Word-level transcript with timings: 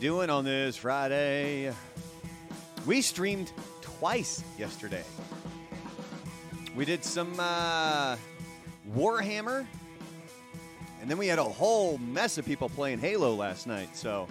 doing 0.00 0.30
on 0.30 0.46
this 0.46 0.78
Friday? 0.78 1.74
We 2.86 3.02
streamed 3.02 3.52
twice 3.82 4.42
yesterday. 4.58 5.04
We 6.74 6.86
did 6.86 7.04
some 7.04 7.34
uh, 7.38 8.16
Warhammer, 8.96 9.66
and 11.02 11.10
then 11.10 11.18
we 11.18 11.26
had 11.26 11.38
a 11.38 11.44
whole 11.44 11.98
mess 11.98 12.38
of 12.38 12.46
people 12.46 12.70
playing 12.70 12.98
Halo 12.98 13.34
last 13.34 13.66
night. 13.66 13.94
So 13.94 14.26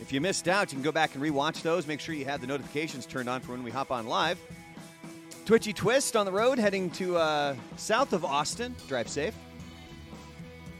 if 0.00 0.14
you 0.14 0.22
missed 0.22 0.48
out, 0.48 0.72
you 0.72 0.76
can 0.76 0.82
go 0.82 0.92
back 0.92 1.14
and 1.14 1.22
rewatch 1.22 1.60
those. 1.60 1.86
Make 1.86 2.00
sure 2.00 2.14
you 2.14 2.24
have 2.24 2.40
the 2.40 2.46
notifications 2.46 3.04
turned 3.04 3.28
on 3.28 3.42
for 3.42 3.52
when 3.52 3.62
we 3.62 3.70
hop 3.70 3.90
on 3.90 4.06
live. 4.06 4.40
Twitchy 5.44 5.74
Twist 5.74 6.16
on 6.16 6.24
the 6.24 6.32
road 6.32 6.58
heading 6.58 6.88
to 6.92 7.18
uh, 7.18 7.54
south 7.76 8.14
of 8.14 8.24
Austin. 8.24 8.74
Drive 8.88 9.10
safe. 9.10 9.34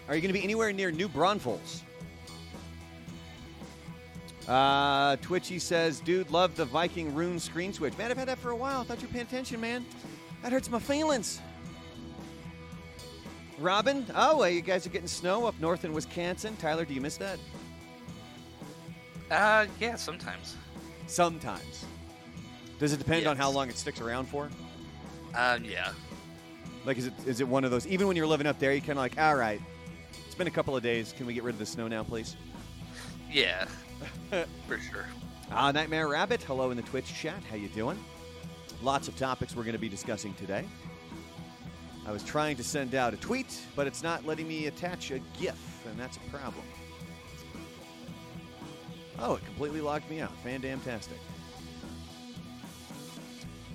Are 0.09 0.15
you 0.15 0.23
going 0.23 0.33
to 0.33 0.39
be 0.39 0.43
anywhere 0.43 0.73
near 0.73 0.91
New 0.91 1.09
Braunfels? 1.09 1.83
Uh, 4.49 5.17
Twitchy 5.17 5.59
says, 5.59 6.01
dude, 6.01 6.31
love 6.31 6.57
the 6.57 6.65
Viking 6.65 7.15
rune 7.15 7.39
screen 7.39 7.73
switch. 7.73 7.97
Man, 7.97 8.11
I've 8.11 8.17
had 8.17 8.29
that 8.29 8.39
for 8.39 8.51
a 8.51 8.57
while. 8.57 8.81
I 8.81 8.85
thought 8.85 9.01
you 9.01 9.07
were 9.07 9.13
paying 9.13 9.27
attention, 9.27 9.61
man. 9.61 9.87
That 10.43 10.53
hurts 10.53 10.69
my 10.69 10.81
feelings. 10.81 11.41
Robin, 13.59 14.05
oh, 14.17 14.39
well, 14.39 14.49
you 14.49 14.61
guys 14.61 14.87
are 14.87 14.91
getting 14.91 15.07
snow 15.07 15.47
up 15.47 15.59
north 15.61 15.85
in 15.85 15.93
Wisconsin. 15.93 16.57
Tyler, 16.57 16.85
do 16.85 16.95
you 16.95 17.01
miss 17.01 17.17
that? 17.19 17.39
Uh, 19.31 19.67
yeah, 19.79 19.95
sometimes. 19.95 20.57
Sometimes. 21.07 21.85
Does 22.81 22.93
it 22.93 22.99
depend 22.99 23.29
on 23.29 23.37
how 23.37 23.51
long 23.51 23.69
it 23.69 23.79
sticks 23.79 24.01
around 24.01 24.27
for? 24.27 24.51
Um, 25.37 25.65
yeah. 25.65 25.93
Like, 26.85 26.99
is 26.99 27.07
it 27.07 27.13
is 27.25 27.41
it 27.41 27.47
one 27.47 27.65
of 27.65 27.71
those? 27.71 27.87
Even 27.87 28.09
when 28.09 28.17
you're 28.17 28.27
living 28.27 28.47
up 28.47 28.59
there, 28.59 28.73
you 28.73 28.81
kind 28.81 28.93
of 28.93 28.97
like, 28.97 29.19
all 29.19 29.37
right, 29.37 29.61
it's 30.27 30.35
been 30.35 30.49
a 30.49 30.51
couple 30.51 30.77
of 30.77 30.83
days. 30.83 31.15
Can 31.17 31.27
we 31.27 31.35
get 31.35 31.45
rid 31.45 31.55
of 31.55 31.61
the 31.61 31.67
snow 31.67 31.87
now, 31.87 32.03
please? 32.03 32.37
Yeah. 33.31 33.67
For 34.67 34.79
sure. 34.79 35.07
Ah, 35.51 35.71
Nightmare 35.71 36.09
Rabbit, 36.09 36.43
hello 36.43 36.71
in 36.71 36.77
the 36.77 36.83
Twitch 36.83 37.13
chat. 37.15 37.43
How 37.51 37.57
you 37.57 37.69
doing? 37.69 38.03
Lots 38.83 39.09
of 39.09 39.17
topics 39.17 39.55
we're 39.55 39.65
going 39.65 39.75
to 39.75 39.81
be 39.81 39.89
discussing 39.89 40.35
today. 40.35 40.65
I 42.07 42.11
was 42.11 42.25
trying 42.25 42.57
to 42.57 42.65
send 42.65 42.95
out 42.95 43.15
a 43.15 43.17
tweet, 43.17 43.61
but 43.77 43.87
it's 43.87 44.03
not 44.03 44.27
letting 44.27 44.49
me 44.49 44.67
attach 44.67 45.11
a 45.11 45.21
GIF, 45.39 45.87
and 45.89 45.99
that's 45.99 46.17
a 46.17 46.31
problem. 46.31 46.65
Oh, 49.19 49.35
it 49.35 49.45
completely 49.45 49.81
logged 49.81 50.11
me 50.11 50.21
out. 50.21 50.33
Fandamtastic. 50.45 51.19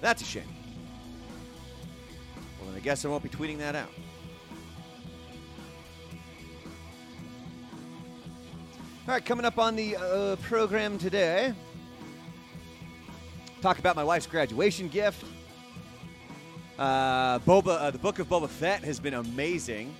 That's 0.01 0.21
a 0.21 0.25
shame. 0.25 0.43
Well, 2.59 2.69
then 2.69 2.75
I 2.75 2.79
guess 2.79 3.05
I 3.05 3.07
won't 3.07 3.23
be 3.23 3.29
tweeting 3.29 3.59
that 3.59 3.75
out. 3.75 3.89
All 9.07 9.13
right, 9.13 9.23
coming 9.23 9.45
up 9.45 9.57
on 9.57 9.77
the 9.77 9.95
uh, 9.95 10.35
program 10.41 10.97
today, 10.97 11.53
talk 13.61 13.79
about 13.79 13.95
my 13.95 14.03
wife's 14.03 14.27
graduation 14.27 14.89
gift. 14.89 15.23
Uh, 16.77 17.39
Boba, 17.39 17.67
uh, 17.79 17.91
the 17.91 17.99
Book 17.99 18.19
of 18.19 18.27
Boba 18.27 18.49
Fett 18.49 18.83
has 18.83 18.99
been 18.99 19.13
amazing. 19.13 19.95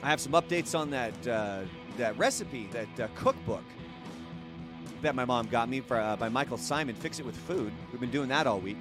I 0.00 0.10
have 0.10 0.20
some 0.20 0.30
updates 0.30 0.78
on 0.78 0.90
that 0.90 1.26
uh, 1.26 1.62
that 1.96 2.16
recipe, 2.16 2.68
that 2.70 3.00
uh, 3.00 3.08
cookbook 3.16 3.64
that 5.02 5.16
my 5.16 5.24
mom 5.24 5.48
got 5.48 5.68
me 5.68 5.80
for, 5.80 5.96
uh, 5.96 6.14
by 6.14 6.28
Michael 6.28 6.58
Symon. 6.58 6.94
Fix 6.94 7.18
it 7.18 7.26
with 7.26 7.36
food. 7.36 7.72
We've 7.90 8.00
been 8.00 8.12
doing 8.12 8.28
that 8.28 8.46
all 8.46 8.60
week. 8.60 8.78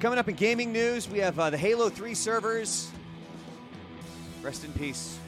Coming 0.00 0.18
up 0.18 0.28
in 0.28 0.34
gaming 0.34 0.72
news, 0.72 1.08
we 1.08 1.20
have 1.20 1.38
uh, 1.38 1.50
the 1.50 1.58
Halo 1.58 1.88
3 1.88 2.14
servers. 2.14 2.90
Rest 4.42 4.64
in 4.64 4.72
peace. 4.72 5.18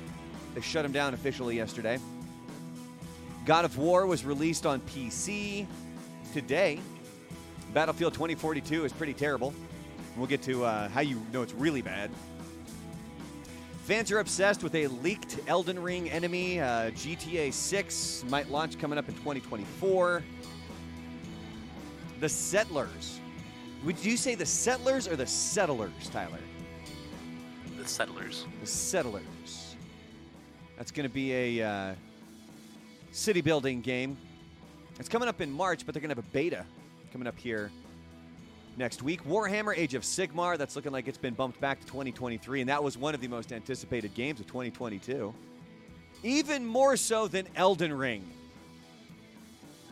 They 0.55 0.61
shut 0.61 0.83
them 0.83 0.93
down 0.93 1.15
officially 1.15 1.57
yesterday. 1.57 1.99
God 3.47 3.65
of 3.65 3.79
War 3.79 4.07
was 4.07 4.25
released 4.25 4.67
on 4.67 4.81
PC 4.81 5.67
today. 6.33 6.81
Battlefield 7.73 8.15
2042 8.15 8.85
is 8.85 8.93
pretty 8.93 9.15
terrible. 9.15 9.55
We'll 10.17 10.27
get 10.27 10.43
to 10.43 10.65
uh, 10.65 10.89
how 10.89 11.01
you 11.01 11.21
know 11.33 11.43
it's 11.43 11.55
really 11.55 11.83
bad. 11.83 12.11
Fans 13.85 14.11
are 14.11 14.19
obsessed 14.19 14.63
with 14.63 14.75
a 14.75 14.87
leaked 14.87 15.39
Elden 15.47 15.81
Ring 15.81 16.11
enemy. 16.11 16.59
Uh, 16.59 16.91
GTA 16.93 17.53
6 17.53 18.25
might 18.29 18.51
launch 18.51 18.79
coming 18.79 18.99
up 18.99 19.09
in 19.09 19.15
2024. 19.15 20.23
The 22.21 22.29
Settlers. 22.29 23.21
Would 23.85 24.03
you 24.03 24.17
say 24.17 24.35
the 24.35 24.47
Settlers 24.47 25.07
or 25.07 25.17
the 25.17 25.27
Settlers, 25.27 26.09
Tyler? 26.11 26.39
The 27.85 27.91
settlers. 27.91 28.47
The 28.63 28.67
Settlers. 28.67 29.77
That's 30.79 30.91
going 30.91 31.07
to 31.07 31.13
be 31.13 31.35
a 31.35 31.69
uh, 31.69 31.95
city 33.13 33.43
building 33.43 33.83
game. 33.83 34.17
It's 34.99 35.11
coming 35.11 35.29
up 35.29 35.43
in 35.43 35.53
March, 35.53 35.85
but 35.85 35.93
they're 35.93 36.01
going 36.01 36.09
to 36.09 36.17
have 36.17 36.25
a 36.25 36.31
beta 36.31 36.65
coming 37.13 37.29
up 37.29 37.39
here 37.39 37.71
next 38.79 39.03
week. 39.03 39.23
Warhammer 39.25 39.77
Age 39.77 39.93
of 39.93 40.03
Sigmar, 40.03 40.57
that's 40.57 40.77
looking 40.77 40.93
like 40.93 41.09
it's 41.09 41.19
been 41.19 41.35
bumped 41.35 41.61
back 41.61 41.79
to 41.79 41.87
2023, 41.87 42.63
and 42.63 42.71
that 42.71 42.83
was 42.83 42.97
one 42.97 43.15
of 43.15 43.21
the 43.21 43.29
most 43.29 43.53
anticipated 43.53 44.15
games 44.15 44.41
of 44.41 44.47
2022. 44.47 45.35
Even 46.23 46.65
more 46.65 46.97
so 46.97 47.29
than 47.29 47.47
Elden 47.55 47.93
Ring. 47.93 48.25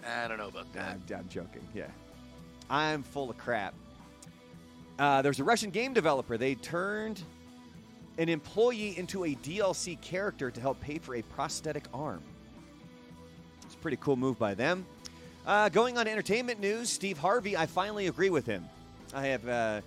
I 0.09 0.27
don't 0.29 0.39
know 0.39 0.49
about 0.49 0.73
that. 0.73 0.99
I'm, 1.11 1.15
I'm 1.15 1.29
joking. 1.29 1.69
Yeah. 1.75 1.89
I'm 2.71 3.03
full 3.03 3.29
of 3.29 3.37
crap. 3.37 3.75
Uh, 4.99 5.21
there's 5.21 5.41
a 5.41 5.45
Russian 5.45 5.69
game 5.69 5.93
developer. 5.93 6.39
They 6.39 6.55
turned 6.55 7.23
an 8.19 8.29
employee 8.29 8.97
into 8.99 9.25
a 9.25 9.35
DLC 9.37 10.01
character 10.01 10.51
to 10.51 10.61
help 10.61 10.81
pay 10.81 10.99
for 10.99 11.17
a 11.17 11.23
prosthetic 11.23 11.85
arm. 11.95 12.23
It's 13.65 13.75
a 13.75 13.79
pretty 13.79 13.97
cool 14.01 14.17
move 14.17 14.39
by 14.39 14.55
them. 14.55 14.87
Uh, 15.47 15.69
going 15.69 15.99
on 15.99 16.07
entertainment 16.07 16.61
news, 16.61 16.89
Steve 16.89 17.19
Harvey, 17.19 17.57
I 17.57 17.67
finally 17.67 18.07
agree 18.07 18.31
with 18.31 18.47
him. 18.47 18.65
I 19.15 19.27
have 19.27 19.49
uh, 19.49 19.81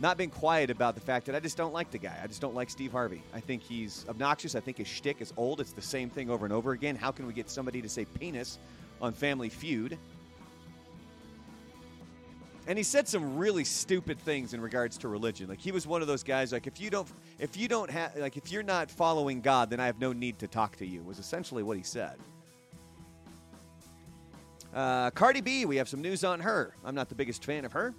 not 0.00 0.16
been 0.16 0.30
quiet 0.30 0.70
about 0.70 0.94
the 0.94 1.00
fact 1.00 1.26
that 1.26 1.34
I 1.34 1.40
just 1.40 1.56
don't 1.56 1.72
like 1.72 1.90
the 1.90 1.98
guy. 1.98 2.18
I 2.22 2.26
just 2.26 2.40
don't 2.40 2.54
like 2.54 2.70
Steve 2.70 2.92
Harvey. 2.92 3.22
I 3.34 3.40
think 3.40 3.62
he's 3.62 4.06
obnoxious. 4.08 4.54
I 4.54 4.60
think 4.60 4.78
his 4.78 4.88
shtick 4.88 5.20
is 5.20 5.32
old. 5.36 5.60
It's 5.60 5.72
the 5.72 5.82
same 5.82 6.08
thing 6.08 6.30
over 6.30 6.46
and 6.46 6.52
over 6.52 6.72
again. 6.72 6.96
How 6.96 7.10
can 7.10 7.26
we 7.26 7.32
get 7.32 7.50
somebody 7.50 7.82
to 7.82 7.88
say 7.88 8.04
penis 8.04 8.58
on 9.00 9.12
Family 9.12 9.48
Feud? 9.48 9.98
And 12.66 12.78
he 12.78 12.84
said 12.84 13.06
some 13.06 13.36
really 13.36 13.64
stupid 13.64 14.18
things 14.18 14.54
in 14.54 14.60
regards 14.60 14.96
to 14.98 15.08
religion. 15.08 15.48
Like 15.48 15.60
he 15.60 15.72
was 15.72 15.86
one 15.86 16.00
of 16.00 16.08
those 16.08 16.22
guys. 16.22 16.52
Like 16.52 16.66
if 16.66 16.80
you 16.80 16.90
don't, 16.90 17.08
if 17.38 17.56
you 17.56 17.68
don't 17.68 17.90
have, 17.90 18.16
like 18.16 18.36
if 18.36 18.50
you're 18.50 18.62
not 18.62 18.90
following 18.90 19.40
God, 19.40 19.68
then 19.70 19.80
I 19.80 19.86
have 19.86 19.98
no 19.98 20.12
need 20.12 20.38
to 20.38 20.48
talk 20.48 20.76
to 20.76 20.86
you. 20.86 21.02
Was 21.02 21.18
essentially 21.18 21.62
what 21.62 21.76
he 21.76 21.82
said. 21.82 22.16
Uh, 24.74 25.10
Cardi 25.10 25.40
B, 25.40 25.66
we 25.66 25.76
have 25.76 25.88
some 25.88 26.00
news 26.00 26.24
on 26.24 26.40
her. 26.40 26.74
I'm 26.84 26.94
not 26.94 27.08
the 27.08 27.14
biggest 27.14 27.44
fan 27.44 27.64
of 27.64 27.72
her. 27.72 27.94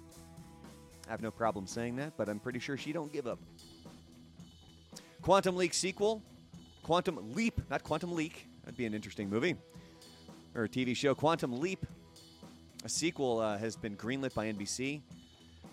I 1.06 1.10
have 1.10 1.22
no 1.22 1.30
problem 1.30 1.66
saying 1.66 1.96
that, 1.96 2.16
but 2.16 2.28
I'm 2.28 2.40
pretty 2.40 2.58
sure 2.58 2.76
she 2.76 2.92
don't 2.92 3.12
give 3.12 3.26
up. 3.26 3.38
Quantum 5.22 5.56
Leak 5.56 5.72
sequel, 5.72 6.22
Quantum 6.82 7.34
Leap, 7.34 7.60
not 7.70 7.82
Quantum 7.82 8.14
Leak. 8.14 8.46
That'd 8.64 8.76
be 8.76 8.84
an 8.84 8.94
interesting 8.94 9.30
movie 9.30 9.56
or 10.54 10.66
TV 10.66 10.96
show. 10.96 11.14
Quantum 11.14 11.60
Leap 11.60 11.86
a 12.86 12.88
sequel 12.88 13.40
uh, 13.40 13.58
has 13.58 13.74
been 13.74 13.96
greenlit 13.96 14.32
by 14.32 14.46
NBC. 14.46 15.00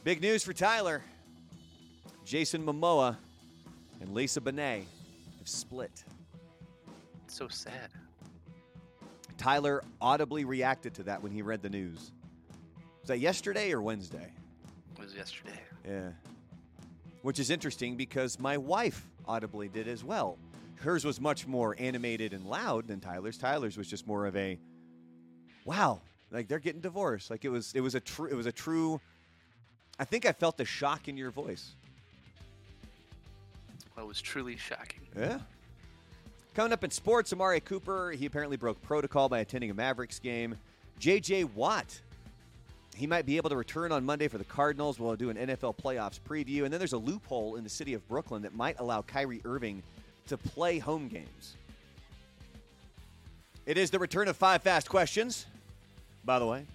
Big 0.03 0.19
news 0.19 0.43
for 0.43 0.51
Tyler. 0.51 1.03
Jason 2.25 2.65
Momoa 2.65 3.17
and 4.01 4.15
Lisa 4.15 4.41
Bonet 4.41 4.81
have 5.37 5.47
split. 5.47 6.03
so 7.27 7.47
sad. 7.47 7.91
Tyler 9.37 9.83
audibly 10.01 10.43
reacted 10.43 10.95
to 10.95 11.03
that 11.03 11.21
when 11.21 11.31
he 11.31 11.43
read 11.43 11.61
the 11.61 11.69
news. 11.69 12.11
Was 13.01 13.09
that 13.09 13.19
yesterday 13.19 13.71
or 13.71 13.83
Wednesday? 13.83 14.31
It 14.97 15.03
was 15.03 15.13
yesterday. 15.13 15.59
Yeah. 15.87 16.09
Which 17.21 17.37
is 17.37 17.51
interesting 17.51 17.95
because 17.95 18.39
my 18.39 18.57
wife 18.57 19.07
audibly 19.27 19.67
did 19.67 19.87
as 19.87 20.03
well. 20.03 20.39
Hers 20.77 21.05
was 21.05 21.21
much 21.21 21.45
more 21.45 21.75
animated 21.77 22.33
and 22.33 22.43
loud 22.47 22.87
than 22.87 22.99
Tyler's. 22.99 23.37
Tyler's 23.37 23.77
was 23.77 23.87
just 23.87 24.07
more 24.07 24.25
of 24.25 24.35
a 24.35 24.57
wow, 25.63 26.01
like 26.33 26.47
they're 26.47 26.59
getting 26.59 26.81
divorced. 26.81 27.29
Like 27.29 27.45
it 27.45 27.49
was 27.49 27.71
it 27.73 27.81
was 27.81 27.95
a 27.95 27.99
true 27.99 28.27
it 28.27 28.35
was 28.35 28.47
a 28.47 28.51
true 28.51 28.99
I 29.99 30.05
think 30.05 30.25
I 30.25 30.31
felt 30.31 30.57
the 30.57 30.65
shock 30.65 31.07
in 31.07 31.15
your 31.15 31.31
voice. 31.31 31.71
Well, 33.95 34.05
it 34.05 34.07
was 34.07 34.21
truly 34.21 34.57
shocking. 34.57 35.01
Yeah. 35.15 35.39
Coming 36.55 36.73
up 36.73 36.83
in 36.83 36.91
sports, 36.91 37.31
Amari 37.31 37.59
Cooper, 37.59 38.11
he 38.11 38.25
apparently 38.25 38.57
broke 38.57 38.81
protocol 38.81 39.29
by 39.29 39.39
attending 39.39 39.69
a 39.69 39.73
Mavericks 39.73 40.19
game. 40.19 40.55
JJ 40.99 41.53
Watt, 41.53 41.99
he 42.95 43.07
might 43.07 43.25
be 43.25 43.37
able 43.37 43.49
to 43.49 43.55
return 43.55 43.91
on 43.91 44.03
Monday 44.03 44.27
for 44.27 44.37
the 44.37 44.43
Cardinals. 44.43 44.99
We'll 44.99 45.15
do 45.15 45.29
an 45.29 45.37
NFL 45.37 45.77
playoffs 45.77 46.19
preview. 46.19 46.63
And 46.63 46.73
then 46.73 46.79
there's 46.79 46.93
a 46.93 46.97
loophole 46.97 47.55
in 47.55 47.63
the 47.63 47.69
city 47.69 47.93
of 47.93 48.07
Brooklyn 48.07 48.43
that 48.43 48.55
might 48.55 48.79
allow 48.79 49.01
Kyrie 49.01 49.41
Irving 49.45 49.81
to 50.27 50.37
play 50.37 50.79
home 50.79 51.07
games. 51.07 51.55
It 53.65 53.77
is 53.77 53.89
the 53.89 53.99
return 53.99 54.27
of 54.27 54.35
five 54.35 54.61
fast 54.61 54.89
questions, 54.89 55.45
by 56.25 56.39
the 56.39 56.45
way. 56.45 56.65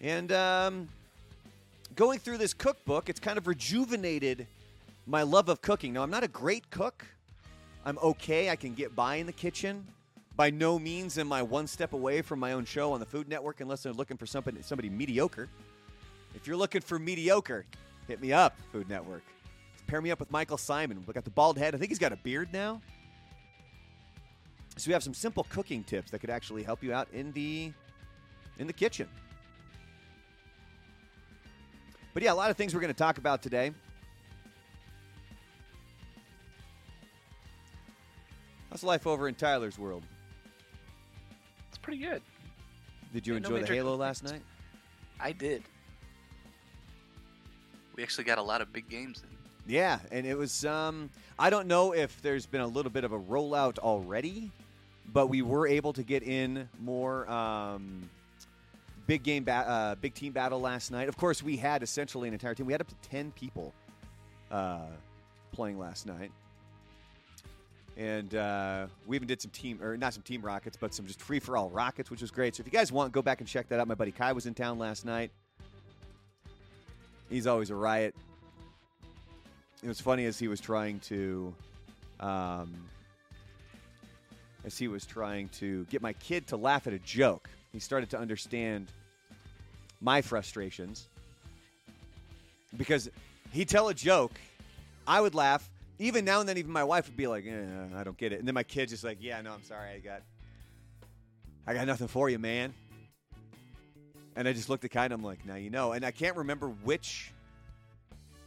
And 0.00 0.30
um, 0.32 0.88
going 1.96 2.20
through 2.20 2.38
this 2.38 2.54
cookbook, 2.54 3.08
it's 3.08 3.18
kind 3.18 3.36
of 3.36 3.46
rejuvenated 3.46 4.46
my 5.06 5.22
love 5.22 5.48
of 5.48 5.60
cooking. 5.60 5.92
Now, 5.92 6.02
I'm 6.02 6.10
not 6.10 6.22
a 6.22 6.28
great 6.28 6.70
cook. 6.70 7.04
I'm 7.84 7.98
okay. 7.98 8.50
I 8.50 8.56
can 8.56 8.74
get 8.74 8.94
by 8.94 9.16
in 9.16 9.26
the 9.26 9.32
kitchen. 9.32 9.86
By 10.36 10.50
no 10.50 10.78
means 10.78 11.18
am 11.18 11.32
I 11.32 11.42
one 11.42 11.66
step 11.66 11.94
away 11.94 12.22
from 12.22 12.38
my 12.38 12.52
own 12.52 12.64
show 12.64 12.92
on 12.92 13.00
the 13.00 13.06
Food 13.06 13.28
Network 13.28 13.60
unless 13.60 13.82
they're 13.82 13.92
looking 13.92 14.16
for 14.16 14.26
somebody, 14.26 14.62
somebody 14.62 14.88
mediocre. 14.88 15.48
If 16.34 16.46
you're 16.46 16.56
looking 16.56 16.80
for 16.80 16.98
mediocre, 16.98 17.64
hit 18.06 18.20
me 18.20 18.32
up, 18.32 18.56
Food 18.70 18.88
Network. 18.88 19.22
Pair 19.88 20.00
me 20.00 20.12
up 20.12 20.20
with 20.20 20.30
Michael 20.30 20.58
Symon. 20.58 21.04
We 21.06 21.14
got 21.14 21.24
the 21.24 21.30
bald 21.30 21.58
head. 21.58 21.74
I 21.74 21.78
think 21.78 21.90
he's 21.90 21.98
got 21.98 22.12
a 22.12 22.16
beard 22.16 22.52
now. 22.52 22.80
So 24.78 24.88
we 24.88 24.92
have 24.92 25.02
some 25.02 25.14
simple 25.14 25.44
cooking 25.50 25.82
tips 25.82 26.10
that 26.12 26.20
could 26.20 26.30
actually 26.30 26.62
help 26.62 26.82
you 26.82 26.92
out 26.92 27.08
in 27.12 27.32
the 27.32 27.72
in 28.58 28.66
the 28.66 28.72
kitchen. 28.72 29.08
But 32.14 32.22
yeah, 32.22 32.32
a 32.32 32.34
lot 32.34 32.50
of 32.50 32.56
things 32.56 32.74
we're 32.74 32.80
going 32.80 32.92
to 32.92 32.98
talk 32.98 33.18
about 33.18 33.42
today. 33.42 33.72
How's 38.70 38.82
life 38.82 39.06
over 39.06 39.28
in 39.28 39.34
Tyler's 39.34 39.78
world? 39.78 40.02
It's 41.68 41.78
pretty 41.78 42.00
good. 42.00 42.22
Did 43.12 43.26
you 43.26 43.34
Yeah, 43.34 43.40
no 43.40 43.46
enjoy 43.46 43.54
the 43.56 43.60
major 43.62 43.74
Halo 43.74 43.96
last 43.96 44.24
night? 44.24 44.42
I 45.20 45.32
did. 45.32 45.62
We 47.96 48.02
actually 48.02 48.24
got 48.24 48.38
a 48.38 48.42
lot 48.42 48.60
of 48.60 48.72
big 48.72 48.88
games 48.88 49.22
in. 49.22 49.38
Yeah, 49.72 49.98
and 50.12 50.26
it 50.26 50.36
was. 50.36 50.64
Um, 50.64 51.10
I 51.38 51.50
don't 51.50 51.66
know 51.66 51.92
if 51.92 52.20
there's 52.22 52.46
been 52.46 52.60
a 52.60 52.66
little 52.66 52.90
bit 52.90 53.04
of 53.04 53.12
a 53.12 53.18
rollout 53.18 53.78
already, 53.78 54.50
but 55.12 55.28
we 55.28 55.42
were 55.42 55.66
able 55.66 55.92
to 55.92 56.02
get 56.02 56.22
in 56.22 56.68
more 56.80 57.28
um, 57.30 58.08
big 59.06 59.22
game, 59.22 59.44
ba- 59.44 59.68
uh, 59.68 59.94
big 59.96 60.14
team 60.14 60.32
battle 60.32 60.60
last 60.60 60.90
night. 60.90 61.08
Of 61.08 61.16
course, 61.16 61.42
we 61.42 61.56
had 61.56 61.82
essentially 61.82 62.28
an 62.28 62.34
entire 62.34 62.54
team. 62.54 62.66
We 62.66 62.72
had 62.72 62.80
up 62.80 62.88
to 62.88 63.08
ten 63.08 63.32
people 63.32 63.72
uh, 64.50 64.86
playing 65.52 65.78
last 65.78 66.06
night, 66.06 66.30
and 67.96 68.34
uh, 68.34 68.86
we 69.06 69.16
even 69.16 69.28
did 69.28 69.40
some 69.40 69.50
team 69.50 69.82
or 69.82 69.96
not 69.96 70.14
some 70.14 70.22
team 70.22 70.42
rockets, 70.42 70.76
but 70.78 70.94
some 70.94 71.06
just 71.06 71.20
free 71.20 71.40
for 71.40 71.56
all 71.56 71.70
rockets, 71.70 72.10
which 72.10 72.20
was 72.20 72.30
great. 72.30 72.56
So 72.56 72.60
if 72.62 72.66
you 72.66 72.72
guys 72.72 72.92
want, 72.92 73.12
go 73.12 73.22
back 73.22 73.40
and 73.40 73.48
check 73.48 73.68
that 73.68 73.80
out. 73.80 73.88
My 73.88 73.94
buddy 73.94 74.12
Kai 74.12 74.32
was 74.32 74.46
in 74.46 74.54
town 74.54 74.78
last 74.78 75.04
night. 75.04 75.30
He's 77.30 77.46
always 77.46 77.70
a 77.70 77.74
riot 77.74 78.14
it 79.82 79.88
was 79.88 80.00
funny 80.00 80.24
as 80.24 80.38
he 80.38 80.48
was 80.48 80.60
trying 80.60 81.00
to 81.00 81.54
um, 82.20 82.74
as 84.64 84.76
he 84.76 84.88
was 84.88 85.06
trying 85.06 85.48
to 85.48 85.84
get 85.86 86.02
my 86.02 86.12
kid 86.14 86.46
to 86.48 86.56
laugh 86.56 86.86
at 86.86 86.92
a 86.92 86.98
joke. 86.98 87.48
He 87.72 87.78
started 87.78 88.10
to 88.10 88.18
understand 88.18 88.90
my 90.00 90.22
frustrations. 90.22 91.08
Because 92.76 93.08
he'd 93.52 93.68
tell 93.68 93.88
a 93.88 93.94
joke 93.94 94.32
i 95.06 95.20
would 95.20 95.34
laugh. 95.34 95.68
Even 95.98 96.24
now 96.24 96.38
and 96.38 96.48
then 96.48 96.58
even 96.58 96.70
my 96.70 96.84
wife 96.84 97.08
would 97.08 97.16
be 97.16 97.26
like 97.26 97.44
eh, 97.46 97.64
i 97.96 98.04
don't 98.04 98.16
get 98.16 98.32
it. 98.32 98.38
And 98.38 98.46
then 98.46 98.54
my 98.54 98.62
kid's 98.62 98.92
just 98.92 99.04
like 99.04 99.18
yeah 99.20 99.40
no 99.40 99.52
i'm 99.52 99.64
sorry. 99.64 99.90
I 99.90 99.98
got 99.98 100.22
i 101.66 101.74
got 101.74 101.86
nothing 101.86 102.08
for 102.08 102.28
you 102.28 102.38
man. 102.38 102.74
And 104.36 104.46
i 104.46 104.52
just 104.52 104.68
looked 104.68 104.84
at 104.84 104.90
kind 104.90 105.12
i'm 105.12 105.22
like 105.22 105.44
now 105.46 105.56
you 105.56 105.70
know. 105.70 105.92
And 105.92 106.04
i 106.04 106.10
can't 106.10 106.36
remember 106.36 106.68
which 106.68 107.32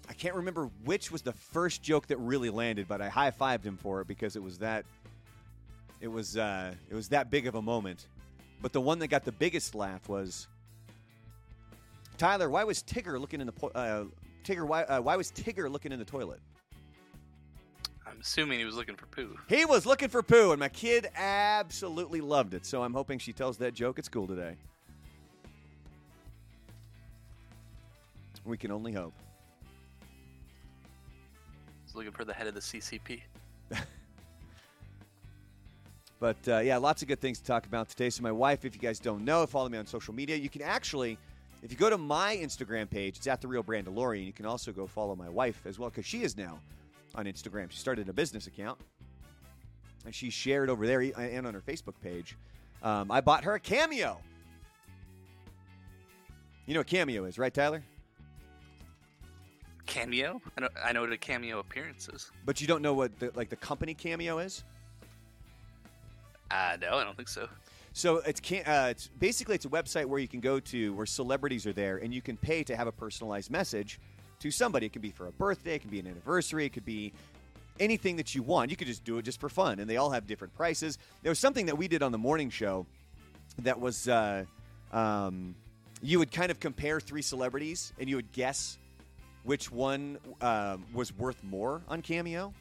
I 0.08 0.13
can't 0.13 0.36
remember 0.36 0.69
which 0.84 1.10
was 1.10 1.22
the 1.22 1.31
first 1.31 1.81
joke 1.81 2.08
that 2.08 2.18
really 2.18 2.50
landed, 2.50 2.88
but 2.88 3.02
I 3.02 3.08
high 3.08 3.31
fived 3.31 3.63
him 3.63 3.78
for 3.78 4.02
it 4.02 4.08
because 4.08 4.36
it 4.36 4.44
was 4.44 4.58
that 4.58 4.86
it 6.01 6.07
was 6.07 6.36
uh, 6.36 6.74
it 6.89 6.95
was 6.95 7.07
that 7.09 7.30
big 7.30 7.48
of 7.48 7.56
a 7.56 7.62
moment. 7.62 8.07
But 8.62 8.74
the 8.74 8.81
one 8.81 9.00
that 9.00 9.07
got 9.07 9.24
the 9.24 9.31
biggest 9.31 9.74
laugh 9.75 10.09
was 10.09 10.48
Tyler. 12.18 12.50
Why 12.50 12.63
was 12.63 12.83
Tigger 12.83 13.19
looking 13.19 13.39
in 13.39 13.48
the 13.48 13.53
po- 13.53 13.71
uh, 13.74 14.06
Tigger? 14.44 14.68
Why 14.68 14.83
uh, 14.83 15.01
why 15.01 15.15
was 15.15 15.31
Tigger 15.31 15.71
looking 15.71 15.92
in 15.92 16.00
the 16.00 16.06
toilet? 16.06 16.39
I'm 18.06 18.19
assuming 18.19 18.59
he 18.59 18.65
was 18.65 18.75
looking 18.75 18.95
for 18.95 19.06
poo. 19.06 19.38
He 19.48 19.63
was 19.63 19.86
looking 19.86 20.09
for 20.09 20.21
poo, 20.21 20.51
and 20.51 20.59
my 20.59 20.68
kid 20.69 21.07
absolutely 21.15 22.19
loved 22.19 22.53
it. 22.53 22.65
So 22.65 22.83
I'm 22.83 22.94
hoping 22.94 23.19
she 23.19 23.31
tells 23.31 23.57
that 23.59 23.74
joke 23.74 24.00
at 24.00 24.06
school 24.06 24.27
today. 24.27 24.56
We 28.44 28.57
can 28.57 28.71
only 28.71 28.92
hope. 28.92 29.13
He's 31.86 31.94
looking 31.94 32.12
for 32.12 32.25
the 32.25 32.33
head 32.33 32.48
of 32.48 32.56
the 32.56 32.59
CCP. 32.59 33.21
But 36.21 36.38
uh, 36.47 36.59
yeah, 36.59 36.77
lots 36.77 37.01
of 37.01 37.07
good 37.07 37.19
things 37.19 37.39
to 37.39 37.45
talk 37.45 37.65
about 37.65 37.89
today. 37.89 38.12
So, 38.12 38.21
my 38.21 38.31
wife, 38.31 38.63
if 38.63 38.75
you 38.75 38.79
guys 38.79 39.00
don't 39.00 39.25
know, 39.25 39.44
follow 39.47 39.69
me 39.69 39.79
on 39.79 39.88
social 39.88 40.13
media. 40.13 40.35
You 40.35 40.50
can 40.50 40.62
actually, 40.62 41.18
if 41.63 41.71
you 41.71 41.77
go 41.77 41.89
to 41.89 41.97
my 41.97 42.38
Instagram 42.38 42.88
page, 42.88 43.18
it's 43.18 43.25
at 43.25 43.41
the 43.41 43.47
real 43.47 43.63
Brandalorian. 43.63 44.23
You 44.23 44.31
can 44.31 44.45
also 44.45 44.71
go 44.71 44.85
follow 44.85 45.15
my 45.15 45.29
wife 45.29 45.63
as 45.65 45.79
well 45.79 45.89
because 45.89 46.06
she 46.06 46.21
is 46.21 46.38
now 46.38 46.59
on 47.15 47.25
Instagram. 47.25 47.71
She 47.71 47.79
started 47.79 48.07
a 48.07 48.13
business 48.13 48.45
account 48.45 48.79
and 50.06 50.13
she 50.13 50.29
shared 50.29 50.69
over 50.69 50.85
there 50.85 51.01
and 51.01 51.47
on 51.47 51.56
her 51.56 51.62
Facebook 51.62 51.95
page. 52.03 52.38
Um, 52.83 53.09
I 53.09 53.19
bought 53.19 53.44
her 53.44 53.56
a 53.56 53.59
cameo. 53.59 54.19
You 56.67 56.75
know 56.75 56.81
what 56.81 56.88
cameo 56.88 57.25
is, 57.25 57.39
right, 57.39 57.53
Tyler? 57.53 57.83
Cameo? 59.88 60.39
I 60.56 60.62
know, 60.62 60.69
I 60.85 60.91
know 60.91 61.01
what 61.01 61.12
a 61.12 61.17
cameo 61.17 61.57
appearance 61.57 62.09
is. 62.09 62.29
But 62.45 62.62
you 62.62 62.67
don't 62.67 62.83
know 62.83 62.94
what 62.94 63.17
the, 63.17 63.31
like 63.33 63.50
the 63.50 63.56
company 63.56 63.95
cameo 63.95 64.38
is. 64.38 64.63
Uh, 66.51 66.77
no, 66.81 66.98
I 66.98 67.03
don't 67.03 67.15
think 67.15 67.30
so. 67.30 67.48
So 67.94 68.18
it's 68.18 68.39
can 68.39 68.65
uh, 68.65 68.88
it's 68.92 69.07
basically 69.19 69.56
it's 69.56 69.65
a 69.65 69.69
website 69.69 70.06
where 70.06 70.19
you 70.19 70.27
can 70.27 70.39
go 70.39 70.59
to 70.59 70.94
where 70.94 71.06
celebrities 71.06 71.65
are 71.65 71.74
there, 71.74 71.98
and 71.98 72.13
you 72.13 72.21
can 72.21 72.38
pay 72.38 72.63
to 72.63 72.75
have 72.75 72.88
a 72.88 72.92
personalized 72.92 73.51
message 73.51 74.00
to 74.39 74.51
somebody. 74.51 74.86
It 74.86 74.94
can 74.94 75.01
be 75.01 75.12
for 75.12 75.27
a 75.27 75.31
birthday, 75.31 75.75
it 75.75 75.80
can 75.80 75.89
be 75.89 76.00
an 76.00 76.07
anniversary, 76.07 76.65
it 76.65 76.74
could 76.74 76.86
be 76.86 77.13
anything 77.80 78.15
that 78.18 78.33
you 78.33 78.44
want. 78.44 78.69
You 78.69 78.77
could 78.77 78.88
just 78.88 79.03
do 79.03 79.18
it 79.18 79.24
just 79.24 79.39
for 79.39 79.50
fun, 79.50 79.80
and 79.80 79.89
they 79.89 79.98
all 79.98 80.09
have 80.12 80.25
different 80.25 80.56
prices. 80.56 80.98
There 81.21 81.31
was 81.31 81.39
something 81.39 81.65
that 81.65 81.77
we 81.77 81.88
did 81.88 82.01
on 82.01 82.12
the 82.12 82.18
morning 82.18 82.50
show 82.50 82.86
that 83.59 83.80
was 83.80 84.07
uh, 84.07 84.45
um, 84.94 85.56
you 86.01 86.19
would 86.19 86.31
kind 86.31 86.50
of 86.50 86.59
compare 86.59 87.00
three 87.00 87.21
celebrities, 87.21 87.94
and 88.00 88.09
you 88.09 88.15
would 88.15 88.31
guess 88.31 88.77
which 89.44 89.71
one 89.71 90.17
um, 90.41 90.86
was 90.93 91.15
worth 91.17 91.43
more 91.43 91.81
on 91.88 92.01
Cameo. 92.01 92.53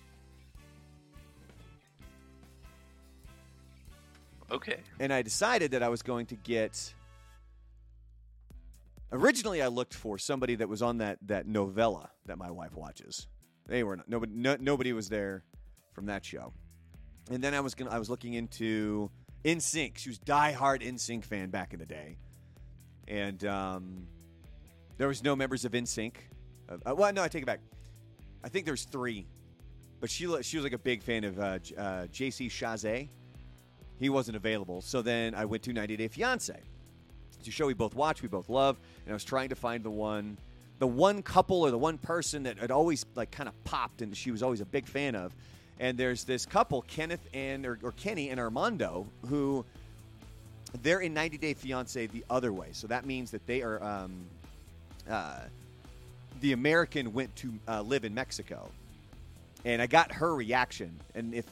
Okay. 4.50 4.78
and 4.98 5.12
I 5.12 5.22
decided 5.22 5.72
that 5.72 5.82
I 5.82 5.88
was 5.88 6.02
going 6.02 6.26
to 6.26 6.36
get. 6.36 6.92
Originally, 9.12 9.60
I 9.60 9.68
looked 9.68 9.94
for 9.94 10.18
somebody 10.18 10.54
that 10.56 10.68
was 10.68 10.82
on 10.82 10.98
that 10.98 11.18
that 11.26 11.46
novella 11.46 12.10
that 12.26 12.38
my 12.38 12.50
wife 12.50 12.74
watches. 12.74 13.26
They 13.66 13.82
were 13.84 13.96
not, 13.96 14.08
nobody 14.08 14.32
no, 14.34 14.56
nobody 14.60 14.92
was 14.92 15.08
there 15.08 15.44
from 15.92 16.06
that 16.06 16.24
show, 16.24 16.52
and 17.30 17.42
then 17.42 17.54
I 17.54 17.60
was 17.60 17.74
gonna 17.74 17.90
I 17.90 17.98
was 17.98 18.10
looking 18.10 18.34
into 18.34 19.10
NSYNC. 19.44 19.98
She 19.98 20.08
was 20.08 20.18
diehard 20.18 20.82
NSYNC 20.82 21.24
fan 21.24 21.50
back 21.50 21.72
in 21.72 21.78
the 21.78 21.86
day, 21.86 22.18
and 23.08 23.44
um, 23.44 24.06
there 24.96 25.08
was 25.08 25.22
no 25.22 25.34
members 25.34 25.64
of 25.64 25.72
NSYNC. 25.72 26.14
Uh, 26.68 26.76
uh, 26.86 26.94
well, 26.94 27.12
no, 27.12 27.22
I 27.22 27.28
take 27.28 27.42
it 27.42 27.46
back. 27.46 27.60
I 28.44 28.48
think 28.48 28.64
there's 28.66 28.84
three, 28.84 29.26
but 30.00 30.10
she 30.10 30.26
she 30.42 30.56
was 30.56 30.64
like 30.64 30.72
a 30.72 30.78
big 30.78 31.02
fan 31.02 31.24
of 31.24 31.38
uh, 31.38 31.58
uh, 31.76 32.06
J.C. 32.06 32.48
Chasez 32.48 33.08
he 34.00 34.08
wasn't 34.08 34.36
available. 34.36 34.80
So 34.80 35.02
then 35.02 35.34
I 35.34 35.44
went 35.44 35.62
to 35.64 35.72
90 35.72 35.96
Day 35.98 36.08
Fiance. 36.08 36.58
It's 37.38 37.48
a 37.48 37.50
show 37.50 37.66
we 37.66 37.74
both 37.74 37.94
watch, 37.94 38.22
we 38.22 38.28
both 38.28 38.48
love, 38.48 38.78
and 39.04 39.12
I 39.12 39.14
was 39.14 39.24
trying 39.24 39.50
to 39.50 39.54
find 39.54 39.84
the 39.84 39.90
one, 39.90 40.38
the 40.78 40.86
one 40.86 41.22
couple 41.22 41.62
or 41.62 41.70
the 41.70 41.78
one 41.78 41.98
person 41.98 42.42
that 42.44 42.58
had 42.58 42.70
always 42.70 43.06
like 43.14 43.30
kind 43.30 43.48
of 43.48 43.64
popped, 43.64 44.02
and 44.02 44.16
she 44.16 44.30
was 44.30 44.42
always 44.42 44.60
a 44.60 44.64
big 44.64 44.86
fan 44.86 45.14
of. 45.14 45.34
And 45.78 45.96
there's 45.96 46.24
this 46.24 46.44
couple, 46.44 46.82
Kenneth 46.82 47.26
and 47.32 47.64
or, 47.64 47.78
or 47.82 47.92
Kenny 47.92 48.30
and 48.30 48.40
Armando, 48.40 49.06
who 49.28 49.64
they're 50.82 51.00
in 51.00 51.14
90 51.14 51.38
Day 51.38 51.54
Fiance 51.54 52.06
the 52.06 52.24
other 52.28 52.52
way. 52.52 52.68
So 52.72 52.86
that 52.88 53.04
means 53.04 53.30
that 53.30 53.46
they 53.46 53.62
are. 53.62 53.82
Um, 53.82 54.24
uh, 55.08 55.40
the 56.40 56.52
American 56.52 57.12
went 57.12 57.34
to 57.36 57.52
uh, 57.68 57.82
live 57.82 58.04
in 58.04 58.14
Mexico, 58.14 58.70
and 59.64 59.82
I 59.82 59.86
got 59.86 60.12
her 60.12 60.34
reaction. 60.34 60.98
And 61.14 61.34
if 61.34 61.44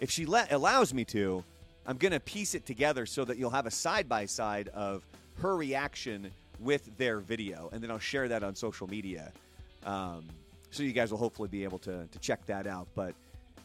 if 0.00 0.10
she 0.10 0.26
let, 0.26 0.52
allows 0.52 0.92
me 0.92 1.04
to, 1.06 1.44
I'm 1.86 1.96
going 1.96 2.12
to 2.12 2.20
piece 2.20 2.54
it 2.54 2.64
together 2.66 3.06
so 3.06 3.24
that 3.24 3.36
you'll 3.36 3.50
have 3.50 3.66
a 3.66 3.70
side 3.70 4.08
by 4.08 4.26
side 4.26 4.68
of 4.68 5.06
her 5.40 5.56
reaction 5.56 6.30
with 6.60 6.96
their 6.96 7.18
video, 7.18 7.68
and 7.72 7.82
then 7.82 7.90
I'll 7.90 7.98
share 7.98 8.28
that 8.28 8.42
on 8.42 8.54
social 8.54 8.86
media. 8.86 9.32
Um, 9.84 10.24
so 10.70 10.82
you 10.82 10.92
guys 10.92 11.10
will 11.10 11.18
hopefully 11.18 11.48
be 11.48 11.64
able 11.64 11.78
to, 11.80 12.06
to 12.06 12.18
check 12.18 12.46
that 12.46 12.66
out. 12.66 12.88
But 12.94 13.14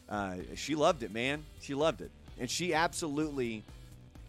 uh, 0.08 0.36
she 0.54 0.74
loved 0.74 1.02
it, 1.02 1.12
man. 1.12 1.44
She 1.60 1.74
loved 1.74 2.02
it. 2.02 2.10
And 2.38 2.50
she 2.50 2.74
absolutely, 2.74 3.62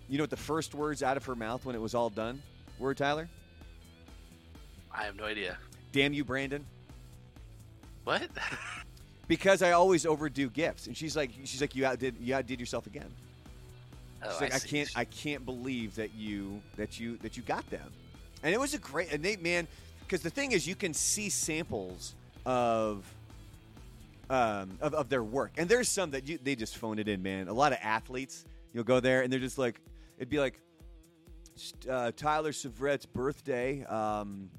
you 0.10 0.18
know 0.18 0.24
what 0.24 0.30
the 0.30 0.38
first 0.38 0.74
words 0.74 1.04
out 1.04 1.18
of 1.18 1.26
her 1.26 1.36
mouth 1.36 1.66
when 1.66 1.76
it 1.76 1.82
was 1.82 1.94
all 1.94 2.10
done 2.10 2.42
were, 2.80 2.94
Tyler? 2.94 3.30
I 4.94 5.04
have 5.04 5.16
no 5.16 5.26
idea. 5.26 5.58
Damn 5.92 6.14
you, 6.14 6.24
Brandon. 6.24 6.66
What? 8.04 8.30
Because 9.28 9.62
I 9.62 9.72
always 9.72 10.06
overdo 10.06 10.50
gifts. 10.50 10.88
And 10.88 10.98
she's 10.98 11.16
like, 11.16 11.32
she's 11.46 11.62
like, 11.62 11.74
you 11.74 11.86
outdid, 11.86 12.18
you 12.20 12.36
outdid 12.36 12.60
yourself 12.60 12.86
again. 12.86 13.10
Oh, 14.24 14.32
She's 14.32 14.42
like, 14.42 14.54
I, 14.54 14.58
see. 14.58 14.70
can't, 14.70 14.90
I 14.96 15.06
can't 15.06 15.46
believe 15.46 15.96
that 15.96 16.14
you, 16.14 16.62
that 16.78 17.00
you, 17.00 17.18
that 17.18 17.38
you 17.38 17.44
got 17.44 17.70
them. 17.70 17.92
And 18.44 18.54
it 18.54 18.60
was 18.60 18.74
a 18.74 18.80
great, 18.80 19.12
and 19.12 19.24
they, 19.24 19.36
man, 19.38 19.68
because 20.02 20.22
the 20.22 20.30
thing 20.30 20.52
is, 20.52 20.68
you 20.68 20.76
can 20.76 20.94
see 20.94 21.30
samples 21.30 22.16
of. 22.46 23.06
Um, 24.30 24.78
of, 24.80 24.94
of 24.94 25.10
their 25.10 25.26
work, 25.26 25.52
and 25.58 25.68
there's 25.68 25.90
some 25.90 26.12
that 26.12 26.26
you, 26.26 26.40
they 26.42 26.56
just 26.56 26.78
phone 26.78 27.00
it 27.00 27.10
in, 27.10 27.22
man. 27.22 27.50
A 27.50 27.54
lot 27.54 27.74
of 27.74 27.80
athletes, 27.82 28.46
you'll 28.74 28.86
go 28.86 29.02
there, 29.02 29.24
and 29.24 29.34
they're 29.34 29.42
just 29.42 29.58
like, 29.58 29.82
it'd 30.18 30.30
be 30.30 30.40
like, 30.40 30.58
uh, 31.90 32.12
Tyler 32.16 32.54
Severet's 32.54 33.06
birthday. 33.06 33.84
Um, 33.84 34.50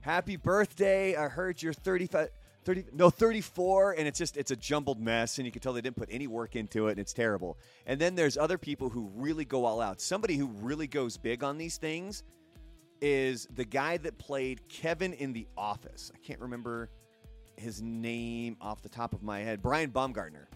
happy 0.00 0.36
birthday! 0.36 1.14
I 1.16 1.28
heard 1.28 1.62
you're 1.62 1.74
35, 1.74 2.30
30, 2.64 2.84
no 2.92 3.10
34, 3.10 3.92
and 3.92 4.06
it's 4.06 4.18
just 4.18 4.36
it's 4.36 4.50
a 4.50 4.56
jumbled 4.56 5.00
mess, 5.00 5.38
and 5.38 5.46
you 5.46 5.52
can 5.52 5.60
tell 5.60 5.72
they 5.72 5.80
didn't 5.80 5.96
put 5.96 6.08
any 6.10 6.26
work 6.26 6.54
into 6.54 6.88
it, 6.88 6.92
and 6.92 7.00
it's 7.00 7.12
terrible. 7.12 7.58
And 7.86 8.00
then 8.00 8.14
there's 8.14 8.36
other 8.36 8.58
people 8.58 8.88
who 8.88 9.10
really 9.14 9.44
go 9.44 9.64
all 9.64 9.80
out. 9.80 10.00
Somebody 10.00 10.36
who 10.36 10.46
really 10.46 10.86
goes 10.86 11.16
big 11.16 11.42
on 11.42 11.58
these 11.58 11.76
things 11.76 12.22
is 13.00 13.48
the 13.56 13.64
guy 13.64 13.96
that 13.98 14.16
played 14.18 14.68
Kevin 14.68 15.12
in 15.14 15.32
The 15.32 15.46
Office. 15.56 16.12
I 16.14 16.18
can't 16.24 16.40
remember 16.40 16.88
his 17.56 17.82
name 17.82 18.56
off 18.60 18.80
the 18.82 18.88
top 18.88 19.12
of 19.12 19.22
my 19.22 19.40
head. 19.40 19.60
Brian 19.60 19.90
Baumgartner. 19.90 20.48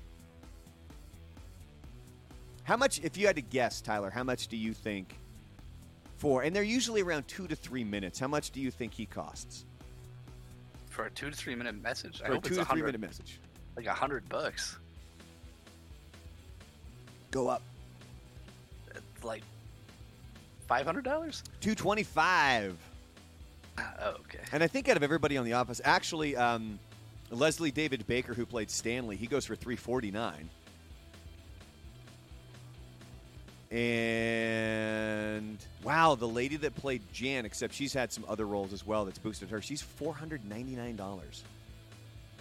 How 2.63 2.77
much, 2.77 3.01
if 3.03 3.17
you 3.17 3.27
had 3.27 3.37
to 3.37 3.43
guess, 3.43 3.81
Tyler, 3.81 4.11
how 4.11 4.25
much 4.25 4.49
do 4.49 4.57
you 4.57 4.75
think 4.75 5.19
for, 6.17 6.43
and 6.43 6.55
they're 6.55 6.63
usually 6.63 7.03
around 7.03 7.29
two 7.29 7.47
to 7.47 7.55
three 7.55 7.85
minutes, 7.85 8.19
how 8.19 8.29
much 8.29 8.51
do 8.51 8.61
you 8.61 8.71
think 8.71 8.95
he 8.95 9.07
costs? 9.07 9.65
For 10.97 11.05
a 11.05 11.11
two 11.11 11.29
to 11.29 11.37
three 11.37 11.55
minute 11.55 11.81
message. 11.83 12.23
I 12.23 12.27
For 12.29 12.33
a 12.33 12.35
hope 12.37 12.45
two 12.45 12.49
it's 12.49 12.57
to 12.57 12.63
a 12.63 12.65
three 12.65 12.81
hundred, 12.81 12.87
minute 12.99 13.01
message. 13.03 13.39
like 13.77 13.85
a 13.85 13.93
hundred 13.93 14.27
bucks. 14.31 14.79
Go 17.31 17.49
up. 17.49 17.61
It's 18.95 19.23
like 19.25 19.43
five 20.67 20.87
hundred 20.87 21.05
dollars. 21.05 21.43
225 21.61 22.79
Oh, 23.79 24.09
okay. 24.21 24.39
And 24.53 24.63
I 24.63 24.69
think 24.69 24.89
out 24.89 24.97
of 24.97 25.03
everybody 25.03 25.37
on 25.37 25.45
the 25.45 25.53
office, 25.53 25.83
actually, 25.85 26.35
um, 26.35 26.79
Leslie 27.31 27.71
David 27.71 28.07
Baker, 28.07 28.33
who 28.33 28.47
played 28.47 28.71
Stanley, 28.71 29.17
he 29.17 29.27
goes 29.27 29.45
for 29.45 29.55
349 29.55 30.49
And 33.77 35.59
wow, 35.83 36.15
the 36.15 36.27
lady 36.27 36.57
that 36.57 36.75
played 36.77 37.03
Jan, 37.13 37.45
except 37.45 37.75
she's 37.75 37.93
had 37.93 38.11
some 38.11 38.25
other 38.27 38.47
roles 38.47 38.73
as 38.73 38.87
well 38.87 39.05
that's 39.05 39.19
boosted 39.19 39.51
her. 39.51 39.61
She's 39.61 39.83
four 39.83 40.15
hundred 40.15 40.49
ninety 40.49 40.75
nine 40.75 40.97
dollars. 40.97 41.45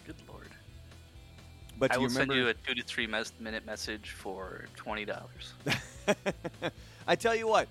Good 0.06 0.16
lord. 0.30 0.48
But 1.78 1.92
I 1.92 1.98
will 1.98 2.04
you 2.04 2.10
send 2.10 2.32
you 2.32 2.48
a 2.48 2.54
two 2.54 2.74
to 2.74 2.84
three 2.84 3.06
mes- 3.06 3.34
minute 3.38 3.66
message 3.66 4.12
for 4.12 4.64
twenty 4.78 5.04
dollars. 5.04 5.54
I 7.08 7.18
tell 7.18 7.36
you 7.36 7.48
what, 7.48 7.68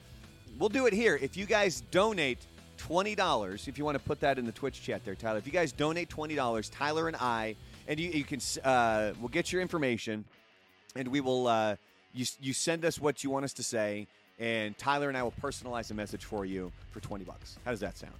we'll 0.58 0.68
do 0.68 0.84
it 0.84 0.92
here. 0.92 1.18
If 1.22 1.34
you 1.34 1.46
guys 1.46 1.80
donate 1.90 2.40
twenty 2.76 3.14
dollars, 3.14 3.66
if 3.66 3.78
you 3.78 3.84
want 3.86 3.96
to 3.96 4.04
put 4.04 4.20
that 4.20 4.38
in 4.38 4.44
the 4.44 4.52
Twitch 4.52 4.82
chat 4.82 5.06
there, 5.06 5.14
Tyler. 5.14 5.38
If 5.38 5.46
you 5.46 5.52
guys 5.52 5.72
donate 5.72 6.10
twenty 6.10 6.34
dollars, 6.34 6.68
Tyler 6.68 7.08
and 7.08 7.16
I, 7.16 7.56
and 7.88 7.98
you, 7.98 8.10
you 8.10 8.24
can, 8.24 8.40
uh, 8.62 9.14
we'll 9.18 9.28
get 9.28 9.54
your 9.54 9.62
information, 9.62 10.26
and 10.94 11.08
we 11.08 11.22
will. 11.22 11.46
Uh, 11.46 11.76
you 12.14 12.24
you 12.40 12.52
send 12.52 12.84
us 12.84 13.00
what 13.00 13.22
you 13.24 13.30
want 13.30 13.44
us 13.44 13.52
to 13.54 13.62
say, 13.62 14.06
and 14.38 14.76
Tyler 14.78 15.08
and 15.08 15.16
I 15.16 15.22
will 15.22 15.34
personalize 15.42 15.90
a 15.90 15.94
message 15.94 16.24
for 16.24 16.44
you 16.44 16.72
for 16.92 17.00
twenty 17.00 17.24
bucks. 17.24 17.58
How 17.64 17.72
does 17.72 17.80
that 17.80 17.98
sound? 17.98 18.14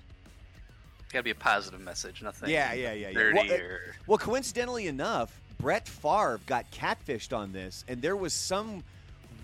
Got 1.13 1.21
to 1.21 1.23
be 1.25 1.31
a 1.31 1.35
positive 1.37 1.81
message, 1.81 2.23
nothing. 2.23 2.51
Yeah, 2.51 2.73
yeah, 2.73 2.93
yeah, 2.93 3.11
yeah. 3.11 3.33
Well, 3.33 3.53
or 3.53 3.81
Well, 4.09 4.19
coincidentally 4.19 4.89
enough, 4.89 5.41
Brett 5.61 5.87
Favre 5.87 6.41
got 6.47 6.69
catfished 6.73 7.37
on 7.37 7.53
this, 7.53 7.85
and 7.87 8.03
there 8.03 8.17
was 8.17 8.35
some 8.35 8.83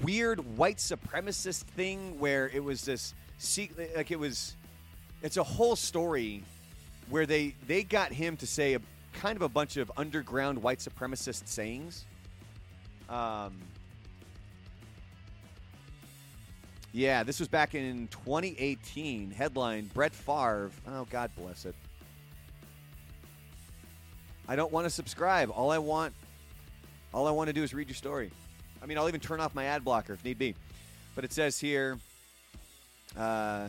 weird 0.02 0.58
white 0.58 0.78
supremacist 0.78 1.62
thing 1.62 2.18
where 2.18 2.48
it 2.48 2.64
was 2.64 2.84
this 2.84 3.14
secret, 3.38 3.96
like 3.96 4.10
it 4.10 4.18
was. 4.18 4.56
It's 5.22 5.36
a 5.36 5.44
whole 5.44 5.76
story 5.76 6.42
where 7.08 7.26
they 7.26 7.54
they 7.68 7.84
got 7.84 8.12
him 8.12 8.36
to 8.38 8.46
say 8.48 8.74
a 8.74 8.80
kind 9.12 9.36
of 9.36 9.42
a 9.42 9.48
bunch 9.48 9.76
of 9.76 9.92
underground 9.96 10.60
white 10.62 10.80
supremacist 10.80 11.46
sayings. 11.46 12.04
Um. 13.08 13.52
Yeah, 16.92 17.22
this 17.22 17.38
was 17.38 17.48
back 17.48 17.74
in 17.74 18.08
2018. 18.08 19.30
Headline: 19.30 19.90
Brett 19.94 20.12
Favre. 20.12 20.70
Oh, 20.88 21.06
God 21.10 21.30
bless 21.36 21.64
it. 21.64 21.74
I 24.48 24.56
don't 24.56 24.72
want 24.72 24.84
to 24.86 24.90
subscribe. 24.90 25.50
All 25.54 25.70
I 25.70 25.78
want, 25.78 26.12
all 27.14 27.28
I 27.28 27.30
want 27.30 27.46
to 27.46 27.52
do 27.52 27.62
is 27.62 27.72
read 27.72 27.88
your 27.88 27.94
story. 27.94 28.32
I 28.82 28.86
mean, 28.86 28.98
I'll 28.98 29.08
even 29.08 29.20
turn 29.20 29.38
off 29.38 29.54
my 29.54 29.66
ad 29.66 29.84
blocker 29.84 30.14
if 30.14 30.24
need 30.24 30.38
be. 30.38 30.56
But 31.14 31.24
it 31.24 31.32
says 31.32 31.60
here, 31.60 31.98
uh, 33.16 33.68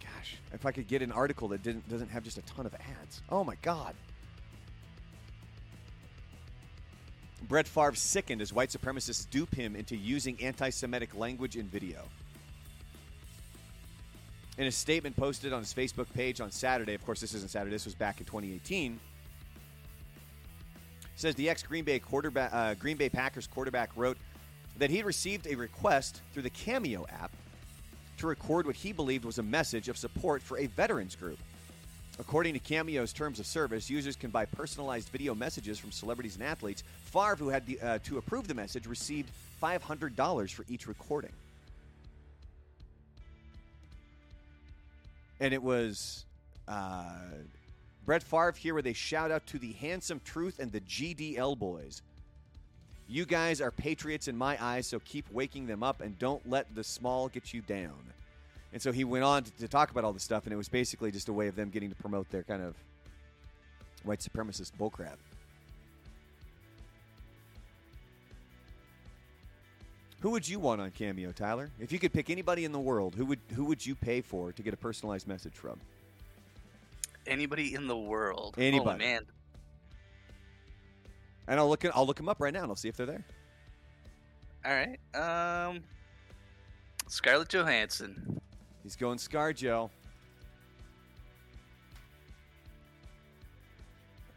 gosh, 0.00 0.36
if 0.52 0.64
I 0.64 0.70
could 0.70 0.86
get 0.86 1.02
an 1.02 1.10
article 1.10 1.48
that 1.48 1.64
didn't 1.64 1.88
doesn't 1.88 2.10
have 2.10 2.22
just 2.22 2.38
a 2.38 2.42
ton 2.42 2.66
of 2.66 2.74
ads. 2.74 3.22
Oh 3.28 3.42
my 3.42 3.56
God. 3.62 3.94
Brett 7.48 7.66
Favre 7.66 7.94
sickened 7.94 8.40
as 8.40 8.52
white 8.52 8.70
supremacists 8.70 9.28
dupe 9.28 9.54
him 9.54 9.76
into 9.76 9.96
using 9.96 10.40
anti 10.40 10.70
Semitic 10.70 11.14
language 11.14 11.56
in 11.56 11.66
video. 11.66 12.02
In 14.58 14.66
a 14.66 14.72
statement 14.72 15.16
posted 15.16 15.52
on 15.52 15.60
his 15.60 15.72
Facebook 15.72 16.12
page 16.12 16.40
on 16.40 16.50
Saturday, 16.50 16.94
of 16.94 17.04
course, 17.04 17.20
this 17.20 17.34
isn't 17.34 17.50
Saturday, 17.50 17.72
this 17.72 17.86
was 17.86 17.94
back 17.94 18.20
in 18.20 18.26
2018, 18.26 19.00
says 21.16 21.34
the 21.36 21.48
ex 21.48 21.62
Green 21.62 21.84
Bay 21.84 21.98
quarterback, 21.98 22.50
uh, 22.52 22.74
Green 22.74 22.96
Bay 22.96 23.08
Packers 23.08 23.46
quarterback 23.46 23.90
wrote 23.96 24.18
that 24.78 24.90
he 24.90 25.02
received 25.02 25.46
a 25.46 25.54
request 25.54 26.20
through 26.32 26.42
the 26.42 26.50
Cameo 26.50 27.06
app 27.08 27.32
to 28.18 28.26
record 28.26 28.66
what 28.66 28.76
he 28.76 28.92
believed 28.92 29.24
was 29.24 29.38
a 29.38 29.42
message 29.42 29.88
of 29.88 29.96
support 29.96 30.42
for 30.42 30.58
a 30.58 30.66
veterans 30.66 31.16
group. 31.16 31.38
According 32.18 32.54
to 32.54 32.60
Cameo's 32.60 33.12
terms 33.12 33.40
of 33.40 33.46
service, 33.46 33.88
users 33.88 34.16
can 34.16 34.30
buy 34.30 34.44
personalized 34.44 35.08
video 35.08 35.34
messages 35.34 35.78
from 35.78 35.92
celebrities 35.92 36.34
and 36.34 36.44
athletes. 36.44 36.84
Favre, 37.04 37.36
who 37.36 37.48
had 37.48 37.66
the, 37.66 37.80
uh, 37.80 37.98
to 38.04 38.18
approve 38.18 38.46
the 38.48 38.54
message, 38.54 38.86
received 38.86 39.30
$500 39.62 40.52
for 40.52 40.64
each 40.68 40.86
recording. 40.86 41.32
And 45.40 45.54
it 45.54 45.62
was 45.62 46.24
uh, 46.68 47.14
Brett 48.04 48.22
Favre 48.22 48.54
here 48.56 48.74
with 48.74 48.86
a 48.86 48.92
shout 48.92 49.30
out 49.30 49.46
to 49.46 49.58
the 49.58 49.72
Handsome 49.72 50.20
Truth 50.24 50.58
and 50.58 50.70
the 50.70 50.80
GDL 50.80 51.58
boys. 51.58 52.02
You 53.08 53.24
guys 53.24 53.60
are 53.60 53.70
patriots 53.70 54.28
in 54.28 54.36
my 54.36 54.62
eyes, 54.62 54.86
so 54.86 55.00
keep 55.00 55.30
waking 55.32 55.66
them 55.66 55.82
up 55.82 56.00
and 56.00 56.18
don't 56.18 56.48
let 56.48 56.74
the 56.74 56.84
small 56.84 57.28
get 57.28 57.52
you 57.52 57.62
down. 57.62 57.94
And 58.72 58.80
so 58.80 58.90
he 58.92 59.04
went 59.04 59.24
on 59.24 59.44
to, 59.44 59.50
to 59.58 59.68
talk 59.68 59.90
about 59.90 60.04
all 60.04 60.12
this 60.12 60.22
stuff, 60.22 60.44
and 60.44 60.52
it 60.52 60.56
was 60.56 60.68
basically 60.68 61.10
just 61.10 61.28
a 61.28 61.32
way 61.32 61.48
of 61.48 61.56
them 61.56 61.68
getting 61.68 61.90
to 61.90 61.96
promote 61.96 62.30
their 62.30 62.42
kind 62.42 62.62
of 62.62 62.74
white 64.04 64.20
supremacist 64.20 64.72
bullcrap. 64.78 65.16
Who 70.20 70.30
would 70.30 70.48
you 70.48 70.60
want 70.60 70.80
on 70.80 70.90
Cameo, 70.92 71.32
Tyler? 71.32 71.70
If 71.80 71.90
you 71.90 71.98
could 71.98 72.12
pick 72.12 72.30
anybody 72.30 72.64
in 72.64 72.72
the 72.72 72.80
world, 72.80 73.14
who 73.14 73.26
would 73.26 73.40
who 73.54 73.64
would 73.64 73.84
you 73.84 73.94
pay 73.94 74.20
for 74.20 74.52
to 74.52 74.62
get 74.62 74.72
a 74.72 74.76
personalized 74.76 75.26
message 75.26 75.54
from? 75.54 75.80
anybody 77.26 77.74
in 77.74 77.86
the 77.86 77.96
world. 77.96 78.54
Anybody. 78.58 79.04
Oh 79.04 79.06
man. 79.06 79.22
And 81.48 81.60
I'll 81.60 81.68
look 81.68 81.84
I'll 81.94 82.06
look 82.06 82.16
them 82.16 82.28
up 82.28 82.40
right 82.40 82.52
now 82.52 82.62
and 82.62 82.70
I'll 82.70 82.76
see 82.76 82.88
if 82.88 82.96
they're 82.96 83.06
there. 83.06 83.24
All 84.64 84.72
right. 84.72 84.98
Um. 85.14 85.80
Scarlett 87.08 87.48
Johansson. 87.48 88.40
He's 88.82 88.96
going 88.96 89.18
ScarJo. 89.18 89.90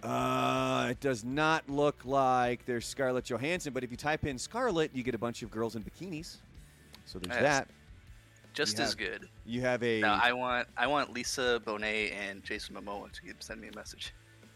Uh, 0.03 0.87
it 0.91 0.99
does 0.99 1.23
not 1.23 1.67
look 1.67 1.95
like 2.05 2.63
there's 2.65 2.85
Scarlett 2.85 3.25
Johansson, 3.25 3.73
but 3.73 3.83
if 3.83 3.89
you 3.89 3.97
type 3.97 4.23
in 4.25 4.37
Scarlett, 4.37 4.91
you 4.93 5.01
get 5.01 5.15
a 5.15 5.17
bunch 5.17 5.41
of 5.41 5.49
girls 5.49 5.75
in 5.75 5.83
bikinis. 5.83 6.37
So 7.05 7.17
there's 7.17 7.33
Yes. 7.35 7.41
that. 7.41 7.67
Just 8.53 8.77
You 8.77 8.83
as 8.83 8.89
have- 8.91 8.97
good. 8.97 9.29
You 9.45 9.61
have 9.61 9.83
a 9.83 9.99
No, 10.01 10.13
I 10.13 10.31
want 10.31 10.67
I 10.77 10.87
want 10.87 11.11
Lisa 11.11 11.61
Bonet 11.65 12.13
and 12.13 12.43
Jason 12.43 12.75
Momoa 12.75 13.11
to 13.11 13.21
send 13.39 13.59
me 13.61 13.67
a 13.67 13.75
message. 13.75 14.13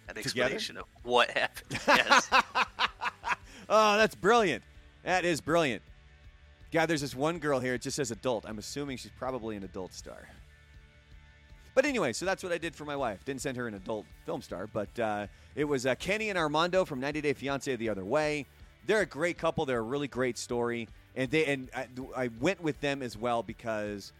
An 0.08 0.15
Together? 0.15 0.22
explanation 0.22 0.77
of 0.77 0.86
what 1.03 1.31
happened. 1.31 1.79
Yes. 1.88 2.29
oh, 3.67 3.98
that's 3.98 4.15
brilliant. 4.15 4.63
That 5.03 5.25
is 5.25 5.41
brilliant. 5.41 5.81
God, 6.71 6.85
there's 6.85 7.01
this 7.01 7.15
one 7.15 7.39
girl 7.39 7.59
here. 7.59 7.73
It 7.73 7.81
just 7.81 7.95
says 7.95 8.11
adult. 8.11 8.45
I'm 8.47 8.59
assuming 8.59 8.97
she's 8.97 9.11
probably 9.17 9.55
an 9.55 9.63
adult 9.63 9.93
star. 9.93 10.27
But 11.73 11.85
anyway, 11.85 12.13
so 12.13 12.25
that's 12.25 12.43
what 12.43 12.51
I 12.51 12.57
did 12.57 12.75
for 12.75 12.85
my 12.85 12.95
wife. 12.95 13.23
Didn't 13.25 13.41
send 13.41 13.57
her 13.57 13.67
an 13.67 13.73
adult 13.73 14.05
film 14.25 14.41
star, 14.41 14.67
but 14.67 14.99
uh, 14.99 15.27
it 15.55 15.63
was 15.63 15.85
uh, 15.85 15.95
Kenny 15.95 16.29
and 16.29 16.38
Armando 16.38 16.85
from 16.85 16.99
90 16.99 17.21
Day 17.21 17.33
Fiance 17.33 17.75
the 17.75 17.89
other 17.89 18.03
way. 18.03 18.45
They're 18.85 19.01
a 19.01 19.05
great 19.05 19.38
couple. 19.38 19.65
They're 19.65 19.79
a 19.79 19.81
really 19.81 20.07
great 20.07 20.38
story, 20.38 20.88
and 21.15 21.29
they 21.29 21.45
and 21.45 21.69
I, 21.75 21.88
I 22.15 22.29
went 22.39 22.61
with 22.61 22.79
them 22.81 23.01
as 23.01 23.17
well 23.17 23.43
because 23.43 24.13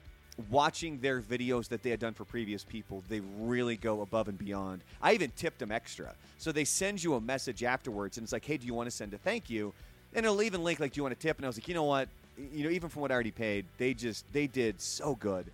watching 0.50 1.00
their 1.00 1.22
videos 1.22 1.68
that 1.70 1.84
they 1.84 1.89
had 1.89 2.00
done 2.00 2.13
for 2.13 2.24
previous 2.24 2.63
people, 2.63 3.03
they 3.10 3.20
really 3.39 3.75
go 3.75 4.01
above 4.01 4.27
and 4.27 4.38
beyond. 4.38 4.84
I 5.01 5.13
even 5.13 5.32
tipped 5.36 5.60
them 5.60 5.72
extra, 5.72 6.13
so 6.38 6.51
they 6.51 6.65
send 6.65 7.03
you 7.03 7.15
a 7.15 7.22
message 7.22 7.63
afterwards, 7.63 8.18
and 8.18 8.24
it's 8.24 8.34
like, 8.34 8.46
hey, 8.46 8.58
do 8.58 8.68
you 8.68 8.74
want 8.74 8.88
to 8.88 8.96
send 8.96 9.13
a 9.13 9.18
thank 9.18 9.50
you? 9.50 9.74
And 10.13 10.25
it'll 10.25 10.41
even 10.41 10.63
link 10.63 10.79
like, 10.79 10.94
"Do 10.94 11.00
you 11.00 11.03
want 11.03 11.13
a 11.13 11.20
tip?" 11.20 11.38
And 11.38 11.46
I 11.46 11.50
was 11.50 11.58
like, 11.58 11.68
you 11.68 11.75
know 11.75 11.84
what? 11.84 12.10
You 12.53 12.63
know, 12.63 12.69
even 12.69 12.89
from 12.89 13.01
what 13.01 13.12
I 13.12 13.15
already 13.15 13.31
paid, 13.31 13.65
they 13.77 13.93
just 13.93 14.25
they 14.31 14.48
did 14.48 14.79
so 14.79 15.15
good. 15.15 15.51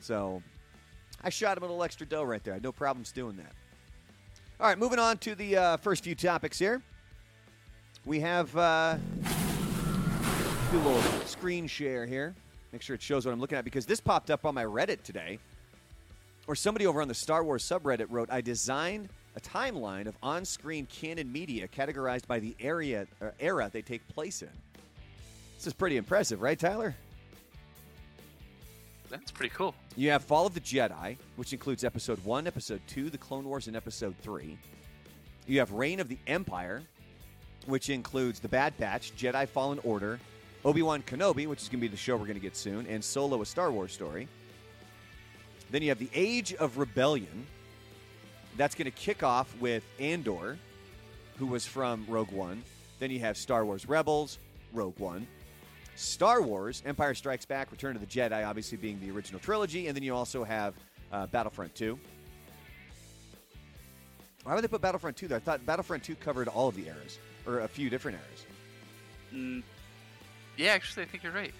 So 0.00 0.42
I 1.22 1.30
shot 1.30 1.56
him 1.56 1.62
a 1.62 1.66
little 1.66 1.82
extra 1.82 2.06
dough 2.06 2.22
right 2.22 2.42
there. 2.44 2.52
I 2.52 2.56
had 2.56 2.62
no 2.62 2.72
problems 2.72 3.12
doing 3.12 3.36
that. 3.36 3.52
All 4.60 4.66
right, 4.66 4.78
moving 4.78 4.98
on 4.98 5.16
to 5.18 5.34
the 5.34 5.56
uh, 5.56 5.76
first 5.78 6.04
few 6.04 6.14
topics 6.14 6.58
here. 6.58 6.82
We 8.04 8.20
have 8.20 8.54
uh, 8.56 8.96
do 10.70 10.76
a 10.76 10.82
little 10.82 11.02
screen 11.26 11.66
share 11.66 12.04
here. 12.04 12.34
Make 12.72 12.82
sure 12.82 12.94
it 12.94 13.02
shows 13.02 13.24
what 13.24 13.32
I'm 13.32 13.40
looking 13.40 13.58
at 13.58 13.64
because 13.64 13.86
this 13.86 14.00
popped 14.00 14.30
up 14.30 14.44
on 14.44 14.54
my 14.54 14.64
Reddit 14.64 15.02
today, 15.02 15.38
or 16.46 16.54
somebody 16.54 16.86
over 16.86 17.00
on 17.00 17.08
the 17.08 17.14
Star 17.14 17.42
Wars 17.42 17.64
subreddit 17.64 18.06
wrote, 18.10 18.30
"I 18.30 18.42
designed 18.42 19.08
a 19.36 19.40
timeline 19.40 20.06
of 20.06 20.16
on-screen 20.22 20.86
canon 20.86 21.32
media 21.32 21.66
categorized 21.68 22.26
by 22.26 22.38
the 22.38 22.54
area 22.60 23.06
uh, 23.22 23.30
era 23.40 23.70
they 23.72 23.82
take 23.82 24.06
place 24.08 24.42
in." 24.42 24.50
This 25.60 25.66
is 25.66 25.72
pretty 25.74 25.98
impressive, 25.98 26.40
right, 26.40 26.58
Tyler? 26.58 26.94
That's 29.10 29.30
pretty 29.30 29.54
cool. 29.54 29.74
You 29.94 30.08
have 30.08 30.24
Fall 30.24 30.46
of 30.46 30.54
the 30.54 30.60
Jedi, 30.60 31.18
which 31.36 31.52
includes 31.52 31.84
Episode 31.84 32.18
1, 32.24 32.46
Episode 32.46 32.80
2, 32.86 33.10
The 33.10 33.18
Clone 33.18 33.44
Wars, 33.44 33.66
and 33.66 33.76
Episode 33.76 34.14
3. 34.22 34.56
You 35.46 35.58
have 35.58 35.70
Reign 35.72 36.00
of 36.00 36.08
the 36.08 36.16
Empire, 36.26 36.80
which 37.66 37.90
includes 37.90 38.40
The 38.40 38.48
Bad 38.48 38.74
Batch, 38.78 39.12
Jedi 39.18 39.46
Fallen 39.46 39.78
Order, 39.84 40.18
Obi 40.64 40.80
Wan 40.80 41.02
Kenobi, 41.02 41.46
which 41.46 41.60
is 41.60 41.68
going 41.68 41.80
to 41.80 41.82
be 41.82 41.88
the 41.88 41.96
show 41.98 42.16
we're 42.16 42.24
going 42.24 42.36
to 42.36 42.40
get 42.40 42.56
soon, 42.56 42.86
and 42.86 43.04
Solo, 43.04 43.42
a 43.42 43.44
Star 43.44 43.70
Wars 43.70 43.92
story. 43.92 44.28
Then 45.70 45.82
you 45.82 45.90
have 45.90 45.98
The 45.98 46.08
Age 46.14 46.54
of 46.54 46.78
Rebellion. 46.78 47.46
That's 48.56 48.74
going 48.74 48.90
to 48.90 48.96
kick 48.96 49.22
off 49.22 49.54
with 49.60 49.84
Andor, 49.98 50.56
who 51.36 51.44
was 51.44 51.66
from 51.66 52.06
Rogue 52.08 52.32
One. 52.32 52.62
Then 52.98 53.10
you 53.10 53.18
have 53.18 53.36
Star 53.36 53.66
Wars 53.66 53.86
Rebels, 53.86 54.38
Rogue 54.72 54.98
One. 54.98 55.26
Star 56.00 56.40
Wars, 56.40 56.82
Empire 56.86 57.14
Strikes 57.14 57.44
Back, 57.44 57.70
Return 57.70 57.94
of 57.94 58.00
the 58.00 58.06
Jedi, 58.06 58.46
obviously 58.46 58.78
being 58.78 58.98
the 59.00 59.10
original 59.10 59.38
trilogy, 59.38 59.86
and 59.86 59.94
then 59.94 60.02
you 60.02 60.14
also 60.14 60.44
have 60.44 60.72
uh, 61.12 61.26
Battlefront 61.26 61.74
2. 61.74 61.98
Why 64.44 64.54
would 64.54 64.64
they 64.64 64.68
put 64.68 64.80
Battlefront 64.80 65.18
2 65.18 65.28
there? 65.28 65.36
I 65.36 65.40
thought 65.40 65.64
Battlefront 65.66 66.02
2 66.02 66.14
covered 66.14 66.48
all 66.48 66.68
of 66.68 66.74
the 66.74 66.86
eras, 66.86 67.18
or 67.46 67.60
a 67.60 67.68
few 67.68 67.90
different 67.90 68.16
eras. 68.16 68.46
Mm, 69.34 69.62
yeah, 70.56 70.72
actually, 70.72 71.02
I 71.02 71.06
think 71.06 71.22
you're 71.22 71.32
right. 71.32 71.52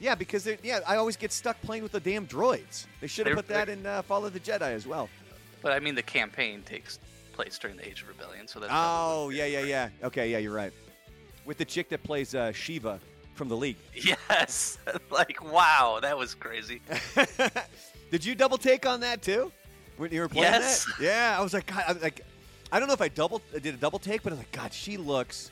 Yeah, 0.00 0.14
because 0.14 0.48
yeah, 0.62 0.80
I 0.86 0.96
always 0.96 1.16
get 1.16 1.32
stuck 1.32 1.60
playing 1.60 1.82
with 1.82 1.92
the 1.92 2.00
damn 2.00 2.26
droids. 2.26 2.86
They 3.02 3.08
should 3.08 3.26
have 3.26 3.36
put 3.36 3.48
that 3.48 3.68
in 3.68 3.84
uh, 3.84 4.02
Fall 4.02 4.24
of 4.24 4.32
the 4.32 4.40
Jedi 4.40 4.72
as 4.72 4.86
well. 4.86 5.10
But 5.60 5.72
I 5.72 5.80
mean, 5.80 5.94
the 5.94 6.02
campaign 6.02 6.62
takes 6.62 6.98
place 7.34 7.58
during 7.58 7.76
the 7.76 7.86
Age 7.86 8.00
of 8.00 8.08
Rebellion, 8.08 8.48
so 8.48 8.58
that's 8.58 8.72
Oh, 8.74 9.28
yeah, 9.28 9.44
yeah, 9.44 9.60
yeah. 9.60 9.88
Okay, 10.02 10.30
yeah, 10.30 10.38
you're 10.38 10.54
right. 10.54 10.72
With 11.46 11.58
the 11.58 11.64
chick 11.64 11.88
that 11.90 12.02
plays 12.02 12.34
uh, 12.34 12.52
Shiva 12.52 13.00
from 13.34 13.48
the 13.48 13.56
League. 13.56 13.76
Yes, 13.94 14.78
like 15.10 15.42
wow, 15.42 15.98
that 16.02 16.18
was 16.18 16.34
crazy. 16.34 16.80
Did 18.10 18.24
you 18.24 18.34
double 18.34 18.58
take 18.58 18.84
on 18.86 19.00
that 19.00 19.22
too 19.22 19.50
when 19.96 20.12
you 20.12 20.20
were 20.20 20.28
playing 20.28 20.52
Yes. 20.52 20.84
that? 20.84 21.00
Yeah, 21.00 21.36
I 21.38 21.42
was 21.42 21.54
like, 21.54 21.66
God, 21.66 21.84
I, 21.86 21.92
like, 21.92 22.20
I 22.72 22.78
don't 22.78 22.88
know 22.88 22.94
if 22.94 23.00
I 23.00 23.08
double 23.08 23.40
I 23.54 23.58
did 23.58 23.74
a 23.74 23.78
double 23.78 23.98
take, 23.98 24.22
but 24.22 24.32
I 24.32 24.34
was 24.36 24.40
like, 24.40 24.52
God, 24.52 24.72
she 24.72 24.96
looks 24.96 25.50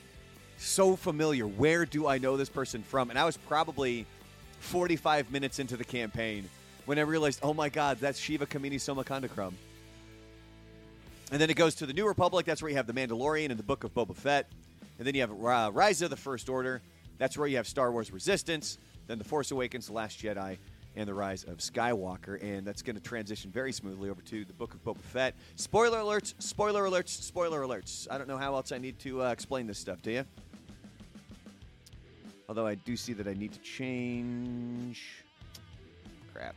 so 0.58 0.96
familiar. 0.96 1.46
Where 1.46 1.84
do 1.86 2.06
I 2.06 2.18
know 2.18 2.36
this 2.36 2.48
person 2.48 2.82
from? 2.82 3.10
And 3.10 3.18
I 3.18 3.24
was 3.24 3.36
probably 3.36 4.06
45 4.60 5.30
minutes 5.30 5.58
into 5.58 5.76
the 5.76 5.84
campaign 5.84 6.48
when 6.86 6.98
I 6.98 7.02
realized, 7.02 7.40
oh 7.42 7.54
my 7.54 7.68
God, 7.68 7.98
that's 8.00 8.18
Shiva 8.18 8.46
Kamini 8.46 8.74
Somakandakram. 8.76 9.52
And 11.32 11.40
then 11.40 11.50
it 11.50 11.54
goes 11.56 11.74
to 11.76 11.86
the 11.86 11.92
New 11.92 12.06
Republic. 12.06 12.46
That's 12.46 12.62
where 12.62 12.70
you 12.70 12.76
have 12.76 12.86
the 12.86 12.92
Mandalorian 12.92 13.50
and 13.50 13.58
the 13.58 13.62
Book 13.64 13.84
of 13.84 13.94
Boba 13.94 14.14
Fett. 14.14 14.46
And 14.98 15.06
then 15.06 15.14
you 15.14 15.22
have 15.22 15.32
uh, 15.32 15.70
Rise 15.72 16.02
of 16.02 16.10
the 16.10 16.16
First 16.16 16.48
Order. 16.48 16.80
That's 17.18 17.36
where 17.36 17.46
you 17.46 17.56
have 17.56 17.66
Star 17.66 17.90
Wars 17.92 18.12
Resistance. 18.12 18.78
Then 19.06 19.18
The 19.18 19.24
Force 19.24 19.50
Awakens, 19.50 19.86
The 19.86 19.92
Last 19.92 20.20
Jedi, 20.20 20.58
and 20.96 21.08
The 21.08 21.14
Rise 21.14 21.44
of 21.44 21.58
Skywalker. 21.58 22.42
And 22.42 22.66
that's 22.66 22.82
going 22.82 22.96
to 22.96 23.02
transition 23.02 23.50
very 23.50 23.72
smoothly 23.72 24.08
over 24.10 24.22
to 24.22 24.44
the 24.44 24.52
Book 24.52 24.74
of 24.74 24.84
Boba 24.84 25.00
Fett. 25.00 25.34
Spoiler 25.56 25.98
alerts, 25.98 26.34
spoiler 26.38 26.84
alerts, 26.84 27.08
spoiler 27.08 27.62
alerts. 27.62 28.06
I 28.10 28.18
don't 28.18 28.28
know 28.28 28.38
how 28.38 28.54
else 28.54 28.72
I 28.72 28.78
need 28.78 28.98
to 29.00 29.22
uh, 29.22 29.30
explain 29.30 29.66
this 29.66 29.78
stuff 29.78 30.00
to 30.02 30.12
you. 30.12 30.24
Although 32.48 32.66
I 32.66 32.74
do 32.74 32.96
see 32.96 33.14
that 33.14 33.26
I 33.26 33.34
need 33.34 33.52
to 33.52 33.60
change. 33.60 35.24
Crap. 36.32 36.54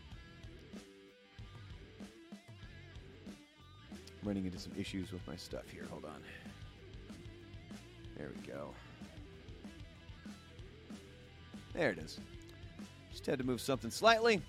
I'm 4.22 4.28
running 4.28 4.46
into 4.46 4.60
some 4.60 4.74
issues 4.78 5.12
with 5.12 5.26
my 5.28 5.36
stuff 5.36 5.70
here. 5.72 5.86
Hold 5.90 6.06
on. 6.06 6.22
There 8.18 8.30
we 8.36 8.48
go. 8.48 8.74
There 11.74 11.92
it 11.92 12.00
is. 12.00 12.20
Just 13.12 13.26
had 13.26 13.38
to 13.38 13.46
move 13.46 13.62
something 13.62 13.92
slightly. 13.92 14.42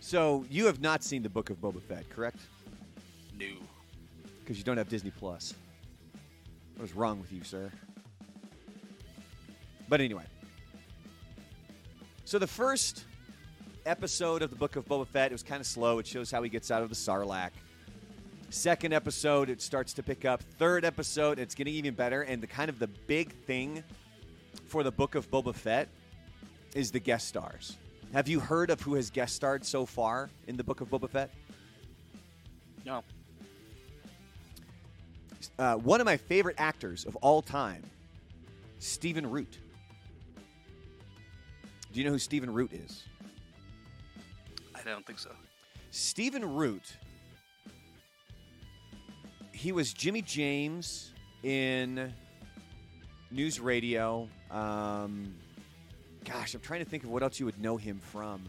So 0.00 0.44
you 0.50 0.66
have 0.66 0.80
not 0.80 1.04
seen 1.04 1.22
the 1.22 1.28
Book 1.28 1.50
of 1.50 1.60
Boba 1.60 1.80
Fett, 1.80 2.08
correct? 2.10 2.40
No. 3.38 3.46
Because 4.40 4.58
you 4.58 4.64
don't 4.64 4.76
have 4.76 4.88
Disney 4.88 5.12
Plus. 5.12 5.54
What 6.76 6.84
is 6.84 6.96
wrong 6.96 7.20
with 7.20 7.32
you, 7.32 7.44
sir? 7.44 7.70
But 9.88 10.00
anyway. 10.00 10.24
So 12.24 12.40
the 12.40 12.46
first 12.46 13.04
episode 13.86 14.42
of 14.42 14.50
the 14.50 14.56
Book 14.56 14.74
of 14.74 14.86
Boba 14.86 15.06
Fett, 15.06 15.30
it 15.30 15.34
was 15.34 15.42
kind 15.44 15.60
of 15.60 15.66
slow. 15.66 16.00
It 16.00 16.06
shows 16.06 16.30
how 16.30 16.42
he 16.42 16.48
gets 16.48 16.72
out 16.72 16.82
of 16.82 16.88
the 16.88 16.96
Sarlacc. 16.96 17.50
Second 18.52 18.92
episode, 18.92 19.48
it 19.48 19.62
starts 19.62 19.94
to 19.94 20.02
pick 20.02 20.26
up. 20.26 20.42
Third 20.42 20.84
episode, 20.84 21.38
it's 21.38 21.54
getting 21.54 21.72
even 21.72 21.94
better. 21.94 22.20
And 22.20 22.42
the 22.42 22.46
kind 22.46 22.68
of 22.68 22.78
the 22.78 22.86
big 22.86 23.32
thing 23.32 23.82
for 24.66 24.82
the 24.82 24.92
Book 24.92 25.14
of 25.14 25.30
Boba 25.30 25.54
Fett 25.54 25.88
is 26.74 26.90
the 26.90 27.00
guest 27.00 27.28
stars. 27.28 27.78
Have 28.12 28.28
you 28.28 28.40
heard 28.40 28.68
of 28.68 28.78
who 28.82 28.92
has 28.96 29.08
guest 29.08 29.34
starred 29.36 29.64
so 29.64 29.86
far 29.86 30.28
in 30.48 30.58
the 30.58 30.62
Book 30.62 30.82
of 30.82 30.90
Boba 30.90 31.08
Fett? 31.08 31.30
No. 32.84 33.02
uh, 35.58 35.76
one 35.76 36.02
of 36.02 36.04
my 36.04 36.18
favorite 36.18 36.56
actors 36.58 37.06
of 37.06 37.16
all 37.16 37.40
time, 37.40 37.82
Stephen 38.80 39.30
Root. 39.30 39.60
Do 41.90 42.00
you 42.00 42.04
know 42.04 42.12
who 42.12 42.18
Stephen 42.18 42.52
Root 42.52 42.74
is? 42.74 43.02
I 44.74 44.82
don't 44.84 45.06
think 45.06 45.20
so. 45.20 45.30
Stephen 45.90 46.54
Root. 46.54 46.98
He 49.62 49.70
was 49.70 49.92
Jimmy 49.92 50.22
James 50.22 51.12
in 51.44 52.12
news 53.30 53.60
radio. 53.60 54.28
Um, 54.50 55.36
gosh, 56.24 56.52
I'm 56.56 56.60
trying 56.60 56.82
to 56.82 56.90
think 56.90 57.04
of 57.04 57.10
what 57.10 57.22
else 57.22 57.38
you 57.38 57.46
would 57.46 57.60
know 57.60 57.76
him 57.76 58.00
from. 58.00 58.42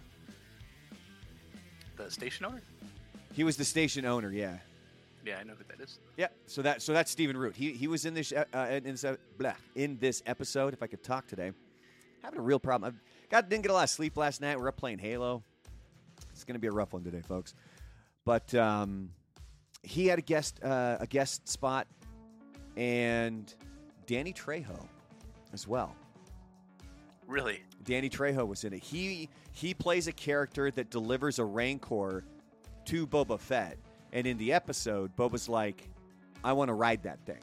The 1.97 2.09
station 2.09 2.47
owner? 2.47 2.63
He 3.31 3.43
was 3.43 3.57
the 3.57 3.63
station 3.63 4.07
owner, 4.07 4.31
yeah. 4.31 4.57
Yeah, 5.23 5.37
I 5.39 5.43
know 5.43 5.53
who 5.53 5.63
that 5.69 5.83
is. 5.83 5.99
Yeah, 6.17 6.29
so 6.47 6.63
that 6.63 6.81
so 6.81 6.93
that's 6.93 7.11
Stephen 7.11 7.37
Root. 7.37 7.55
He 7.55 7.73
he 7.73 7.87
was 7.87 8.05
in 8.05 8.15
this 8.15 8.31
uh, 8.31 8.45
uh, 8.51 8.69
in 8.71 8.83
this 8.83 9.03
uh, 9.03 9.17
blah, 9.37 9.53
in 9.75 9.99
this 9.99 10.23
episode. 10.25 10.73
If 10.73 10.81
I 10.81 10.87
could 10.87 11.03
talk 11.03 11.27
today, 11.27 11.51
having 12.23 12.39
a 12.39 12.41
real 12.41 12.59
problem. 12.59 12.91
I 12.91 13.27
got 13.29 13.49
didn't 13.49 13.61
get 13.61 13.69
a 13.69 13.75
lot 13.75 13.83
of 13.83 13.91
sleep 13.91 14.17
last 14.17 14.41
night. 14.41 14.59
We're 14.59 14.69
up 14.69 14.77
playing 14.77 14.97
Halo. 14.97 15.43
It's 16.31 16.43
going 16.43 16.55
to 16.55 16.59
be 16.59 16.69
a 16.69 16.71
rough 16.71 16.91
one 16.91 17.03
today, 17.03 17.21
folks. 17.21 17.53
But 18.25 18.55
um, 18.55 19.11
he 19.83 20.07
had 20.07 20.17
a 20.17 20.21
guest 20.21 20.63
uh, 20.63 20.97
a 20.99 21.07
guest 21.07 21.47
spot, 21.47 21.87
and 22.75 23.53
Danny 24.07 24.33
Trejo 24.33 24.87
as 25.53 25.67
well. 25.67 25.95
Really? 27.27 27.61
Danny 27.83 28.09
Trejo 28.09 28.47
was 28.47 28.63
in 28.63 28.73
it. 28.73 28.83
He 28.83 29.29
he 29.51 29.73
plays 29.73 30.07
a 30.07 30.11
character 30.11 30.71
that 30.71 30.89
delivers 30.89 31.39
a 31.39 31.45
rancor 31.45 32.23
to 32.85 33.05
Boba 33.07 33.39
Fett, 33.39 33.77
and 34.13 34.25
in 34.25 34.37
the 34.37 34.53
episode, 34.53 35.15
Boba's 35.15 35.49
like, 35.49 35.89
"I 36.43 36.53
want 36.53 36.69
to 36.69 36.73
ride 36.73 37.03
that 37.03 37.19
thing," 37.25 37.41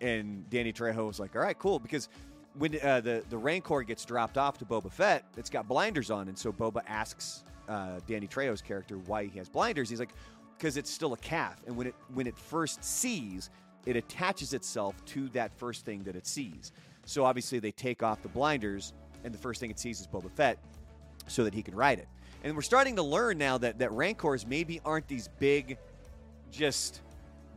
and 0.00 0.48
Danny 0.50 0.72
Trejo 0.72 1.06
was 1.06 1.20
like, 1.20 1.36
"All 1.36 1.42
right, 1.42 1.58
cool," 1.58 1.78
because 1.78 2.08
when 2.54 2.78
uh, 2.82 3.00
the 3.00 3.24
the 3.30 3.38
rancor 3.38 3.82
gets 3.82 4.04
dropped 4.04 4.38
off 4.38 4.58
to 4.58 4.64
Boba 4.64 4.90
Fett, 4.90 5.24
it's 5.36 5.50
got 5.50 5.68
blinders 5.68 6.10
on, 6.10 6.28
and 6.28 6.36
so 6.36 6.52
Boba 6.52 6.82
asks 6.86 7.44
uh, 7.68 8.00
Danny 8.06 8.26
Trejo's 8.26 8.62
character 8.62 8.96
why 9.06 9.26
he 9.26 9.38
has 9.38 9.48
blinders. 9.48 9.88
He's 9.88 10.00
like, 10.00 10.14
"Because 10.58 10.76
it's 10.76 10.90
still 10.90 11.14
a 11.14 11.16
calf, 11.16 11.56
and 11.66 11.76
when 11.76 11.86
it 11.86 11.94
when 12.12 12.26
it 12.26 12.36
first 12.36 12.84
sees." 12.84 13.48
It 13.86 13.96
attaches 13.96 14.52
itself 14.52 15.02
to 15.06 15.28
that 15.30 15.50
first 15.54 15.86
thing 15.86 16.02
that 16.02 16.14
it 16.14 16.26
sees. 16.26 16.72
So 17.06 17.24
obviously 17.24 17.58
they 17.58 17.70
take 17.70 18.02
off 18.02 18.20
the 18.20 18.28
blinders, 18.28 18.92
and 19.24 19.32
the 19.32 19.38
first 19.38 19.60
thing 19.60 19.70
it 19.70 19.78
sees 19.78 19.98
is 19.98 20.06
Boba 20.06 20.30
Fett, 20.30 20.58
so 21.26 21.42
that 21.44 21.54
he 21.54 21.62
can 21.62 21.74
ride 21.74 21.98
it. 21.98 22.08
And 22.44 22.54
we're 22.54 22.60
starting 22.60 22.96
to 22.96 23.02
learn 23.02 23.38
now 23.38 23.56
that 23.56 23.78
that 23.78 23.90
Rancors 23.92 24.46
maybe 24.46 24.78
aren't 24.84 25.08
these 25.08 25.28
big, 25.38 25.78
just 26.50 27.00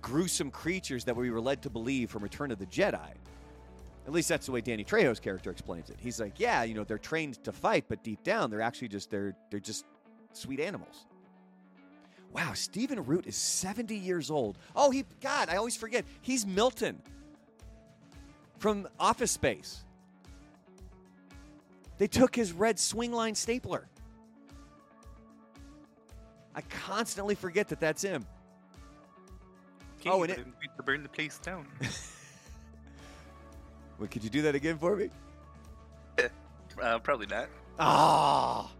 gruesome 0.02 0.52
creatures 0.52 1.04
that 1.04 1.16
we 1.16 1.30
were 1.32 1.42
led 1.42 1.62
to 1.64 1.70
believe 1.70 2.10
from 2.10 2.24
Return 2.24 2.52
of 2.52 2.60
the 2.60 2.66
Jedi. 2.68 3.12
At 4.08 4.14
least 4.14 4.30
that's 4.30 4.46
the 4.46 4.54
way 4.54 4.62
Danny 4.62 4.86
Trejo's 4.86 5.20
character 5.20 5.52
explains 5.52 5.90
it. 5.90 5.98
He's 6.00 6.20
like, 6.20 6.40
yeah, 6.40 6.64
you 6.64 6.74
know, 6.74 6.84
they're 6.86 6.98
trained 6.98 7.44
to 7.44 7.52
fight, 7.52 7.86
but 7.90 8.04
deep 8.04 8.24
down 8.24 8.50
they're 8.50 8.62
actually 8.62 8.88
just 8.88 9.10
they're 9.12 9.36
they're 9.50 9.60
just 9.60 9.86
sweet 10.32 10.62
animals. 10.62 11.08
Wow, 12.34 12.54
Stephen 12.54 13.04
Root 13.04 13.28
is 13.28 13.36
70 13.36 13.96
years 13.96 14.32
old. 14.32 14.58
Oh, 14.76 14.92
he, 14.92 15.04
God, 15.20 15.50
I 15.50 15.58
always 15.58 15.76
forget. 15.76 16.06
He's 16.22 16.46
Milton 16.46 17.02
from 18.58 18.88
Office 19.00 19.32
Space. 19.32 19.84
They 21.98 22.08
took 22.08 22.36
his 22.36 22.54
red 22.54 22.80
swing 22.80 23.12
line 23.12 23.36
stapler. 23.36 23.88
I 26.56 26.62
constantly 26.62 27.36
forget 27.36 27.68
that 27.70 27.80
that's 27.80 28.02
him. 28.02 28.26
King, 30.00 30.12
Oh, 30.14 30.24
and 30.24 30.32
it- 30.32 30.46
to 30.78 30.84
burn 30.84 31.04
the 31.04 31.10
place 31.10 31.38
down. 31.38 31.68
Wait, 34.00 34.10
could 34.10 34.24
you 34.24 34.30
do 34.30 34.42
that 34.42 34.56
again 34.56 34.78
for 34.78 34.96
me? 34.96 35.10
uh, 36.82 36.98
probably 37.00 37.28
not. 37.28 37.48
Ah, 37.78 38.72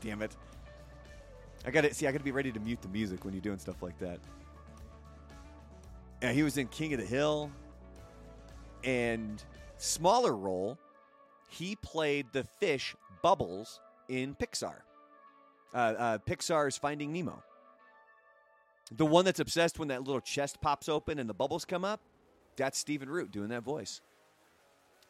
damn 0.00 0.22
it. 0.22 0.34
I 1.66 1.70
got 1.70 1.82
to 1.82 1.94
see. 1.94 2.06
I 2.06 2.12
got 2.12 2.18
to 2.18 2.24
be 2.24 2.32
ready 2.32 2.52
to 2.52 2.60
mute 2.60 2.82
the 2.82 2.88
music 2.88 3.24
when 3.24 3.34
you're 3.34 3.40
doing 3.40 3.58
stuff 3.58 3.82
like 3.82 3.98
that. 3.98 4.18
And 6.22 6.36
he 6.36 6.42
was 6.42 6.56
in 6.58 6.68
King 6.68 6.94
of 6.94 7.00
the 7.00 7.06
Hill, 7.06 7.50
and 8.84 9.42
smaller 9.76 10.34
role. 10.36 10.78
He 11.48 11.76
played 11.76 12.26
the 12.32 12.44
fish 12.58 12.96
Bubbles 13.22 13.80
in 14.08 14.34
Pixar. 14.34 14.76
Uh, 15.72 15.76
uh, 15.76 16.18
Pixar's 16.18 16.76
Finding 16.76 17.12
Nemo. 17.12 17.42
The 18.92 19.06
one 19.06 19.24
that's 19.24 19.40
obsessed 19.40 19.78
when 19.78 19.88
that 19.88 20.04
little 20.04 20.20
chest 20.20 20.60
pops 20.60 20.88
open 20.88 21.18
and 21.18 21.28
the 21.28 21.34
bubbles 21.34 21.64
come 21.64 21.84
up. 21.84 22.00
That's 22.56 22.78
Stephen 22.78 23.08
Root 23.08 23.30
doing 23.30 23.48
that 23.48 23.62
voice. 23.62 24.00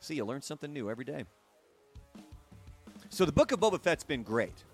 See, 0.00 0.14
you 0.14 0.24
learn 0.24 0.42
something 0.42 0.72
new 0.72 0.90
every 0.90 1.04
day. 1.04 1.24
So 3.08 3.24
the 3.24 3.32
book 3.32 3.52
of 3.52 3.60
Boba 3.60 3.80
Fett's 3.80 4.04
been 4.04 4.22
great. 4.22 4.64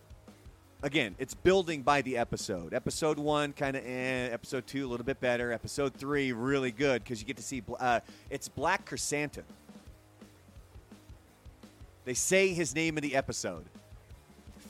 Again, 0.82 1.14
it's 1.18 1.34
building 1.34 1.82
by 1.82 2.00
the 2.00 2.16
episode. 2.16 2.72
Episode 2.72 3.18
one, 3.18 3.52
kind 3.52 3.76
of 3.76 3.84
eh. 3.84 4.30
Episode 4.32 4.66
two, 4.66 4.86
a 4.86 4.88
little 4.88 5.04
bit 5.04 5.20
better. 5.20 5.52
Episode 5.52 5.92
three, 5.92 6.32
really 6.32 6.70
good 6.70 7.04
because 7.04 7.20
you 7.20 7.26
get 7.26 7.36
to 7.36 7.42
see. 7.42 7.62
Uh, 7.78 8.00
it's 8.30 8.48
Black 8.48 8.86
Chrysanthemum. 8.86 9.46
They 12.06 12.14
say 12.14 12.54
his 12.54 12.74
name 12.74 12.96
in 12.96 13.02
the 13.02 13.14
episode. 13.14 13.66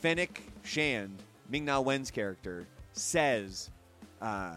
Fennec 0.00 0.42
Shand, 0.64 1.16
Ming 1.48 1.64
Na 1.64 1.80
Wen's 1.80 2.10
character, 2.10 2.66
says 2.92 3.70
uh, 4.20 4.56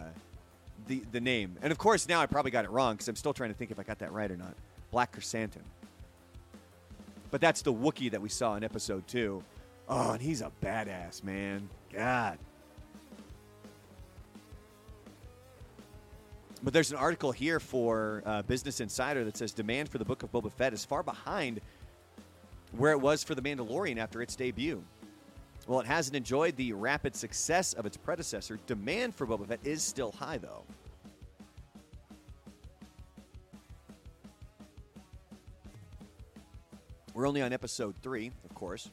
the 0.88 1.04
the 1.12 1.22
name. 1.22 1.56
And 1.62 1.72
of 1.72 1.78
course, 1.78 2.10
now 2.10 2.20
I 2.20 2.26
probably 2.26 2.50
got 2.50 2.66
it 2.66 2.72
wrong 2.72 2.96
because 2.96 3.08
I'm 3.10 3.16
still 3.16 3.34
trying 3.34 3.52
to 3.52 3.56
think 3.56 3.70
if 3.70 3.78
I 3.78 3.84
got 3.84 4.00
that 4.00 4.12
right 4.12 4.32
or 4.32 4.38
not. 4.38 4.56
Black 4.90 5.12
Chrysanthemum. 5.12 5.68
But 7.30 7.42
that's 7.42 7.62
the 7.62 7.74
Wookiee 7.74 8.10
that 8.10 8.22
we 8.22 8.30
saw 8.30 8.56
in 8.56 8.64
episode 8.64 9.08
two. 9.08 9.44
Oh, 9.88 10.12
and 10.12 10.22
he's 10.22 10.42
a 10.42 10.52
badass, 10.64 11.24
man. 11.24 11.70
God. 11.94 12.38
But 16.64 16.74
there's 16.74 16.92
an 16.92 16.98
article 16.98 17.34
here 17.34 17.60
for 17.60 18.24
uh, 18.26 18.42
Business 18.44 18.80
Insider 18.80 19.26
that 19.26 19.36
says 19.36 19.52
demand 19.52 19.90
for 19.90 19.98
the 19.98 20.06
Book 20.06 20.24
of 20.24 20.32
Boba 20.32 20.52
Fett 20.52 20.72
is 20.72 20.86
far 20.86 21.04
behind 21.04 21.60
where 22.78 22.94
it 22.94 23.02
was 23.02 23.24
for 23.24 23.36
The 23.36 23.42
Mandalorian 23.42 23.98
after 23.98 24.22
its 24.22 24.36
debut. 24.36 24.82
While 25.66 25.82
it 25.82 25.86
hasn't 25.86 26.16
enjoyed 26.16 26.56
the 26.56 26.74
rapid 26.74 27.16
success 27.16 27.74
of 27.74 27.86
its 27.86 27.98
predecessor, 27.98 28.60
demand 28.66 29.14
for 29.14 29.28
Boba 29.28 29.48
Fett 29.48 29.60
is 29.64 29.84
still 29.84 30.12
high, 30.14 30.38
though. 30.38 30.64
We're 37.14 37.28
only 37.28 37.42
on 37.42 37.54
episode 37.54 37.94
three, 38.02 38.32
of 38.44 38.56
course. 38.56 38.90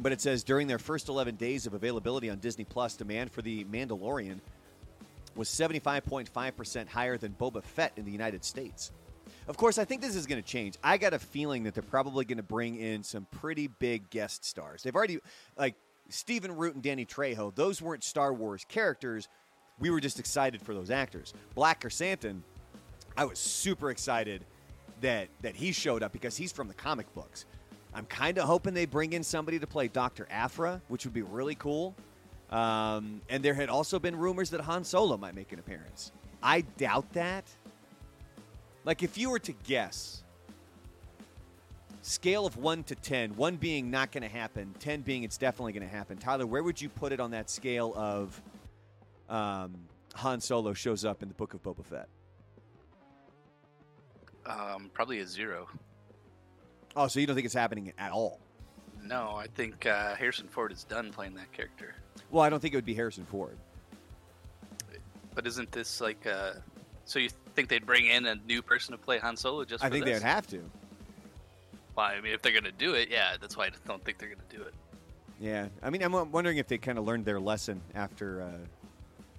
But 0.00 0.12
it 0.12 0.20
says 0.20 0.42
during 0.42 0.66
their 0.66 0.78
first 0.78 1.08
11 1.08 1.36
days 1.36 1.66
of 1.66 1.74
availability 1.74 2.30
on 2.30 2.38
Disney 2.38 2.64
Plus, 2.64 2.96
demand 2.96 3.30
for 3.30 3.42
The 3.42 3.64
Mandalorian 3.64 4.40
was 5.36 5.48
75.5% 5.48 6.88
higher 6.88 7.18
than 7.18 7.34
Boba 7.38 7.62
Fett 7.62 7.92
in 7.96 8.04
the 8.04 8.10
United 8.10 8.44
States. 8.44 8.92
Of 9.46 9.56
course, 9.56 9.78
I 9.78 9.84
think 9.84 10.00
this 10.00 10.16
is 10.16 10.26
going 10.26 10.42
to 10.42 10.46
change. 10.46 10.76
I 10.82 10.96
got 10.96 11.12
a 11.12 11.18
feeling 11.18 11.64
that 11.64 11.74
they're 11.74 11.82
probably 11.82 12.24
going 12.24 12.38
to 12.38 12.42
bring 12.42 12.76
in 12.76 13.02
some 13.02 13.26
pretty 13.30 13.66
big 13.66 14.08
guest 14.10 14.44
stars. 14.44 14.82
They've 14.82 14.94
already, 14.94 15.18
like 15.56 15.76
Stephen 16.08 16.56
Root 16.56 16.74
and 16.74 16.82
Danny 16.82 17.04
Trejo, 17.04 17.54
those 17.54 17.82
weren't 17.82 18.04
Star 18.04 18.32
Wars 18.32 18.64
characters. 18.68 19.28
We 19.78 19.90
were 19.90 20.00
just 20.00 20.18
excited 20.18 20.62
for 20.62 20.74
those 20.74 20.90
actors. 20.90 21.34
Black 21.54 21.84
Santon, 21.90 22.42
I 23.16 23.24
was 23.24 23.38
super 23.38 23.90
excited 23.90 24.44
that 25.00 25.28
that 25.40 25.54
he 25.56 25.72
showed 25.72 26.02
up 26.02 26.12
because 26.12 26.36
he's 26.36 26.52
from 26.52 26.68
the 26.68 26.74
comic 26.74 27.12
books. 27.14 27.46
I'm 27.92 28.06
kind 28.06 28.38
of 28.38 28.44
hoping 28.44 28.74
they 28.74 28.86
bring 28.86 29.12
in 29.12 29.22
somebody 29.22 29.58
to 29.58 29.66
play 29.66 29.88
Dr. 29.88 30.26
Aphra, 30.30 30.80
which 30.88 31.04
would 31.04 31.14
be 31.14 31.22
really 31.22 31.56
cool. 31.56 31.94
Um, 32.50 33.20
and 33.28 33.42
there 33.42 33.54
had 33.54 33.68
also 33.68 33.98
been 33.98 34.16
rumors 34.16 34.50
that 34.50 34.60
Han 34.60 34.84
Solo 34.84 35.16
might 35.16 35.34
make 35.34 35.52
an 35.52 35.58
appearance. 35.58 36.12
I 36.42 36.62
doubt 36.62 37.12
that. 37.12 37.44
Like, 38.84 39.02
if 39.02 39.18
you 39.18 39.30
were 39.30 39.38
to 39.40 39.52
guess, 39.64 40.22
scale 42.02 42.46
of 42.46 42.56
1 42.56 42.84
to 42.84 42.94
10, 42.94 43.36
1 43.36 43.56
being 43.56 43.90
not 43.90 44.10
going 44.10 44.22
to 44.22 44.28
happen, 44.28 44.74
10 44.80 45.02
being 45.02 45.22
it's 45.22 45.36
definitely 45.36 45.72
going 45.72 45.88
to 45.88 45.94
happen, 45.94 46.16
Tyler, 46.16 46.46
where 46.46 46.62
would 46.62 46.80
you 46.80 46.88
put 46.88 47.12
it 47.12 47.20
on 47.20 47.32
that 47.32 47.50
scale 47.50 47.92
of 47.96 48.40
um, 49.28 49.74
Han 50.14 50.40
Solo 50.40 50.72
shows 50.72 51.04
up 51.04 51.22
in 51.22 51.28
the 51.28 51.34
Book 51.34 51.54
of 51.54 51.62
Boba 51.62 51.84
Fett? 51.84 52.08
Um, 54.46 54.90
probably 54.92 55.20
a 55.20 55.26
zero. 55.26 55.68
Oh, 56.96 57.06
so 57.06 57.20
you 57.20 57.26
don't 57.26 57.36
think 57.36 57.44
it's 57.44 57.54
happening 57.54 57.92
at 57.98 58.10
all? 58.12 58.40
No, 59.02 59.34
I 59.36 59.46
think 59.46 59.86
uh, 59.86 60.14
Harrison 60.14 60.48
Ford 60.48 60.72
is 60.72 60.84
done 60.84 61.10
playing 61.12 61.34
that 61.34 61.52
character. 61.52 61.94
Well, 62.30 62.42
I 62.42 62.50
don't 62.50 62.60
think 62.60 62.74
it 62.74 62.76
would 62.76 62.84
be 62.84 62.94
Harrison 62.94 63.24
Ford. 63.24 63.56
But 65.34 65.46
isn't 65.46 65.70
this 65.72 66.00
like 66.00 66.26
uh 66.26 66.52
So 67.04 67.18
you 67.18 67.30
think 67.54 67.68
they'd 67.68 67.86
bring 67.86 68.06
in 68.06 68.26
a 68.26 68.34
new 68.34 68.62
person 68.62 68.92
to 68.92 68.98
play 68.98 69.18
Han 69.18 69.36
Solo 69.36 69.64
just? 69.64 69.82
I 69.82 69.88
for 69.88 69.94
think 69.94 70.04
this? 70.04 70.14
would 70.14 70.22
have 70.22 70.46
to. 70.48 70.62
Well, 71.96 72.06
I 72.06 72.20
mean, 72.20 72.32
if 72.32 72.42
they're 72.42 72.52
gonna 72.52 72.72
do 72.72 72.94
it, 72.94 73.08
yeah, 73.10 73.36
that's 73.40 73.56
why 73.56 73.66
I 73.66 73.70
don't 73.86 74.04
think 74.04 74.18
they're 74.18 74.28
gonna 74.28 74.42
do 74.48 74.62
it. 74.62 74.74
Yeah, 75.40 75.68
I 75.82 75.90
mean, 75.90 76.02
I'm 76.02 76.30
wondering 76.32 76.58
if 76.58 76.68
they 76.68 76.78
kind 76.78 76.98
of 76.98 77.04
learned 77.06 77.24
their 77.24 77.40
lesson 77.40 77.80
after 77.94 78.42
uh, 78.42 78.48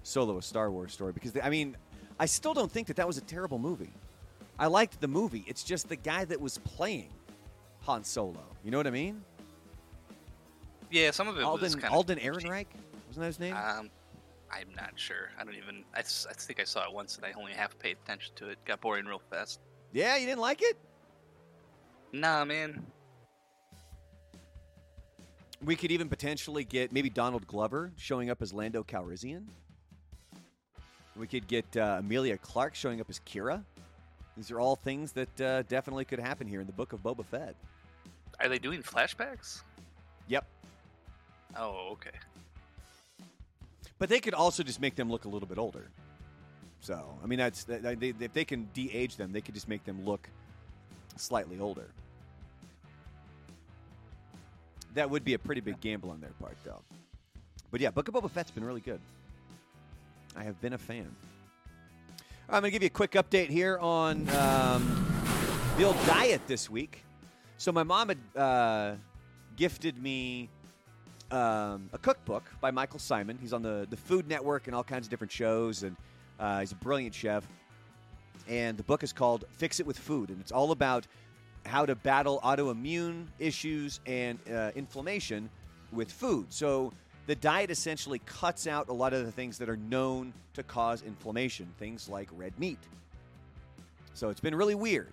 Solo: 0.02 0.38
A 0.38 0.42
Star 0.42 0.70
Wars 0.70 0.92
Story, 0.92 1.12
because 1.12 1.32
they, 1.32 1.40
I 1.40 1.50
mean, 1.50 1.76
I 2.18 2.26
still 2.26 2.54
don't 2.54 2.70
think 2.70 2.88
that 2.88 2.96
that 2.96 3.06
was 3.06 3.18
a 3.18 3.22
terrible 3.22 3.58
movie. 3.58 3.92
I 4.58 4.66
liked 4.66 5.00
the 5.00 5.08
movie. 5.08 5.44
It's 5.46 5.62
just 5.62 5.88
the 5.88 5.96
guy 5.96 6.24
that 6.24 6.40
was 6.40 6.58
playing 6.58 7.10
Han 7.82 8.04
Solo. 8.04 8.44
You 8.64 8.70
know 8.70 8.78
what 8.78 8.86
I 8.86 8.90
mean? 8.90 9.22
Yeah, 10.90 11.10
some 11.10 11.28
of 11.28 11.36
it 11.36 11.40
was 11.40 11.46
Alden 11.46 11.80
kind 11.80 11.94
Alden 11.94 12.18
of 12.18 12.24
Ehrenreich 12.24 12.66
wasn't 13.12 13.24
that 13.24 13.26
his 13.26 13.40
name? 13.40 13.54
Um, 13.54 13.90
I'm 14.50 14.74
not 14.74 14.92
sure. 14.96 15.30
I 15.38 15.44
don't 15.44 15.54
even. 15.54 15.84
I 15.94 16.00
think 16.02 16.60
I 16.60 16.64
saw 16.64 16.86
it 16.88 16.92
once 16.94 17.16
and 17.16 17.26
I 17.26 17.32
only 17.38 17.52
half 17.52 17.78
paid 17.78 17.98
attention 18.02 18.34
to 18.36 18.48
it. 18.48 18.58
Got 18.64 18.80
boring 18.80 19.04
real 19.04 19.20
fast. 19.30 19.60
yeah, 19.92 20.16
you 20.16 20.26
didn't 20.26 20.40
like 20.40 20.62
it? 20.62 20.78
Nah, 22.12 22.46
man. 22.46 22.84
We 25.62 25.76
could 25.76 25.90
even 25.90 26.08
potentially 26.08 26.64
get 26.64 26.90
maybe 26.90 27.10
Donald 27.10 27.46
Glover 27.46 27.92
showing 27.96 28.30
up 28.30 28.40
as 28.40 28.54
Lando 28.54 28.82
Calrissian. 28.82 29.44
We 31.14 31.26
could 31.26 31.46
get 31.46 31.76
uh, 31.76 31.98
Emilia 32.00 32.38
Clarke 32.38 32.74
showing 32.74 33.00
up 33.00 33.10
as 33.10 33.20
Qi'ra. 33.20 33.62
These 34.38 34.50
are 34.50 34.58
all 34.58 34.76
things 34.76 35.12
that 35.12 35.40
uh, 35.40 35.62
definitely 35.64 36.06
could 36.06 36.18
happen 36.18 36.46
here 36.46 36.60
in 36.60 36.66
the 36.66 36.72
book 36.72 36.94
of 36.94 37.02
Boba 37.02 37.26
Fett. 37.26 37.54
Are 38.42 38.48
they 38.48 38.58
doing 38.58 38.82
flashbacks? 38.82 39.62
Yep. 40.28 40.44
Oh, 41.56 41.90
okay. 41.92 42.10
But 43.98 44.08
they 44.08 44.18
could 44.18 44.34
also 44.34 44.62
just 44.62 44.80
make 44.80 44.96
them 44.96 45.08
look 45.10 45.26
a 45.26 45.28
little 45.28 45.46
bit 45.46 45.58
older. 45.58 45.86
So, 46.80 47.04
I 47.22 47.26
mean, 47.26 47.38
that's 47.38 47.62
that- 47.64 48.00
they, 48.00 48.12
if 48.18 48.32
they 48.32 48.44
can 48.44 48.68
de-age 48.74 49.16
them, 49.16 49.32
they 49.32 49.40
could 49.40 49.54
just 49.54 49.68
make 49.68 49.84
them 49.84 50.04
look 50.04 50.28
slightly 51.16 51.60
older. 51.60 51.86
That 54.94 55.08
would 55.08 55.24
be 55.24 55.34
a 55.34 55.38
pretty 55.38 55.60
big 55.60 55.80
gamble 55.80 56.10
on 56.10 56.20
their 56.20 56.32
part, 56.40 56.56
though. 56.64 56.82
But 57.70 57.80
yeah, 57.80 57.90
Book 57.90 58.08
of 58.08 58.14
Boba 58.14 58.30
Fett's 58.30 58.50
been 58.50 58.64
really 58.64 58.80
good. 58.80 59.00
I 60.36 60.42
have 60.42 60.60
been 60.60 60.72
a 60.72 60.78
fan. 60.78 61.14
I'm 62.48 62.60
going 62.60 62.64
to 62.64 62.70
give 62.70 62.82
you 62.82 62.88
a 62.88 62.90
quick 62.90 63.12
update 63.12 63.48
here 63.48 63.78
on 63.78 64.28
um, 64.30 65.06
the 65.78 65.84
old 65.84 65.96
diet 66.06 66.42
this 66.46 66.68
week. 66.68 67.04
So 67.62 67.70
my 67.70 67.84
mom 67.84 68.08
had 68.08 68.18
uh, 68.34 68.94
gifted 69.54 69.96
me 70.02 70.48
um, 71.30 71.88
a 71.92 71.98
cookbook 72.02 72.42
by 72.60 72.72
Michael 72.72 72.98
Symon. 72.98 73.38
He's 73.40 73.52
on 73.52 73.62
the, 73.62 73.86
the 73.88 73.96
Food 73.96 74.26
Network 74.26 74.66
and 74.66 74.74
all 74.74 74.82
kinds 74.82 75.06
of 75.06 75.10
different 75.10 75.30
shows, 75.30 75.84
and 75.84 75.96
uh, 76.40 76.58
he's 76.58 76.72
a 76.72 76.74
brilliant 76.74 77.14
chef. 77.14 77.46
And 78.48 78.76
the 78.76 78.82
book 78.82 79.04
is 79.04 79.12
called 79.12 79.44
Fix 79.52 79.78
It 79.78 79.86
with 79.86 79.96
Food, 79.96 80.30
and 80.30 80.40
it's 80.40 80.50
all 80.50 80.72
about 80.72 81.06
how 81.64 81.86
to 81.86 81.94
battle 81.94 82.40
autoimmune 82.42 83.26
issues 83.38 84.00
and 84.06 84.40
uh, 84.52 84.72
inflammation 84.74 85.48
with 85.92 86.10
food. 86.10 86.46
So 86.48 86.92
the 87.28 87.36
diet 87.36 87.70
essentially 87.70 88.20
cuts 88.26 88.66
out 88.66 88.88
a 88.88 88.92
lot 88.92 89.12
of 89.12 89.24
the 89.24 89.30
things 89.30 89.56
that 89.58 89.68
are 89.68 89.76
known 89.76 90.32
to 90.54 90.64
cause 90.64 91.02
inflammation, 91.02 91.68
things 91.78 92.08
like 92.08 92.28
red 92.32 92.58
meat. 92.58 92.80
So 94.14 94.30
it's 94.30 94.40
been 94.40 94.56
really 94.56 94.74
weird 94.74 95.12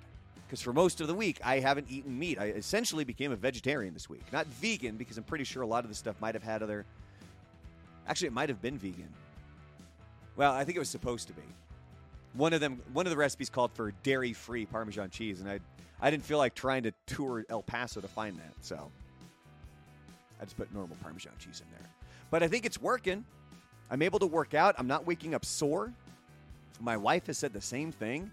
because 0.50 0.62
for 0.62 0.74
most 0.74 1.00
of 1.00 1.08
the 1.08 1.14
week 1.14 1.40
I 1.44 1.60
haven't 1.60 1.92
eaten 1.92 2.18
meat. 2.18 2.40
I 2.40 2.48
essentially 2.48 3.04
became 3.04 3.32
a 3.32 3.36
vegetarian 3.36 3.94
this 3.94 4.10
week. 4.10 4.24
Not 4.34 4.48
vegan 4.48 4.98
because 4.98 5.20
I'm 5.20 5.24
pretty 5.24 5.44
sure 5.44 5.62
a 5.62 5.68
lot 5.68 5.84
of 5.84 5.90
the 5.90 5.96
stuff 5.96 6.20
might 6.20 6.34
have 6.34 6.44
had 6.44 6.64
other 6.64 6.86
Actually, 8.10 8.28
it 8.28 8.34
might 8.34 8.50
have 8.50 8.60
been 8.60 8.78
vegan. 8.78 9.08
Well, 10.36 10.52
I 10.52 10.64
think 10.64 10.76
it 10.76 10.80
was 10.80 10.90
supposed 10.90 11.28
to 11.28 11.34
be. 11.34 11.44
One 12.34 12.54
of 12.54 12.60
them, 12.60 12.82
one 12.92 13.06
of 13.06 13.12
the 13.12 13.18
recipes 13.18 13.52
called 13.52 13.72
for 13.72 13.92
dairy-free 14.02 14.66
Parmesan 14.66 15.12
cheese, 15.12 15.42
and 15.42 15.50
I, 15.50 15.60
I 16.02 16.10
didn't 16.10 16.26
feel 16.26 16.40
like 16.40 16.56
trying 16.56 16.84
to 16.84 16.94
tour 17.06 17.46
El 17.50 17.62
Paso 17.62 18.02
to 18.02 18.08
find 18.08 18.36
that, 18.38 18.54
so 18.62 18.92
I 20.42 20.46
just 20.46 20.58
put 20.58 20.74
normal 20.74 20.98
Parmesan 21.04 21.34
cheese 21.38 21.62
in 21.64 21.72
there. 21.72 21.88
But 22.32 22.42
I 22.42 22.48
think 22.48 22.66
it's 22.66 22.82
working. 22.82 23.26
I'm 23.92 24.02
able 24.02 24.20
to 24.20 24.28
work 24.28 24.56
out. 24.56 24.74
I'm 24.80 24.88
not 24.88 25.06
waking 25.06 25.36
up 25.36 25.46
sore. 25.46 25.94
My 26.80 26.98
wife 26.98 27.28
has 27.28 27.38
said 27.38 27.54
the 27.54 27.62
same 27.62 27.92
thing. 27.92 28.32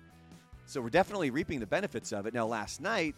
So 0.66 0.80
we're 0.80 0.90
definitely 0.90 1.30
reaping 1.30 1.60
the 1.60 1.66
benefits 1.66 2.12
of 2.12 2.26
it. 2.26 2.34
Now, 2.34 2.46
last 2.46 2.80
night, 2.80 3.14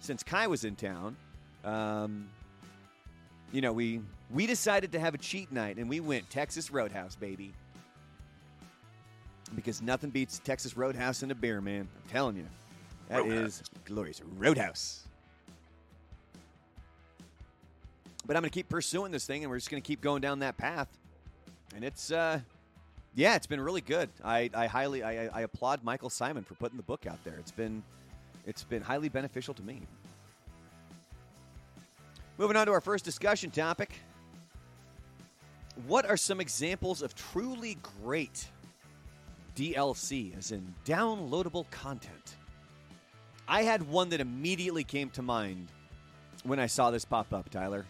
since 0.00 0.22
Kai 0.22 0.46
was 0.46 0.64
in 0.64 0.76
town, 0.76 1.16
um, 1.64 2.28
you 3.52 3.60
know, 3.60 3.72
we 3.72 4.00
we 4.30 4.46
decided 4.46 4.92
to 4.92 4.98
have 4.98 5.14
a 5.14 5.18
cheat 5.18 5.52
night, 5.52 5.76
and 5.76 5.88
we 5.88 6.00
went 6.00 6.28
Texas 6.30 6.70
Roadhouse, 6.70 7.14
baby. 7.14 7.52
Because 9.54 9.80
nothing 9.80 10.10
beats 10.10 10.40
Texas 10.40 10.76
Roadhouse 10.76 11.22
and 11.22 11.30
a 11.30 11.34
beer, 11.34 11.60
man. 11.60 11.82
I'm 11.82 12.10
telling 12.10 12.36
you, 12.36 12.46
that 13.08 13.24
is 13.26 13.28
Roadhouse. 13.28 13.62
glorious. 13.84 14.22
Roadhouse. 14.36 15.02
But 18.26 18.36
I'm 18.36 18.42
going 18.42 18.50
to 18.50 18.54
keep 18.54 18.68
pursuing 18.68 19.12
this 19.12 19.24
thing, 19.24 19.44
and 19.44 19.50
we're 19.50 19.58
just 19.58 19.70
going 19.70 19.80
to 19.80 19.86
keep 19.86 20.00
going 20.00 20.20
down 20.20 20.40
that 20.40 20.56
path. 20.56 20.88
And 21.76 21.84
it's, 21.84 22.10
uh, 22.10 22.40
yeah, 23.16 23.34
it's 23.34 23.46
been 23.46 23.62
really 23.62 23.80
good. 23.80 24.10
I, 24.22 24.50
I 24.52 24.66
highly, 24.66 25.02
I, 25.02 25.28
I 25.28 25.40
applaud 25.40 25.82
Michael 25.82 26.10
Symon 26.10 26.44
for 26.44 26.54
putting 26.54 26.76
the 26.76 26.82
book 26.82 27.06
out 27.06 27.18
there. 27.24 27.36
It's 27.38 27.50
been, 27.50 27.82
it's 28.46 28.62
been 28.62 28.82
highly 28.82 29.08
beneficial 29.08 29.54
to 29.54 29.62
me. 29.62 29.80
Moving 32.36 32.58
on 32.58 32.66
to 32.66 32.72
our 32.72 32.82
first 32.82 33.06
discussion 33.06 33.50
topic. 33.50 33.90
What 35.86 36.04
are 36.04 36.18
some 36.18 36.42
examples 36.42 37.00
of 37.00 37.14
truly 37.14 37.78
great 38.02 38.46
DLC, 39.56 40.36
as 40.36 40.52
in 40.52 40.74
downloadable 40.84 41.68
content? 41.70 42.36
I 43.48 43.62
had 43.62 43.88
one 43.88 44.10
that 44.10 44.20
immediately 44.20 44.84
came 44.84 45.08
to 45.10 45.22
mind 45.22 45.68
when 46.44 46.60
I 46.60 46.66
saw 46.66 46.90
this 46.90 47.06
pop 47.06 47.32
up, 47.32 47.48
Tyler. 47.48 47.86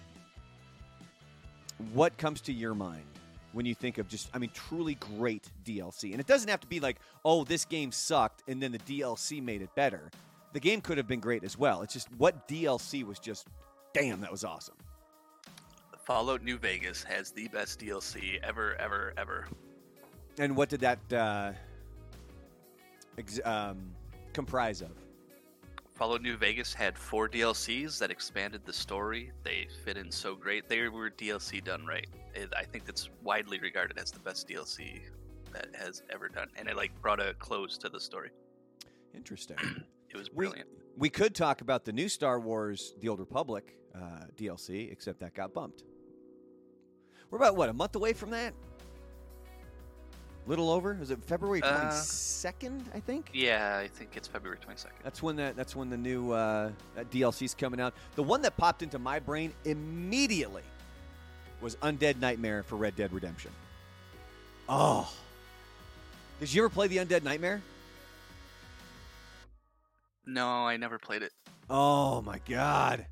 What 1.93 2.17
comes 2.17 2.41
to 2.43 2.53
your 2.53 2.75
mind 2.75 3.03
when 3.57 3.65
you 3.65 3.75
think 3.75 3.97
of 3.97 4.07
just, 4.07 4.29
I 4.35 4.39
mean, 4.39 4.51
truly 4.53 4.97
great 5.17 5.51
DLC? 5.65 6.13
And 6.13 6.21
it 6.21 6.27
doesn't 6.27 6.49
have 6.51 6.61
to 6.61 6.67
be 6.67 6.79
like, 6.79 6.99
oh, 7.25 7.43
this 7.43 7.65
game 7.65 7.91
sucked 7.91 8.43
and 8.47 8.63
then 8.63 8.71
the 8.71 8.79
DLC 8.79 9.43
made 9.43 9.63
it 9.63 9.75
better. 9.75 10.11
The 10.53 10.61
game 10.61 10.83
could 10.83 10.99
have 10.99 11.09
been 11.09 11.21
great 11.21 11.43
as 11.43 11.59
well. 11.59 11.81
It's 11.81 11.95
just 11.95 12.09
what 12.19 12.47
DLC 12.49 13.03
was 13.03 13.19
just, 13.19 13.49
damn, 13.95 14.21
that 14.21 14.31
was 14.31 14.45
awesome. 14.45 14.75
Fallout 16.05 16.43
New 16.43 16.59
Vegas 16.59 17.03
has 17.05 17.31
the 17.31 17.49
best 17.49 17.81
DLC 17.81 18.39
ever, 18.43 18.77
ever, 18.79 19.15
ever. 19.17 19.49
And 20.39 20.55
what 20.55 20.69
did 20.69 20.81
that 20.81 21.13
uh, 21.13 21.53
ex- 23.17 23.41
um, 23.43 23.91
comprise 24.35 24.83
of? 24.83 24.91
Fallout 25.97 26.21
New 26.21 26.37
Vegas 26.37 26.75
had 26.75 26.99
four 26.99 27.27
DLCs 27.27 27.99
that 28.01 28.11
expanded 28.11 28.61
the 28.67 28.73
story. 28.73 29.33
They 29.43 29.67
fit 29.83 29.97
in 29.97 30.11
so 30.13 30.35
great. 30.35 30.69
They 30.69 30.89
were 30.89 31.11
DLC 31.11 31.65
done 31.65 31.87
right. 31.87 32.07
It, 32.35 32.53
I 32.55 32.65
think 32.65 32.85
that's 32.85 33.09
widely 33.23 33.59
regarded 33.59 33.99
as 33.99 34.11
the 34.11 34.19
best 34.19 34.47
DLC 34.47 35.01
that 35.55 35.69
has 35.75 36.03
ever 36.11 36.29
done, 36.29 36.49
and 36.57 36.69
it 36.69 36.77
like 36.77 36.91
brought 37.01 37.19
a 37.19 37.33
close 37.39 37.79
to 37.79 37.89
the 37.89 37.99
story. 37.99 38.31
Interesting. 39.15 39.57
It 40.09 40.17
was 40.17 40.31
We- 40.31 40.47
brilliant. 40.47 40.69
We 40.97 41.11
could 41.11 41.35
talk 41.35 41.61
about 41.63 41.85
the 41.85 41.93
new 41.93 42.09
Star 42.09 42.39
Wars 42.41 42.95
The 43.01 43.09
Old 43.09 43.19
Republic 43.19 43.77
uh, 43.95 44.27
DLC, 44.37 44.91
except 44.91 45.19
that 45.21 45.35
got 45.35 45.53
bumped. 45.53 45.83
We're 47.31 47.39
about, 47.39 47.57
what, 47.57 47.69
a 47.69 47.73
month 47.75 47.97
away 47.97 48.13
from 48.13 48.31
that? 48.31 48.55
Little 50.47 50.71
over? 50.71 50.97
Is 51.01 51.11
it 51.11 51.19
February 51.25 51.61
Uh, 51.63 51.91
22nd, 51.91 52.83
I 52.95 53.01
think? 53.01 53.31
Yeah, 53.33 53.79
I 53.83 53.89
think 53.89 54.11
it's 54.17 54.29
February 54.29 54.59
twenty 54.61 54.79
second. 54.79 54.99
That's 55.03 55.21
when 55.23 55.35
that 55.37 55.57
that's 55.57 55.75
when 55.75 55.91
the 55.91 55.97
new 55.97 56.31
uh, 56.33 56.71
DLC's 57.11 57.55
coming 57.55 57.81
out. 57.81 57.95
The 58.15 58.23
one 58.23 58.43
that 58.43 58.57
popped 58.57 58.83
into 58.83 58.99
my 59.01 59.19
brain 59.19 59.53
immediately 59.65 60.63
was 61.61 61.75
Undead 61.77 62.21
Nightmare 62.21 62.63
for 62.63 62.77
Red 62.77 62.95
Dead 62.95 63.13
Redemption. 63.13 63.51
Oh. 64.69 65.13
Did 66.39 66.53
you 66.53 66.63
ever 66.63 66.69
play 66.69 66.87
the 66.87 66.99
Undead 66.99 67.23
Nightmare? 67.25 67.61
No, 70.27 70.47
I 70.67 70.77
never 70.77 70.99
played 70.99 71.23
it. 71.23 71.33
Oh 71.69 72.23
my 72.23 72.41
god. 72.49 73.07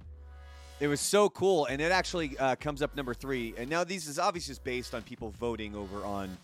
It 0.81 0.88
was 0.88 1.01
so 1.01 1.31
cool, 1.31 1.66
and 1.66 1.81
it 1.81 1.92
actually 1.92 2.37
uh, 2.38 2.57
comes 2.57 2.83
up 2.83 2.97
number 2.97 3.14
three. 3.14 3.55
And 3.57 3.70
now 3.70 3.85
these 3.85 4.07
is 4.09 4.18
obviously 4.18 4.53
just 4.53 4.64
based 4.64 4.94
on 4.94 5.03
people 5.03 5.31
voting 5.31 5.75
over 5.75 6.05
on 6.05 6.37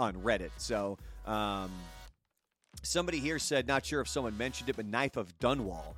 on 0.00 0.14
Reddit. 0.14 0.50
So 0.56 0.98
um, 1.26 1.70
somebody 2.82 3.18
here 3.18 3.38
said, 3.38 3.66
not 3.66 3.84
sure 3.84 4.00
if 4.00 4.08
someone 4.08 4.36
mentioned 4.36 4.68
it, 4.68 4.76
but 4.76 4.86
Knife 4.86 5.16
of 5.16 5.38
Dunwall 5.38 5.94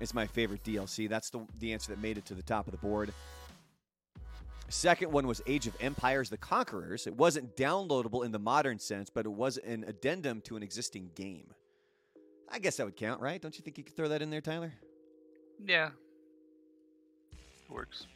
is 0.00 0.14
my 0.14 0.26
favorite 0.26 0.62
DLC. 0.64 1.08
That's 1.08 1.30
the 1.30 1.46
the 1.58 1.72
answer 1.72 1.92
that 1.92 2.00
made 2.00 2.18
it 2.18 2.24
to 2.26 2.34
the 2.34 2.42
top 2.42 2.66
of 2.66 2.72
the 2.72 2.78
board. 2.78 3.12
Second 4.68 5.12
one 5.12 5.26
was 5.26 5.42
Age 5.46 5.66
of 5.66 5.76
Empires: 5.80 6.30
The 6.30 6.38
Conquerors. 6.38 7.06
It 7.06 7.14
wasn't 7.14 7.56
downloadable 7.56 8.24
in 8.24 8.32
the 8.32 8.38
modern 8.38 8.78
sense, 8.78 9.10
but 9.10 9.26
it 9.26 9.32
was 9.32 9.58
an 9.58 9.84
addendum 9.86 10.40
to 10.42 10.56
an 10.56 10.62
existing 10.62 11.10
game. 11.14 11.52
I 12.50 12.58
guess 12.58 12.76
that 12.76 12.86
would 12.86 12.96
count, 12.96 13.20
right? 13.20 13.40
Don't 13.40 13.56
you 13.56 13.62
think 13.62 13.78
you 13.78 13.84
could 13.84 13.96
throw 13.96 14.08
that 14.08 14.22
in 14.22 14.30
there, 14.30 14.40
Tyler? 14.40 14.72
Yeah, 15.64 15.90
works. 17.68 18.06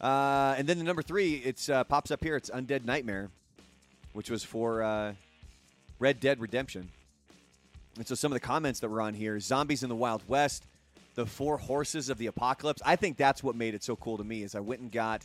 Uh, 0.00 0.54
and 0.58 0.66
then 0.68 0.78
the 0.78 0.84
number 0.84 1.02
three, 1.02 1.36
it's 1.36 1.68
uh, 1.68 1.84
pops 1.84 2.10
up 2.10 2.22
here. 2.22 2.36
It's 2.36 2.50
Undead 2.50 2.84
Nightmare, 2.84 3.30
which 4.16 4.30
was 4.30 4.42
for 4.42 4.82
uh, 4.82 5.12
Red 5.98 6.20
Dead 6.20 6.40
Redemption. 6.40 6.88
And 7.98 8.08
so 8.08 8.14
some 8.14 8.32
of 8.32 8.36
the 8.36 8.40
comments 8.40 8.80
that 8.80 8.88
were 8.88 9.02
on 9.02 9.12
here: 9.12 9.38
zombies 9.38 9.82
in 9.82 9.90
the 9.90 9.94
Wild 9.94 10.22
West, 10.26 10.64
the 11.16 11.26
four 11.26 11.58
horses 11.58 12.08
of 12.08 12.16
the 12.16 12.26
apocalypse. 12.26 12.80
I 12.84 12.96
think 12.96 13.18
that's 13.18 13.42
what 13.42 13.54
made 13.54 13.74
it 13.74 13.84
so 13.84 13.94
cool 13.94 14.16
to 14.16 14.24
me. 14.24 14.42
Is 14.42 14.54
I 14.54 14.60
went 14.60 14.80
and 14.80 14.90
got 14.90 15.22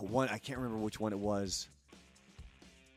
one. 0.00 0.28
I 0.28 0.36
can't 0.36 0.58
remember 0.58 0.84
which 0.84 1.00
one 1.00 1.14
it 1.14 1.18
was, 1.18 1.68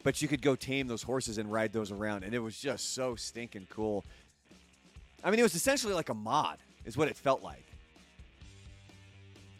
but 0.04 0.22
you 0.22 0.28
could 0.28 0.42
go 0.42 0.56
tame 0.58 0.88
those 0.88 1.04
horses 1.04 1.38
and 1.38 1.50
ride 1.50 1.72
those 1.72 1.92
around, 1.92 2.26
and 2.26 2.34
it 2.34 2.40
was 2.40 2.60
just 2.60 2.94
so 2.94 3.16
stinking 3.16 3.68
cool. 3.70 4.04
I 5.24 5.32
mean, 5.32 5.40
it 5.40 5.44
was 5.44 5.56
essentially 5.56 5.94
like 5.94 6.10
a 6.10 6.14
mod, 6.14 6.58
is 6.84 6.98
what 6.98 7.08
it 7.08 7.16
felt 7.16 7.42
like. 7.42 7.66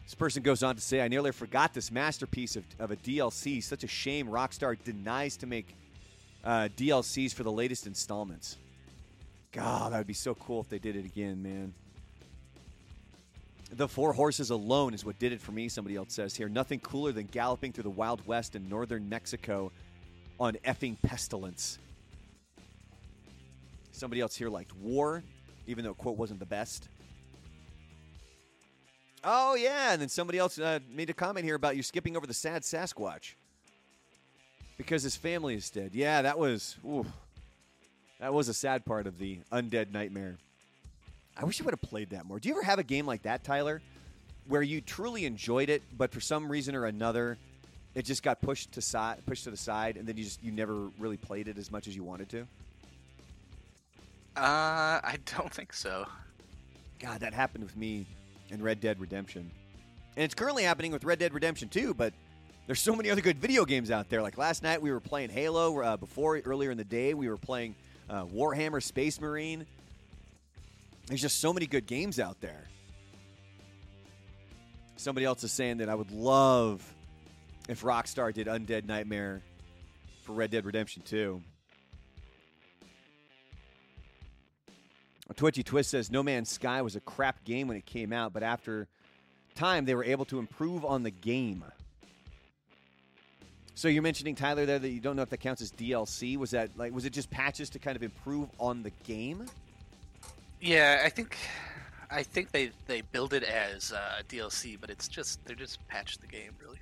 This 0.06 0.14
person 0.14 0.44
goes 0.44 0.62
on 0.62 0.76
to 0.76 0.80
say, 0.80 1.00
I 1.00 1.08
nearly 1.08 1.32
forgot 1.32 1.74
this 1.74 1.90
masterpiece 1.90 2.54
of, 2.54 2.64
of 2.78 2.92
a 2.92 2.96
DLC. 2.96 3.60
Such 3.60 3.82
a 3.82 3.88
shame 3.88 4.28
Rockstar 4.28 4.76
denies 4.84 5.36
to 5.38 5.48
make 5.48 5.74
uh, 6.44 6.68
DLCs 6.76 7.34
for 7.34 7.42
the 7.42 7.50
latest 7.50 7.88
installments. 7.88 8.56
God, 9.50 9.92
that 9.92 9.98
would 9.98 10.06
be 10.06 10.14
so 10.14 10.36
cool 10.36 10.60
if 10.60 10.68
they 10.68 10.78
did 10.78 10.94
it 10.94 11.04
again, 11.04 11.42
man. 11.42 11.74
The 13.72 13.88
Four 13.88 14.12
Horses 14.12 14.50
alone 14.50 14.94
is 14.94 15.04
what 15.04 15.18
did 15.18 15.32
it 15.32 15.40
for 15.40 15.50
me, 15.50 15.68
somebody 15.68 15.96
else 15.96 16.12
says 16.12 16.36
here. 16.36 16.48
Nothing 16.48 16.78
cooler 16.78 17.10
than 17.10 17.26
galloping 17.26 17.72
through 17.72 17.82
the 17.82 17.90
Wild 17.90 18.24
West 18.28 18.54
in 18.54 18.68
northern 18.68 19.08
Mexico 19.08 19.72
on 20.38 20.54
effing 20.64 20.96
pestilence. 21.02 21.78
Somebody 23.90 24.20
else 24.20 24.36
here 24.36 24.50
liked 24.50 24.72
War, 24.76 25.24
even 25.66 25.82
though 25.82 25.94
quote 25.94 26.16
wasn't 26.16 26.38
the 26.38 26.46
best. 26.46 26.88
Oh 29.28 29.56
yeah, 29.56 29.92
and 29.92 30.00
then 30.00 30.08
somebody 30.08 30.38
else 30.38 30.56
uh, 30.56 30.78
made 30.88 31.10
a 31.10 31.12
comment 31.12 31.44
here 31.44 31.56
about 31.56 31.76
you 31.76 31.82
skipping 31.82 32.16
over 32.16 32.28
the 32.28 32.32
sad 32.32 32.62
Sasquatch 32.62 33.34
because 34.78 35.02
his 35.02 35.16
family 35.16 35.56
is 35.56 35.68
dead. 35.68 35.90
Yeah, 35.94 36.22
that 36.22 36.38
was 36.38 36.76
ooh, 36.86 37.04
that 38.20 38.32
was 38.32 38.48
a 38.48 38.54
sad 38.54 38.84
part 38.84 39.08
of 39.08 39.18
the 39.18 39.40
undead 39.50 39.90
nightmare. 39.90 40.36
I 41.36 41.44
wish 41.44 41.60
I 41.60 41.64
would 41.64 41.72
have 41.72 41.82
played 41.82 42.10
that 42.10 42.24
more. 42.24 42.38
Do 42.38 42.48
you 42.48 42.54
ever 42.54 42.62
have 42.62 42.78
a 42.78 42.84
game 42.84 43.04
like 43.04 43.22
that, 43.22 43.42
Tyler, 43.42 43.82
where 44.46 44.62
you 44.62 44.80
truly 44.80 45.24
enjoyed 45.24 45.70
it, 45.70 45.82
but 45.98 46.12
for 46.12 46.20
some 46.20 46.48
reason 46.48 46.76
or 46.76 46.86
another, 46.86 47.36
it 47.96 48.04
just 48.04 48.22
got 48.22 48.40
pushed 48.40 48.70
to 48.72 48.80
side, 48.80 49.26
pushed 49.26 49.42
to 49.44 49.50
the 49.50 49.56
side, 49.56 49.96
and 49.96 50.06
then 50.06 50.16
you 50.16 50.22
just 50.22 50.40
you 50.40 50.52
never 50.52 50.88
really 51.00 51.16
played 51.16 51.48
it 51.48 51.58
as 51.58 51.72
much 51.72 51.88
as 51.88 51.96
you 51.96 52.04
wanted 52.04 52.28
to? 52.28 52.42
Uh, 54.36 55.02
I 55.02 55.18
don't 55.36 55.52
think 55.52 55.72
so. 55.72 56.06
God, 57.00 57.20
that 57.20 57.34
happened 57.34 57.64
with 57.64 57.76
me 57.76 58.06
in 58.50 58.62
Red 58.62 58.80
Dead 58.80 59.00
Redemption. 59.00 59.50
And 60.16 60.24
it's 60.24 60.34
currently 60.34 60.62
happening 60.62 60.92
with 60.92 61.04
Red 61.04 61.18
Dead 61.18 61.34
Redemption 61.34 61.68
2, 61.68 61.94
but 61.94 62.12
there's 62.66 62.80
so 62.80 62.96
many 62.96 63.10
other 63.10 63.20
good 63.20 63.38
video 63.38 63.64
games 63.64 63.90
out 63.90 64.08
there. 64.08 64.22
Like 64.22 64.38
last 64.38 64.62
night, 64.62 64.82
we 64.82 64.90
were 64.90 65.00
playing 65.00 65.30
Halo. 65.30 65.80
Uh, 65.80 65.96
before, 65.96 66.40
earlier 66.44 66.70
in 66.70 66.78
the 66.78 66.84
day, 66.84 67.14
we 67.14 67.28
were 67.28 67.36
playing 67.36 67.74
uh, 68.10 68.24
Warhammer 68.24 68.82
Space 68.82 69.20
Marine. 69.20 69.66
There's 71.06 71.20
just 71.20 71.40
so 71.40 71.52
many 71.52 71.66
good 71.66 71.86
games 71.86 72.18
out 72.18 72.40
there. 72.40 72.64
Somebody 74.96 75.26
else 75.26 75.44
is 75.44 75.52
saying 75.52 75.78
that 75.78 75.88
I 75.88 75.94
would 75.94 76.10
love 76.10 76.82
if 77.68 77.82
Rockstar 77.82 78.32
did 78.32 78.46
Undead 78.46 78.86
Nightmare 78.86 79.42
for 80.22 80.32
Red 80.32 80.50
Dead 80.50 80.64
Redemption 80.64 81.02
2. 81.02 81.40
Twitchy 85.34 85.62
Twist 85.62 85.90
says 85.90 86.10
No 86.10 86.22
Man's 86.22 86.50
Sky 86.50 86.82
was 86.82 86.96
a 86.96 87.00
crap 87.00 87.44
game 87.44 87.68
when 87.68 87.76
it 87.76 87.86
came 87.86 88.12
out, 88.12 88.32
but 88.32 88.42
after 88.42 88.86
time 89.54 89.84
they 89.84 89.94
were 89.94 90.04
able 90.04 90.24
to 90.26 90.38
improve 90.38 90.84
on 90.84 91.02
the 91.02 91.10
game. 91.10 91.64
So 93.74 93.88
you're 93.88 94.02
mentioning 94.02 94.34
Tyler 94.34 94.64
there 94.64 94.78
that 94.78 94.88
you 94.88 95.00
don't 95.00 95.16
know 95.16 95.22
if 95.22 95.28
that 95.30 95.40
counts 95.40 95.60
as 95.60 95.70
DLC. 95.72 96.36
Was 96.38 96.52
that 96.52 96.70
like 96.76 96.94
was 96.94 97.04
it 97.04 97.12
just 97.12 97.30
patches 97.30 97.68
to 97.70 97.78
kind 97.78 97.96
of 97.96 98.02
improve 98.02 98.48
on 98.58 98.82
the 98.82 98.90
game? 99.04 99.44
Yeah, 100.60 101.02
I 101.04 101.10
think 101.10 101.36
I 102.10 102.22
think 102.22 102.52
they 102.52 102.70
they 102.86 103.02
build 103.02 103.34
it 103.34 103.42
as 103.42 103.92
uh, 103.92 104.22
DLC, 104.28 104.80
but 104.80 104.90
it's 104.90 105.08
just 105.08 105.44
they're 105.44 105.56
just 105.56 105.86
patched 105.88 106.20
the 106.20 106.26
game 106.26 106.52
really. 106.62 106.78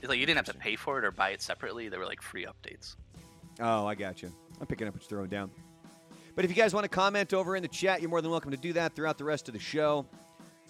It's 0.00 0.08
like 0.08 0.18
you 0.18 0.26
didn't 0.26 0.38
have 0.38 0.54
to 0.54 0.60
pay 0.60 0.76
for 0.76 0.98
it 0.98 1.04
or 1.04 1.10
buy 1.10 1.30
it 1.30 1.42
separately. 1.42 1.88
They 1.88 1.98
were 1.98 2.06
like 2.06 2.22
free 2.22 2.46
updates. 2.46 2.96
Oh, 3.60 3.86
I 3.86 3.94
got 3.94 4.22
you. 4.22 4.32
I'm 4.60 4.66
picking 4.66 4.88
up 4.88 4.94
what 4.94 5.02
you're 5.02 5.08
throwing 5.08 5.28
down. 5.28 5.50
But 6.34 6.46
if 6.46 6.50
you 6.50 6.56
guys 6.56 6.72
want 6.72 6.84
to 6.84 6.88
comment 6.88 7.34
over 7.34 7.56
in 7.56 7.62
the 7.62 7.68
chat, 7.68 8.00
you're 8.00 8.08
more 8.08 8.22
than 8.22 8.30
welcome 8.30 8.52
to 8.52 8.56
do 8.56 8.72
that 8.72 8.94
throughout 8.94 9.18
the 9.18 9.24
rest 9.24 9.48
of 9.48 9.54
the 9.54 9.60
show. 9.60 10.06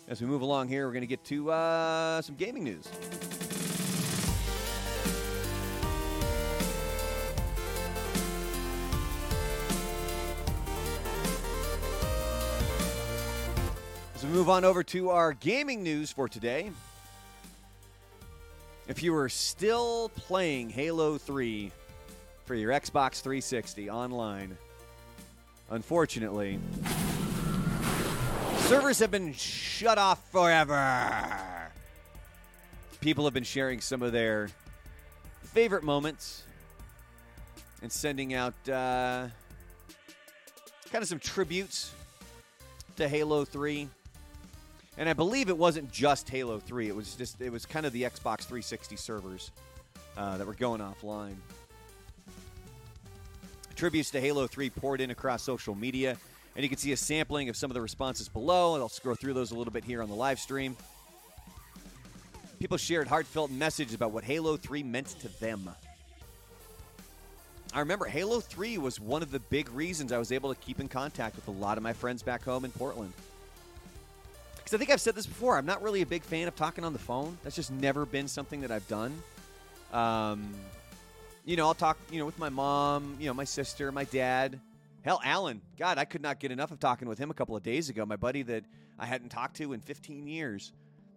As 0.08 0.20
we 0.20 0.26
move 0.26 0.42
along 0.42 0.66
here, 0.66 0.86
we're 0.86 0.92
going 0.92 1.02
to 1.02 1.06
get 1.06 1.24
to 1.26 1.52
uh, 1.52 2.20
some 2.20 2.34
gaming 2.34 2.64
news. 2.64 2.88
As 14.16 14.24
we 14.24 14.30
move 14.30 14.50
on 14.50 14.64
over 14.64 14.82
to 14.82 15.10
our 15.10 15.32
gaming 15.32 15.84
news 15.84 16.10
for 16.10 16.28
today, 16.28 16.72
if 18.88 19.00
you 19.00 19.14
are 19.14 19.28
still 19.28 20.08
playing 20.16 20.70
Halo 20.70 21.18
3 21.18 21.70
for 22.46 22.56
your 22.56 22.72
Xbox 22.72 23.20
360 23.22 23.88
online, 23.88 24.58
unfortunately, 25.72 26.58
servers 28.58 28.98
have 28.98 29.10
been 29.10 29.32
shut 29.32 29.98
off 29.98 30.30
forever. 30.30 31.70
People 33.00 33.24
have 33.24 33.34
been 33.34 33.42
sharing 33.42 33.80
some 33.80 34.02
of 34.02 34.12
their 34.12 34.50
favorite 35.42 35.82
moments 35.82 36.44
and 37.80 37.90
sending 37.90 38.34
out 38.34 38.54
uh, 38.68 39.26
kind 40.90 41.02
of 41.02 41.08
some 41.08 41.18
tributes 41.18 41.92
to 42.96 43.08
Halo 43.08 43.44
3. 43.44 43.88
And 44.98 45.08
I 45.08 45.14
believe 45.14 45.48
it 45.48 45.56
wasn't 45.56 45.90
just 45.90 46.28
Halo 46.28 46.58
3. 46.58 46.88
It 46.88 46.94
was 46.94 47.14
just 47.14 47.40
it 47.40 47.50
was 47.50 47.64
kind 47.64 47.86
of 47.86 47.92
the 47.94 48.02
Xbox 48.02 48.40
360 48.40 48.96
servers 48.96 49.50
uh, 50.18 50.36
that 50.36 50.46
were 50.46 50.54
going 50.54 50.80
offline. 50.80 51.36
Tributes 53.82 54.12
to 54.12 54.20
Halo 54.20 54.46
3 54.46 54.70
poured 54.70 55.00
in 55.00 55.10
across 55.10 55.42
social 55.42 55.74
media, 55.74 56.16
and 56.54 56.62
you 56.62 56.68
can 56.68 56.78
see 56.78 56.92
a 56.92 56.96
sampling 56.96 57.48
of 57.48 57.56
some 57.56 57.68
of 57.68 57.74
the 57.74 57.80
responses 57.80 58.28
below. 58.28 58.74
And 58.74 58.80
I'll 58.80 58.88
scroll 58.88 59.16
through 59.16 59.34
those 59.34 59.50
a 59.50 59.56
little 59.56 59.72
bit 59.72 59.82
here 59.82 60.00
on 60.04 60.08
the 60.08 60.14
live 60.14 60.38
stream. 60.38 60.76
People 62.60 62.76
shared 62.76 63.08
heartfelt 63.08 63.50
messages 63.50 63.92
about 63.92 64.12
what 64.12 64.22
Halo 64.22 64.56
3 64.56 64.84
meant 64.84 65.08
to 65.18 65.40
them. 65.40 65.68
I 67.74 67.80
remember 67.80 68.04
Halo 68.04 68.38
3 68.38 68.78
was 68.78 69.00
one 69.00 69.20
of 69.20 69.32
the 69.32 69.40
big 69.40 69.68
reasons 69.70 70.12
I 70.12 70.18
was 70.18 70.30
able 70.30 70.54
to 70.54 70.60
keep 70.60 70.78
in 70.78 70.86
contact 70.86 71.34
with 71.34 71.48
a 71.48 71.50
lot 71.50 71.76
of 71.76 71.82
my 71.82 71.92
friends 71.92 72.22
back 72.22 72.44
home 72.44 72.64
in 72.64 72.70
Portland. 72.70 73.12
Because 74.58 74.74
I 74.74 74.78
think 74.78 74.90
I've 74.90 75.00
said 75.00 75.16
this 75.16 75.26
before, 75.26 75.58
I'm 75.58 75.66
not 75.66 75.82
really 75.82 76.02
a 76.02 76.06
big 76.06 76.22
fan 76.22 76.46
of 76.46 76.54
talking 76.54 76.84
on 76.84 76.92
the 76.92 77.00
phone. 77.00 77.36
That's 77.42 77.56
just 77.56 77.72
never 77.72 78.06
been 78.06 78.28
something 78.28 78.60
that 78.60 78.70
I've 78.70 78.86
done. 78.86 79.20
Um, 79.92 80.54
you 81.44 81.56
know, 81.56 81.66
I'll 81.66 81.74
talk, 81.74 81.98
you 82.10 82.18
know, 82.18 82.26
with 82.26 82.38
my 82.38 82.48
mom, 82.48 83.16
you 83.18 83.26
know, 83.26 83.34
my 83.34 83.44
sister, 83.44 83.90
my 83.90 84.04
dad. 84.04 84.60
Hell, 85.02 85.20
Alan. 85.24 85.60
God, 85.76 85.98
I 85.98 86.04
could 86.04 86.22
not 86.22 86.38
get 86.38 86.52
enough 86.52 86.70
of 86.70 86.78
talking 86.78 87.08
with 87.08 87.18
him 87.18 87.30
a 87.30 87.34
couple 87.34 87.56
of 87.56 87.62
days 87.62 87.88
ago. 87.88 88.06
My 88.06 88.16
buddy 88.16 88.42
that 88.44 88.64
I 88.98 89.06
hadn't 89.06 89.30
talked 89.30 89.56
to 89.56 89.72
in 89.72 89.80
15 89.80 90.26
years. 90.28 90.72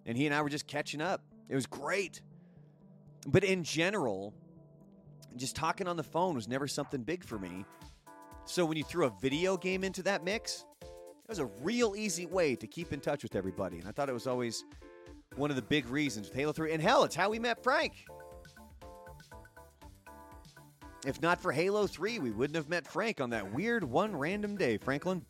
And 0.06 0.18
he 0.18 0.26
and 0.26 0.34
I 0.34 0.42
were 0.42 0.50
just 0.50 0.68
catching 0.68 1.02
up. 1.02 1.22
It 1.50 1.56
was 1.56 1.68
great. 1.68 2.22
But 3.28 3.44
in 3.44 3.64
general, 3.64 4.34
just 5.36 5.56
talking 5.56 5.88
on 5.88 5.98
the 5.98 6.04
phone 6.04 6.36
was 6.36 6.48
never 6.48 6.68
something 6.68 7.04
big 7.04 7.24
for 7.24 7.38
me. 7.38 7.66
So 8.46 8.66
when 8.66 8.78
you 8.78 8.84
threw 8.84 9.06
a 9.06 9.14
video 9.22 9.58
game 9.58 9.84
into 9.84 10.02
that 10.04 10.24
mix, 10.24 10.66
it 10.82 11.30
was 11.30 11.40
a 11.40 11.46
real 11.62 11.96
easy 11.96 12.26
way 12.26 12.56
to 12.56 12.68
keep 12.68 12.94
in 12.94 13.00
touch 13.00 13.24
with 13.24 13.36
everybody. 13.36 13.80
And 13.80 13.88
I 13.88 13.92
thought 13.92 14.10
it 14.10 14.14
was 14.14 14.28
always 14.28 14.64
one 15.36 15.50
of 15.50 15.56
the 15.56 15.64
big 15.64 15.88
reasons 15.90 16.28
with 16.30 16.36
Halo 16.36 16.52
3. 16.52 16.74
And 16.74 16.82
hell, 16.82 17.04
it's 17.04 17.16
how 17.16 17.30
we 17.30 17.40
met 17.40 17.64
Frank. 17.64 17.94
If 21.06 21.22
not 21.22 21.40
for 21.40 21.52
Halo 21.52 21.86
3, 21.86 22.18
we 22.18 22.32
wouldn't 22.32 22.56
have 22.56 22.68
met 22.68 22.88
Frank 22.88 23.22
on 23.22 23.30
that 23.30 23.54
weird 23.54 23.84
one 23.84 24.16
random 24.16 24.58
day, 24.58 24.78
Franklin. 24.78 25.24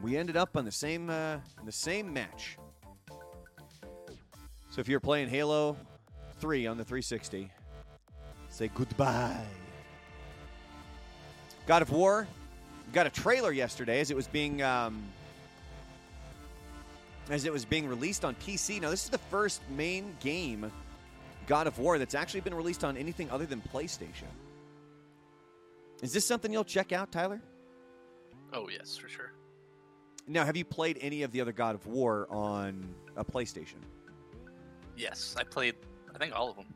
We 0.00 0.16
ended 0.16 0.36
up 0.36 0.56
on 0.56 0.64
the 0.64 0.70
same 0.70 1.10
uh, 1.10 1.38
the 1.64 1.72
same 1.72 2.12
match. 2.12 2.56
So 4.70 4.80
if 4.80 4.88
you're 4.88 5.00
playing 5.00 5.28
Halo 5.28 5.76
3 6.38 6.68
on 6.68 6.76
the 6.76 6.84
360, 6.84 7.50
say 8.48 8.70
goodbye. 8.74 9.44
God 11.66 11.82
of 11.82 11.90
War 11.90 12.28
got 12.92 13.06
a 13.08 13.10
trailer 13.10 13.50
yesterday 13.50 13.98
as 13.98 14.12
it 14.12 14.16
was 14.16 14.28
being 14.28 14.62
um, 14.62 15.02
as 17.28 17.44
it 17.44 17.52
was 17.52 17.64
being 17.64 17.88
released 17.88 18.24
on 18.24 18.36
PC. 18.36 18.80
Now 18.80 18.90
this 18.90 19.02
is 19.02 19.10
the 19.10 19.18
first 19.18 19.62
main 19.70 20.14
game 20.20 20.70
God 21.46 21.66
of 21.66 21.78
War 21.78 21.98
that's 21.98 22.14
actually 22.14 22.40
been 22.40 22.54
released 22.54 22.84
on 22.84 22.96
anything 22.96 23.30
other 23.30 23.46
than 23.46 23.60
PlayStation. 23.72 24.28
Is 26.02 26.12
this 26.12 26.26
something 26.26 26.52
you'll 26.52 26.64
check 26.64 26.92
out, 26.92 27.10
Tyler? 27.12 27.40
Oh 28.52 28.68
yes, 28.68 28.96
for 28.96 29.08
sure. 29.08 29.32
Now, 30.28 30.44
have 30.44 30.56
you 30.56 30.64
played 30.64 30.98
any 31.00 31.22
of 31.22 31.30
the 31.30 31.40
other 31.40 31.52
God 31.52 31.74
of 31.74 31.86
War 31.86 32.26
on 32.30 32.84
a 33.16 33.24
PlayStation? 33.24 33.76
Yes, 34.96 35.36
I 35.38 35.44
played. 35.44 35.76
I 36.14 36.18
think 36.18 36.34
all 36.34 36.50
of 36.50 36.56
them. 36.56 36.66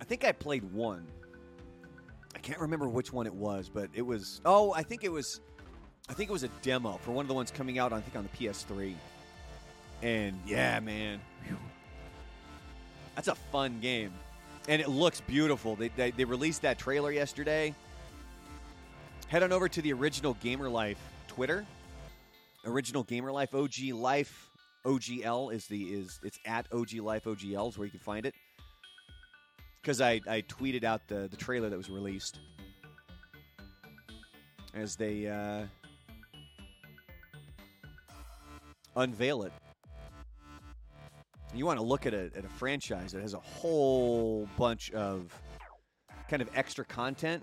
I 0.00 0.04
think 0.04 0.24
I 0.24 0.32
played 0.32 0.64
one. 0.64 1.06
I 2.34 2.38
can't 2.40 2.58
remember 2.58 2.88
which 2.88 3.12
one 3.12 3.26
it 3.26 3.34
was, 3.34 3.70
but 3.72 3.88
it 3.94 4.02
was. 4.02 4.40
Oh, 4.44 4.72
I 4.72 4.82
think 4.82 5.04
it 5.04 5.12
was. 5.12 5.40
I 6.08 6.14
think 6.14 6.28
it 6.28 6.32
was 6.32 6.42
a 6.42 6.50
demo 6.60 6.98
for 7.02 7.12
one 7.12 7.24
of 7.24 7.28
the 7.28 7.34
ones 7.34 7.52
coming 7.52 7.78
out. 7.78 7.92
I 7.92 8.00
think 8.00 8.16
on 8.16 8.28
the 8.30 8.36
PS3. 8.36 8.94
And 10.02 10.38
yeah, 10.44 10.80
man, 10.80 11.20
Whew. 11.46 11.56
that's 13.14 13.28
a 13.28 13.34
fun 13.34 13.78
game, 13.80 14.12
and 14.68 14.82
it 14.82 14.88
looks 14.88 15.20
beautiful. 15.20 15.76
They, 15.76 15.88
they 15.88 16.10
they 16.10 16.24
released 16.24 16.62
that 16.62 16.78
trailer 16.78 17.12
yesterday. 17.12 17.74
Head 19.28 19.44
on 19.44 19.52
over 19.52 19.68
to 19.68 19.80
the 19.80 19.92
original 19.92 20.36
Gamer 20.42 20.68
Life 20.68 20.98
Twitter. 21.28 21.64
Original 22.64 23.04
Gamer 23.04 23.30
Life 23.30 23.54
OG 23.54 23.92
Life 23.94 24.50
OGL 24.84 25.54
is 25.54 25.66
the 25.66 25.84
is 25.84 26.18
it's 26.24 26.38
at 26.44 26.66
OG 26.72 26.94
Life 26.94 27.24
OGL 27.24 27.68
is 27.68 27.78
where 27.78 27.86
you 27.86 27.90
can 27.90 28.00
find 28.00 28.26
it 28.26 28.34
because 29.80 30.00
I, 30.00 30.20
I 30.28 30.42
tweeted 30.42 30.84
out 30.84 31.06
the, 31.08 31.28
the 31.28 31.36
trailer 31.36 31.68
that 31.68 31.76
was 31.76 31.90
released 31.90 32.38
as 34.74 34.96
they 34.96 35.26
uh, 35.26 35.64
unveil 38.96 39.42
it. 39.42 39.52
You 41.54 41.66
want 41.66 41.78
to 41.78 41.84
look 41.84 42.06
at 42.06 42.14
a, 42.14 42.30
at 42.36 42.44
a 42.44 42.48
franchise 42.48 43.12
that 43.12 43.22
has 43.22 43.34
a 43.34 43.40
whole 43.40 44.48
bunch 44.56 44.90
of 44.92 45.34
kind 46.28 46.40
of 46.40 46.48
extra 46.54 46.84
content. 46.84 47.42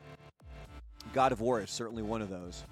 God 1.13 1.31
of 1.31 1.41
War 1.41 1.61
is 1.61 1.69
certainly 1.69 2.03
one 2.03 2.21
of 2.21 2.29
those. 2.29 2.63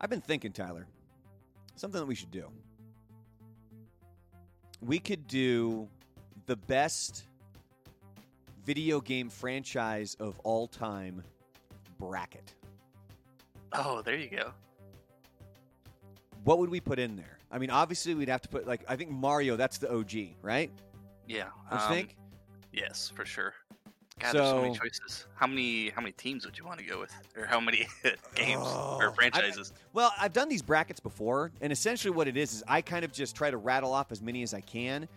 I've 0.00 0.10
been 0.10 0.20
thinking, 0.20 0.52
Tyler, 0.52 0.86
something 1.76 2.00
that 2.00 2.06
we 2.06 2.14
should 2.14 2.30
do 2.30 2.48
we 4.82 4.98
could 4.98 5.26
do 5.26 5.88
the 6.46 6.56
best 6.56 7.24
video 8.66 9.00
game 9.00 9.30
franchise 9.30 10.16
of 10.18 10.38
all 10.40 10.66
time 10.66 11.22
bracket. 11.98 12.54
Oh, 13.72 14.02
there 14.02 14.16
you 14.16 14.28
go. 14.28 14.52
What 16.44 16.58
would 16.58 16.70
we 16.70 16.80
put 16.80 16.98
in 16.98 17.16
there? 17.16 17.38
I 17.50 17.58
mean, 17.58 17.70
obviously 17.70 18.14
we'd 18.14 18.28
have 18.28 18.42
to 18.42 18.48
put 18.48 18.66
like 18.66 18.82
I 18.88 18.96
think 18.96 19.10
Mario. 19.10 19.56
That's 19.56 19.78
the 19.78 19.92
OG, 19.92 20.34
right? 20.42 20.70
Yeah. 21.26 21.48
Don't 21.70 21.80
um, 21.80 21.92
think? 21.92 22.16
Yes, 22.72 23.12
for 23.14 23.24
sure. 23.24 23.54
God, 24.18 24.34
there's 24.34 24.48
so 24.48 24.62
many 24.62 24.76
choices. 24.76 25.26
How 25.34 25.46
many 25.46 25.90
how 25.90 26.00
many 26.00 26.12
teams 26.12 26.44
would 26.44 26.58
you 26.58 26.64
want 26.64 26.78
to 26.78 26.84
go 26.84 27.00
with, 27.00 27.12
or 27.36 27.46
how 27.46 27.60
many 27.60 27.86
games 28.34 28.62
Oh, 28.64 28.98
or 29.00 29.10
I- 29.10 29.14
franchises? 29.14 29.72
Well, 29.92 30.12
I've 30.20 30.32
done 30.32 30.48
these 30.48 30.62
brackets 30.62 31.00
before, 31.00 31.50
and 31.60 31.72
essentially 31.72 32.14
what 32.14 32.28
it 32.28 32.36
is 32.36 32.52
is 32.52 32.64
I 32.68 32.82
kind 32.82 33.04
of 33.04 33.12
just 33.12 33.34
try 33.34 33.50
to 33.50 33.56
rattle 33.56 33.92
off 33.92 34.12
as 34.12 34.22
many 34.22 34.42
as 34.42 34.54
I 34.54 34.60
can, 34.60 35.08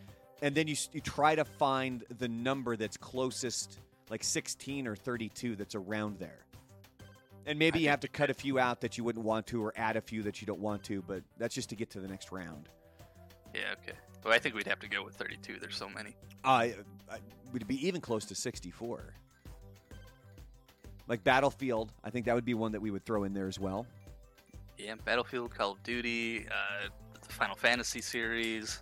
and 0.42 0.56
then 0.56 0.68
you 0.68 0.76
you 0.92 1.02
try 1.02 1.36
to 1.36 1.46
find 1.46 2.04
the 2.18 2.28
number 2.28 2.76
that's 2.76 2.98
closest, 2.98 3.80
like 4.10 4.24
16 4.24 4.88
or 4.88 4.96
32, 4.96 5.56
that's 5.56 5.76
around 5.76 6.18
there. 6.20 6.45
And 7.46 7.60
maybe 7.60 7.80
I 7.80 7.82
you 7.84 7.90
have 7.90 8.00
to 8.02 8.08
cut 8.08 8.30
a 8.30 8.34
few 8.34 8.58
out 8.60 8.82
that 8.82 8.98
you 8.98 9.04
wouldn't 9.04 9.24
want 9.24 9.48
to, 9.48 9.64
or 9.64 9.74
add 9.76 9.98
a 9.98 10.02
few 10.02 10.24
that 10.24 10.42
you 10.42 10.48
don't 10.48 10.60
want 10.60 10.84
to, 10.86 11.04
but 11.08 11.24
that's 11.38 11.54
just 11.54 11.70
to 11.70 11.76
get 11.76 11.90
to 11.92 12.00
the 12.00 12.08
next 12.08 12.32
round. 12.32 12.70
Yeah. 13.54 13.74
Okay. 13.84 13.98
Well, 14.24 14.34
I 14.34 14.40
think 14.40 14.56
we'd 14.56 14.68
have 14.68 14.80
to 14.80 14.90
go 14.90 15.04
with 15.04 15.16
32. 15.16 15.58
There's 15.60 15.78
so 15.78 15.88
many. 15.88 16.16
I, 16.44 16.74
I 17.10 17.20
would 17.54 17.68
be 17.68 17.88
even 17.88 18.02
close 18.02 18.26
to 18.26 18.36
64. 18.36 19.14
Like 21.08 21.24
Battlefield, 21.24 21.94
I 22.04 22.10
think 22.10 22.26
that 22.26 22.34
would 22.34 22.46
be 22.46 22.56
one 22.56 22.72
that 22.72 22.82
we 22.82 22.90
would 22.90 23.06
throw 23.06 23.24
in 23.26 23.34
there 23.34 23.48
as 23.48 23.60
well. 23.60 23.86
Yeah, 24.80 24.96
Battlefield, 25.06 25.54
Call 25.54 25.74
of 25.74 25.84
Duty, 25.84 26.48
uh, 26.48 26.88
the 27.22 27.34
Final 27.34 27.56
Fantasy 27.56 28.02
series. 28.02 28.82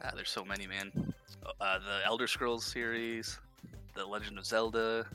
Uh, 0.00 0.10
there's 0.14 0.30
so 0.30 0.44
many, 0.44 0.68
man. 0.68 0.92
Uh, 1.60 1.78
the 1.80 2.06
Elder 2.06 2.28
Scrolls 2.28 2.64
series, 2.64 3.40
the 3.94 4.06
Legend 4.06 4.38
of 4.38 4.46
Zelda, 4.46 5.06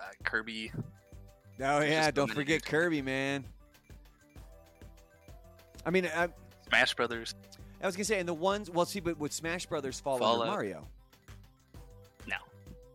uh, 0.00 0.04
Kirby. 0.24 0.72
Oh 1.62 1.80
yeah, 1.80 2.10
don't 2.10 2.32
forget. 2.32 2.64
Kirby, 2.64 3.02
man. 3.02 3.44
I 5.84 5.90
mean, 5.90 6.06
I, 6.14 6.28
Smash 6.68 6.94
Brothers. 6.94 7.34
I 7.82 7.86
was 7.86 7.96
gonna 7.96 8.04
say, 8.04 8.18
and 8.18 8.28
the 8.28 8.34
ones. 8.34 8.70
Well, 8.70 8.86
see, 8.86 9.00
but 9.00 9.18
would 9.18 9.32
Smash 9.32 9.66
Brothers 9.66 10.00
fall 10.00 10.22
under 10.22 10.46
Mario? 10.46 10.86
No, 12.26 12.36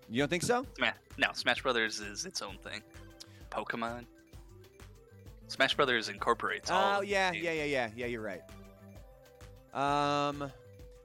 You 0.09 0.21
don't 0.21 0.29
think 0.29 0.43
so? 0.43 0.65
Sma- 0.77 0.93
no, 1.17 1.27
Smash 1.33 1.61
Brothers 1.61 1.99
is 1.99 2.25
its 2.25 2.41
own 2.41 2.57
thing. 2.57 2.81
Pokemon. 3.51 4.05
Smash 5.47 5.75
Brothers 5.75 6.09
incorporates 6.09 6.69
all. 6.71 6.99
Oh 6.99 7.01
yeah, 7.01 7.31
yeah, 7.31 7.51
yeah, 7.51 7.63
yeah, 7.65 7.89
yeah. 7.95 8.05
You're 8.07 8.21
right. 8.21 8.41
Um, 9.73 10.51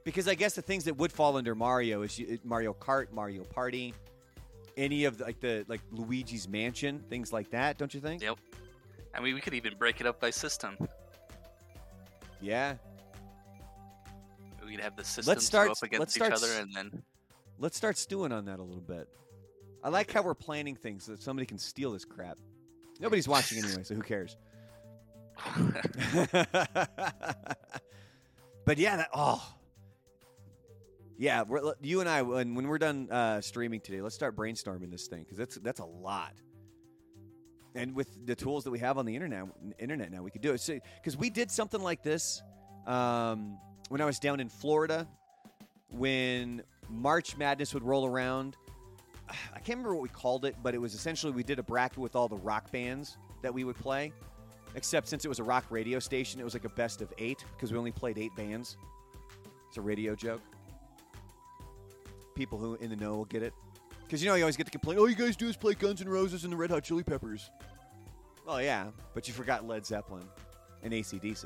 because 0.03 0.27
I 0.27 0.35
guess 0.35 0.53
the 0.53 0.61
things 0.61 0.83
that 0.85 0.97
would 0.97 1.11
fall 1.11 1.37
under 1.37 1.53
Mario 1.55 2.01
is 2.03 2.19
Mario 2.43 2.73
Kart, 2.73 3.11
Mario 3.11 3.43
Party, 3.43 3.93
any 4.77 5.05
of 5.05 5.17
the, 5.17 5.25
like 5.25 5.39
the 5.39 5.65
like 5.67 5.81
Luigi's 5.91 6.47
Mansion, 6.47 7.03
things 7.09 7.31
like 7.33 7.49
that. 7.51 7.77
Don't 7.77 7.93
you 7.93 7.99
think? 7.99 8.21
Yep. 8.21 8.37
I 9.13 9.19
mean, 9.19 9.35
we 9.35 9.41
could 9.41 9.53
even 9.53 9.75
break 9.77 9.99
it 10.01 10.07
up 10.07 10.19
by 10.19 10.29
system. 10.29 10.77
Yeah. 12.39 12.75
We'd 14.65 14.79
have 14.79 14.95
the 14.95 15.03
systems 15.03 15.45
start- 15.45 15.67
go 15.67 15.71
up 15.73 15.83
against 15.83 15.99
let's 15.99 16.17
each 16.17 16.23
other, 16.23 16.61
and 16.61 16.73
then 16.73 17.03
Let's 17.61 17.77
start 17.77 17.95
stewing 17.95 18.31
on 18.31 18.45
that 18.45 18.57
a 18.57 18.63
little 18.63 18.81
bit. 18.81 19.07
I 19.83 19.89
like 19.89 20.11
how 20.11 20.23
we're 20.23 20.33
planning 20.33 20.75
things 20.75 21.03
so 21.03 21.11
that 21.11 21.21
somebody 21.21 21.45
can 21.45 21.59
steal 21.59 21.91
this 21.91 22.03
crap. 22.03 22.39
Nobody's 22.99 23.27
watching 23.27 23.59
anyway, 23.63 23.83
so 23.83 23.93
who 23.93 24.01
cares? 24.01 24.35
but 28.65 28.77
yeah, 28.77 28.97
that 28.97 29.09
oh, 29.13 29.47
yeah. 31.21 31.43
You 31.83 31.99
and 31.99 32.09
I, 32.09 32.23
when 32.23 32.55
when 32.55 32.67
we're 32.67 32.79
done 32.79 33.07
uh, 33.11 33.41
streaming 33.41 33.79
today, 33.79 34.01
let's 34.01 34.15
start 34.15 34.35
brainstorming 34.35 34.89
this 34.89 35.05
thing 35.05 35.21
because 35.21 35.37
that's 35.37 35.55
that's 35.57 35.79
a 35.79 35.85
lot. 35.85 36.33
And 37.75 37.95
with 37.95 38.25
the 38.25 38.35
tools 38.35 38.63
that 38.63 38.71
we 38.71 38.79
have 38.79 38.97
on 38.97 39.05
the 39.05 39.13
internet, 39.13 39.45
internet 39.77 40.11
now, 40.11 40.23
we 40.23 40.31
could 40.31 40.41
do 40.41 40.51
it. 40.51 40.83
Because 40.95 41.15
we 41.15 41.29
did 41.29 41.51
something 41.51 41.79
like 41.79 42.01
this 42.01 42.41
um, 42.87 43.59
when 43.89 44.01
I 44.01 44.05
was 44.05 44.17
down 44.17 44.39
in 44.39 44.49
Florida, 44.49 45.07
when 45.91 46.63
March 46.89 47.37
Madness 47.37 47.75
would 47.75 47.83
roll 47.83 48.07
around. 48.07 48.57
I 49.29 49.59
can't 49.59 49.77
remember 49.77 49.93
what 49.93 50.01
we 50.01 50.09
called 50.09 50.43
it, 50.43 50.55
but 50.63 50.73
it 50.73 50.79
was 50.79 50.95
essentially 50.95 51.31
we 51.31 51.43
did 51.43 51.59
a 51.59 51.63
bracket 51.63 51.99
with 51.99 52.15
all 52.15 52.27
the 52.29 52.37
rock 52.37 52.71
bands 52.71 53.17
that 53.43 53.53
we 53.53 53.63
would 53.63 53.77
play. 53.77 54.11
Except 54.73 55.07
since 55.07 55.23
it 55.23 55.27
was 55.27 55.37
a 55.37 55.43
rock 55.43 55.65
radio 55.69 55.99
station, 55.99 56.41
it 56.41 56.43
was 56.43 56.55
like 56.55 56.65
a 56.65 56.69
best 56.69 56.99
of 56.99 57.13
eight 57.19 57.45
because 57.55 57.71
we 57.71 57.77
only 57.77 57.91
played 57.91 58.17
eight 58.17 58.35
bands. 58.35 58.75
It's 59.69 59.77
a 59.77 59.81
radio 59.81 60.15
joke. 60.15 60.41
People 62.35 62.57
who 62.57 62.75
in 62.75 62.89
the 62.89 62.95
know 62.95 63.15
will 63.15 63.25
get 63.25 63.43
it. 63.43 63.53
Because 64.03 64.21
you 64.23 64.29
know 64.29 64.35
you 64.35 64.43
always 64.43 64.57
get 64.57 64.65
the 64.65 64.71
complaint, 64.71 64.99
all 64.99 65.09
you 65.09 65.15
guys 65.15 65.35
do 65.35 65.47
is 65.47 65.55
play 65.55 65.73
Guns 65.73 66.01
N' 66.01 66.09
Roses 66.09 66.43
and 66.43 66.51
the 66.51 66.57
Red 66.57 66.69
Hot 66.69 66.83
Chili 66.83 67.03
Peppers. 67.03 67.49
Well, 68.45 68.61
yeah, 68.61 68.87
but 69.13 69.27
you 69.27 69.33
forgot 69.33 69.65
Led 69.65 69.85
Zeppelin 69.85 70.25
and 70.83 70.91
ACDC. 70.91 71.45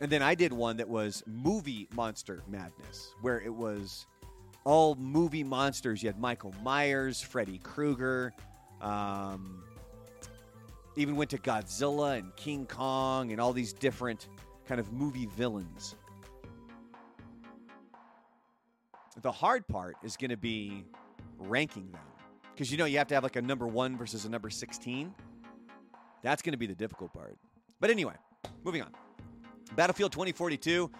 And 0.00 0.10
then 0.10 0.20
I 0.20 0.34
did 0.34 0.52
one 0.52 0.76
that 0.78 0.88
was 0.88 1.22
movie 1.26 1.88
monster 1.94 2.42
madness, 2.48 3.14
where 3.20 3.40
it 3.40 3.54
was 3.54 4.06
all 4.64 4.96
movie 4.96 5.44
monsters. 5.44 6.02
You 6.02 6.08
had 6.08 6.18
Michael 6.18 6.54
Myers, 6.62 7.20
Freddy 7.22 7.58
Krueger, 7.58 8.34
um, 8.80 9.62
even 10.96 11.16
went 11.16 11.30
to 11.30 11.38
Godzilla 11.38 12.18
and 12.18 12.34
King 12.36 12.66
Kong 12.66 13.32
and 13.32 13.40
all 13.40 13.52
these 13.52 13.72
different 13.72 14.28
kind 14.66 14.80
of 14.80 14.92
movie 14.92 15.26
villains. 15.26 15.94
The 19.20 19.32
hard 19.32 19.66
part 19.68 19.96
is 20.02 20.16
going 20.16 20.30
to 20.30 20.36
be 20.36 20.84
ranking 21.38 21.90
them 21.90 22.00
because 22.54 22.70
you 22.70 22.78
know 22.78 22.84
you 22.84 22.98
have 22.98 23.08
to 23.08 23.14
have 23.14 23.22
like 23.22 23.36
a 23.36 23.42
number 23.42 23.66
one 23.66 23.96
versus 23.96 24.24
a 24.24 24.28
number 24.28 24.50
16. 24.50 25.14
That's 26.22 26.40
going 26.40 26.52
to 26.52 26.58
be 26.58 26.66
the 26.66 26.74
difficult 26.74 27.12
part. 27.12 27.36
But 27.80 27.90
anyway, 27.90 28.14
moving 28.64 28.82
on. 28.82 28.90
Battlefield 29.74 30.12
2042. 30.12 30.90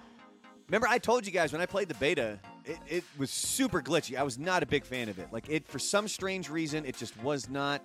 Remember, 0.68 0.88
I 0.88 0.98
told 0.98 1.26
you 1.26 1.32
guys 1.32 1.52
when 1.52 1.60
I 1.60 1.66
played 1.66 1.88
the 1.88 1.94
beta, 1.94 2.38
it, 2.64 2.78
it 2.88 3.04
was 3.18 3.30
super 3.30 3.82
glitchy. 3.82 4.16
I 4.16 4.22
was 4.22 4.38
not 4.38 4.62
a 4.62 4.66
big 4.66 4.84
fan 4.84 5.08
of 5.08 5.18
it. 5.18 5.28
Like 5.32 5.48
it, 5.48 5.66
for 5.68 5.78
some 5.78 6.08
strange 6.08 6.48
reason, 6.48 6.84
it 6.84 6.96
just 6.96 7.20
was 7.22 7.48
not. 7.48 7.82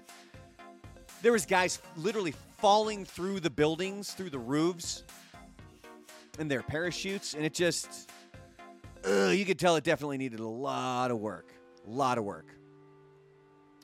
There 1.21 1.31
was 1.31 1.45
guys 1.45 1.79
literally 1.95 2.33
falling 2.57 3.05
through 3.05 3.39
the 3.39 3.49
buildings, 3.49 4.13
through 4.13 4.29
the 4.29 4.39
roofs, 4.39 5.03
in 6.39 6.47
their 6.47 6.61
parachutes, 6.61 7.33
and 7.33 7.43
it 7.43 7.53
just, 7.53 8.09
ugh, 9.07 9.33
you 9.33 9.45
could 9.45 9.59
tell 9.59 9.75
it 9.75 9.83
definitely 9.83 10.17
needed 10.17 10.39
a 10.39 10.47
lot 10.47 11.11
of 11.11 11.19
work. 11.19 11.53
A 11.87 11.89
lot 11.89 12.17
of 12.17 12.23
work. 12.23 12.47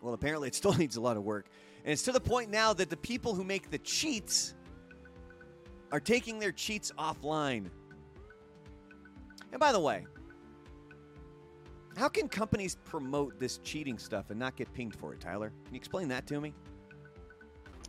Well, 0.01 0.13
apparently, 0.13 0.47
it 0.49 0.55
still 0.55 0.73
needs 0.77 0.97
a 0.97 1.01
lot 1.01 1.17
of 1.17 1.23
work, 1.23 1.47
and 1.83 1.93
it's 1.93 2.03
to 2.03 2.11
the 2.11 2.19
point 2.19 2.49
now 2.49 2.73
that 2.73 2.89
the 2.89 2.97
people 2.97 3.33
who 3.33 3.43
make 3.43 3.71
the 3.71 3.77
cheats 3.79 4.53
are 5.91 5.99
taking 5.99 6.39
their 6.39 6.51
cheats 6.51 6.91
offline. 6.97 7.69
And 9.51 9.59
by 9.59 9.71
the 9.71 9.79
way, 9.79 10.05
how 11.95 12.09
can 12.09 12.27
companies 12.27 12.75
promote 12.85 13.39
this 13.39 13.59
cheating 13.59 13.99
stuff 13.99 14.31
and 14.31 14.39
not 14.39 14.55
get 14.55 14.73
pinged 14.73 14.95
for 14.95 15.13
it, 15.13 15.19
Tyler? 15.21 15.53
Can 15.65 15.75
you 15.75 15.77
explain 15.77 16.07
that 16.09 16.25
to 16.27 16.41
me? 16.41 16.53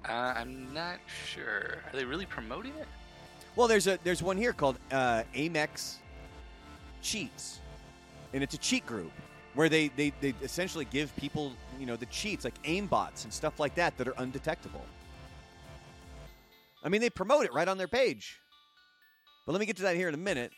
uh, 0.08 0.34
I'm 0.36 0.72
not 0.74 0.98
sure. 1.06 1.78
Are 1.86 1.96
they 1.96 2.04
really 2.04 2.26
promoting 2.26 2.72
it? 2.78 2.86
Well, 3.56 3.68
there's 3.68 3.86
a 3.86 3.98
there's 4.04 4.22
one 4.22 4.36
here 4.36 4.52
called 4.52 4.76
uh, 4.90 5.22
AimX 5.34 5.96
Cheats, 7.04 7.60
and 8.32 8.42
it's 8.42 8.54
a 8.54 8.58
cheat 8.58 8.84
group 8.86 9.12
where 9.54 9.68
they, 9.68 9.88
they 9.94 10.12
they 10.20 10.34
essentially 10.42 10.86
give 10.86 11.14
people 11.16 11.52
you 11.78 11.86
know 11.86 11.96
the 11.96 12.06
cheats 12.06 12.44
like 12.44 12.60
aimbots 12.64 13.24
and 13.24 13.32
stuff 13.32 13.60
like 13.60 13.74
that 13.76 13.96
that 13.98 14.08
are 14.08 14.14
undetectable. 14.18 14.84
I 16.82 16.88
mean, 16.88 17.00
they 17.00 17.10
promote 17.10 17.44
it 17.44 17.54
right 17.54 17.68
on 17.68 17.78
their 17.78 17.88
page. 17.88 18.40
But 19.46 19.52
let 19.52 19.60
me 19.60 19.66
get 19.66 19.76
to 19.76 19.82
that 19.84 19.96
here 19.96 20.08
in 20.08 20.14
a 20.14 20.18
minute. 20.18 20.52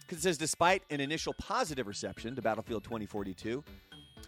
Because 0.00 0.18
it 0.18 0.22
says, 0.22 0.38
despite 0.38 0.82
an 0.90 1.00
initial 1.00 1.34
positive 1.34 1.86
reception 1.86 2.36
to 2.36 2.42
Battlefield 2.42 2.84
2042, 2.84 3.64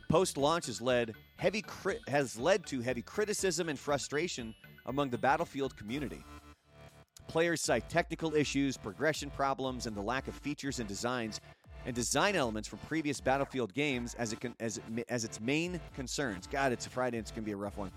post 0.08 0.36
launch 0.36 0.66
has 0.66 0.80
led 0.80 1.14
heavy 1.36 1.62
cri- 1.62 2.00
has 2.08 2.38
led 2.38 2.66
to 2.66 2.80
heavy 2.80 3.02
criticism 3.02 3.68
and 3.68 3.78
frustration 3.78 4.54
among 4.86 5.10
the 5.10 5.18
Battlefield 5.18 5.76
community. 5.76 6.24
Players 7.28 7.60
cite 7.60 7.88
technical 7.88 8.34
issues, 8.34 8.76
progression 8.76 9.30
problems, 9.30 9.86
and 9.86 9.96
the 9.96 10.02
lack 10.02 10.28
of 10.28 10.34
features 10.34 10.78
and 10.78 10.88
designs 10.88 11.40
and 11.86 11.94
design 11.94 12.34
elements 12.34 12.68
from 12.68 12.80
previous 12.80 13.20
Battlefield 13.20 13.72
games 13.72 14.14
as 14.14 14.32
it 14.32 14.40
can, 14.40 14.54
as 14.60 14.80
as 15.08 15.24
its 15.24 15.40
main 15.40 15.80
concerns. 15.94 16.46
God, 16.46 16.72
it's 16.72 16.86
a 16.86 16.90
Friday. 16.90 17.18
and 17.18 17.24
It's 17.24 17.30
gonna 17.30 17.42
be 17.42 17.52
a 17.52 17.56
rough 17.56 17.78
one. 17.78 17.92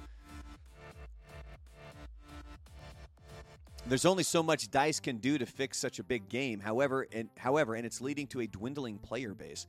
There's 3.88 4.06
only 4.06 4.24
so 4.24 4.44
much 4.44 4.70
Dice 4.70 5.00
can 5.00 5.18
do 5.18 5.40
to 5.40 5.48
fix 5.48 5.80
such 5.80 5.98
a 5.98 6.04
big 6.04 6.30
game. 6.30 6.60
However, 6.60 7.08
and 7.12 7.30
however, 7.38 7.74
and 7.74 7.86
it's 7.86 8.02
leading 8.02 8.28
to 8.28 8.42
a 8.42 8.48
dwindling 8.48 9.00
player 9.00 9.34
base. 9.34 9.66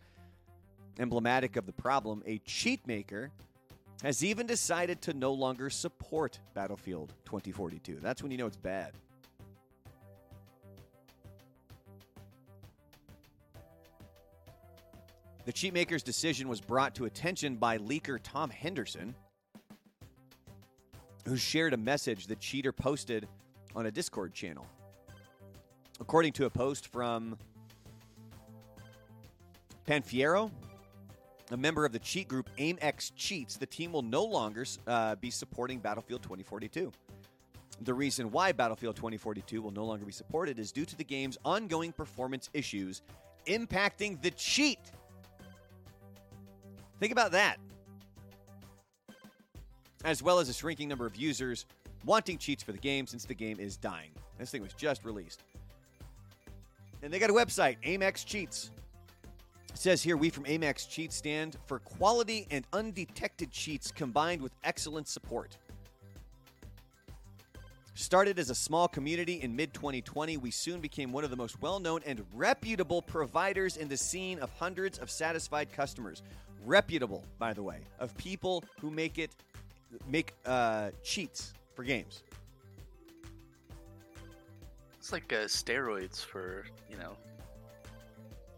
Emblematic 0.99 1.57
of 1.57 1.65
the 1.65 1.73
problem, 1.73 2.23
a 2.27 2.39
cheat 2.45 2.87
maker 2.87 3.31
has 4.03 4.23
even 4.23 4.47
decided 4.47 5.01
to 5.03 5.15
no 5.15 5.33
longer 5.33 5.71
support 5.71 6.39
Battlefield 6.53 7.15
2042. 7.25 7.99
That's 8.03 8.23
when 8.23 8.31
you 8.31 8.37
know 8.37 8.47
it's 8.47 8.57
bad. 8.57 8.93
The 15.47 15.53
cheat 15.53 15.72
maker's 15.72 16.03
decision 16.03 16.49
was 16.49 16.61
brought 16.61 16.95
to 16.97 17.07
attention 17.07 17.57
by 17.57 17.78
leaker 17.78 18.18
Tom 18.22 18.51
Henderson, 18.51 19.14
who 21.26 21.36
shared 21.36 21.72
a 21.72 21.78
message 21.78 22.26
the 22.26 22.36
cheater 22.36 22.72
posted 22.72 23.26
on 23.74 23.86
a 23.86 23.91
Discord 23.91 24.34
channel. 24.34 24.66
According 25.99 26.32
to 26.34 26.45
a 26.45 26.51
post 26.51 26.88
from 26.88 27.38
Panfiero, 29.86 30.51
a 31.51 31.57
member 31.57 31.84
of 31.84 31.93
the 31.93 31.99
cheat 31.99 32.28
group 32.28 32.49
AimX 32.59 33.11
Cheats, 33.16 33.57
the 33.57 33.66
team 33.66 33.93
will 33.93 34.03
no 34.03 34.24
longer 34.24 34.64
uh, 34.86 35.16
be 35.16 35.30
supporting 35.30 35.78
Battlefield 35.78 36.22
2042. 36.22 36.93
The 37.82 37.95
reason 37.95 38.30
why 38.30 38.53
Battlefield 38.53 38.97
2042 38.97 39.62
will 39.62 39.70
no 39.70 39.84
longer 39.84 40.05
be 40.05 40.12
supported 40.12 40.59
is 40.59 40.70
due 40.70 40.84
to 40.84 40.97
the 40.97 41.05
game's 41.05 41.38
ongoing 41.45 41.93
performance 41.93 42.51
issues 42.53 43.03
impacting 43.47 44.20
the 44.20 44.30
cheat. 44.32 44.78
Think 47.01 47.13
about 47.13 47.33
that. 47.33 47.57
As 50.05 50.23
well 50.23 50.39
as 50.39 50.49
a 50.51 50.53
shrinking 50.53 50.89
number 50.89 51.07
of 51.07 51.17
users 51.17 51.65
wanting 52.05 52.39
cheats 52.39 52.63
for 52.63 52.73
the 52.73 52.79
game 52.79 53.07
since 53.07 53.25
the 53.25 53.35
game 53.35 53.59
is 53.59 53.77
dying. 53.77 54.11
This 54.39 54.51
thing 54.51 54.63
was 54.63 54.75
just 54.75 55.05
released. 55.05 55.43
And 57.03 57.13
they 57.13 57.19
got 57.19 57.31
a 57.31 57.33
website, 57.33 57.77
AimX 57.85 58.25
Cheats. 58.25 58.71
It 59.71 59.79
says 59.79 60.03
here, 60.03 60.17
we 60.17 60.29
from 60.29 60.45
AimX 60.45 60.89
Cheats 60.89 61.17
stand 61.17 61.57
for 61.67 61.79
quality 61.79 62.47
and 62.51 62.67
undetected 62.73 63.51
cheats 63.51 63.91
combined 63.91 64.43
with 64.43 64.53
excellent 64.65 65.09
support. 65.09 65.57
Started 67.95 68.39
as 68.39 68.51
a 68.51 68.55
small 68.55 68.89
community 68.89 69.43
in 69.43 69.55
mid 69.55 69.73
2020, 69.75 70.37
we 70.39 70.51
soon 70.51 70.81
became 70.81 71.13
one 71.13 71.25
of 71.25 71.31
the 71.31 71.37
most 71.37 71.61
well 71.61 71.79
known 71.79 72.01
and 72.07 72.25
reputable 72.35 73.03
providers 73.03 73.77
in 73.77 73.89
the 73.89 73.97
scene 73.97 74.39
of 74.39 74.51
hundreds 74.59 74.99
of 74.99 75.11
satisfied 75.11 75.73
customers. 75.73 76.23
Reputable, 76.65 77.25
by 77.39 77.53
the 77.53 77.63
way, 77.63 77.79
of 77.99 78.17
people 78.17 78.63
who 78.81 78.91
make 78.91 79.19
it 79.19 79.31
make 80.09 80.35
uh, 80.47 80.91
cheats 81.03 81.53
for 81.75 81.85
games. 81.85 82.23
It's 84.99 85.13
like 85.13 85.33
uh, 85.33 85.45
steroids 85.47 86.25
for 86.25 86.65
you 86.91 86.97
know 86.99 87.17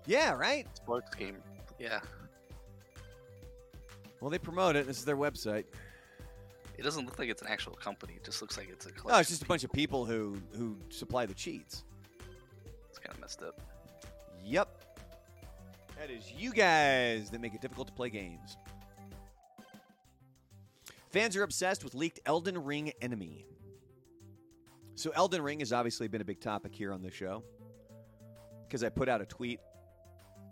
Yeah, 0.06 0.32
right. 0.32 0.66
sports 0.76 1.14
game. 1.14 1.36
Yeah, 1.78 2.00
Well, 4.20 4.30
they 4.30 4.38
promote 4.38 4.76
it. 4.76 4.86
This 4.86 4.98
is 4.98 5.04
their 5.04 5.16
website. 5.16 5.64
it 6.78 6.82
doesn't 6.82 7.04
look 7.06 7.18
like 7.18 7.28
it's 7.28 7.42
an 7.42 7.48
actual 7.48 7.74
company. 7.74 8.14
It 8.16 8.24
just 8.24 8.40
looks 8.40 8.56
like 8.56 8.68
it's 8.70 8.86
a 8.86 8.90
collection. 8.90 9.10
No, 9.12 9.18
it's 9.18 9.30
just 9.30 9.42
a 9.42 9.46
bunch 9.46 9.64
of 9.64 9.72
people 9.72 10.04
who 10.04 10.36
who 10.56 10.76
supply 10.90 11.26
the 11.26 11.34
cheats. 11.34 11.84
It's 12.90 12.98
kind 12.98 13.14
of 13.14 13.20
messed 13.20 13.42
up. 13.42 13.60
Yep. 14.44 14.81
That 16.02 16.10
is 16.10 16.32
you 16.36 16.52
guys 16.52 17.30
that 17.30 17.40
make 17.40 17.54
it 17.54 17.60
difficult 17.60 17.86
to 17.86 17.92
play 17.92 18.10
games. 18.10 18.56
Fans 21.10 21.36
are 21.36 21.44
obsessed 21.44 21.84
with 21.84 21.94
leaked 21.94 22.18
Elden 22.26 22.64
Ring 22.64 22.90
enemy. 23.00 23.46
So, 24.96 25.12
Elden 25.14 25.42
Ring 25.42 25.60
has 25.60 25.72
obviously 25.72 26.08
been 26.08 26.20
a 26.20 26.24
big 26.24 26.40
topic 26.40 26.74
here 26.74 26.92
on 26.92 27.02
the 27.02 27.10
show 27.12 27.44
because 28.66 28.82
I 28.82 28.88
put 28.88 29.08
out 29.08 29.20
a 29.20 29.26
tweet 29.26 29.60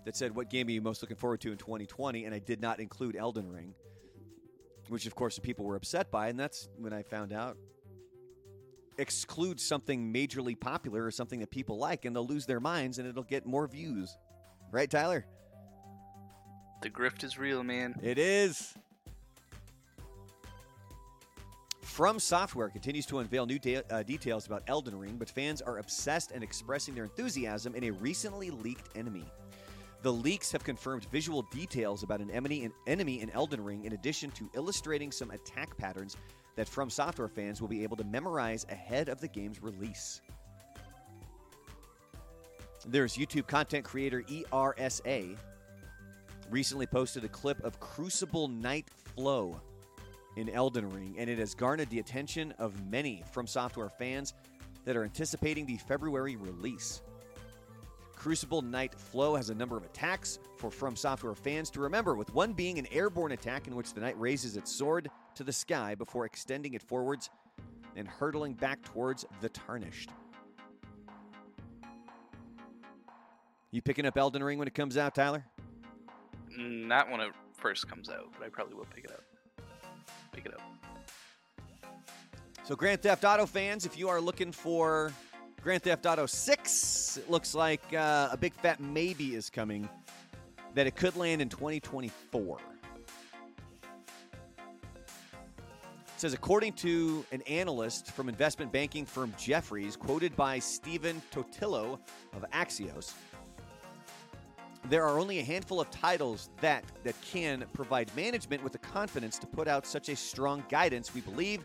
that 0.04 0.14
said, 0.14 0.36
What 0.36 0.50
game 0.50 0.68
are 0.68 0.70
you 0.70 0.80
most 0.80 1.02
looking 1.02 1.16
forward 1.16 1.40
to 1.40 1.50
in 1.50 1.58
2020? 1.58 2.26
And 2.26 2.32
I 2.32 2.38
did 2.38 2.60
not 2.60 2.78
include 2.78 3.16
Elden 3.16 3.50
Ring, 3.50 3.74
which, 4.88 5.04
of 5.06 5.16
course, 5.16 5.34
the 5.34 5.40
people 5.40 5.64
were 5.64 5.74
upset 5.74 6.12
by. 6.12 6.28
And 6.28 6.38
that's 6.38 6.68
when 6.76 6.92
I 6.92 7.02
found 7.02 7.32
out 7.32 7.56
exclude 8.98 9.58
something 9.58 10.14
majorly 10.14 10.58
popular 10.60 11.04
or 11.04 11.10
something 11.10 11.40
that 11.40 11.50
people 11.50 11.76
like, 11.76 12.04
and 12.04 12.14
they'll 12.14 12.24
lose 12.24 12.46
their 12.46 12.60
minds 12.60 13.00
and 13.00 13.08
it'll 13.08 13.24
get 13.24 13.46
more 13.46 13.66
views. 13.66 14.16
Right, 14.70 14.88
Tyler? 14.88 15.26
The 16.80 16.90
grift 16.90 17.24
is 17.24 17.38
real, 17.38 17.62
man. 17.62 17.94
It 18.02 18.18
is. 18.18 18.74
From 21.82 22.18
Software 22.18 22.70
continues 22.70 23.04
to 23.06 23.18
unveil 23.18 23.44
new 23.44 23.58
de- 23.58 23.82
uh, 23.92 24.02
details 24.02 24.46
about 24.46 24.62
Elden 24.66 24.98
Ring, 24.98 25.16
but 25.18 25.28
fans 25.28 25.60
are 25.60 25.78
obsessed 25.78 26.30
and 26.30 26.42
expressing 26.42 26.94
their 26.94 27.04
enthusiasm 27.04 27.74
in 27.74 27.84
a 27.84 27.90
recently 27.90 28.50
leaked 28.50 28.96
enemy. 28.96 29.26
The 30.02 30.12
leaks 30.12 30.50
have 30.52 30.64
confirmed 30.64 31.04
visual 31.10 31.42
details 31.50 32.02
about 32.02 32.20
an 32.20 32.30
enemy 32.30 32.70
in, 33.20 33.30
Elden 33.30 33.62
Ring, 33.62 33.84
in 33.84 33.92
addition 33.92 34.30
to 34.30 34.48
illustrating 34.54 35.12
some 35.12 35.30
attack 35.32 35.76
patterns 35.76 36.16
that 36.56 36.68
From 36.68 36.88
Software 36.88 37.28
fans 37.28 37.60
will 37.60 37.68
be 37.68 37.82
able 37.82 37.98
to 37.98 38.04
memorize 38.04 38.64
ahead 38.70 39.10
of 39.10 39.20
the 39.20 39.28
game's 39.28 39.62
release. 39.62 40.22
There's 42.86 43.18
YouTube 43.18 43.46
content 43.46 43.84
creator 43.84 44.22
ERSA 44.22 45.36
recently 46.50 46.86
posted 46.86 47.24
a 47.24 47.28
clip 47.28 47.62
of 47.64 47.78
Crucible 47.80 48.48
Knight 48.48 48.88
Flow 49.14 49.60
in 50.36 50.48
Elden 50.48 50.90
Ring, 50.90 51.14
and 51.18 51.30
it 51.30 51.38
has 51.38 51.54
garnered 51.54 51.90
the 51.90 52.00
attention 52.00 52.52
of 52.58 52.90
many 52.90 53.22
From 53.32 53.46
Software 53.46 53.88
fans 53.88 54.34
that 54.84 54.96
are 54.96 55.04
anticipating 55.04 55.66
the 55.66 55.76
February 55.76 56.36
release. 56.36 57.02
Crucible 58.16 58.62
Knight 58.62 58.94
Flow 58.94 59.34
has 59.34 59.50
a 59.50 59.54
number 59.54 59.76
of 59.76 59.84
attacks 59.84 60.38
for 60.56 60.70
From 60.70 60.96
Software 60.96 61.34
fans 61.34 61.70
to 61.70 61.80
remember, 61.80 62.14
with 62.14 62.34
one 62.34 62.52
being 62.52 62.78
an 62.78 62.86
airborne 62.92 63.32
attack 63.32 63.66
in 63.66 63.74
which 63.74 63.94
the 63.94 64.00
knight 64.00 64.18
raises 64.20 64.56
its 64.56 64.70
sword 64.70 65.10
to 65.36 65.44
the 65.44 65.52
sky 65.52 65.94
before 65.94 66.26
extending 66.26 66.74
it 66.74 66.82
forwards 66.82 67.30
and 67.96 68.06
hurtling 68.06 68.54
back 68.54 68.82
towards 68.82 69.24
the 69.40 69.48
Tarnished. 69.48 70.10
You 73.70 73.80
picking 73.80 74.04
up 74.04 74.18
Elden 74.18 74.42
Ring 74.42 74.58
when 74.58 74.66
it 74.66 74.74
comes 74.74 74.96
out, 74.96 75.14
Tyler? 75.14 75.44
Not 76.56 77.10
when 77.10 77.20
it 77.20 77.32
first 77.54 77.88
comes 77.88 78.08
out, 78.08 78.32
but 78.38 78.46
I 78.46 78.48
probably 78.48 78.74
will 78.74 78.86
pick 78.94 79.04
it 79.04 79.12
up. 79.12 79.22
Pick 80.32 80.46
it 80.46 80.54
up. 80.54 80.62
So, 82.64 82.76
Grand 82.76 83.02
Theft 83.02 83.24
Auto 83.24 83.46
fans, 83.46 83.84
if 83.84 83.98
you 83.98 84.08
are 84.08 84.20
looking 84.20 84.52
for 84.52 85.12
Grand 85.62 85.82
Theft 85.82 86.06
Auto 86.06 86.26
6, 86.26 87.16
it 87.18 87.30
looks 87.30 87.54
like 87.54 87.82
uh, 87.92 88.28
a 88.30 88.36
big 88.36 88.54
fat 88.54 88.80
maybe 88.80 89.34
is 89.34 89.50
coming, 89.50 89.88
that 90.74 90.86
it 90.86 90.96
could 90.96 91.16
land 91.16 91.42
in 91.42 91.48
2024. 91.48 92.58
It 96.20 96.24
says, 96.24 96.32
according 96.32 96.74
to 96.74 97.24
an 97.32 97.42
analyst 97.42 98.12
from 98.12 98.28
investment 98.28 98.70
banking 98.70 99.06
firm 99.06 99.34
Jefferies, 99.38 99.96
quoted 99.96 100.36
by 100.36 100.58
Stephen 100.58 101.20
Totilo 101.32 101.98
of 102.34 102.44
Axios, 102.52 103.14
there 104.88 105.04
are 105.04 105.18
only 105.18 105.38
a 105.38 105.44
handful 105.44 105.80
of 105.80 105.90
titles 105.90 106.50
that 106.60 106.84
that 107.04 107.14
can 107.22 107.64
provide 107.72 108.14
management 108.16 108.62
with 108.62 108.72
the 108.72 108.78
confidence 108.78 109.38
to 109.38 109.46
put 109.46 109.68
out 109.68 109.86
such 109.86 110.08
a 110.08 110.16
strong 110.16 110.64
guidance. 110.68 111.14
We 111.14 111.20
believe 111.20 111.64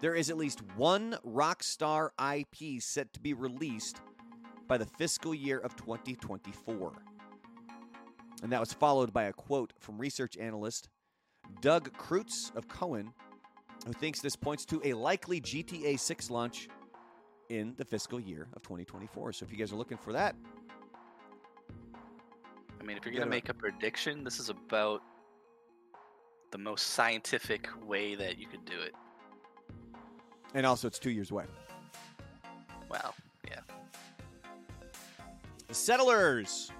there 0.00 0.14
is 0.14 0.30
at 0.30 0.36
least 0.36 0.60
one 0.76 1.16
Rockstar 1.26 2.10
IP 2.20 2.82
set 2.82 3.12
to 3.14 3.20
be 3.20 3.32
released 3.34 4.00
by 4.66 4.76
the 4.76 4.84
fiscal 4.84 5.34
year 5.34 5.58
of 5.58 5.76
2024. 5.76 6.92
And 8.42 8.52
that 8.52 8.60
was 8.60 8.72
followed 8.72 9.12
by 9.12 9.24
a 9.24 9.32
quote 9.32 9.72
from 9.78 9.98
research 9.98 10.36
analyst 10.36 10.88
Doug 11.60 11.96
Creutz 11.96 12.54
of 12.56 12.68
Cowen, 12.68 13.12
who 13.86 13.92
thinks 13.92 14.20
this 14.20 14.36
points 14.36 14.64
to 14.66 14.82
a 14.84 14.92
likely 14.92 15.40
GTA 15.40 15.98
6 15.98 16.30
launch 16.30 16.68
in 17.48 17.74
the 17.76 17.84
fiscal 17.84 18.18
year 18.18 18.48
of 18.54 18.62
2024. 18.62 19.32
So 19.32 19.44
if 19.44 19.52
you 19.52 19.56
guys 19.56 19.72
are 19.72 19.76
looking 19.76 19.96
for 19.96 20.12
that, 20.12 20.34
mean, 22.86 22.96
if 22.96 23.04
you're 23.04 23.14
gonna 23.14 23.26
make 23.26 23.48
a 23.48 23.54
prediction, 23.54 24.24
this 24.24 24.38
is 24.38 24.48
about 24.48 25.02
the 26.52 26.58
most 26.58 26.88
scientific 26.88 27.68
way 27.84 28.14
that 28.14 28.38
you 28.38 28.46
could 28.46 28.64
do 28.64 28.80
it. 28.80 28.94
and 30.54 30.64
also 30.64 30.86
it's 30.86 30.98
two 30.98 31.10
years 31.10 31.30
away. 31.30 31.44
Wow. 32.90 33.12
Yeah. 33.48 33.60
The 35.66 35.74
Settlers. 35.74 36.70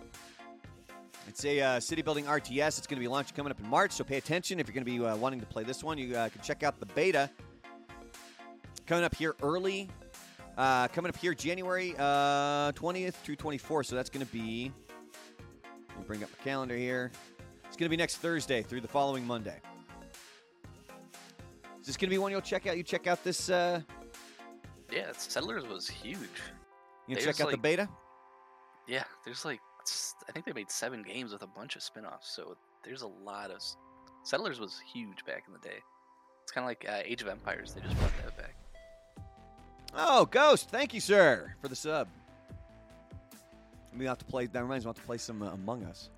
It's 1.28 1.44
a 1.44 1.60
uh, 1.60 1.80
city 1.80 2.02
building 2.02 2.24
RTS. 2.24 2.78
It's 2.78 2.86
going 2.86 2.96
to 2.96 3.00
be 3.00 3.08
launching 3.08 3.34
coming 3.34 3.50
up 3.50 3.58
in 3.58 3.68
March, 3.68 3.90
so 3.92 4.04
pay 4.04 4.16
attention 4.16 4.60
if 4.60 4.68
you're 4.68 4.74
going 4.74 4.86
to 4.86 4.90
be 4.90 5.04
uh, 5.04 5.16
wanting 5.16 5.40
to 5.40 5.46
play 5.46 5.64
this 5.64 5.82
one. 5.82 5.98
You 5.98 6.16
uh, 6.16 6.28
can 6.28 6.40
check 6.40 6.62
out 6.62 6.78
the 6.78 6.86
beta 6.86 7.28
coming 8.86 9.04
up 9.04 9.14
here 9.14 9.34
early. 9.42 9.90
Uh, 10.56 10.88
coming 10.88 11.08
up 11.10 11.16
here 11.16 11.34
January 11.34 11.94
uh, 11.98 12.72
20th 12.72 13.14
through 13.14 13.36
24th. 13.36 13.86
So 13.86 13.96
that's 13.96 14.08
going 14.08 14.24
to 14.24 14.32
be. 14.32 14.72
Bring 16.06 16.22
up 16.22 16.30
my 16.38 16.44
calendar 16.44 16.76
here. 16.76 17.10
It's 17.66 17.76
going 17.76 17.86
to 17.86 17.90
be 17.90 17.96
next 17.96 18.16
Thursday 18.18 18.62
through 18.62 18.80
the 18.80 18.88
following 18.88 19.26
Monday. 19.26 19.60
Is 21.80 21.86
this 21.86 21.96
going 21.96 22.08
to 22.08 22.14
be 22.14 22.18
one 22.18 22.30
you'll 22.32 22.40
check 22.40 22.66
out? 22.66 22.76
You 22.76 22.82
check 22.82 23.06
out 23.06 23.22
this. 23.24 23.50
Uh, 23.50 23.80
Yeah. 24.90 25.12
Settlers 25.16 25.64
was 25.66 25.88
huge. 25.88 26.18
you 27.06 27.16
check 27.16 27.40
out 27.40 27.50
the 27.50 27.56
beta. 27.56 27.88
Yeah. 28.86 29.04
There's 29.24 29.44
like, 29.44 29.60
I 30.28 30.32
think 30.32 30.46
they 30.46 30.52
made 30.52 30.70
seven 30.70 31.02
games 31.02 31.32
with 31.32 31.42
a 31.42 31.46
bunch 31.46 31.76
of 31.76 31.82
spin-offs. 31.82 32.34
So 32.34 32.56
there's 32.84 33.02
a 33.02 33.08
lot 33.08 33.50
of. 33.50 33.60
Settlers 34.24 34.58
was 34.58 34.80
huge 34.92 35.24
back 35.24 35.44
in 35.46 35.52
the 35.52 35.60
day. 35.60 35.78
It's 36.42 36.52
kind 36.52 36.64
of 36.64 36.68
like 36.68 36.86
uh, 36.88 37.02
Age 37.04 37.22
of 37.22 37.28
Empires. 37.28 37.74
They 37.74 37.80
just 37.80 37.96
brought 37.98 38.12
that 38.24 38.36
back. 38.36 38.54
Oh, 39.94 40.26
Ghost! 40.26 40.68
Thank 40.70 40.92
you, 40.94 41.00
sir, 41.00 41.54
for 41.60 41.68
the 41.68 41.76
sub. 41.76 42.08
We 43.96 44.04
have 44.06 44.18
to 44.18 44.24
play. 44.24 44.46
That 44.46 44.62
reminds 44.62 44.84
me, 44.84 44.88
I 44.88 44.90
have 44.90 44.96
to 44.96 45.06
play 45.06 45.18
some 45.18 45.42
uh, 45.42 45.52
Among 45.52 45.84
Us. 45.84 46.10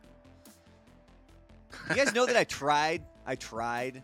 You 1.88 1.94
guys 1.94 2.14
know 2.14 2.26
that 2.26 2.36
I 2.36 2.44
tried. 2.62 3.02
I 3.26 3.34
tried 3.36 4.02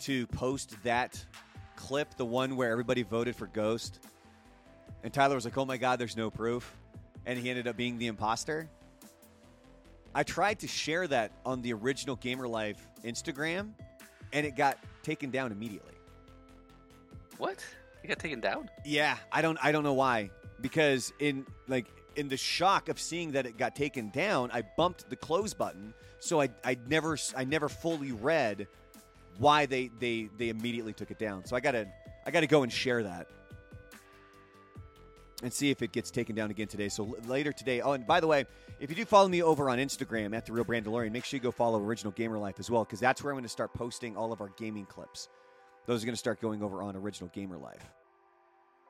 to 0.00 0.26
post 0.28 0.76
that 0.82 1.24
clip, 1.76 2.16
the 2.16 2.24
one 2.24 2.56
where 2.56 2.70
everybody 2.70 3.02
voted 3.02 3.36
for 3.36 3.46
Ghost, 3.46 4.00
and 5.02 5.12
Tyler 5.12 5.34
was 5.34 5.44
like, 5.44 5.56
"Oh 5.56 5.64
my 5.64 5.76
God, 5.76 5.98
there's 5.98 6.16
no 6.16 6.30
proof," 6.30 6.74
and 7.26 7.38
he 7.38 7.50
ended 7.50 7.68
up 7.68 7.76
being 7.76 7.98
the 7.98 8.06
imposter. 8.06 8.68
I 10.14 10.22
tried 10.22 10.60
to 10.60 10.66
share 10.66 11.06
that 11.08 11.32
on 11.44 11.60
the 11.60 11.74
original 11.74 12.16
Gamer 12.16 12.48
Life 12.48 12.86
Instagram, 13.04 13.72
and 14.32 14.46
it 14.46 14.56
got 14.56 14.78
taken 15.02 15.30
down 15.30 15.52
immediately. 15.52 15.92
What? 17.38 17.64
It 18.02 18.08
got 18.08 18.18
taken 18.18 18.40
down? 18.40 18.70
Yeah, 18.84 19.16
I 19.30 19.42
don't 19.42 19.58
I 19.62 19.72
don't 19.72 19.84
know 19.84 19.94
why. 19.94 20.30
Because 20.60 21.12
in 21.18 21.44
like 21.68 21.86
in 22.16 22.28
the 22.28 22.36
shock 22.36 22.88
of 22.88 22.98
seeing 22.98 23.32
that 23.32 23.46
it 23.46 23.56
got 23.58 23.76
taken 23.76 24.10
down, 24.10 24.50
I 24.52 24.62
bumped 24.76 25.08
the 25.10 25.16
close 25.16 25.54
button. 25.54 25.94
So 26.20 26.40
I 26.40 26.48
I 26.64 26.76
never 26.88 27.16
I 27.36 27.44
never 27.44 27.68
fully 27.68 28.12
read 28.12 28.66
why 29.38 29.66
they 29.66 29.90
they 30.00 30.28
they 30.36 30.48
immediately 30.48 30.92
took 30.92 31.10
it 31.10 31.18
down. 31.18 31.44
So 31.44 31.56
I 31.56 31.60
got 31.60 31.72
to 31.72 31.86
I 32.26 32.30
got 32.30 32.40
to 32.40 32.46
go 32.46 32.62
and 32.62 32.72
share 32.72 33.02
that. 33.02 33.28
and 35.42 35.52
see 35.52 35.70
if 35.70 35.82
it 35.82 35.92
gets 35.92 36.10
taken 36.10 36.34
down 36.34 36.50
again 36.50 36.66
today. 36.66 36.88
So 36.88 37.04
l- 37.04 37.16
later 37.26 37.52
today. 37.52 37.80
Oh, 37.80 37.92
and 37.92 38.06
by 38.06 38.20
the 38.20 38.26
way, 38.26 38.46
if 38.80 38.90
you 38.90 38.96
do 38.96 39.04
follow 39.04 39.28
me 39.28 39.42
over 39.42 39.68
on 39.68 39.78
Instagram 39.78 40.34
at 40.34 40.46
the 40.46 40.52
Real 40.52 40.64
Brandalorian, 40.64 41.12
make 41.12 41.24
sure 41.24 41.36
you 41.36 41.42
go 41.42 41.50
follow 41.50 41.82
Original 41.82 42.12
Gamer 42.12 42.38
Life 42.38 42.58
as 42.58 42.70
well, 42.70 42.84
because 42.84 43.00
that's 43.00 43.22
where 43.22 43.32
I'm 43.32 43.36
going 43.36 43.44
to 43.44 43.48
start 43.48 43.72
posting 43.74 44.16
all 44.16 44.32
of 44.32 44.40
our 44.40 44.50
gaming 44.56 44.86
clips. 44.86 45.28
Those 45.86 46.02
are 46.02 46.06
going 46.06 46.14
to 46.14 46.18
start 46.18 46.40
going 46.40 46.62
over 46.62 46.82
on 46.82 46.96
Original 46.96 47.30
Gamer 47.32 47.58
Life. 47.58 47.84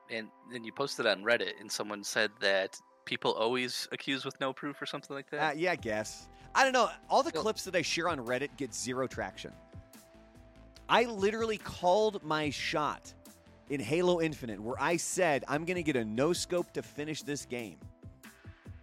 And 0.09 0.29
then 0.51 0.63
you 0.63 0.71
posted 0.71 1.05
on 1.05 1.21
Reddit, 1.23 1.59
and 1.59 1.69
someone 1.69 2.03
said 2.03 2.31
that 2.39 2.79
people 3.07 3.31
always 3.31 3.87
accuse 3.91 4.25
with 4.25 4.39
no 4.39 4.53
proof 4.53 4.79
or 4.81 4.85
something 4.85 5.15
like 5.15 5.29
that. 5.31 5.39
Uh, 5.39 5.53
yeah, 5.55 5.71
I 5.71 5.77
guess. 5.77 6.27
I 6.53 6.63
don't 6.63 6.73
know. 6.73 6.89
All 7.09 7.23
the 7.23 7.31
clips 7.31 7.63
that 7.63 7.75
I 7.75 7.81
share 7.81 8.09
on 8.09 8.19
Reddit 8.19 8.49
get 8.57 8.75
zero 8.75 9.07
traction. 9.07 9.51
I 10.89 11.05
literally 11.05 11.57
called 11.57 12.23
my 12.23 12.49
shot 12.49 13.13
in 13.69 13.79
Halo 13.79 14.21
Infinite 14.21 14.59
where 14.61 14.75
I 14.79 14.97
said 14.97 15.43
I'm 15.47 15.65
going 15.65 15.77
to 15.77 15.83
get 15.83 15.95
a 15.95 16.05
no 16.05 16.33
scope 16.33 16.71
to 16.73 16.83
finish 16.83 17.23
this 17.23 17.45
game. 17.45 17.77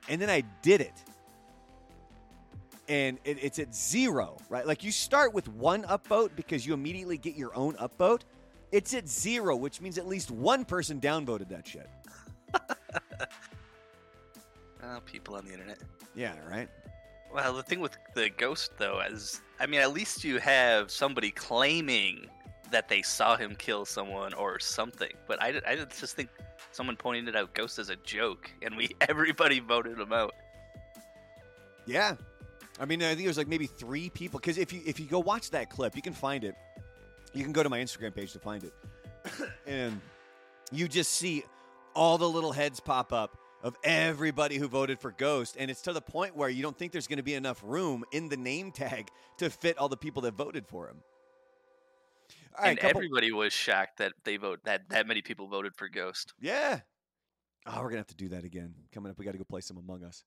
And 0.09 0.21
then 0.21 0.31
I 0.31 0.43
did 0.63 0.81
it. 0.81 1.05
And 2.89 3.19
it, 3.25 3.39
it's 3.43 3.59
at 3.59 3.75
zero, 3.75 4.37
right? 4.49 4.67
Like 4.67 4.85
you 4.85 4.93
start 4.93 5.33
with 5.33 5.49
one 5.49 5.85
upvote 5.85 6.31
because 6.37 6.67
you 6.67 6.75
immediately 6.75 7.19
get 7.19 7.35
your 7.37 7.55
own 7.57 7.75
upvote. 7.75 8.23
It's 8.73 8.93
at 8.95 9.09
zero, 9.09 9.57
which 9.57 9.81
means 9.81 9.99
at 9.99 10.07
least 10.07 10.31
one 10.31 10.65
person 10.65 11.01
downvoted 11.01 11.49
that 11.51 11.67
shit. 11.67 11.89
Oh, 14.85 15.01
people 15.05 15.35
on 15.35 15.45
the 15.47 15.53
internet. 15.53 15.79
Yeah, 16.15 16.35
right? 16.51 16.69
Well, 17.33 17.55
the 17.55 17.63
thing 17.63 17.81
with 17.81 17.97
the 18.15 18.31
ghost, 18.31 18.73
though, 18.79 19.01
is 19.01 19.41
I 19.59 19.67
mean, 19.67 19.81
at 19.81 19.93
least 19.93 20.25
you 20.25 20.39
have 20.39 20.91
somebody 20.91 21.31
claiming 21.31 22.27
that 22.71 22.89
they 22.89 23.03
saw 23.03 23.37
him 23.37 23.55
kill 23.55 23.85
someone 23.85 24.35
or 24.35 24.59
something. 24.59 25.11
But 25.27 25.43
I, 25.43 25.61
I 25.67 25.77
just 25.77 26.17
think 26.17 26.29
someone 26.73 26.97
pointed 26.97 27.29
it 27.29 27.37
out 27.37 27.55
ghost 27.55 27.79
as 27.79 27.89
a 27.89 27.97
joke, 27.97 28.51
and 28.63 28.77
we 28.77 28.91
everybody 29.09 29.61
voted 29.61 29.99
him 29.99 30.13
out. 30.13 30.35
Yeah, 31.87 32.17
I 32.79 32.85
mean, 32.85 33.03
I 33.03 33.15
think 33.15 33.25
there's 33.25 33.39
like 33.39 33.49
maybe 33.49 33.67
three 33.67 34.11
people. 34.11 34.41
Because 34.41 34.59
if 34.59 34.73
you 34.73 34.83
if 34.85 35.01
you 35.01 35.07
go 35.07 35.19
watch 35.19 35.51
that 35.51 35.71
clip, 35.71 35.97
you 35.97 36.03
can 36.03 36.15
find 36.15 36.45
it. 36.45 36.55
You 37.33 37.43
can 37.43 37.53
go 37.53 37.63
to 37.63 37.69
my 37.69 37.81
Instagram 37.81 38.15
page 38.15 38.33
to 38.33 38.39
find 38.39 38.65
it, 38.65 38.73
and 39.67 40.01
you 40.71 40.89
just 40.89 41.13
see 41.13 41.45
all 41.95 42.19
the 42.19 42.29
little 42.29 42.53
heads 42.53 42.81
pop 42.81 43.13
up 43.13 43.39
of 43.65 43.77
everybody 43.83 44.59
who 44.59 44.69
voted 44.69 45.01
for 45.01 45.11
Ghost, 45.11 45.57
and 45.59 45.71
it's 45.71 45.81
to 45.83 45.93
the 45.95 46.03
point 46.03 46.37
where 46.37 46.51
you 46.51 46.63
don't 46.63 46.77
think 46.77 46.93
there's 46.93 47.07
going 47.07 47.17
to 47.17 47.25
be 47.25 47.35
enough 47.35 47.63
room 47.65 48.05
in 48.13 48.29
the 48.29 48.37
name 48.37 48.71
tag 48.71 49.09
to 49.39 49.49
fit 49.49 49.79
all 49.79 49.89
the 49.89 49.97
people 49.97 50.23
that 50.23 50.35
voted 50.35 50.67
for 50.67 50.87
him. 50.87 50.99
All 52.57 52.63
right, 52.63 52.71
and 52.71 52.79
couple- 52.79 52.99
everybody 52.99 53.33
was 53.33 53.55
shocked 53.55 53.99
that 53.99 54.13
they 54.25 54.37
vote 54.37 54.61
that 54.65 54.91
that 54.91 55.09
many 55.09 55.23
people 55.23 55.49
voted 55.49 55.75
for 55.75 55.89
Ghost. 55.89 56.35
Yeah. 56.39 56.81
Oh, 57.67 57.79
we're 57.79 57.89
gonna 57.89 57.97
have 57.97 58.07
to 58.09 58.15
do 58.15 58.29
that 58.29 58.45
again. 58.45 58.75
Coming 58.93 59.11
up, 59.11 59.19
we 59.19 59.25
got 59.25 59.33
to 59.33 59.39
go 59.39 59.45
play 59.45 59.63
some 59.63 59.79
Among 59.79 60.05
Us. 60.05 60.23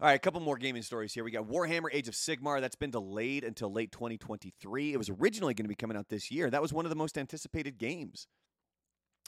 All 0.00 0.06
right, 0.06 0.14
a 0.14 0.18
couple 0.20 0.40
more 0.40 0.56
gaming 0.56 0.82
stories 0.82 1.12
here. 1.12 1.24
We 1.24 1.32
got 1.32 1.48
Warhammer 1.48 1.88
Age 1.92 2.06
of 2.06 2.14
Sigmar. 2.14 2.60
That's 2.60 2.76
been 2.76 2.92
delayed 2.92 3.42
until 3.42 3.72
late 3.72 3.90
2023. 3.90 4.92
It 4.92 4.96
was 4.96 5.10
originally 5.10 5.54
going 5.54 5.64
to 5.64 5.68
be 5.68 5.74
coming 5.74 5.96
out 5.96 6.08
this 6.08 6.30
year. 6.30 6.48
That 6.48 6.62
was 6.62 6.72
one 6.72 6.86
of 6.86 6.90
the 6.90 6.96
most 6.96 7.18
anticipated 7.18 7.76
games 7.78 8.28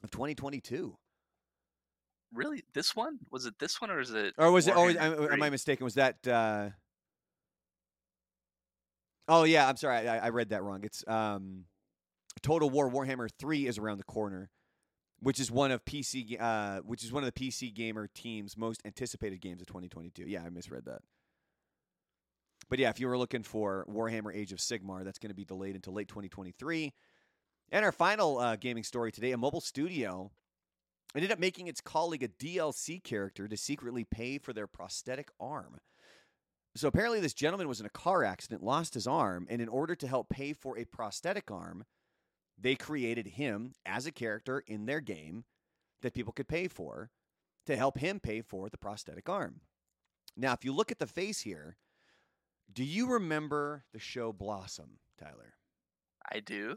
of 0.04 0.12
2022. 0.12 0.96
Really, 2.32 2.62
this 2.74 2.94
one 2.94 3.18
was 3.30 3.46
it? 3.46 3.54
This 3.58 3.80
one 3.80 3.90
or 3.90 4.00
is 4.00 4.12
it? 4.12 4.34
Or 4.38 4.50
was 4.52 4.68
it? 4.68 4.74
Oh, 4.76 4.88
am, 4.88 5.32
am 5.32 5.42
I 5.42 5.50
mistaken? 5.50 5.84
Was 5.84 5.94
that? 5.94 6.26
Uh... 6.26 6.70
Oh 9.26 9.44
yeah, 9.44 9.68
I'm 9.68 9.76
sorry. 9.76 10.08
I, 10.08 10.26
I 10.26 10.28
read 10.28 10.50
that 10.50 10.62
wrong. 10.62 10.80
It's 10.84 11.04
um, 11.08 11.64
Total 12.42 12.70
War 12.70 12.90
Warhammer 12.90 13.28
Three 13.38 13.66
is 13.66 13.78
around 13.78 13.98
the 13.98 14.04
corner, 14.04 14.50
which 15.20 15.40
is 15.40 15.50
one 15.50 15.72
of 15.72 15.84
PC, 15.84 16.40
uh, 16.40 16.80
which 16.84 17.02
is 17.02 17.12
one 17.12 17.24
of 17.24 17.32
the 17.32 17.40
PC 17.40 17.74
gamer 17.74 18.08
team's 18.14 18.56
most 18.56 18.80
anticipated 18.84 19.40
games 19.40 19.60
of 19.60 19.66
2022. 19.66 20.24
Yeah, 20.28 20.42
I 20.44 20.50
misread 20.50 20.84
that. 20.84 21.02
But 22.68 22.78
yeah, 22.78 22.90
if 22.90 23.00
you 23.00 23.08
were 23.08 23.18
looking 23.18 23.42
for 23.42 23.84
Warhammer 23.90 24.34
Age 24.34 24.52
of 24.52 24.58
Sigmar, 24.58 25.04
that's 25.04 25.18
going 25.18 25.30
to 25.30 25.34
be 25.34 25.44
delayed 25.44 25.74
until 25.74 25.94
late 25.94 26.06
2023. 26.06 26.92
And 27.72 27.84
our 27.84 27.92
final 27.92 28.38
uh, 28.38 28.54
gaming 28.54 28.84
story 28.84 29.10
today: 29.10 29.32
a 29.32 29.36
mobile 29.36 29.60
studio 29.60 30.30
ended 31.14 31.32
up 31.32 31.38
making 31.38 31.66
its 31.66 31.80
colleague 31.80 32.22
a 32.22 32.28
DLC 32.28 33.02
character 33.02 33.48
to 33.48 33.56
secretly 33.56 34.04
pay 34.04 34.38
for 34.38 34.52
their 34.52 34.66
prosthetic 34.66 35.30
arm. 35.40 35.80
So 36.76 36.86
apparently, 36.86 37.20
this 37.20 37.34
gentleman 37.34 37.68
was 37.68 37.80
in 37.80 37.86
a 37.86 37.90
car 37.90 38.22
accident, 38.22 38.62
lost 38.62 38.94
his 38.94 39.06
arm, 39.06 39.46
and 39.50 39.60
in 39.60 39.68
order 39.68 39.96
to 39.96 40.06
help 40.06 40.28
pay 40.28 40.52
for 40.52 40.78
a 40.78 40.84
prosthetic 40.84 41.50
arm, 41.50 41.84
they 42.56 42.76
created 42.76 43.26
him 43.26 43.72
as 43.84 44.06
a 44.06 44.12
character 44.12 44.62
in 44.66 44.86
their 44.86 45.00
game 45.00 45.44
that 46.02 46.14
people 46.14 46.32
could 46.32 46.48
pay 46.48 46.68
for 46.68 47.10
to 47.66 47.76
help 47.76 47.98
him 47.98 48.20
pay 48.20 48.40
for 48.40 48.68
the 48.68 48.78
prosthetic 48.78 49.28
arm. 49.28 49.60
Now, 50.36 50.52
if 50.52 50.64
you 50.64 50.72
look 50.72 50.92
at 50.92 50.98
the 50.98 51.06
face 51.06 51.40
here, 51.40 51.76
do 52.72 52.84
you 52.84 53.08
remember 53.08 53.84
the 53.92 53.98
show 53.98 54.32
Blossom, 54.32 54.98
Tyler? 55.18 55.54
I 56.30 56.40
do. 56.40 56.76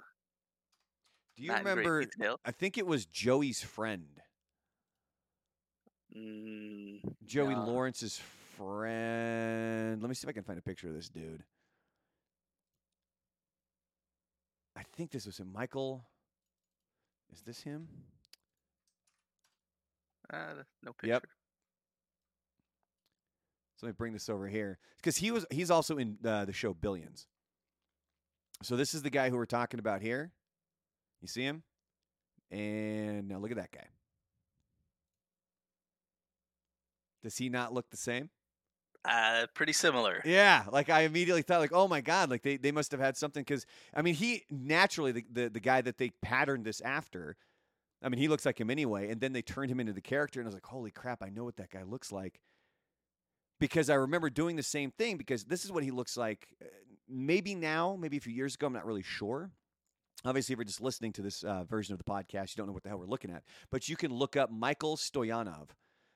Do 1.35 1.43
you 1.43 1.49
Not 1.49 1.65
remember? 1.65 2.05
I 2.45 2.51
think 2.51 2.77
it 2.77 2.85
was 2.85 3.05
Joey's 3.05 3.61
friend. 3.61 4.05
Mm, 6.15 7.01
Joey 7.25 7.55
no. 7.55 7.65
Lawrence's 7.65 8.21
friend. 8.55 10.01
Let 10.01 10.09
me 10.09 10.15
see 10.15 10.25
if 10.25 10.29
I 10.29 10.33
can 10.33 10.43
find 10.43 10.59
a 10.59 10.61
picture 10.61 10.87
of 10.87 10.93
this 10.93 11.09
dude. 11.09 11.43
I 14.75 14.83
think 14.95 15.11
this 15.11 15.25
was 15.25 15.39
him. 15.39 15.51
Michael. 15.51 16.05
Is 17.31 17.41
this 17.41 17.61
him? 17.61 17.87
Uh, 20.31 20.63
no 20.83 20.93
picture. 20.93 21.13
Yep. 21.13 21.27
So 23.77 23.87
let 23.87 23.89
me 23.89 23.95
bring 23.97 24.13
this 24.13 24.29
over 24.29 24.47
here 24.47 24.77
because 24.97 25.17
he 25.17 25.31
was 25.31 25.45
he's 25.49 25.71
also 25.71 25.97
in 25.97 26.17
uh, 26.23 26.45
the 26.45 26.53
show 26.53 26.73
Billions. 26.73 27.25
So 28.61 28.75
this 28.75 28.93
is 28.93 29.01
the 29.01 29.09
guy 29.09 29.29
who 29.29 29.35
we're 29.35 29.45
talking 29.45 29.79
about 29.79 30.01
here. 30.01 30.31
You 31.23 31.29
see 31.29 31.43
him? 31.43 31.63
And 32.51 33.29
now 33.29 33.39
look 33.39 33.49
at 33.49 33.57
that 33.57 33.71
guy. 33.71 33.87
Does 37.23 37.37
he 37.37 37.47
not 37.47 37.73
look 37.73 37.89
the 37.89 37.97
same? 37.97 38.29
Uh, 39.05 39.47
pretty 39.53 39.71
similar. 39.71 40.21
Yeah, 40.25 40.65
like 40.69 40.89
I 40.89 41.01
immediately 41.01 41.41
thought, 41.41 41.61
like, 41.61 41.71
oh 41.73 41.87
my 41.87 42.01
god, 42.01 42.29
like 42.29 42.41
they, 42.41 42.57
they 42.57 42.73
must 42.73 42.91
have 42.91 42.99
had 42.99 43.15
something 43.15 43.41
because 43.41 43.65
I 43.93 44.01
mean, 44.01 44.15
he 44.15 44.43
naturally 44.51 45.13
the, 45.13 45.25
the 45.31 45.49
the 45.49 45.59
guy 45.61 45.81
that 45.81 45.97
they 45.97 46.11
patterned 46.21 46.65
this 46.65 46.81
after. 46.81 47.37
I 48.03 48.09
mean, 48.09 48.19
he 48.19 48.27
looks 48.27 48.45
like 48.45 48.59
him 48.59 48.69
anyway, 48.69 49.09
and 49.09 49.21
then 49.21 49.31
they 49.31 49.41
turned 49.41 49.71
him 49.71 49.79
into 49.79 49.93
the 49.93 50.01
character, 50.01 50.41
and 50.41 50.45
I 50.45 50.49
was 50.49 50.55
like, 50.55 50.65
holy 50.65 50.91
crap, 50.91 51.23
I 51.23 51.29
know 51.29 51.45
what 51.45 51.55
that 51.55 51.69
guy 51.69 51.83
looks 51.83 52.11
like. 52.11 52.41
Because 53.61 53.89
I 53.89 53.95
remember 53.95 54.29
doing 54.29 54.57
the 54.57 54.63
same 54.63 54.91
thing 54.91 55.15
because 55.15 55.45
this 55.45 55.63
is 55.63 55.71
what 55.71 55.85
he 55.85 55.91
looks 55.91 56.17
like. 56.17 56.49
uh, 56.61 56.65
Maybe 57.07 57.55
now, 57.55 57.97
maybe 57.97 58.17
a 58.17 58.19
few 58.21 58.33
years 58.33 58.55
ago, 58.55 58.67
I'm 58.67 58.73
not 58.73 58.85
really 58.85 59.03
sure. 59.03 59.51
Obviously, 60.25 60.53
if 60.53 60.57
you're 60.57 60.65
just 60.65 60.81
listening 60.81 61.11
to 61.13 61.21
this 61.21 61.43
uh, 61.43 61.65
version 61.65 61.93
of 61.93 61.97
the 61.97 62.05
podcast, 62.05 62.55
you 62.55 62.57
don't 62.57 62.67
know 62.67 62.73
what 62.73 62.83
the 62.83 62.89
hell 62.89 62.99
we're 62.99 63.05
looking 63.05 63.31
at. 63.31 63.43
But 63.71 63.89
you 63.89 63.97
can 63.97 64.13
look 64.13 64.37
up 64.37 64.51
Michael 64.51 64.95
Stoyanov. 64.95 65.69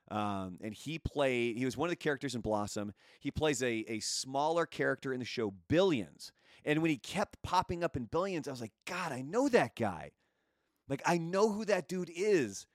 Um, 0.10 0.58
and 0.62 0.74
he 0.74 0.99
played, 0.99 1.58
he 1.58 1.66
was 1.66 1.76
one 1.76 1.88
of 1.88 1.91
the 1.91 1.97
characters 1.97 2.34
in 2.34 2.39
Blossom. 2.39 2.93
He 3.20 3.32
plays 3.32 3.62
a, 3.62 3.84
a 3.89 3.99
smaller 3.99 4.66
character 4.66 5.12
in 5.12 5.20
the 5.20 5.26
show 5.26 5.53
Billions. 5.68 6.32
And 6.64 6.82
when 6.82 6.89
he 6.89 6.97
kept 6.97 7.41
popping 7.43 7.84
up 7.84 7.97
in 7.97 8.05
Billions, 8.05 8.47
I 8.47 8.51
was 8.51 8.62
like, 8.62 8.72
God, 8.86 9.12
I 9.12 9.22
know 9.22 9.49
that 9.49 9.76
guy. 9.76 10.12
Like, 10.88 11.01
I 11.05 11.18
know 11.18 11.51
who 11.51 11.66
that 11.66 11.89
dude 11.89 12.12
is. 12.16 12.66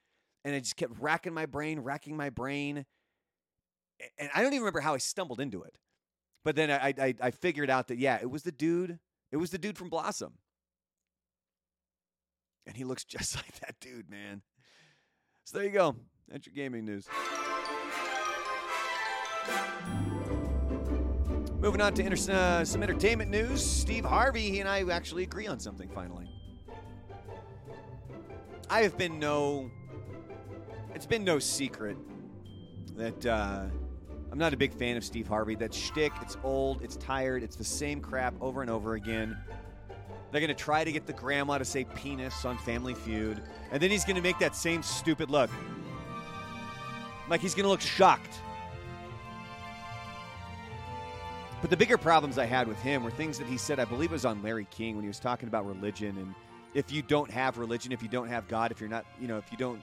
And 0.45 0.55
I 0.55 0.59
just 0.59 0.77
kept 0.77 0.93
racking 1.01 1.33
my 1.33 1.47
brain, 1.47 1.81
racking 1.81 2.17
my 2.17 2.29
brain. 2.29 2.85
And 4.19 4.29
I 4.35 4.43
don't 4.43 4.53
even 4.53 4.63
remember 4.63 4.81
how 4.81 4.93
I 4.93 4.99
stumbled 4.99 5.41
into 5.41 5.63
it. 5.63 5.79
But 6.45 6.57
then 6.57 6.71
I, 6.71 6.93
I, 6.99 7.15
I 7.21 7.31
figured 7.31 7.71
out 7.71 7.89
that, 7.89 7.99
yeah, 7.99 8.19
it 8.21 8.31
was 8.31 8.43
the 8.43 8.53
dude. 8.53 8.99
It 9.31 9.37
was 9.39 9.51
the 9.51 9.59
dude 9.59 9.79
from 9.79 9.89
Blossom. 9.89 10.35
And 12.67 12.77
he 12.77 12.85
looks 12.85 13.05
just 13.07 13.37
like 13.37 13.61
that 13.61 13.77
dude, 13.81 14.11
man. 14.11 14.43
So 15.45 15.59
there 15.59 15.67
you 15.67 15.73
go. 15.73 15.97
That's 16.29 16.47
your 16.47 16.55
gaming 16.55 16.85
news. 16.85 17.09
Moving 21.59 21.81
on 21.81 21.95
to 21.95 22.05
inter- 22.05 22.33
uh, 22.33 22.65
some 22.65 22.83
entertainment 22.83 23.31
news. 23.31 23.65
Steve 23.65 24.05
Harvey, 24.05 24.51
he 24.51 24.61
and 24.61 24.69
I 24.69 24.83
actually 24.91 25.23
agree 25.23 25.47
on 25.47 25.61
something 25.61 25.89
finally. 25.91 26.29
I 28.69 28.83
have 28.83 28.97
been 28.97 29.19
no. 29.19 29.71
It's 30.95 31.07
been 31.07 31.25
no 31.25 31.39
secret 31.39 31.97
that 32.97 33.27
uh, 33.27 33.67
I'm 34.31 34.39
not 34.39 34.53
a 34.55 34.57
big 34.57 34.73
fan 34.73 34.97
of 34.97 35.05
Steve 35.05 35.29
Harvey. 35.29 35.55
That 35.55 35.73
shtick, 35.73 36.13
it's 36.21 36.37
old, 36.43 36.83
it's 36.83 36.97
tired, 36.97 37.43
it's 37.43 37.57
the 37.57 37.65
same 37.65 38.01
crap 38.01 38.35
over 38.41 38.63
and 38.63 38.71
over 38.71 38.95
again. 38.95 39.37
They're 40.33 40.41
going 40.41 40.49
to 40.49 40.55
try 40.55 40.83
to 40.83 40.91
get 40.91 41.07
the 41.07 41.13
grandma 41.13 41.59
to 41.59 41.65
say 41.65 41.85
penis 41.85 42.45
on 42.45 42.59
Family 42.59 42.95
Feud, 42.95 43.41
and 43.71 43.81
then 43.81 43.91
he's 43.91 44.05
going 44.05 44.17
to 44.17 44.23
make 44.23 44.39
that 44.39 44.57
same 44.57 44.83
stupid 44.83 45.31
look. 45.31 45.51
Like 47.29 47.41
he's 47.41 47.55
going 47.55 47.65
to 47.65 47.71
look 47.71 47.81
shocked. 47.81 48.41
But 51.61 51.71
the 51.71 51.77
bigger 51.77 51.97
problems 51.97 52.39
I 52.39 52.47
had 52.47 52.67
with 52.67 52.81
him 52.81 53.05
were 53.05 53.11
things 53.13 53.39
that 53.39 53.47
he 53.47 53.57
said, 53.57 53.79
I 53.79 53.85
believe 53.85 54.11
it 54.11 54.15
was 54.15 54.25
on 54.25 54.43
Larry 54.43 54.67
King 54.73 54.97
when 54.97 55.05
he 55.05 55.09
was 55.09 55.21
talking 55.21 55.49
about 55.49 55.65
religion 55.65 56.17
and 56.19 56.35
if 56.75 56.91
you 56.91 57.03
don't 57.03 57.31
have 57.31 57.59
religion, 57.59 57.93
if 57.93 58.03
you 58.03 58.09
don't 58.09 58.29
have 58.29 58.49
God, 58.49 58.73
if 58.73 58.81
you're 58.81 58.89
not, 58.89 59.05
you 59.21 59.29
know, 59.29 59.39
if 59.39 59.51
you 59.53 59.59
don't 59.59 59.83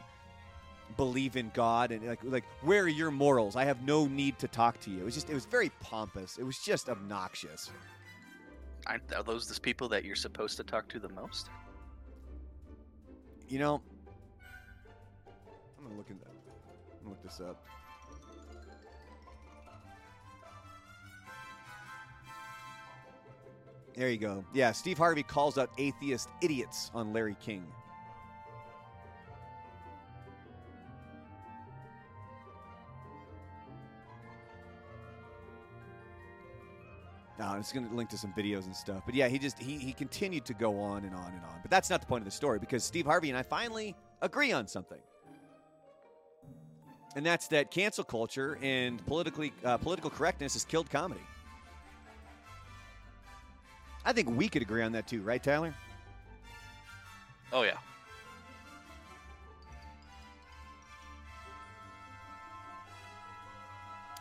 believe 0.97 1.35
in 1.37 1.51
God 1.53 1.91
and 1.91 2.05
like 2.07 2.19
like 2.23 2.43
where 2.61 2.83
are 2.83 2.87
your 2.87 3.11
morals? 3.11 3.55
I 3.55 3.65
have 3.65 3.83
no 3.83 4.07
need 4.07 4.39
to 4.39 4.47
talk 4.47 4.79
to 4.81 4.89
you. 4.89 5.01
It 5.01 5.05
was 5.05 5.13
just 5.13 5.29
it 5.29 5.35
was 5.35 5.45
very 5.45 5.69
pompous. 5.81 6.37
It 6.37 6.43
was 6.43 6.57
just 6.57 6.89
obnoxious. 6.89 7.71
Aren't 8.87 9.13
are 9.13 9.23
those 9.23 9.47
the 9.47 9.59
people 9.59 9.89
that 9.89 10.03
you're 10.03 10.15
supposed 10.15 10.57
to 10.57 10.63
talk 10.63 10.87
to 10.89 10.99
the 10.99 11.09
most? 11.09 11.49
You 13.47 13.59
know, 13.59 13.81
I'm 15.77 15.83
gonna 15.83 15.97
look 15.97 16.09
at 16.09 16.19
that. 16.19 16.29
I'm 16.29 17.03
gonna 17.03 17.09
look 17.09 17.23
this 17.23 17.39
up. 17.39 17.65
There 23.95 24.09
you 24.09 24.17
go. 24.17 24.45
Yeah, 24.53 24.71
Steve 24.71 24.97
Harvey 24.97 25.23
calls 25.23 25.57
out 25.57 25.71
atheist 25.77 26.29
idiots 26.41 26.89
on 26.93 27.11
Larry 27.11 27.35
King. 27.41 27.65
No, 37.39 37.55
it's 37.57 37.71
going 37.71 37.87
to 37.87 37.95
link 37.95 38.09
to 38.09 38.17
some 38.17 38.33
videos 38.33 38.65
and 38.65 38.75
stuff. 38.75 39.03
But 39.05 39.15
yeah, 39.15 39.29
he 39.29 39.39
just 39.39 39.57
he 39.57 39.77
he 39.77 39.93
continued 39.93 40.43
to 40.45 40.53
go 40.53 40.77
on 40.81 41.05
and 41.05 41.15
on 41.15 41.31
and 41.31 41.45
on. 41.45 41.59
But 41.61 41.71
that's 41.71 41.89
not 41.89 42.01
the 42.01 42.05
point 42.05 42.21
of 42.21 42.25
the 42.25 42.31
story 42.31 42.59
because 42.59 42.83
Steve 42.83 43.05
Harvey 43.05 43.29
and 43.29 43.37
I 43.37 43.43
finally 43.43 43.95
agree 44.21 44.51
on 44.51 44.67
something. 44.67 44.99
And 47.15 47.25
that's 47.25 47.47
that 47.47 47.71
cancel 47.71 48.03
culture 48.03 48.59
and 48.61 49.03
politically 49.07 49.53
uh, 49.63 49.77
political 49.77 50.09
correctness 50.09 50.53
has 50.53 50.65
killed 50.65 50.89
comedy. 50.89 51.21
I 54.03 54.11
think 54.11 54.29
we 54.35 54.49
could 54.49 54.61
agree 54.61 54.83
on 54.83 54.91
that 54.91 55.07
too, 55.07 55.21
right, 55.21 55.41
Tyler? 55.41 55.73
Oh 57.53 57.63
yeah. 57.63 57.77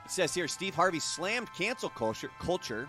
It 0.05 0.11
says 0.11 0.33
here 0.33 0.47
Steve 0.47 0.75
Harvey 0.75 1.01
slammed 1.01 1.53
cancel 1.53 1.91
culture, 1.91 2.31
culture 2.39 2.89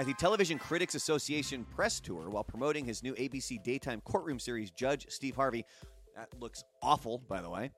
at 0.00 0.06
the 0.06 0.14
Television 0.14 0.58
Critics 0.58 0.94
Association 0.94 1.62
press 1.62 2.00
tour 2.00 2.30
while 2.30 2.42
promoting 2.42 2.86
his 2.86 3.02
new 3.02 3.12
ABC 3.16 3.62
daytime 3.62 4.00
courtroom 4.00 4.38
series, 4.38 4.70
Judge 4.70 5.04
Steve 5.10 5.36
Harvey. 5.36 5.66
That 6.16 6.30
looks 6.40 6.64
awful, 6.82 7.18
by 7.28 7.42
the 7.42 7.50
way. 7.50 7.70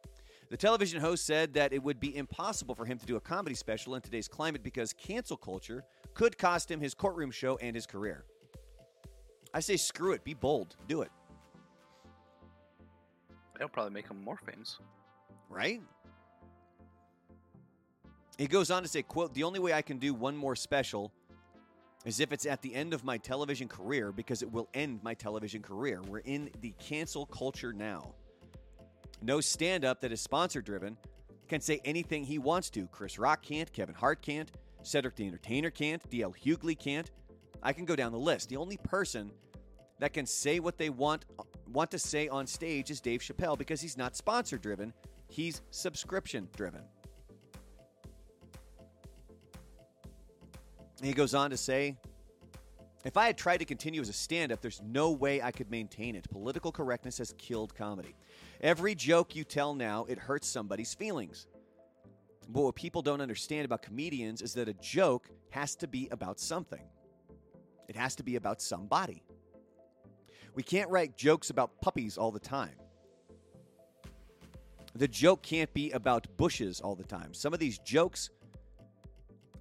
The 0.48 0.56
television 0.56 1.00
host 1.00 1.26
said 1.26 1.52
that 1.54 1.72
it 1.72 1.82
would 1.82 1.98
be 1.98 2.16
impossible 2.16 2.76
for 2.76 2.84
him 2.84 2.96
to 2.98 3.06
do 3.06 3.16
a 3.16 3.20
comedy 3.20 3.56
special 3.56 3.96
in 3.96 4.02
today's 4.02 4.28
climate 4.28 4.62
because 4.62 4.92
cancel 4.92 5.36
culture 5.36 5.82
could 6.14 6.38
cost 6.38 6.70
him 6.70 6.80
his 6.80 6.94
courtroom 6.94 7.32
show 7.32 7.56
and 7.56 7.74
his 7.74 7.86
career. 7.86 8.24
I 9.52 9.58
say 9.58 9.76
screw 9.76 10.12
it, 10.12 10.22
be 10.22 10.34
bold, 10.34 10.76
do 10.86 11.02
it, 11.02 11.10
That'll 13.54 13.68
probably 13.68 13.94
make 13.94 14.08
him 14.08 14.22
more 14.22 14.38
famous. 14.46 14.78
right? 15.50 15.82
He 18.38 18.46
goes 18.46 18.70
on 18.70 18.82
to 18.82 18.88
say, 18.88 19.02
quote, 19.02 19.34
the 19.34 19.42
only 19.42 19.58
way 19.58 19.72
I 19.72 19.82
can 19.82 19.98
do 19.98 20.14
one 20.14 20.36
more 20.36 20.54
special 20.54 21.12
is 22.04 22.20
if 22.20 22.32
it's 22.32 22.46
at 22.46 22.62
the 22.62 22.74
end 22.74 22.94
of 22.94 23.04
my 23.04 23.16
television 23.16 23.68
career 23.68 24.12
because 24.12 24.42
it 24.42 24.50
will 24.50 24.68
end 24.74 25.00
my 25.02 25.14
television 25.14 25.62
career. 25.62 26.00
We're 26.02 26.18
in 26.18 26.50
the 26.60 26.74
cancel 26.78 27.26
culture 27.26 27.72
now. 27.72 28.14
No 29.20 29.40
stand 29.40 29.84
up 29.84 30.00
that 30.00 30.12
is 30.12 30.20
sponsor 30.20 30.60
driven 30.60 30.96
can 31.48 31.60
say 31.60 31.80
anything 31.84 32.24
he 32.24 32.38
wants 32.38 32.70
to. 32.70 32.86
Chris 32.88 33.18
Rock 33.18 33.42
can't, 33.42 33.72
Kevin 33.72 33.94
Hart 33.94 34.22
can't, 34.22 34.50
Cedric 34.82 35.14
the 35.16 35.26
Entertainer 35.26 35.70
can't, 35.70 36.02
DL 36.10 36.34
Hughley 36.34 36.78
can't. 36.78 37.10
I 37.62 37.72
can 37.72 37.84
go 37.84 37.94
down 37.94 38.10
the 38.10 38.18
list. 38.18 38.48
The 38.48 38.56
only 38.56 38.78
person 38.78 39.30
that 40.00 40.12
can 40.12 40.26
say 40.26 40.58
what 40.58 40.78
they 40.78 40.90
want 40.90 41.24
want 41.72 41.90
to 41.90 41.98
say 41.98 42.28
on 42.28 42.46
stage 42.46 42.90
is 42.90 43.00
Dave 43.00 43.20
Chappelle 43.20 43.56
because 43.56 43.80
he's 43.80 43.96
not 43.96 44.16
sponsor 44.16 44.58
driven, 44.58 44.92
he's 45.28 45.62
subscription 45.70 46.48
driven. 46.56 46.82
He 51.06 51.14
goes 51.14 51.34
on 51.34 51.50
to 51.50 51.56
say, 51.56 51.96
if 53.04 53.16
I 53.16 53.26
had 53.26 53.36
tried 53.36 53.58
to 53.58 53.64
continue 53.64 54.00
as 54.00 54.08
a 54.08 54.12
stand 54.12 54.52
up, 54.52 54.60
there's 54.60 54.80
no 54.82 55.10
way 55.10 55.42
I 55.42 55.50
could 55.50 55.70
maintain 55.70 56.14
it. 56.14 56.30
Political 56.30 56.70
correctness 56.72 57.18
has 57.18 57.34
killed 57.36 57.74
comedy. 57.74 58.14
Every 58.60 58.94
joke 58.94 59.34
you 59.34 59.42
tell 59.42 59.74
now, 59.74 60.06
it 60.08 60.18
hurts 60.18 60.46
somebody's 60.46 60.94
feelings. 60.94 61.46
But 62.48 62.62
what 62.62 62.74
people 62.76 63.02
don't 63.02 63.20
understand 63.20 63.64
about 63.64 63.82
comedians 63.82 64.42
is 64.42 64.54
that 64.54 64.68
a 64.68 64.74
joke 64.74 65.28
has 65.50 65.74
to 65.76 65.88
be 65.88 66.08
about 66.10 66.38
something, 66.38 66.82
it 67.88 67.96
has 67.96 68.14
to 68.16 68.22
be 68.22 68.36
about 68.36 68.62
somebody. 68.62 69.24
We 70.54 70.62
can't 70.62 70.90
write 70.90 71.16
jokes 71.16 71.50
about 71.50 71.80
puppies 71.80 72.18
all 72.18 72.30
the 72.30 72.38
time. 72.38 72.76
The 74.94 75.08
joke 75.08 75.42
can't 75.42 75.72
be 75.72 75.90
about 75.92 76.26
bushes 76.36 76.80
all 76.82 76.94
the 76.94 77.04
time. 77.04 77.32
Some 77.32 77.54
of 77.54 77.58
these 77.58 77.78
jokes 77.78 78.28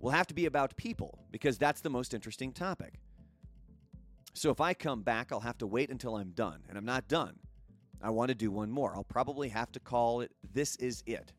will 0.02 0.12
have 0.12 0.28
to 0.28 0.34
be 0.34 0.46
about 0.46 0.76
people 0.76 1.20
because 1.32 1.58
that's 1.58 1.82
the 1.82 1.90
most 1.90 2.14
interesting 2.14 2.52
topic. 2.52 2.96
So 4.34 4.50
if 4.50 4.60
I 4.60 4.74
come 4.74 5.02
back, 5.04 5.32
I'll 5.32 5.42
have 5.42 5.58
to 5.60 5.68
wait 5.68 5.90
until 5.90 6.16
I'm 6.16 6.32
done, 6.32 6.64
and 6.68 6.78
I'm 6.78 6.86
not 6.86 7.08
done. 7.08 7.36
I 8.02 8.10
want 8.10 8.30
to 8.30 8.36
do 8.36 8.50
one 8.50 8.72
more. 8.72 8.96
I'll 8.96 9.04
probably 9.04 9.50
have 9.50 9.72
to 9.74 9.80
call 9.80 10.22
it 10.22 10.32
This 10.54 10.76
Is 10.78 11.04
It. 11.06 11.34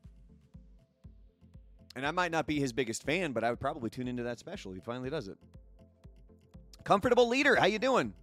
And 1.96 2.06
I 2.06 2.10
might 2.10 2.30
not 2.30 2.46
be 2.46 2.60
his 2.60 2.72
biggest 2.72 3.02
fan, 3.02 3.32
but 3.32 3.44
I 3.44 3.50
would 3.50 3.60
probably 3.60 3.90
tune 3.90 4.08
into 4.08 4.22
that 4.22 4.38
special. 4.38 4.72
He 4.72 4.80
finally 4.80 5.10
does 5.10 5.28
it. 5.28 5.36
Comfortable 6.84 7.28
leader, 7.28 7.56
how 7.56 7.66
you 7.66 7.78
doing? 7.78 8.14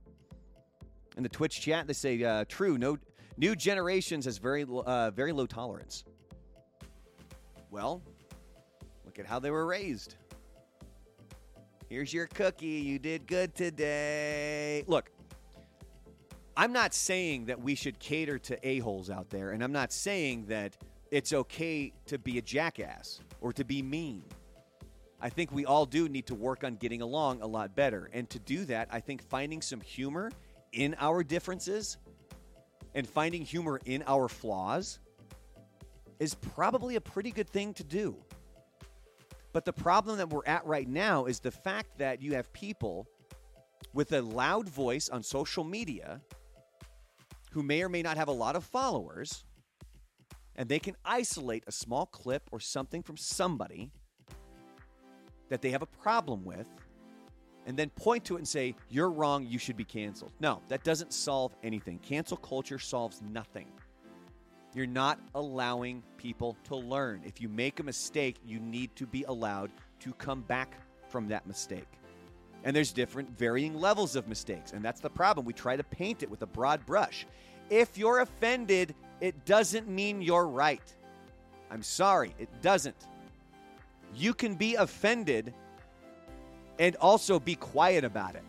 In 1.18 1.24
the 1.24 1.30
Twitch 1.30 1.60
chat, 1.62 1.86
they 1.88 1.94
say, 1.94 2.24
uh, 2.24 2.46
"True, 2.48 2.78
no 2.78 2.98
new 3.38 3.56
generations 3.56 4.26
has 4.26 4.38
very 4.38 4.66
uh, 4.68 5.12
very 5.12 5.32
low 5.32 5.46
tolerance." 5.46 6.04
Well, 7.72 8.02
look 9.06 9.20
at 9.20 9.26
how 9.26 9.40
they 9.40 9.52
were 9.52 9.66
raised. 9.66 10.16
Here's 11.90 12.14
your 12.14 12.28
cookie. 12.28 12.68
You 12.68 13.00
did 13.00 13.26
good 13.26 13.56
today. 13.56 14.84
Look, 14.86 15.10
I'm 16.56 16.72
not 16.72 16.94
saying 16.94 17.46
that 17.46 17.60
we 17.60 17.74
should 17.74 17.98
cater 17.98 18.38
to 18.38 18.68
a-holes 18.68 19.10
out 19.10 19.32
there, 19.32 19.50
and 19.52 19.64
I'm 19.64 19.72
not 19.72 19.92
saying 19.92 20.46
that 20.50 20.78
it's 21.10 21.34
okay 21.34 21.92
to 22.06 22.20
be 22.20 22.38
a 22.38 22.44
jackass 22.44 23.22
or 23.42 23.52
to 23.54 23.64
be 23.64 23.82
mean. 23.82 24.24
I 25.20 25.30
think 25.30 25.52
we 25.52 25.66
all 25.66 25.88
do 25.88 26.08
need 26.08 26.28
to 26.28 26.36
work 26.36 26.64
on 26.64 26.76
getting 26.76 27.02
along 27.02 27.42
a 27.42 27.48
lot 27.48 27.76
better. 27.76 28.08
And 28.14 28.30
to 28.30 28.38
do 28.38 28.66
that, 28.66 28.90
I 28.92 29.00
think 29.00 29.24
finding 29.24 29.60
some 29.60 29.82
humor 29.82 30.32
in 30.72 30.96
our 31.00 31.24
differences 31.24 31.98
and 32.94 33.10
finding 33.10 33.42
humor 33.42 33.82
in 33.86 34.04
our 34.06 34.28
flaws 34.28 35.00
is 36.20 36.36
probably 36.36 36.98
a 36.98 37.02
pretty 37.02 37.32
good 37.32 37.50
thing 37.50 37.74
to 37.74 37.84
do. 37.84 38.16
But 39.52 39.66
the 39.66 39.74
problem 39.74 40.18
that 40.18 40.30
we're 40.30 40.46
at 40.46 40.66
right 40.66 40.88
now 40.88 41.26
is 41.26 41.40
the 41.40 41.52
fact 41.52 41.98
that 41.98 42.22
you 42.22 42.36
have 42.36 42.52
people 42.54 43.08
with 43.94 44.12
a 44.14 44.22
loud 44.22 44.70
voice 44.70 45.10
on 45.10 45.24
social 45.24 45.64
media 45.64 46.22
who 47.52 47.64
may 47.64 47.82
or 47.82 47.90
may 47.90 48.04
not 48.04 48.18
have 48.18 48.28
a 48.28 48.34
lot 48.34 48.56
of 48.56 48.64
followers, 48.64 49.44
and 50.56 50.70
they 50.70 50.78
can 50.78 50.96
isolate 51.04 51.64
a 51.66 51.72
small 51.72 52.06
clip 52.06 52.44
or 52.52 52.60
something 52.60 53.02
from 53.02 53.18
somebody 53.18 53.92
that 55.50 55.62
they 55.62 55.72
have 55.72 55.82
a 55.82 55.88
problem 55.88 56.46
with 56.46 56.68
and 57.66 57.78
then 57.78 57.90
point 57.92 58.26
to 58.26 58.36
it 58.36 58.40
and 58.40 58.48
say, 58.48 58.76
You're 58.90 59.12
wrong, 59.12 59.46
you 59.46 59.60
should 59.60 59.78
be 59.78 59.84
canceled. 59.84 60.32
No, 60.40 60.62
that 60.70 60.84
doesn't 60.84 61.14
solve 61.14 61.56
anything. 61.64 62.00
Cancel 62.00 62.38
culture 62.38 62.80
solves 62.80 63.22
nothing. 63.22 63.68
You're 64.74 64.86
not 64.86 65.20
allowing 65.34 66.04
people 66.18 66.56
to 66.66 66.76
learn. 66.76 67.22
If 67.26 67.42
you 67.42 67.50
make 67.50 67.80
a 67.80 67.84
mistake, 67.84 68.38
you 68.46 68.60
need 68.60 68.96
to 68.98 69.08
be 69.08 69.24
allowed 69.24 69.72
to 70.02 70.14
come 70.14 70.42
back 70.42 70.74
from 71.10 71.28
that 71.30 71.48
mistake. 71.48 71.88
And 72.64 72.76
there's 72.76 72.92
different 72.92 73.38
varying 73.38 73.74
levels 73.74 74.16
of 74.16 74.28
mistakes. 74.28 74.74
And 74.74 74.84
that's 74.84 75.00
the 75.00 75.10
problem. 75.10 75.46
We 75.46 75.54
try 75.54 75.76
to 75.76 75.84
paint 75.84 76.24
it 76.24 76.30
with 76.30 76.42
a 76.42 76.48
broad 76.48 76.86
brush. 76.86 77.26
If 77.70 77.98
you're 77.98 78.20
offended, 78.20 78.96
it 79.22 79.46
doesn't 79.46 79.88
mean 79.88 80.22
you're 80.22 80.48
right. 80.48 80.82
I'm 81.72 81.84
sorry, 81.84 82.34
it 82.38 82.50
doesn't. 82.62 83.08
You 84.16 84.34
can 84.34 84.56
be 84.56 84.76
offended 84.76 85.54
and 86.80 86.96
also 86.98 87.40
be 87.40 87.56
quiet 87.56 88.04
about 88.04 88.36
it. 88.36 88.44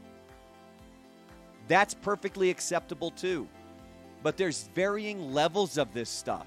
That's 1.68 1.94
perfectly 1.94 2.50
acceptable 2.50 3.10
too. 3.10 3.46
But 4.22 4.36
there's 4.36 4.68
varying 4.74 5.32
levels 5.32 5.78
of 5.78 5.92
this 5.94 6.10
stuff. 6.10 6.46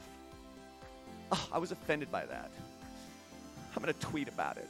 Oh, 1.32 1.49
I 1.51 1.57
was 1.57 1.71
offended 1.71 2.11
by 2.11 2.26
that. 2.26 2.51
I'm 3.76 3.82
going 3.82 3.93
to 3.93 3.99
tweet 3.99 4.28
about 4.28 4.57
it. 4.57 4.69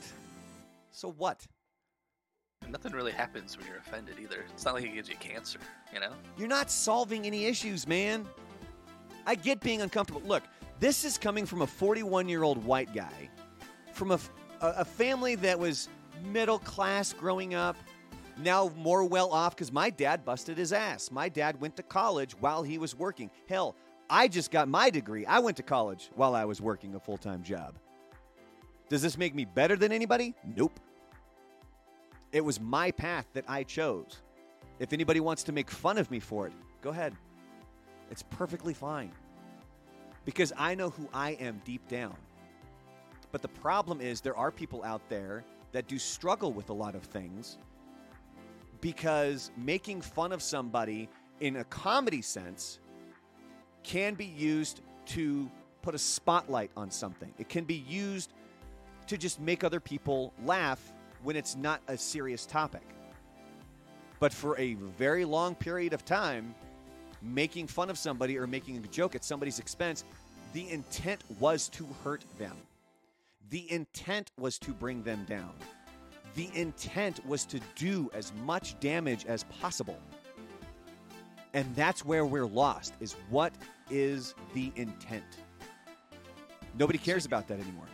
So 0.92 1.12
what? 1.18 1.46
Nothing 2.70 2.94
really 2.94 3.12
happens 3.12 3.58
when 3.58 3.68
you're 3.68 3.78
offended 3.78 4.16
either. 4.22 4.46
It's 4.54 4.64
not 4.64 4.74
like 4.74 4.86
it 4.86 4.94
gives 4.94 5.10
you 5.10 5.16
cancer, 5.18 5.60
you 5.94 6.00
know? 6.00 6.12
You're 6.38 6.48
not 6.48 6.72
solving 6.72 7.26
any 7.26 7.46
issues, 7.46 7.86
man. 7.86 8.26
I 9.26 9.36
get 9.36 9.60
being 9.60 9.82
uncomfortable. 9.82 10.22
Look, 10.26 10.44
this 10.80 11.04
is 11.04 11.18
coming 11.18 11.46
from 11.46 11.62
a 11.62 11.68
41 11.68 12.30
year 12.30 12.44
old 12.44 12.64
white 12.64 12.94
guy, 12.94 13.30
from 13.92 14.12
a, 14.12 14.20
a, 14.62 14.68
a 14.78 14.86
family 14.86 15.36
that 15.36 15.60
was 15.60 15.90
middle 16.26 16.60
class 16.60 17.12
growing 17.12 17.54
up, 17.54 17.76
now 18.38 18.72
more 18.78 19.04
well 19.04 19.32
off 19.32 19.56
because 19.56 19.72
my 19.72 19.90
dad 19.90 20.26
busted 20.26 20.58
his 20.58 20.74
ass. 20.74 21.12
My 21.12 21.30
dad 21.30 21.60
went 21.60 21.76
to 21.78 21.84
college 21.84 22.34
while 22.40 22.64
he 22.64 22.78
was 22.78 22.96
working. 22.96 23.30
Hell, 23.48 23.76
I 24.10 24.28
just 24.28 24.52
got 24.52 24.68
my 24.68 24.90
degree. 24.90 25.26
I 25.26 25.40
went 25.40 25.58
to 25.58 25.64
college 25.64 26.10
while 26.16 26.36
I 26.36 26.46
was 26.46 26.62
working 26.62 26.96
a 26.96 27.00
full 27.00 27.18
time 27.18 27.44
job. 27.44 27.76
Does 28.90 29.02
this 29.02 29.18
make 29.18 29.34
me 29.34 29.46
better 29.46 29.76
than 29.76 29.92
anybody? 29.92 30.36
Nope. 30.56 30.80
It 32.32 32.44
was 32.44 32.60
my 32.60 32.92
path 32.92 33.28
that 33.34 33.46
I 33.48 33.64
chose. 33.64 34.22
If 34.80 34.94
anybody 34.94 35.20
wants 35.20 35.44
to 35.44 35.52
make 35.52 35.70
fun 35.70 35.98
of 35.98 36.10
me 36.10 36.20
for 36.20 36.48
it, 36.48 36.54
go 36.82 36.90
ahead. 36.90 37.14
It's 38.12 38.24
perfectly 38.24 38.74
fine. 38.74 39.12
Because 40.26 40.52
I 40.58 40.76
know 40.76 40.90
who 40.90 41.08
I 41.14 41.32
am 41.32 41.62
deep 41.64 41.88
down. 41.88 42.16
But 43.32 43.42
the 43.42 43.48
problem 43.48 44.02
is, 44.02 44.22
there 44.22 44.38
are 44.38 44.52
people 44.52 44.84
out 44.84 45.02
there 45.10 45.44
that 45.72 45.88
do 45.88 45.98
struggle 45.98 46.54
with 46.54 46.70
a 46.70 46.74
lot 46.74 46.96
of 46.96 47.04
things 47.04 47.58
because 48.84 49.50
making 49.56 50.02
fun 50.02 50.34
of 50.34 50.42
somebody 50.42 51.08
in 51.40 51.56
a 51.56 51.64
comedy 51.64 52.22
sense 52.22 52.80
can 53.82 54.14
be 54.14 54.26
used 54.26 54.82
to 55.06 55.50
put 55.82 55.96
a 55.96 55.98
spotlight 55.98 56.70
on 56.76 56.92
something. 56.92 57.34
It 57.40 57.48
can 57.48 57.64
be 57.64 57.86
used 57.88 58.34
to 59.08 59.18
just 59.18 59.40
make 59.40 59.64
other 59.64 59.80
people 59.80 60.34
laugh 60.46 60.92
when 61.24 61.38
it's 61.38 61.56
not 61.56 61.82
a 61.88 61.98
serious 61.98 62.46
topic. 62.46 62.84
But 64.20 64.34
for 64.34 64.60
a 64.60 64.74
very 64.74 65.24
long 65.24 65.56
period 65.56 65.94
of 65.94 66.04
time, 66.04 66.54
making 67.22 67.68
fun 67.68 67.90
of 67.90 67.98
somebody 67.98 68.38
or 68.38 68.48
making 68.48 68.76
a 68.78 68.88
joke 68.90 69.16
at 69.16 69.24
somebody's 69.24 69.60
expense, 69.60 70.04
the 70.52 70.70
intent 70.70 71.24
was 71.40 71.70
to 71.70 71.88
hurt 72.04 72.26
them. 72.38 72.58
The 73.50 73.72
intent 73.72 74.30
was 74.38 74.60
to 74.60 74.72
bring 74.72 75.04
them 75.04 75.24
down. 75.24 75.54
The 76.36 76.50
intent 76.56 77.26
was 77.28 77.46
to 77.46 77.60
do 77.76 78.10
as 78.14 78.34
much 78.44 78.80
damage 78.80 79.26
as 79.26 79.44
possible. 79.46 79.98
And 81.54 81.74
that's 81.76 82.04
where 82.04 82.26
we're 82.26 82.48
lost 82.48 82.96
is 83.00 83.14
what 83.30 83.54
is 83.92 84.34
the 84.54 84.72
intent? 84.76 85.24
Nobody 86.80 86.98
cares 86.98 87.26
about 87.26 87.48
that 87.50 87.60
anymore. 87.60 87.86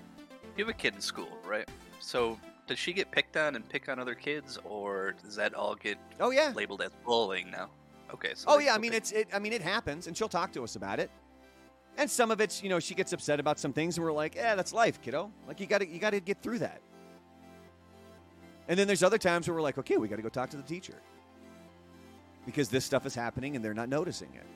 You 0.56 0.64
have 0.66 0.70
a 0.74 0.78
kid 0.78 0.96
in 0.96 1.02
school, 1.02 1.38
right? 1.46 1.68
So 2.00 2.40
does 2.68 2.80
she 2.80 2.94
get 2.94 3.12
picked 3.12 3.36
on 3.36 3.56
and 3.56 3.68
pick 3.68 3.90
on 3.90 4.00
other 4.00 4.16
kids, 4.16 4.58
or 4.64 5.16
does 5.24 5.36
that 5.36 5.54
all 5.54 5.76
get 5.76 5.98
Oh 6.20 6.32
yeah. 6.32 6.54
labeled 6.56 6.82
as 6.82 6.92
bullying 7.06 7.52
now? 7.52 7.70
Okay. 8.14 8.32
So 8.36 8.46
Oh 8.50 8.60
yeah, 8.60 8.74
I 8.74 8.78
mean 8.78 8.94
it's 8.94 9.12
it 9.12 9.28
I 9.34 9.40
mean 9.40 9.52
it 9.52 9.62
happens 9.62 10.08
and 10.08 10.16
she'll 10.16 10.30
talk 10.30 10.54
to 10.54 10.64
us 10.64 10.78
about 10.78 11.00
it. 11.00 11.12
And 11.98 12.10
some 12.10 12.32
of 12.32 12.40
it's, 12.40 12.64
you 12.64 12.70
know, 12.70 12.80
she 12.80 12.96
gets 12.96 13.12
upset 13.12 13.42
about 13.42 13.60
some 13.60 13.74
things 13.74 13.98
and 13.98 14.06
we're 14.06 14.14
like, 14.14 14.36
"Yeah, 14.36 14.56
that's 14.56 14.72
life, 14.72 15.02
kiddo. 15.02 15.32
Like 15.48 15.60
you 15.60 15.66
got 15.68 15.80
to 15.80 15.88
you 15.88 16.00
got 16.00 16.12
to 16.12 16.22
get 16.22 16.42
through 16.42 16.60
that." 16.60 16.82
And 18.70 18.80
then 18.80 18.88
there's 18.88 19.04
other 19.04 19.18
times 19.18 19.48
where 19.48 19.56
we're 19.56 19.62
like, 19.62 19.78
"Okay, 19.78 19.98
we 19.98 20.08
got 20.08 20.16
to 20.16 20.22
go 20.22 20.30
talk 20.30 20.50
to 20.52 20.58
the 20.58 20.64
teacher." 20.64 20.96
Because 22.46 22.70
this 22.70 22.86
stuff 22.86 23.06
is 23.06 23.14
happening 23.14 23.58
and 23.58 23.66
they're 23.66 23.74
not 23.74 23.90
noticing 23.90 24.34
it. 24.34 24.48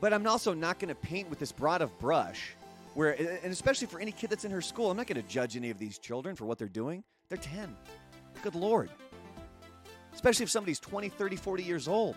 But 0.00 0.12
I'm 0.12 0.26
also 0.26 0.52
not 0.52 0.78
going 0.78 0.90
to 0.90 0.94
paint 0.94 1.30
with 1.30 1.38
this 1.38 1.50
broad 1.50 1.80
of 1.80 1.98
brush 1.98 2.54
where 2.92 3.12
and 3.12 3.52
especially 3.52 3.86
for 3.86 4.00
any 4.00 4.12
kid 4.12 4.28
that's 4.28 4.44
in 4.44 4.50
her 4.50 4.60
school, 4.60 4.90
I'm 4.90 4.96
not 4.98 5.06
going 5.06 5.20
to 5.20 5.26
judge 5.26 5.56
any 5.56 5.70
of 5.70 5.78
these 5.78 5.98
children 5.98 6.36
for 6.36 6.44
what 6.44 6.58
they're 6.58 6.68
doing. 6.68 7.02
They're 7.30 7.38
10. 7.38 7.74
Good 8.42 8.54
lord 8.54 8.90
especially 10.18 10.42
if 10.42 10.50
somebody's 10.50 10.80
20, 10.80 11.10
30, 11.10 11.36
40 11.36 11.62
years 11.62 11.86
old. 11.86 12.16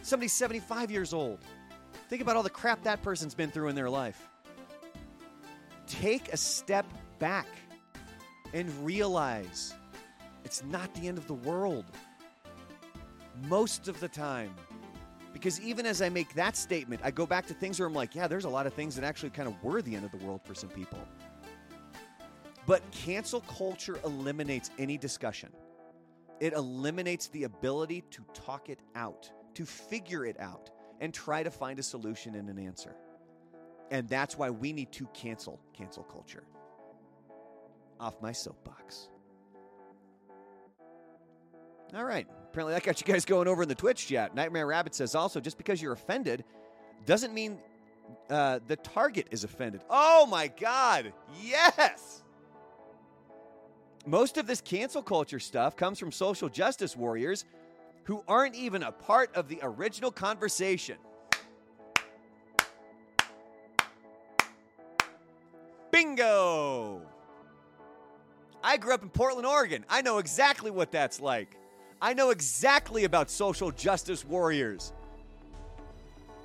Somebody's 0.00 0.32
75 0.32 0.90
years 0.90 1.12
old. 1.12 1.38
Think 2.08 2.22
about 2.22 2.34
all 2.34 2.42
the 2.42 2.48
crap 2.48 2.82
that 2.84 3.02
person's 3.02 3.34
been 3.34 3.50
through 3.50 3.68
in 3.68 3.74
their 3.74 3.90
life. 3.90 4.26
Take 5.86 6.32
a 6.32 6.36
step 6.36 6.86
back 7.18 7.46
and 8.52 8.70
realize 8.84 9.74
it's 10.44 10.62
not 10.64 10.92
the 10.94 11.08
end 11.08 11.18
of 11.18 11.26
the 11.26 11.34
world. 11.34 11.84
Most 13.48 13.88
of 13.88 14.00
the 14.00 14.08
time. 14.08 14.54
Because 15.32 15.60
even 15.60 15.84
as 15.84 16.00
I 16.00 16.08
make 16.08 16.32
that 16.34 16.56
statement, 16.56 17.02
I 17.04 17.10
go 17.10 17.26
back 17.26 17.46
to 17.48 17.54
things 17.54 17.78
where 17.78 17.86
I'm 17.86 17.94
like, 17.94 18.14
yeah, 18.14 18.26
there's 18.26 18.46
a 18.46 18.48
lot 18.48 18.66
of 18.66 18.72
things 18.72 18.96
that 18.96 19.04
actually 19.04 19.30
kind 19.30 19.46
of 19.46 19.62
were 19.62 19.82
the 19.82 19.94
end 19.94 20.04
of 20.04 20.10
the 20.10 20.24
world 20.24 20.40
for 20.44 20.54
some 20.54 20.70
people. 20.70 20.98
But 22.66 22.82
cancel 22.90 23.42
culture 23.42 23.98
eliminates 24.04 24.70
any 24.78 24.96
discussion. 24.96 25.50
It 26.40 26.52
eliminates 26.52 27.28
the 27.28 27.44
ability 27.44 28.02
to 28.10 28.24
talk 28.34 28.70
it 28.70 28.80
out, 28.94 29.30
to 29.54 29.64
figure 29.66 30.24
it 30.24 30.40
out, 30.40 30.70
and 31.00 31.12
try 31.12 31.42
to 31.42 31.50
find 31.50 31.78
a 31.78 31.82
solution 31.82 32.34
and 32.34 32.48
an 32.48 32.58
answer. 32.58 32.94
And 33.90 34.08
that's 34.08 34.36
why 34.36 34.50
we 34.50 34.72
need 34.72 34.92
to 34.92 35.06
cancel 35.14 35.60
cancel 35.72 36.02
culture. 36.02 36.42
Off 38.00 38.20
my 38.20 38.32
soapbox. 38.32 39.08
All 41.94 42.04
right. 42.04 42.26
Apparently, 42.50 42.74
that 42.74 42.82
got 42.82 43.00
you 43.00 43.06
guys 43.06 43.24
going 43.24 43.48
over 43.48 43.62
in 43.62 43.68
the 43.68 43.74
Twitch 43.74 44.08
chat. 44.08 44.34
Nightmare 44.34 44.66
Rabbit 44.66 44.94
says 44.94 45.14
also, 45.14 45.40
just 45.40 45.56
because 45.56 45.80
you're 45.80 45.92
offended 45.92 46.44
doesn't 47.04 47.32
mean 47.32 47.58
uh, 48.28 48.58
the 48.66 48.76
target 48.76 49.28
is 49.30 49.44
offended. 49.44 49.82
Oh 49.88 50.26
my 50.26 50.48
God. 50.48 51.12
Yes. 51.42 52.22
Most 54.04 54.36
of 54.36 54.46
this 54.46 54.60
cancel 54.60 55.02
culture 55.02 55.40
stuff 55.40 55.76
comes 55.76 55.98
from 55.98 56.12
social 56.12 56.48
justice 56.48 56.96
warriors 56.96 57.44
who 58.04 58.22
aren't 58.28 58.54
even 58.54 58.82
a 58.84 58.92
part 58.92 59.34
of 59.34 59.48
the 59.48 59.58
original 59.62 60.10
conversation. 60.10 60.96
Bingo! 66.16 67.02
I 68.64 68.78
grew 68.78 68.94
up 68.94 69.02
in 69.02 69.10
Portland, 69.10 69.46
Oregon. 69.46 69.84
I 69.88 70.00
know 70.00 70.18
exactly 70.18 70.70
what 70.70 70.90
that's 70.90 71.20
like. 71.20 71.56
I 72.00 72.14
know 72.14 72.30
exactly 72.30 73.04
about 73.04 73.30
social 73.30 73.70
justice 73.70 74.24
warriors. 74.24 74.92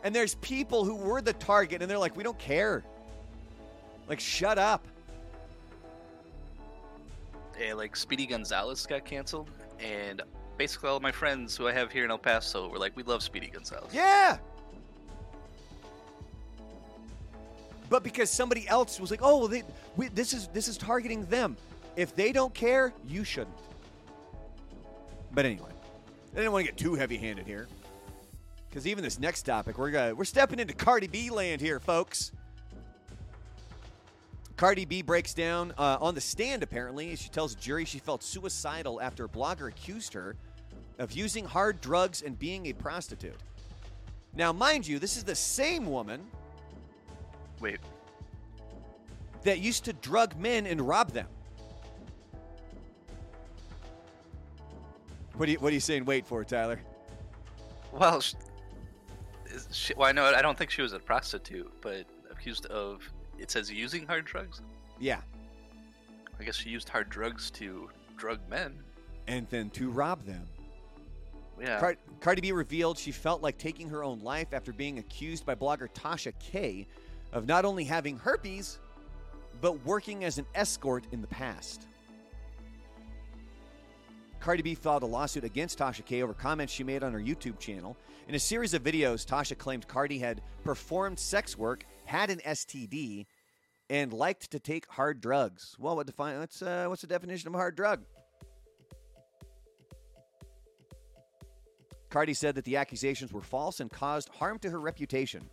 And 0.03 0.13
there's 0.13 0.35
people 0.35 0.83
who 0.83 0.95
were 0.95 1.21
the 1.21 1.33
target 1.33 1.81
and 1.81 1.89
they're 1.89 1.97
like, 1.97 2.17
we 2.17 2.23
don't 2.23 2.37
care. 2.37 2.83
Like, 4.07 4.19
shut 4.19 4.57
up. 4.57 4.85
Yeah, 7.59 7.73
like 7.73 7.95
Speedy 7.95 8.25
Gonzalez 8.25 8.85
got 8.85 9.05
canceled, 9.05 9.51
and 9.79 10.21
basically 10.57 10.89
all 10.89 10.99
my 10.99 11.11
friends 11.11 11.55
who 11.55 11.67
I 11.67 11.73
have 11.73 11.91
here 11.91 12.03
in 12.03 12.09
El 12.09 12.17
Paso 12.17 12.67
were 12.67 12.79
like, 12.79 12.95
"We 12.97 13.03
love 13.03 13.21
Speedy 13.21 13.47
Gonzalez." 13.47 13.93
Yeah. 13.93 14.39
But 17.91 18.03
because 18.03 18.29
somebody 18.29 18.65
else 18.69 19.01
was 19.01 19.11
like, 19.11 19.19
"Oh, 19.21 19.37
well, 19.37 19.47
they, 19.49 19.63
we, 19.97 20.07
this 20.07 20.33
is 20.33 20.47
this 20.47 20.69
is 20.69 20.77
targeting 20.77 21.25
them," 21.25 21.57
if 21.97 22.15
they 22.15 22.31
don't 22.31 22.53
care, 22.53 22.93
you 23.05 23.25
shouldn't. 23.25 23.55
But 25.33 25.45
anyway, 25.45 25.71
I 26.31 26.37
didn't 26.37 26.53
want 26.53 26.65
to 26.65 26.71
get 26.71 26.79
too 26.79 26.95
heavy-handed 26.95 27.45
here, 27.45 27.67
because 28.69 28.87
even 28.87 29.03
this 29.03 29.19
next 29.19 29.41
topic, 29.41 29.77
we're 29.77 29.91
gonna, 29.91 30.15
we're 30.15 30.23
stepping 30.23 30.57
into 30.57 30.73
Cardi 30.73 31.07
B 31.07 31.29
land 31.29 31.59
here, 31.59 31.81
folks. 31.81 32.31
Cardi 34.55 34.85
B 34.85 35.01
breaks 35.01 35.33
down 35.33 35.73
uh, 35.77 35.97
on 35.99 36.15
the 36.15 36.21
stand, 36.21 36.63
apparently. 36.63 37.13
She 37.17 37.27
tells 37.27 37.55
a 37.55 37.57
jury 37.57 37.83
she 37.83 37.99
felt 37.99 38.23
suicidal 38.23 39.01
after 39.01 39.25
a 39.25 39.29
blogger 39.29 39.67
accused 39.67 40.13
her 40.13 40.37
of 40.97 41.11
using 41.11 41.43
hard 41.43 41.81
drugs 41.81 42.21
and 42.21 42.39
being 42.39 42.67
a 42.67 42.73
prostitute. 42.73 43.35
Now, 44.33 44.53
mind 44.53 44.87
you, 44.87 44.97
this 44.97 45.17
is 45.17 45.25
the 45.25 45.35
same 45.35 45.87
woman 45.87 46.21
Wait, 47.61 47.79
that 49.43 49.59
used 49.59 49.85
to 49.85 49.93
drug 49.93 50.35
men 50.35 50.65
and 50.65 50.81
rob 50.81 51.11
them. 51.11 51.27
What 55.35 55.47
are 55.47 55.51
you, 55.53 55.59
what 55.59 55.71
are 55.71 55.73
you 55.73 55.79
saying? 55.79 56.05
Wait 56.05 56.25
for, 56.25 56.43
Tyler? 56.43 56.79
well, 57.91 58.19
sh- 58.21 58.33
she, 59.71 59.93
well, 59.95 60.07
I 60.07 60.11
know 60.11 60.25
I 60.25 60.41
don't 60.41 60.57
think 60.57 60.71
she 60.71 60.81
was 60.81 60.93
a 60.93 60.99
prostitute, 60.99 61.71
but 61.81 62.05
accused 62.31 62.65
of 62.67 63.01
it 63.37 63.49
says 63.51 63.71
using 63.71 64.05
hard 64.05 64.25
drugs. 64.25 64.61
Yeah, 64.99 65.21
I 66.39 66.43
guess 66.43 66.55
she 66.55 66.69
used 66.69 66.89
hard 66.89 67.09
drugs 67.09 67.49
to 67.51 67.89
drug 68.17 68.39
men. 68.49 68.79
and 69.27 69.47
then 69.49 69.69
to 69.71 69.89
rob 69.89 70.23
them. 70.25 70.47
Yeah. 71.59 71.79
Car- 71.79 71.95
Cardi 72.19 72.41
B 72.41 72.51
revealed 72.51 72.97
she 72.97 73.11
felt 73.11 73.41
like 73.41 73.57
taking 73.57 73.87
her 73.89 74.03
own 74.03 74.19
life 74.19 74.47
after 74.51 74.73
being 74.73 74.97
accused 74.99 75.45
by 75.45 75.53
blogger 75.55 75.87
Tasha 75.93 76.33
K 76.39 76.87
of 77.31 77.47
not 77.47 77.65
only 77.65 77.83
having 77.83 78.17
herpes, 78.17 78.79
but 79.61 79.85
working 79.85 80.23
as 80.23 80.37
an 80.37 80.45
escort 80.55 81.05
in 81.11 81.21
the 81.21 81.27
past. 81.27 81.87
Cardi 84.39 84.63
B 84.63 84.73
filed 84.73 85.03
a 85.03 85.05
lawsuit 85.05 85.43
against 85.43 85.77
Tasha 85.77 86.03
K 86.03 86.23
over 86.23 86.33
comments 86.33 86.73
she 86.73 86.83
made 86.83 87.03
on 87.03 87.13
her 87.13 87.19
YouTube 87.19 87.59
channel. 87.59 87.95
In 88.27 88.33
a 88.33 88.39
series 88.39 88.73
of 88.73 88.83
videos, 88.83 89.25
Tasha 89.25 89.55
claimed 89.55 89.87
Cardi 89.87 90.17
had 90.17 90.41
performed 90.63 91.19
sex 91.19 91.57
work, 91.57 91.85
had 92.05 92.31
an 92.31 92.39
STD, 92.39 93.27
and 93.89 94.11
liked 94.11 94.49
to 94.51 94.59
take 94.59 94.87
hard 94.87 95.21
drugs. 95.21 95.75
Well, 95.77 95.95
what 95.95 96.07
define 96.07 96.39
what's 96.39 96.61
uh, 96.61 96.85
what's 96.87 97.01
the 97.01 97.07
definition 97.07 97.49
of 97.49 97.53
a 97.53 97.57
hard 97.57 97.75
drug? 97.75 98.01
Cardi 102.09 102.33
said 102.33 102.55
that 102.55 102.65
the 102.65 102.77
accusations 102.77 103.31
were 103.31 103.41
false 103.41 103.79
and 103.79 103.91
caused 103.91 104.29
harm 104.29 104.59
to 104.59 104.69
her 104.69 104.79
reputation. 104.79 105.49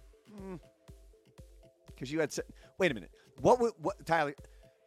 Because 1.99 2.12
you 2.12 2.20
had, 2.20 2.32
se- 2.32 2.42
wait 2.78 2.92
a 2.92 2.94
minute, 2.94 3.11
what? 3.40 3.59
would- 3.59 3.72
What, 3.80 4.07
Tyler? 4.07 4.34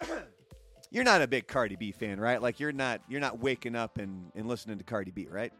you're 0.91 1.03
not 1.03 1.21
a 1.21 1.27
big 1.27 1.45
Cardi 1.45 1.75
B 1.75 1.91
fan, 1.91 2.19
right? 2.21 2.41
Like 2.41 2.59
you're 2.59 2.71
not, 2.71 3.01
you're 3.09 3.19
not 3.19 3.39
waking 3.39 3.75
up 3.75 3.97
and, 3.97 4.31
and 4.33 4.47
listening 4.47 4.77
to 4.77 4.83
Cardi 4.85 5.11
B, 5.11 5.27
right? 5.29 5.51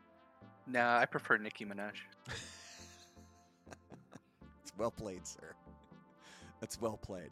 No, 0.66 0.88
I 0.88 1.06
prefer 1.06 1.38
Nicki 1.38 1.66
Minaj. 1.66 1.93
It's 4.64 4.72
well 4.78 4.91
played, 4.91 5.28
sir. 5.28 5.54
That's 6.62 6.80
well 6.80 6.95
played. 6.97 7.32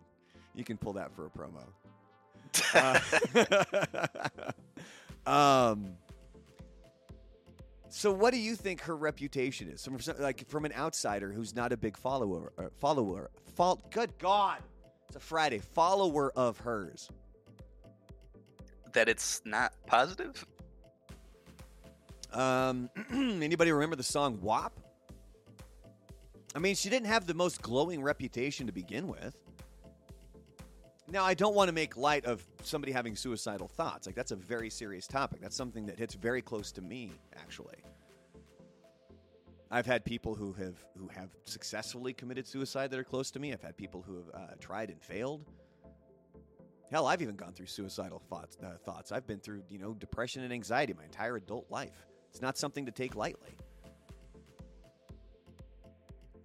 You 0.56 0.64
can 0.66 0.78
pull 0.78 0.94
that 0.94 1.12
for 1.16 1.26
a 1.28 1.30
promo. 1.30 1.64
Uh, 5.26 5.26
um. 5.32 5.92
So, 7.90 8.12
what 8.12 8.34
do 8.34 8.40
you 8.40 8.56
think 8.56 8.82
her 8.82 8.96
reputation 8.96 9.68
is? 9.70 9.84
From 9.84 9.98
like 10.20 10.48
from 10.48 10.66
an 10.66 10.74
outsider 10.74 11.32
who's 11.32 11.56
not 11.56 11.72
a 11.74 11.78
big 11.78 11.98
follower, 11.98 12.54
uh, 12.58 12.66
follower, 12.78 13.32
fol- 13.56 13.82
Good 13.90 14.18
God, 14.20 14.60
it's 15.08 15.16
a 15.16 15.20
Friday. 15.20 15.60
Follower 15.60 16.32
of 16.36 16.58
hers. 16.60 17.10
that 18.94 19.10
it's 19.10 19.42
not 19.46 19.74
positive. 19.88 20.46
Um, 22.32 22.90
anybody 23.12 23.72
remember 23.72 23.96
the 23.96 24.04
song 24.04 24.40
WAP? 24.42 24.80
I 26.56 26.60
mean, 26.60 26.76
she 26.76 26.90
didn't 26.90 27.08
have 27.08 27.26
the 27.26 27.34
most 27.34 27.62
glowing 27.62 28.02
reputation 28.04 28.68
to 28.68 28.72
begin 28.72 29.08
with. 29.08 29.36
Now, 31.12 31.24
I 31.24 31.34
don't 31.34 31.56
want 31.56 31.70
to 31.70 31.74
make 31.74 31.98
light 31.98 32.26
of 32.26 32.46
somebody 32.62 32.92
having 32.92 33.16
suicidal 33.16 33.68
thoughts. 33.68 34.06
Like, 34.06 34.16
that's 34.16 34.32
a 34.32 34.36
very 34.36 34.70
serious 34.70 35.08
topic. 35.08 35.42
That's 35.42 35.56
something 35.56 35.88
that 35.88 35.98
hits 35.98 36.14
very 36.14 36.42
close 36.42 36.72
to 36.74 36.82
me, 36.82 37.12
actually. 37.36 37.78
I've 39.72 39.88
had 39.88 40.04
people 40.06 40.36
who 40.36 40.54
have 40.54 40.84
who 40.98 41.08
have 41.10 41.30
successfully 41.46 42.14
committed 42.14 42.48
suicide 42.48 42.90
that 42.92 43.00
are 43.00 43.04
close 43.04 43.30
to 43.32 43.40
me. 43.40 43.54
I've 43.54 43.62
had 43.62 43.78
people 43.78 44.04
who 44.06 44.18
have 44.18 44.30
uh, 44.34 44.54
tried 44.60 44.90
and 44.90 45.02
failed. 45.02 45.46
Hell, 46.92 47.06
I've 47.06 47.22
even 47.22 47.36
gone 47.36 47.54
through 47.54 47.68
suicidal 47.68 48.20
thoughts. 48.30 48.58
Uh, 48.64 48.78
thoughts. 48.84 49.12
I've 49.12 49.28
been 49.28 49.40
through, 49.40 49.64
you 49.70 49.78
know, 49.78 49.94
depression 49.94 50.44
and 50.44 50.52
anxiety 50.52 50.94
my 50.94 51.04
entire 51.04 51.36
adult 51.36 51.70
life. 51.70 52.08
It's 52.30 52.42
not 52.42 52.58
something 52.58 52.86
to 52.86 52.92
take 52.92 53.16
lightly. 53.16 53.56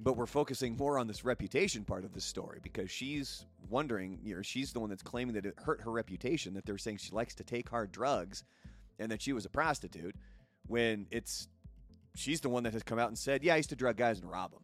But 0.01 0.19
we're 0.19 0.27
focusing 0.27 0.77
more 0.77 0.99
on 0.99 1.07
this 1.07 1.25
reputation 1.25 1.85
part 1.85 2.05
of 2.05 2.13
the 2.13 2.21
story 2.21 2.59
because 2.63 2.91
she's 2.91 3.47
wondering, 3.69 4.19
you 4.23 4.37
know, 4.37 4.43
she's 4.43 4.73
the 4.73 4.81
one 4.81 4.91
that's 4.91 5.03
claiming 5.03 5.35
that 5.35 5.47
it 5.47 5.55
hurt 5.65 5.81
her 5.83 5.91
reputation, 5.91 6.55
that 6.55 6.67
they're 6.67 6.79
saying 6.79 6.99
she 6.99 7.13
likes 7.13 7.35
to 7.37 7.45
take 7.45 7.69
hard 7.69 7.93
drugs 7.93 8.45
and 8.99 9.11
that 9.11 9.23
she 9.23 9.33
was 9.33 9.45
a 9.45 9.49
prostitute 9.49 10.15
when 10.67 11.07
it's 11.11 11.49
she's 12.15 12.41
the 12.41 12.49
one 12.49 12.63
that 12.63 12.73
has 12.73 12.83
come 12.83 12.99
out 12.99 13.09
and 13.09 13.19
said, 13.19 13.43
"Yeah, 13.43 13.55
I 13.55 13.57
used 13.59 13.71
to 13.71 13.77
drug 13.77 13.97
guys 13.97 14.21
and 14.21 14.31
rob 14.31 14.53
them." 14.53 14.63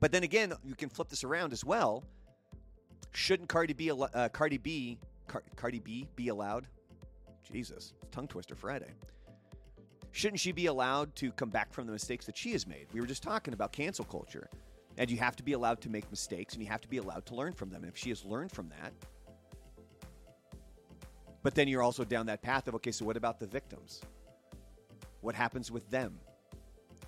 But 0.00 0.10
then 0.12 0.24
again, 0.24 0.52
you 0.64 0.74
can 0.74 0.88
flip 0.88 1.08
this 1.08 1.24
around 1.24 1.52
as 1.52 1.64
well. 1.64 2.04
Shouldn't 3.12 3.48
Cardi 3.48 3.72
B, 3.72 3.90
uh, 3.90 4.28
Cardi 4.30 4.58
B, 4.58 4.98
Car- 5.28 5.44
Cardi 5.54 5.78
B 5.78 6.08
be 6.16 6.28
allowed? 6.28 6.66
Jesus, 7.50 7.92
tongue 8.10 8.26
twister 8.26 8.54
Friday. 8.54 8.90
Shouldn't 10.10 10.40
she 10.40 10.52
be 10.52 10.66
allowed 10.66 11.14
to 11.16 11.32
come 11.32 11.50
back 11.50 11.72
from 11.72 11.86
the 11.86 11.92
mistakes 11.92 12.26
that 12.26 12.36
she 12.36 12.52
has 12.52 12.66
made? 12.66 12.86
We 12.92 13.00
were 13.00 13.06
just 13.06 13.22
talking 13.22 13.54
about 13.54 13.72
cancel 13.72 14.04
culture, 14.04 14.48
and 14.98 15.10
you 15.10 15.16
have 15.18 15.36
to 15.36 15.42
be 15.42 15.52
allowed 15.52 15.80
to 15.82 15.90
make 15.90 16.08
mistakes, 16.10 16.54
and 16.54 16.62
you 16.62 16.68
have 16.68 16.80
to 16.82 16.88
be 16.88 16.98
allowed 16.98 17.26
to 17.26 17.34
learn 17.34 17.52
from 17.52 17.70
them. 17.70 17.82
And 17.82 17.92
if 17.92 17.98
she 17.98 18.10
has 18.10 18.24
learned 18.24 18.52
from 18.52 18.68
that, 18.68 18.92
but 21.42 21.54
then 21.54 21.68
you're 21.68 21.82
also 21.82 22.04
down 22.04 22.26
that 22.26 22.42
path 22.42 22.68
of 22.68 22.74
okay, 22.76 22.92
so 22.92 23.04
what 23.04 23.16
about 23.16 23.40
the 23.40 23.46
victims? 23.46 24.02
What 25.20 25.34
happens 25.34 25.70
with 25.70 25.88
them? 25.90 26.18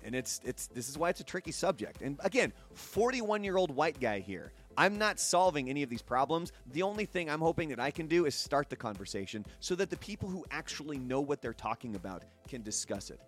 And 0.03 0.13
it's 0.13 0.39
it's 0.43 0.67
this 0.67 0.87
is 0.87 0.97
why 0.97 1.09
it's 1.09 1.19
a 1.19 1.23
tricky 1.23 1.51
subject. 1.51 2.01
And 2.01 2.19
again, 2.23 2.53
41 2.73 3.43
year 3.43 3.57
old 3.57 3.71
white 3.71 3.99
guy 3.99 4.19
here. 4.19 4.53
I'm 4.77 4.97
not 4.97 5.19
solving 5.19 5.69
any 5.69 5.83
of 5.83 5.89
these 5.89 6.01
problems. 6.01 6.51
The 6.73 6.83
only 6.83 7.05
thing 7.05 7.29
I'm 7.29 7.39
hoping 7.39 7.69
that 7.69 7.79
I 7.79 7.91
can 7.91 8.07
do 8.07 8.25
is 8.25 8.35
start 8.35 8.69
the 8.69 8.75
conversation 8.75 9.45
so 9.61 9.73
that 9.75 9.89
the 9.89 9.97
people 9.97 10.27
who 10.27 10.45
actually 10.51 10.99
know 10.99 11.21
what 11.21 11.41
they're 11.41 11.53
talking 11.53 11.95
about 11.95 12.23
can 12.47 12.61
discuss 12.61 13.09
it. 13.09 13.21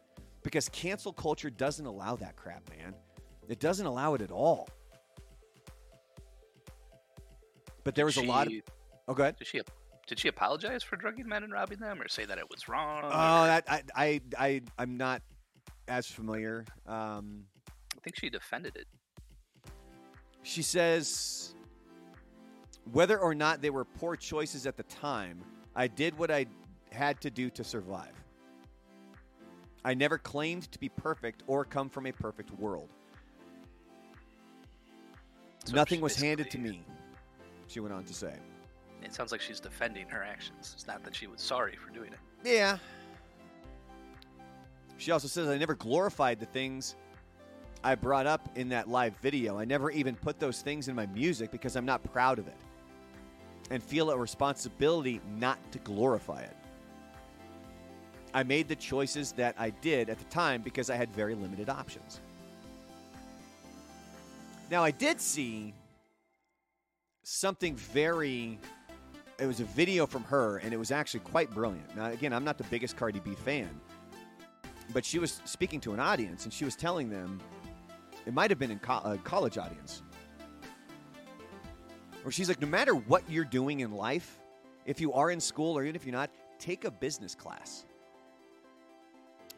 Because 0.44 0.68
cancel 0.70 1.14
culture 1.14 1.50
doesn't 1.50 1.86
allow 1.86 2.18
that 2.18 2.36
crap, 2.36 2.70
man. 2.70 2.94
It 3.48 3.60
doesn't 3.60 3.86
allow 3.86 4.14
it 4.14 4.22
at 4.22 4.32
all. 4.32 4.68
But 7.84 7.96
there 7.96 8.06
was 8.06 8.18
a 8.18 8.24
lot 8.24 8.48
of. 8.48 8.54
Oh, 9.08 9.14
go 9.14 9.24
ahead. 9.24 9.38
Did 9.38 9.48
she 9.48 9.62
did 10.08 10.20
she 10.20 10.28
apologize 10.28 10.84
for 10.84 10.96
drugging 10.96 11.28
men 11.28 11.44
and 11.44 11.54
robbing 11.54 11.80
them, 11.80 12.02
or 12.02 12.08
say 12.08 12.26
that 12.26 12.38
it 12.38 12.50
was 12.50 12.68
wrong? 12.68 13.02
Oh, 13.04 13.08
or- 13.08 13.48
that 13.48 13.64
I 13.70 13.82
I 13.96 14.22
I 14.38 14.62
I'm 14.78 14.98
not 14.98 15.22
as 15.88 16.08
familiar. 16.08 16.66
Um, 16.86 17.44
I 17.96 18.00
think 18.04 18.18
she 18.20 18.30
defended 18.30 18.76
it. 18.76 18.88
She 20.44 20.62
says, 20.62 21.56
whether 22.92 23.20
or 23.20 23.36
not 23.36 23.62
they 23.62 23.70
were 23.70 23.84
poor 23.84 24.16
choices 24.16 24.66
at 24.66 24.78
the 24.78 24.84
time, 24.84 25.42
I 25.76 25.88
did 25.88 26.18
what 26.18 26.32
I 26.32 26.46
had 26.92 27.20
to 27.22 27.30
do 27.30 27.50
to 27.50 27.64
survive. 27.64 28.14
I 29.84 29.94
never 29.94 30.18
claimed 30.18 30.72
to 30.72 30.80
be 30.80 30.90
perfect 30.90 31.44
or 31.48 31.66
come 31.66 31.90
from 31.90 32.08
a 32.08 32.12
perfect 32.12 32.52
world. 32.52 32.90
So 35.68 35.76
Nothing 35.76 36.00
was 36.00 36.16
handed 36.16 36.50
to 36.52 36.58
me, 36.58 36.82
she 37.68 37.82
went 37.82 37.94
on 37.94 38.06
to 38.06 38.14
say. 38.14 38.34
It 39.04 39.14
sounds 39.14 39.34
like 39.34 39.42
she's 39.42 39.60
defending 39.60 40.08
her 40.08 40.24
actions. 40.24 40.72
It's 40.74 40.88
not 40.88 41.04
that 41.04 41.14
she 41.14 41.28
was 41.28 41.42
sorry 41.42 41.76
for 41.76 41.92
doing 41.94 42.14
it. 42.14 42.20
Yeah. 42.46 42.78
She 44.96 45.12
also 45.12 45.28
says, 45.28 45.50
I 45.50 45.58
never 45.58 45.76
glorified 45.76 46.40
the 46.40 46.46
things 46.46 46.96
I 47.84 47.96
brought 47.96 48.26
up 48.26 48.48
in 48.56 48.70
that 48.70 48.88
live 48.88 49.14
video. 49.18 49.60
I 49.60 49.66
never 49.66 49.92
even 49.92 50.16
put 50.16 50.40
those 50.40 50.62
things 50.62 50.88
in 50.88 50.96
my 50.96 51.06
music 51.08 51.52
because 51.52 51.76
I'm 51.76 51.86
not 51.86 52.02
proud 52.14 52.40
of 52.40 52.48
it 52.48 52.56
and 53.70 53.84
feel 53.84 54.10
a 54.12 54.18
responsibility 54.18 55.20
not 55.38 55.60
to 55.74 55.80
glorify 55.80 56.44
it. 56.44 56.56
I 58.34 58.44
made 58.44 58.70
the 58.70 58.76
choices 58.78 59.34
that 59.34 59.54
I 59.60 59.72
did 59.72 60.10
at 60.10 60.18
the 60.18 60.26
time 60.26 60.62
because 60.62 60.90
I 60.90 60.96
had 60.96 61.14
very 61.14 61.36
limited 61.36 61.68
options. 61.68 62.22
Now, 64.70 64.84
I 64.84 64.92
did 64.92 65.22
see 65.22 65.74
something 67.24 67.76
very 67.76 68.60
it 69.40 69.46
was 69.46 69.60
a 69.60 69.66
video 69.66 70.08
from 70.08 70.24
her, 70.24 70.58
and 70.58 70.74
it 70.74 70.78
was 70.78 70.92
actually 70.92 71.20
quite 71.20 71.52
brilliant. 71.52 71.96
Now, 71.96 72.08
again, 72.08 72.34
I'm 72.34 72.44
not 72.44 72.58
the 72.58 72.64
biggest 72.66 72.98
Cardi 72.98 73.20
B 73.20 73.36
fan, 73.36 73.70
but 74.94 75.06
she 75.06 75.20
was 75.20 75.42
speaking 75.46 75.80
to 75.82 75.94
an 75.94 76.00
audience, 76.00 76.46
and 76.46 76.54
she 76.54 76.66
was 76.66 76.76
telling 76.76 77.10
them, 77.10 77.40
it 78.26 78.34
might 78.34 78.50
have 78.50 78.58
been 78.58 78.72
in 78.72 78.80
co- 78.80 79.02
a 79.04 79.20
college 79.24 79.58
audience, 79.58 80.02
where 82.24 82.32
she's 82.32 82.50
like, 82.50 82.60
no 82.60 82.68
matter 82.68 82.96
what 82.96 83.30
you're 83.30 83.46
doing 83.46 83.82
in 83.82 83.92
life, 83.92 84.40
if 84.86 85.00
you 85.00 85.14
are 85.14 85.30
in 85.30 85.40
school 85.40 85.78
or 85.78 85.84
even 85.84 85.96
if 85.96 86.06
you're 86.06 86.16
not, 86.16 86.32
take 86.58 86.84
a 86.84 86.92
business 86.92 87.36
class. 87.36 87.86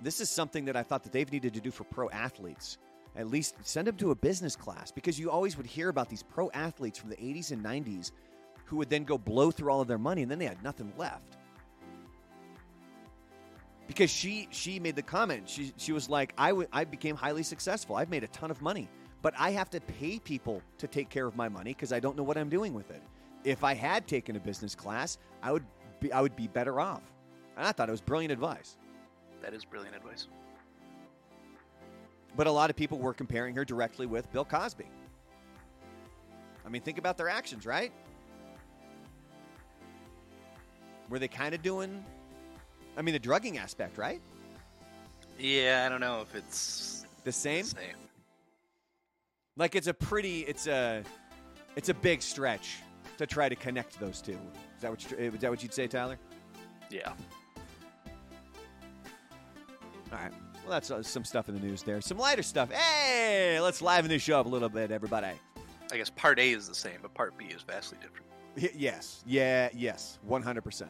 This 0.01 0.19
is 0.19 0.29
something 0.29 0.65
that 0.65 0.75
I 0.75 0.83
thought 0.83 1.03
that 1.03 1.13
they've 1.13 1.31
needed 1.31 1.53
to 1.53 1.61
do 1.61 1.71
for 1.71 1.83
pro 1.85 2.09
athletes. 2.09 2.77
At 3.15 3.27
least 3.27 3.55
send 3.63 3.87
them 3.87 3.95
to 3.97 4.11
a 4.11 4.15
business 4.15 4.55
class 4.55 4.91
because 4.91 5.19
you 5.19 5.29
always 5.31 5.57
would 5.57 5.65
hear 5.65 5.89
about 5.89 6.09
these 6.09 6.23
pro 6.23 6.49
athletes 6.51 6.97
from 6.99 7.09
the 7.09 7.17
80s 7.17 7.51
and 7.51 7.63
90s 7.63 8.11
who 8.65 8.77
would 8.77 8.89
then 8.89 9.03
go 9.03 9.17
blow 9.17 9.51
through 9.51 9.71
all 9.71 9.81
of 9.81 9.87
their 9.87 9.97
money 9.97 10.21
and 10.21 10.29
then 10.31 10.39
they 10.39 10.45
had 10.45 10.63
nothing 10.63 10.93
left. 10.97 11.37
Because 13.87 14.11
she 14.11 14.47
she 14.51 14.79
made 14.79 14.95
the 14.95 15.01
comment. 15.01 15.49
She 15.49 15.73
she 15.77 15.91
was 15.91 16.07
like, 16.07 16.33
I, 16.37 16.49
w- 16.49 16.67
I 16.71 16.83
became 16.83 17.15
highly 17.15 17.41
successful. 17.41 17.95
I've 17.95 18.11
made 18.11 18.23
a 18.23 18.27
ton 18.27 18.51
of 18.51 18.61
money, 18.61 18.87
but 19.23 19.33
I 19.37 19.49
have 19.51 19.71
to 19.71 19.81
pay 19.81 20.19
people 20.19 20.61
to 20.77 20.87
take 20.87 21.09
care 21.09 21.25
of 21.25 21.35
my 21.35 21.49
money 21.49 21.71
because 21.71 21.91
I 21.91 21.99
don't 21.99 22.15
know 22.15 22.21
what 22.21 22.37
I'm 22.37 22.49
doing 22.49 22.75
with 22.75 22.91
it. 22.91 23.01
If 23.43 23.63
I 23.63 23.73
had 23.73 24.07
taken 24.07 24.35
a 24.35 24.39
business 24.39 24.75
class, 24.75 25.17
I 25.41 25.51
would 25.51 25.65
be 25.99 26.13
I 26.13 26.21
would 26.21 26.35
be 26.35 26.47
better 26.47 26.79
off. 26.79 27.01
And 27.57 27.65
I 27.65 27.71
thought 27.71 27.89
it 27.89 27.91
was 27.91 28.01
brilliant 28.01 28.31
advice. 28.31 28.77
That 29.41 29.55
is 29.55 29.65
brilliant 29.65 29.95
advice. 29.95 30.27
But 32.35 32.47
a 32.47 32.51
lot 32.51 32.69
of 32.69 32.75
people 32.75 32.97
were 32.99 33.13
comparing 33.13 33.55
her 33.55 33.65
directly 33.65 34.05
with 34.05 34.31
Bill 34.31 34.45
Cosby. 34.45 34.85
I 36.65 36.69
mean, 36.69 36.81
think 36.81 36.97
about 36.97 37.17
their 37.17 37.29
actions, 37.29 37.65
right? 37.65 37.91
Were 41.09 41.19
they 41.19 41.27
kind 41.27 41.55
of 41.55 41.61
doing, 41.61 42.03
I 42.95 43.01
mean, 43.01 43.13
the 43.13 43.19
drugging 43.19 43.57
aspect, 43.57 43.97
right? 43.97 44.21
Yeah, 45.39 45.83
I 45.85 45.89
don't 45.89 46.01
know 46.01 46.21
if 46.21 46.35
it's 46.35 47.05
The 47.23 47.31
same? 47.31 47.63
the 47.63 47.69
same. 47.69 47.95
Like 49.57 49.75
it's 49.75 49.87
a 49.87 49.93
pretty, 49.93 50.41
it's 50.41 50.67
a, 50.67 51.03
it's 51.75 51.89
a 51.89 51.93
big 51.93 52.21
stretch 52.21 52.77
to 53.17 53.25
try 53.25 53.49
to 53.49 53.55
connect 53.55 53.99
those 53.99 54.21
two. 54.21 54.37
Is 54.75 54.81
that 54.81 54.91
what 54.91 55.11
you, 55.11 55.17
is 55.17 55.33
that 55.41 55.49
what 55.49 55.63
you'd 55.63 55.73
say, 55.73 55.87
Tyler? 55.87 56.17
Yeah. 56.89 57.11
All 60.11 60.17
right. 60.17 60.31
Well, 60.69 60.75
that's 60.75 60.91
uh, 60.91 61.01
some 61.01 61.25
stuff 61.25 61.49
in 61.49 61.55
the 61.55 61.61
news 61.61 61.81
there. 61.81 61.99
Some 61.99 62.19
lighter 62.19 62.43
stuff. 62.43 62.71
Hey, 62.71 63.59
let's 63.59 63.81
liven 63.81 64.07
this 64.07 64.21
show 64.21 64.39
up 64.39 64.45
a 64.45 64.49
little 64.49 64.69
bit, 64.69 64.91
everybody. 64.91 65.29
I 65.91 65.97
guess 65.97 66.11
part 66.11 66.37
A 66.37 66.51
is 66.51 66.67
the 66.67 66.75
same, 66.75 66.99
but 67.01 67.11
part 67.15 67.35
B 67.39 67.45
is 67.45 67.63
vastly 67.63 67.97
different. 67.99 68.27
Y- 68.55 68.69
yes. 68.77 69.23
Yeah, 69.25 69.69
yes. 69.73 70.19
100%. 70.29 70.83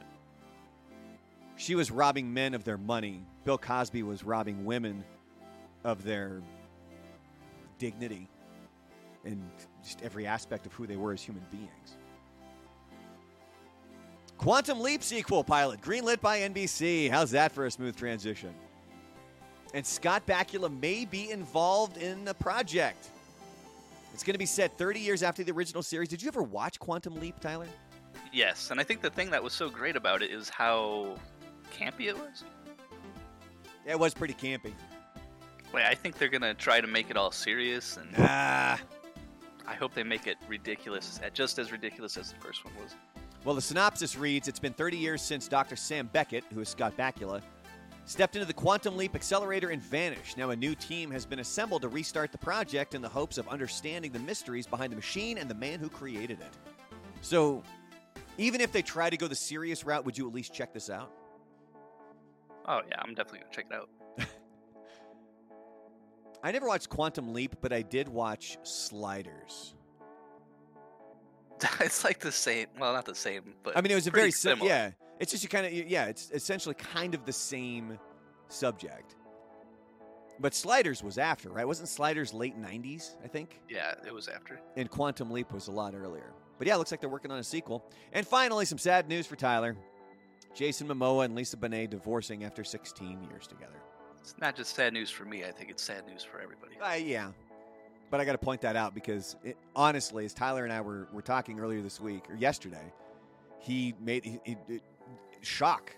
She 1.55 1.75
was 1.75 1.91
robbing 1.91 2.33
men 2.33 2.53
of 2.55 2.65
their 2.65 2.77
money. 2.77 3.21
Bill 3.45 3.57
Cosby 3.57 4.03
was 4.03 4.25
robbing 4.25 4.65
women 4.65 5.01
of 5.85 6.03
their 6.03 6.41
dignity 7.77 8.27
and 9.23 9.41
just 9.81 10.01
every 10.01 10.27
aspect 10.27 10.65
of 10.65 10.73
who 10.73 10.87
they 10.87 10.97
were 10.97 11.13
as 11.13 11.21
human 11.21 11.45
beings. 11.49 11.95
Quantum 14.37 14.81
Leap 14.81 15.03
sequel 15.03 15.45
pilot, 15.45 15.79
greenlit 15.79 16.19
by 16.19 16.39
NBC. 16.39 17.09
How's 17.09 17.31
that 17.31 17.53
for 17.53 17.65
a 17.65 17.71
smooth 17.71 17.95
transition? 17.95 18.53
And 19.73 19.85
Scott 19.85 20.25
Bakula 20.25 20.69
may 20.79 21.05
be 21.05 21.31
involved 21.31 21.97
in 21.97 22.25
the 22.25 22.33
project. 22.33 23.09
It's 24.13 24.23
going 24.23 24.33
to 24.33 24.39
be 24.39 24.45
set 24.45 24.77
30 24.77 24.99
years 24.99 25.23
after 25.23 25.43
the 25.43 25.51
original 25.51 25.83
series. 25.83 26.09
Did 26.09 26.21
you 26.21 26.27
ever 26.27 26.43
watch 26.43 26.79
Quantum 26.79 27.15
Leap, 27.19 27.39
Tyler? 27.39 27.67
Yes, 28.33 28.71
and 28.71 28.79
I 28.79 28.83
think 28.83 29.01
the 29.01 29.09
thing 29.09 29.29
that 29.31 29.41
was 29.41 29.53
so 29.53 29.69
great 29.69 29.95
about 29.95 30.21
it 30.21 30.31
is 30.31 30.49
how 30.49 31.15
campy 31.77 32.07
it 32.07 32.17
was. 32.17 32.43
Yeah, 33.85 33.93
it 33.93 33.99
was 33.99 34.13
pretty 34.13 34.33
campy. 34.33 34.73
Wait, 35.73 35.85
I 35.85 35.93
think 35.95 36.17
they're 36.17 36.29
gonna 36.29 36.53
try 36.53 36.81
to 36.81 36.87
make 36.87 37.09
it 37.09 37.17
all 37.17 37.31
serious, 37.31 37.97
and 37.97 38.09
Ah. 38.17 38.79
I 39.67 39.75
hope 39.75 39.93
they 39.93 40.03
make 40.03 40.25
it 40.25 40.37
ridiculous, 40.47 41.19
just 41.33 41.59
as 41.59 41.71
ridiculous 41.71 42.17
as 42.17 42.33
the 42.33 42.39
first 42.39 42.65
one 42.65 42.73
was. 42.81 42.95
Well, 43.45 43.55
the 43.55 43.61
synopsis 43.61 44.17
reads 44.17 44.47
It's 44.47 44.59
been 44.59 44.73
30 44.73 44.97
years 44.97 45.21
since 45.21 45.47
Dr. 45.47 45.75
Sam 45.75 46.07
Beckett, 46.11 46.43
who 46.53 46.59
is 46.59 46.69
Scott 46.69 46.97
Bakula, 46.97 47.41
stepped 48.09 48.35
into 48.35 48.45
the 48.45 48.53
Quantum 48.53 48.97
Leap 48.97 49.13
Accelerator 49.13 49.69
and 49.69 49.79
vanished. 49.83 50.35
Now, 50.35 50.49
a 50.49 50.55
new 50.55 50.73
team 50.73 51.11
has 51.11 51.27
been 51.27 51.37
assembled 51.39 51.83
to 51.83 51.89
restart 51.89 52.31
the 52.31 52.39
project 52.39 52.95
in 52.95 53.03
the 53.03 53.07
hopes 53.07 53.37
of 53.37 53.47
understanding 53.47 54.11
the 54.11 54.19
mysteries 54.19 54.65
behind 54.65 54.91
the 54.91 54.95
machine 54.95 55.37
and 55.37 55.47
the 55.47 55.53
man 55.53 55.79
who 55.79 55.89
created 55.89 56.39
it. 56.41 56.57
So, 57.21 57.61
even 58.39 58.61
if 58.61 58.71
they 58.71 58.81
try 58.81 59.11
to 59.11 59.17
go 59.17 59.27
the 59.27 59.35
serious 59.35 59.85
route, 59.85 60.05
would 60.05 60.17
you 60.17 60.27
at 60.27 60.33
least 60.33 60.55
check 60.55 60.73
this 60.73 60.89
out? 60.89 61.11
Oh 62.67 62.81
yeah, 62.89 62.99
I'm 62.99 63.13
definitely 63.13 63.41
gonna 63.41 63.51
check 63.51 63.65
it 63.69 63.75
out. 63.75 63.89
I 66.43 66.51
never 66.51 66.67
watched 66.67 66.89
Quantum 66.89 67.31
Leap, 67.31 67.57
but 67.61 67.71
I 67.71 67.83
did 67.83 68.09
watch 68.09 68.57
Sliders. 68.63 69.75
it's 71.79 72.03
like 72.03 72.19
the 72.19 72.31
same. 72.31 72.67
Well, 72.79 72.91
not 72.93 73.05
the 73.05 73.13
same, 73.13 73.53
but 73.61 73.77
I 73.77 73.81
mean, 73.81 73.91
it 73.91 73.95
was 73.95 74.07
a 74.07 74.11
very 74.11 74.31
sim- 74.31 74.57
similar. 74.57 74.67
yeah. 74.67 74.91
It's 75.19 75.31
just 75.31 75.43
you 75.43 75.49
kind 75.49 75.65
of 75.65 75.73
yeah. 75.73 76.05
It's 76.05 76.31
essentially 76.31 76.75
kind 76.75 77.13
of 77.13 77.25
the 77.25 77.33
same 77.33 77.99
subject. 78.47 79.15
But 80.41 80.55
Sliders 80.55 81.03
was 81.03 81.17
after, 81.17 81.49
right? 81.49 81.67
Wasn't 81.67 81.89
Sliders 81.89 82.33
late 82.33 82.59
'90s? 82.59 83.15
I 83.23 83.27
think, 83.27 83.59
Yeah, 83.67 83.95
it 84.07 84.13
was 84.13 84.29
after. 84.29 84.61
and 84.77 84.89
Quantum 84.89 85.31
Leap 85.31 85.51
was 85.51 85.67
a 85.67 85.71
lot 85.71 85.93
earlier. 85.93 86.31
But 86.57 86.67
yeah, 86.67 86.75
it 86.75 86.77
looks 86.77 86.91
like 86.91 87.01
they're 87.01 87.09
working 87.09 87.31
on 87.31 87.39
a 87.39 87.43
sequel. 87.43 87.83
And 88.13 88.25
finally, 88.25 88.63
some 88.65 88.77
sad 88.77 89.09
news 89.09 89.27
for 89.27 89.35
Tyler: 89.35 89.75
Jason 90.55 90.87
Momoa 90.87 91.25
and 91.25 91.35
Lisa 91.35 91.57
Bonet 91.57 91.89
divorcing 91.89 92.45
after 92.45 92.63
16 92.63 93.21
years 93.29 93.47
together. 93.47 93.81
It's 94.21 94.35
not 94.39 94.55
just 94.55 94.75
sad 94.75 94.93
news 94.93 95.09
for 95.09 95.25
me. 95.25 95.43
I 95.43 95.51
think 95.51 95.69
it's 95.69 95.83
sad 95.83 96.05
news 96.07 96.23
for 96.23 96.39
everybody. 96.39 96.77
Uh, 96.81 96.93
yeah, 96.93 97.31
but 98.09 98.21
I 98.21 98.25
got 98.25 98.33
to 98.33 98.37
point 98.37 98.61
that 98.61 98.75
out 98.77 98.93
because 98.93 99.35
it, 99.43 99.57
honestly, 99.75 100.23
as 100.23 100.33
Tyler 100.33 100.63
and 100.63 100.71
I 100.71 100.79
were, 100.81 101.07
were 101.11 101.21
talking 101.21 101.59
earlier 101.59 101.81
this 101.81 101.99
week 101.99 102.29
or 102.29 102.35
yesterday, 102.35 102.93
he 103.59 103.93
made 103.99 104.23
he, 104.23 104.39
he, 104.43 104.57
shock. 105.41 105.95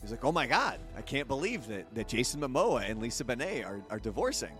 He's 0.00 0.10
like, 0.10 0.24
"Oh 0.24 0.32
my 0.32 0.46
god, 0.46 0.80
I 0.96 1.02
can't 1.02 1.28
believe 1.28 1.66
that, 1.68 1.94
that 1.94 2.08
Jason 2.08 2.40
Momoa 2.40 2.88
and 2.88 3.00
Lisa 3.00 3.24
Bonet 3.24 3.66
are, 3.66 3.82
are 3.90 3.98
divorcing." 3.98 4.52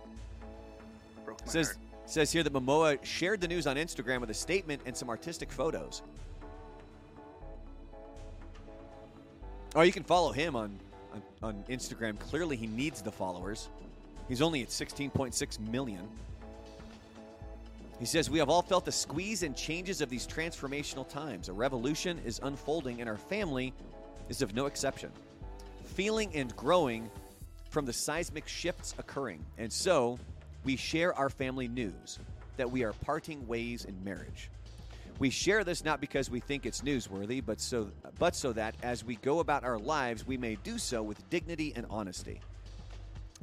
Broke 1.25 1.39
says 1.45 1.67
heart. 1.67 1.77
says 2.05 2.31
here 2.31 2.43
that 2.43 2.53
Momoa 2.53 3.03
shared 3.03 3.41
the 3.41 3.47
news 3.47 3.65
on 3.67 3.75
Instagram 3.75 4.21
with 4.21 4.29
a 4.29 4.35
statement 4.35 4.81
and 4.85 4.95
some 4.95 5.09
artistic 5.09 5.51
photos. 5.51 6.01
Oh, 9.73 9.81
you 9.81 9.93
can 9.93 10.03
follow 10.03 10.31
him 10.31 10.55
on, 10.55 10.79
on 11.13 11.23
on 11.41 11.63
Instagram. 11.69 12.19
Clearly, 12.19 12.55
he 12.55 12.67
needs 12.67 13.01
the 13.01 13.11
followers. 13.11 13.69
He's 14.27 14.41
only 14.41 14.61
at 14.61 14.69
16.6 14.69 15.59
million. 15.59 16.07
He 18.01 18.07
says, 18.07 18.31
We 18.31 18.39
have 18.39 18.49
all 18.49 18.63
felt 18.63 18.83
the 18.83 18.91
squeeze 18.91 19.43
and 19.43 19.55
changes 19.55 20.01
of 20.01 20.09
these 20.09 20.25
transformational 20.25 21.07
times. 21.07 21.49
A 21.49 21.53
revolution 21.53 22.19
is 22.25 22.39
unfolding, 22.41 22.99
and 22.99 23.07
our 23.07 23.15
family 23.15 23.75
is 24.27 24.41
of 24.41 24.55
no 24.55 24.65
exception. 24.65 25.11
Feeling 25.85 26.35
and 26.35 26.53
growing 26.55 27.11
from 27.69 27.85
the 27.85 27.93
seismic 27.93 28.47
shifts 28.47 28.95
occurring. 28.97 29.45
And 29.59 29.71
so, 29.71 30.17
we 30.63 30.77
share 30.77 31.13
our 31.13 31.29
family 31.29 31.67
news 31.67 32.17
that 32.57 32.71
we 32.71 32.83
are 32.83 32.93
parting 32.93 33.47
ways 33.47 33.85
in 33.85 34.03
marriage. 34.03 34.49
We 35.19 35.29
share 35.29 35.63
this 35.63 35.85
not 35.85 36.01
because 36.01 36.27
we 36.27 36.39
think 36.39 36.65
it's 36.65 36.81
newsworthy, 36.81 37.45
but 37.45 37.61
so 37.61 37.91
but 38.17 38.35
so 38.35 38.51
that 38.53 38.73
as 38.81 39.05
we 39.05 39.17
go 39.17 39.41
about 39.41 39.63
our 39.63 39.77
lives, 39.77 40.25
we 40.25 40.37
may 40.37 40.55
do 40.63 40.79
so 40.79 41.03
with 41.03 41.29
dignity 41.29 41.71
and 41.75 41.85
honesty. 41.87 42.41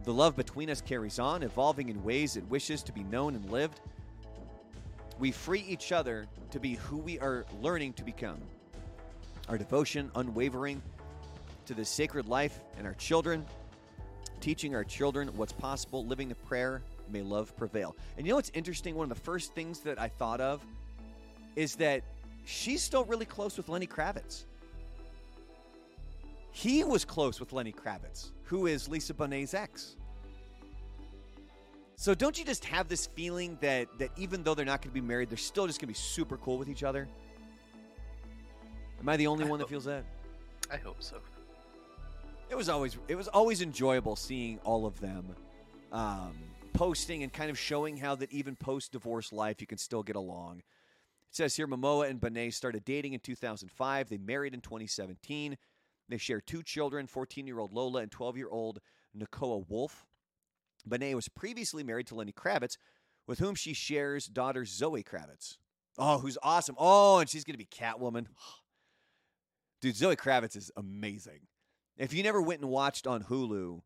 The 0.02 0.12
love 0.12 0.34
between 0.34 0.68
us 0.68 0.80
carries 0.80 1.20
on, 1.20 1.44
evolving 1.44 1.90
in 1.90 2.02
ways 2.02 2.36
it 2.36 2.50
wishes 2.50 2.82
to 2.82 2.92
be 2.92 3.04
known 3.04 3.36
and 3.36 3.48
lived. 3.52 3.80
We 5.18 5.32
free 5.32 5.64
each 5.66 5.90
other 5.90 6.26
to 6.52 6.60
be 6.60 6.74
who 6.74 6.98
we 6.98 7.18
are 7.18 7.44
learning 7.60 7.94
to 7.94 8.04
become. 8.04 8.38
Our 9.48 9.58
devotion 9.58 10.10
unwavering 10.14 10.80
to 11.66 11.74
the 11.74 11.84
sacred 11.84 12.28
life 12.28 12.60
and 12.78 12.86
our 12.86 12.94
children, 12.94 13.44
teaching 14.40 14.74
our 14.74 14.84
children 14.84 15.28
what's 15.36 15.52
possible, 15.52 16.06
living 16.06 16.28
the 16.28 16.34
prayer, 16.34 16.82
may 17.10 17.22
love 17.22 17.56
prevail. 17.56 17.96
And 18.16 18.26
you 18.26 18.32
know 18.32 18.36
what's 18.36 18.52
interesting? 18.54 18.94
One 18.94 19.10
of 19.10 19.16
the 19.16 19.24
first 19.24 19.54
things 19.54 19.80
that 19.80 20.00
I 20.00 20.08
thought 20.08 20.40
of 20.40 20.64
is 21.56 21.74
that 21.76 22.02
she's 22.44 22.82
still 22.82 23.04
really 23.04 23.24
close 23.24 23.56
with 23.56 23.68
Lenny 23.68 23.86
Kravitz. 23.86 24.44
He 26.52 26.84
was 26.84 27.04
close 27.04 27.40
with 27.40 27.52
Lenny 27.52 27.72
Kravitz, 27.72 28.30
who 28.44 28.66
is 28.66 28.88
Lisa 28.88 29.14
Bonet's 29.14 29.54
ex. 29.54 29.96
So 32.00 32.14
don't 32.14 32.38
you 32.38 32.44
just 32.44 32.64
have 32.64 32.86
this 32.86 33.06
feeling 33.06 33.58
that 33.60 33.88
that 33.98 34.10
even 34.16 34.44
though 34.44 34.54
they're 34.54 34.64
not 34.64 34.82
going 34.82 34.90
to 34.90 34.94
be 34.94 35.04
married, 35.04 35.30
they're 35.30 35.36
still 35.36 35.66
just 35.66 35.80
going 35.80 35.92
to 35.92 35.98
be 35.98 35.98
super 35.98 36.36
cool 36.36 36.56
with 36.56 36.68
each 36.68 36.84
other? 36.84 37.08
Am 39.00 39.08
I 39.08 39.16
the 39.16 39.26
only 39.26 39.44
I 39.44 39.48
one 39.48 39.58
that 39.58 39.68
feels 39.68 39.84
that? 39.86 40.04
I 40.70 40.76
hope 40.76 41.02
so. 41.02 41.16
It 42.50 42.56
was 42.56 42.68
always 42.68 42.96
it 43.08 43.16
was 43.16 43.26
always 43.26 43.62
enjoyable 43.62 44.14
seeing 44.14 44.60
all 44.62 44.86
of 44.86 45.00
them 45.00 45.34
um, 45.90 46.34
posting 46.72 47.24
and 47.24 47.32
kind 47.32 47.50
of 47.50 47.58
showing 47.58 47.96
how 47.96 48.14
that 48.14 48.30
even 48.30 48.54
post 48.54 48.92
divorce 48.92 49.32
life 49.32 49.60
you 49.60 49.66
can 49.66 49.78
still 49.78 50.04
get 50.04 50.14
along. 50.14 50.58
It 50.58 51.34
says 51.34 51.56
here 51.56 51.66
Momoa 51.66 52.08
and 52.08 52.20
Bonet 52.20 52.54
started 52.54 52.84
dating 52.84 53.14
in 53.14 53.20
2005. 53.20 54.08
They 54.08 54.18
married 54.18 54.54
in 54.54 54.60
2017. 54.60 55.58
They 56.08 56.16
share 56.16 56.40
two 56.40 56.62
children, 56.62 57.08
14-year-old 57.08 57.72
Lola 57.72 58.02
and 58.02 58.10
12-year-old 58.12 58.78
Nakoa 59.18 59.68
Wolf. 59.68 60.06
Bonet 60.88 61.14
was 61.14 61.28
previously 61.28 61.82
married 61.82 62.06
to 62.08 62.14
Lenny 62.14 62.32
Kravitz, 62.32 62.76
with 63.26 63.38
whom 63.38 63.54
she 63.54 63.72
shares 63.72 64.26
daughter 64.26 64.64
Zoe 64.64 65.02
Kravitz. 65.02 65.56
Oh, 65.98 66.18
who's 66.18 66.38
awesome. 66.42 66.76
Oh, 66.78 67.18
and 67.18 67.28
she's 67.28 67.44
going 67.44 67.54
to 67.54 67.58
be 67.58 67.66
Catwoman. 67.66 68.26
Dude, 69.80 69.96
Zoe 69.96 70.16
Kravitz 70.16 70.56
is 70.56 70.70
amazing. 70.76 71.40
If 71.96 72.12
you 72.12 72.22
never 72.22 72.40
went 72.40 72.60
and 72.60 72.70
watched 72.70 73.06
on 73.06 73.24
Hulu 73.24 73.80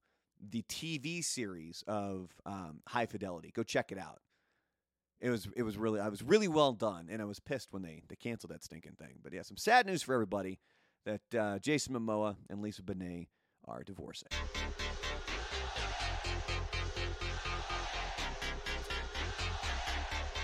the 0.50 0.62
TV 0.62 1.24
series 1.24 1.82
of 1.86 2.30
um, 2.44 2.80
High 2.86 3.06
Fidelity, 3.06 3.50
go 3.54 3.62
check 3.62 3.92
it 3.92 3.98
out. 3.98 4.20
It 5.20 5.30
was 5.30 5.48
it 5.56 5.62
was 5.62 5.76
really 5.78 6.00
I 6.00 6.08
was 6.08 6.22
really 6.22 6.48
well 6.48 6.72
done, 6.72 7.08
and 7.08 7.22
I 7.22 7.24
was 7.24 7.38
pissed 7.38 7.72
when 7.72 7.82
they 7.82 8.02
they 8.08 8.16
canceled 8.16 8.50
that 8.50 8.64
stinking 8.64 8.96
thing. 8.98 9.20
But 9.22 9.32
yeah, 9.32 9.42
some 9.42 9.56
sad 9.56 9.86
news 9.86 10.02
for 10.02 10.14
everybody 10.14 10.58
that 11.06 11.34
uh, 11.38 11.58
Jason 11.60 11.94
Momoa 11.94 12.36
and 12.50 12.60
Lisa 12.60 12.82
Bonet 12.82 13.28
are 13.66 13.84
divorcing. 13.84 14.28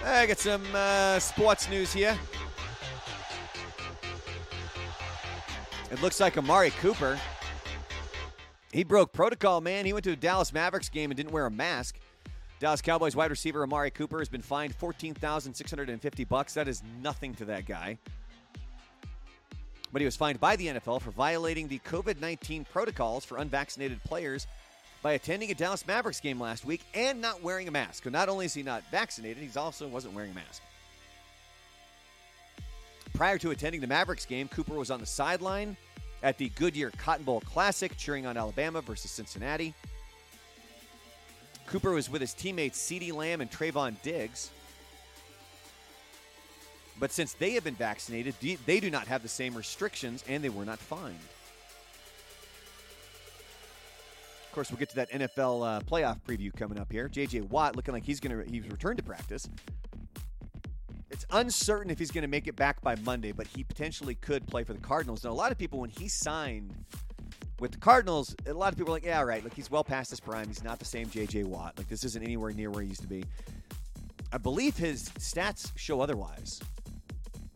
I 0.05 0.27
got 0.27 0.39
some 0.39 0.65
uh, 0.75 1.19
sports 1.19 1.69
news 1.69 1.93
here. 1.93 2.17
It 5.91 6.03
looks 6.03 6.21
like 6.21 6.37
Amari 6.39 6.71
Cooper. 6.71 7.19
He 8.73 8.85
broke 8.85 9.13
protocol, 9.13 9.61
man. 9.61 9.87
He 9.87 9.93
went 9.93 10.05
to 10.05 10.13
a 10.13 10.17
Dallas 10.17 10.53
Mavericks 10.53 10.89
game 10.89 11.11
and 11.11 11.17
didn't 11.17 11.33
wear 11.33 11.47
a 11.47 11.51
mask. 11.51 11.99
Dallas 12.61 12.83
Cowboys 12.83 13.17
wide 13.17 13.31
receiver 13.31 13.63
Amari 13.63 13.91
Cooper 13.91 14.19
has 14.19 14.29
been 14.29 14.43
fined 14.43 14.75
fourteen 14.75 15.15
thousand 15.15 15.55
six 15.55 15.71
hundred 15.71 15.89
and 15.89 16.01
fifty 16.01 16.25
bucks. 16.25 16.55
That 16.55 16.69
is 16.69 16.83
nothing 17.03 17.35
to 17.37 17.45
that 17.47 17.67
guy. 17.67 17.99
But 19.93 20.03
he 20.03 20.05
was 20.05 20.17
fined 20.17 20.39
by 20.39 20.57
the 20.57 20.67
NFL 20.67 21.01
for 21.01 21.11
violating 21.13 21.69
the 21.69 21.79
COVID 21.81 22.21
nineteen 22.21 22.65
protocols 22.65 23.25
for 23.25 23.39
unvaccinated 23.39 24.03
players 24.05 24.47
by 25.03 25.13
attending 25.13 25.51
a 25.51 25.55
Dallas 25.55 25.87
Mavericks 25.87 26.21
game 26.21 26.41
last 26.41 26.65
week 26.65 26.83
and 26.95 27.21
not 27.21 27.43
wearing 27.43 27.69
a 27.69 27.71
mask. 27.71 28.05
So 28.05 28.11
not 28.11 28.29
only 28.29 28.47
is 28.47 28.55
he 28.55 28.63
not 28.63 28.83
vaccinated, 28.91 29.43
he's 29.43 29.57
also 29.57 29.87
wasn't 29.87 30.15
wearing 30.15 30.33
a 30.33 30.35
mask. 30.35 30.63
Prior 33.15 33.39
to 33.39 33.51
attending 33.51 33.81
the 33.81 33.87
Mavericks 33.87 34.27
game, 34.27 34.49
Cooper 34.49 34.75
was 34.75 34.91
on 34.91 35.01
the 35.01 35.07
sideline 35.07 35.77
at 36.23 36.39
the 36.39 36.49
Goodyear 36.51 36.91
Cotton 36.99 37.25
Bowl 37.25 37.41
Classic, 37.41 37.97
cheering 37.97 38.27
on 38.27 38.37
Alabama 38.37 38.81
versus 38.81 39.11
Cincinnati. 39.11 39.75
Cooper 41.67 41.93
was 41.93 42.11
with 42.11 42.21
his 42.21 42.35
teammates 42.35 42.79
CeeDee 42.81 43.13
Lamb 43.13 43.41
and 43.41 43.51
Trevon 43.51 44.01
Diggs. 44.03 44.51
But 46.99 47.13
since 47.13 47.35
they 47.35 47.53
have 47.53 47.63
been 47.63 47.77
vaccinated, 47.77 48.35
they 48.67 48.81
do 48.81 48.91
not 48.91 49.07
have 49.07 49.23
the 49.23 49.29
same 49.29 49.55
restrictions 49.55 50.25
and 50.29 50.43
they 50.43 50.49
were 50.49 50.65
not 50.65 50.79
fined. 50.79 51.19
Course, 54.59 54.73
we'll 54.73 54.79
get 54.79 54.89
to 54.89 54.97
that 54.97 55.11
NFL 55.13 55.65
uh, 55.65 55.81
playoff 55.83 56.21
preview 56.23 56.53
coming 56.53 56.81
up 56.81 56.91
here. 56.91 57.09
J.J. 57.09 57.43
Watt 57.43 57.77
looking 57.77 57.95
like 57.95 58.03
he's 58.03 58.19
going 58.19 58.45
to 58.45 58.51
he's 58.51 58.69
returned 58.69 58.97
to 58.97 59.05
practice. 59.05 59.49
It's 61.11 61.25
uncertain 61.31 61.93
if 61.93 61.99
he's 62.01 62.11
going 62.11 62.23
to 62.23 62.29
make 62.29 62.49
it 62.49 62.57
back 62.57 62.81
by 62.83 62.97
Monday, 62.97 63.31
but 63.31 63.47
he 63.47 63.63
potentially 63.63 64.17
could 64.17 64.45
play 64.49 64.65
for 64.65 64.73
the 64.73 64.81
Cardinals. 64.81 65.23
Now, 65.23 65.31
a 65.31 65.33
lot 65.33 65.53
of 65.53 65.59
people, 65.59 65.79
when 65.79 65.91
he 65.91 66.09
signed 66.09 66.75
With 67.61 67.71
the 67.71 67.79
Cardinals, 67.79 68.35
a 68.49 68.53
lot 68.53 68.73
of 68.73 68.79
people 68.79 68.93
are 68.93 68.97
like, 68.97 69.05
yeah, 69.05 69.23
right. 69.23 69.45
Like 69.45 69.55
he's 69.55 69.71
well 69.71 69.85
past 69.85 70.11
his 70.11 70.19
prime. 70.19 70.49
He's 70.49 70.65
not 70.65 70.81
the 70.81 70.85
same 70.85 71.09
J.J. 71.09 71.45
Watt. 71.45 71.75
Like 71.79 71.89
this 71.89 72.03
isn't 72.03 72.25
anywhere 72.25 72.51
near 72.51 72.73
where 72.73 72.83
he 72.83 72.89
used 72.89 73.03
to 73.03 73.09
be. 73.09 73.23
I 74.33 74.39
believe 74.39 74.77
his 74.77 75.09
stats 75.21 75.71
show 75.77 76.01
otherwise. 76.01 76.61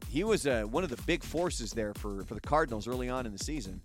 He 0.08 0.22
was 0.22 0.46
uh, 0.46 0.62
one 0.70 0.84
of 0.84 0.90
the 0.90 1.02
big 1.02 1.24
forces 1.24 1.72
there 1.72 1.94
for, 1.94 2.22
for 2.26 2.34
the 2.34 2.40
Cardinals 2.40 2.86
early 2.86 3.08
on 3.08 3.26
in 3.26 3.32
the 3.32 3.42
season. 3.42 3.80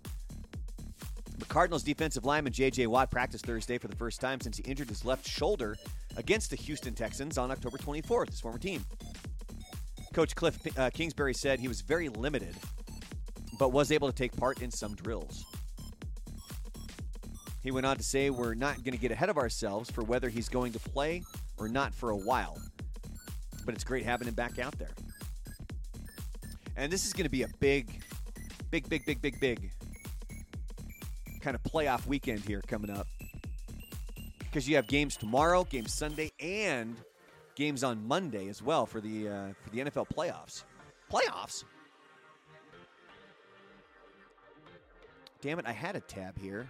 The 1.38 1.44
Cardinals 1.44 1.84
defensive 1.84 2.24
lineman 2.24 2.52
J.J. 2.52 2.88
Watt 2.88 3.10
practiced 3.12 3.46
Thursday 3.46 3.78
for 3.78 3.86
the 3.86 3.94
first 3.94 4.20
time 4.20 4.40
since 4.40 4.56
he 4.56 4.64
injured 4.64 4.88
his 4.88 5.04
left 5.04 5.26
shoulder 5.26 5.76
against 6.16 6.50
the 6.50 6.56
Houston 6.56 6.94
Texans 6.94 7.38
on 7.38 7.52
October 7.52 7.78
24th, 7.78 8.30
his 8.30 8.40
former 8.40 8.58
team. 8.58 8.84
Coach 10.12 10.34
Cliff 10.34 10.58
uh, 10.76 10.90
Kingsbury 10.90 11.32
said 11.32 11.60
he 11.60 11.68
was 11.68 11.80
very 11.80 12.08
limited, 12.08 12.56
but 13.56 13.72
was 13.72 13.92
able 13.92 14.08
to 14.08 14.14
take 14.14 14.36
part 14.36 14.62
in 14.62 14.70
some 14.70 14.96
drills. 14.96 15.44
He 17.62 17.70
went 17.70 17.86
on 17.86 17.96
to 17.96 18.02
say, 18.02 18.30
We're 18.30 18.54
not 18.54 18.76
going 18.82 18.94
to 18.94 18.98
get 18.98 19.12
ahead 19.12 19.28
of 19.28 19.38
ourselves 19.38 19.90
for 19.90 20.02
whether 20.02 20.28
he's 20.28 20.48
going 20.48 20.72
to 20.72 20.80
play 20.80 21.22
or 21.56 21.68
not 21.68 21.94
for 21.94 22.10
a 22.10 22.16
while, 22.16 22.60
but 23.64 23.74
it's 23.74 23.84
great 23.84 24.04
having 24.04 24.26
him 24.26 24.34
back 24.34 24.58
out 24.58 24.76
there. 24.78 24.94
And 26.76 26.90
this 26.90 27.06
is 27.06 27.12
going 27.12 27.24
to 27.24 27.30
be 27.30 27.42
a 27.42 27.48
big, 27.60 28.02
big, 28.70 28.88
big, 28.88 29.06
big, 29.06 29.22
big, 29.22 29.38
big 29.38 29.70
kind 31.38 31.54
of 31.54 31.62
playoff 31.62 32.06
weekend 32.06 32.40
here 32.40 32.62
coming 32.66 32.90
up. 32.90 33.06
Because 34.38 34.68
you 34.68 34.76
have 34.76 34.86
games 34.86 35.16
tomorrow, 35.16 35.64
games 35.64 35.92
Sunday, 35.92 36.32
and 36.40 36.96
games 37.54 37.84
on 37.84 38.06
Monday 38.06 38.48
as 38.48 38.62
well 38.62 38.86
for 38.86 39.00
the 39.00 39.28
uh, 39.28 39.48
for 39.62 39.70
the 39.70 39.80
NFL 39.80 40.06
playoffs. 40.14 40.64
Playoffs. 41.12 41.64
Damn 45.40 45.58
it! 45.58 45.66
I 45.66 45.72
had 45.72 45.96
a 45.96 46.00
tab 46.00 46.38
here 46.38 46.68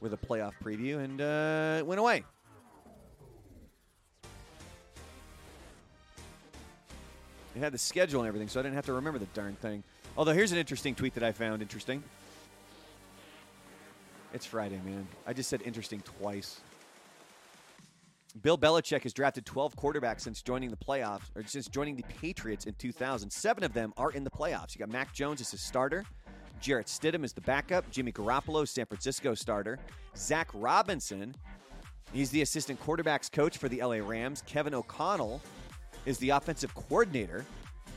with 0.00 0.12
a 0.12 0.16
playoff 0.16 0.52
preview, 0.62 1.02
and 1.02 1.20
uh, 1.20 1.78
it 1.78 1.86
went 1.86 1.98
away. 1.98 2.24
It 7.56 7.60
had 7.60 7.72
the 7.72 7.78
schedule 7.78 8.20
and 8.20 8.28
everything, 8.28 8.48
so 8.48 8.60
I 8.60 8.62
didn't 8.62 8.76
have 8.76 8.86
to 8.86 8.92
remember 8.92 9.18
the 9.18 9.26
darn 9.26 9.56
thing. 9.56 9.82
Although 10.16 10.32
here's 10.32 10.52
an 10.52 10.58
interesting 10.58 10.94
tweet 10.94 11.14
that 11.14 11.24
I 11.24 11.32
found 11.32 11.62
interesting. 11.62 12.04
It's 14.34 14.46
Friday, 14.46 14.80
man. 14.84 15.06
I 15.26 15.32
just 15.32 15.48
said 15.48 15.62
interesting 15.62 16.00
twice. 16.02 16.60
Bill 18.42 18.58
Belichick 18.58 19.02
has 19.02 19.12
drafted 19.12 19.46
12 19.46 19.74
quarterbacks 19.74 20.20
since 20.20 20.42
joining 20.42 20.70
the 20.70 20.76
playoffs, 20.76 21.22
or 21.34 21.42
since 21.46 21.66
joining 21.66 21.96
the 21.96 22.04
Patriots 22.04 22.66
in 22.66 22.74
2000. 22.74 23.30
Seven 23.30 23.64
of 23.64 23.72
them 23.72 23.92
are 23.96 24.12
in 24.12 24.22
the 24.22 24.30
playoffs. 24.30 24.74
You 24.74 24.80
got 24.80 24.90
Mac 24.90 25.14
Jones 25.14 25.40
as 25.40 25.50
his 25.50 25.60
starter, 25.60 26.04
Jarrett 26.60 26.86
Stidham 26.86 27.24
is 27.24 27.32
the 27.32 27.40
backup, 27.40 27.88
Jimmy 27.90 28.12
Garoppolo, 28.12 28.66
San 28.66 28.86
Francisco 28.86 29.34
starter, 29.34 29.78
Zac 30.16 30.48
Robinson, 30.52 31.34
he's 32.12 32.30
the 32.30 32.42
assistant 32.42 32.80
quarterbacks 32.84 33.30
coach 33.30 33.58
for 33.58 33.68
the 33.68 33.80
LA 33.80 33.96
Rams. 33.96 34.42
Kevin 34.46 34.74
O'Connell 34.74 35.40
is 36.06 36.18
the 36.18 36.30
offensive 36.30 36.74
coordinator 36.74 37.44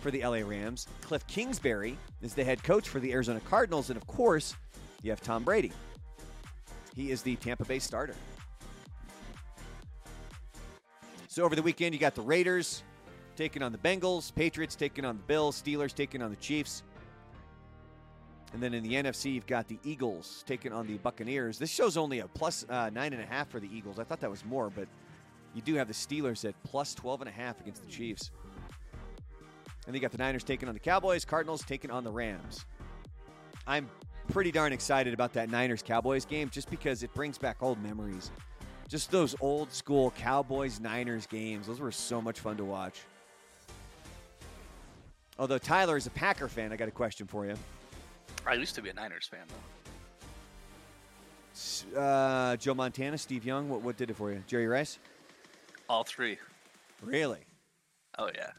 for 0.02 0.12
the 0.12 0.22
LA 0.24 0.48
Rams. 0.48 0.88
Cliff 1.02 1.26
Kingsbury 1.28 1.98
is 2.22 2.34
the 2.34 2.44
head 2.44 2.64
coach 2.64 2.88
for 2.88 3.00
the 3.00 3.12
Arizona 3.12 3.40
Cardinals, 3.42 3.90
and 3.90 3.98
of 3.98 4.06
course, 4.08 4.56
you 5.02 5.10
have 5.10 5.22
Tom 5.22 5.44
Brady. 5.44 5.72
He 6.96 7.12
is 7.12 7.22
the 7.22 7.36
Tampa 7.38 7.66
Bay 7.66 7.80
starter. 7.80 8.16
So 11.28 11.44
over 11.44 11.56
the 11.56 11.62
weekend, 11.62 11.94
you 11.94 12.00
got 12.00 12.16
the 12.16 12.22
Raiders 12.22 12.84
taking 13.36 13.64
on 13.64 13.72
the 13.72 13.78
Bengals, 13.78 14.34
Patriots 14.36 14.76
taking 14.76 15.06
on 15.06 15.18
the 15.18 15.24
Bills, 15.24 15.62
Steelers 15.62 15.94
taking 15.94 16.22
on 16.22 16.30
the 16.30 16.36
Chiefs. 16.38 16.84
And 18.54 18.62
then 18.62 18.74
in 18.74 18.84
the 18.84 18.94
NFC, 18.94 19.34
you've 19.34 19.48
got 19.48 19.68
the 19.70 19.80
Eagles 19.86 20.44
taking 20.46 20.74
on 20.74 20.86
the 20.86 20.98
Buccaneers. 20.98 21.58
This 21.58 21.70
show's 21.70 21.96
only 21.96 22.20
a 22.20 22.28
plus, 22.28 22.66
uh, 22.70 22.90
nine 22.90 23.14
and 23.14 23.22
a 23.22 23.26
half 23.26 23.50
for 23.50 23.62
the 23.62 23.74
Eagles. 23.74 23.98
I 23.98 24.04
thought 24.04 24.20
that 24.20 24.30
was 24.30 24.44
more, 24.44 24.70
but 24.70 24.90
you 25.56 25.62
do 25.62 25.76
have 25.76 25.88
the 25.88 25.94
Steelers 25.94 26.44
at 26.44 26.62
plus 26.64 26.94
12 26.94 27.22
and 27.22 27.30
a 27.30 27.34
half 27.34 27.60
against 27.62 27.82
the 27.82 27.90
Chiefs. 27.90 28.32
And 29.88 29.96
you 29.96 30.02
got 30.02 30.12
the 30.12 30.18
Niners 30.18 30.44
taking 30.44 30.68
on 30.68 30.74
the 30.74 30.80
Cowboys, 30.80 31.24
Cardinals 31.24 31.64
taking 31.64 31.92
on 31.92 32.04
the 32.04 32.12
Rams. 32.12 32.66
I'm 33.66 33.90
pretty 34.30 34.52
darn 34.52 34.74
excited 34.74 35.14
about 35.14 35.34
that 35.34 35.50
Niners 35.50 35.82
Cowboys 35.82 36.26
game 36.26 36.50
just 36.50 36.70
because 36.70 37.04
it 37.04 37.14
brings 37.14 37.38
back 37.38 37.58
old 37.62 37.82
memories. 37.82 38.32
Just 38.88 39.12
those 39.12 39.36
old 39.40 39.72
school 39.72 40.12
Cowboys 40.12 40.80
Niners 40.80 41.26
games. 41.26 41.68
Those 41.68 41.80
were 41.80 41.92
so 41.92 42.22
much 42.22 42.40
fun 42.40 42.58
to 42.58 42.66
watch. 42.66 43.02
Although 45.40 45.58
Tyler 45.58 45.98
is 45.98 46.08
a 46.08 46.12
Packer 46.12 46.48
fan, 46.48 46.72
I 46.72 46.76
got 46.76 46.88
a 46.88 46.92
question 46.92 47.26
for 47.26 47.46
you. 47.46 47.56
I 48.46 48.54
used 48.54 48.76
to 48.76 48.82
be 48.82 48.90
a 48.90 48.94
Niners 48.94 49.28
fan 49.28 49.46
though. 51.94 52.00
Uh, 52.00 52.56
Joe 52.58 52.74
Montana, 52.74 53.18
Steve 53.18 53.46
Young, 53.46 53.70
what, 53.70 53.82
what 53.82 53.98
did 53.98 54.10
it 54.10 54.16
for 54.16 54.32
you? 54.32 54.44
Jerry 54.48 54.68
Rice? 54.68 55.00
All 55.90 56.04
three. 56.04 56.38
Really? 57.02 57.40
Oh 58.18 58.30
yeah. 58.34 58.52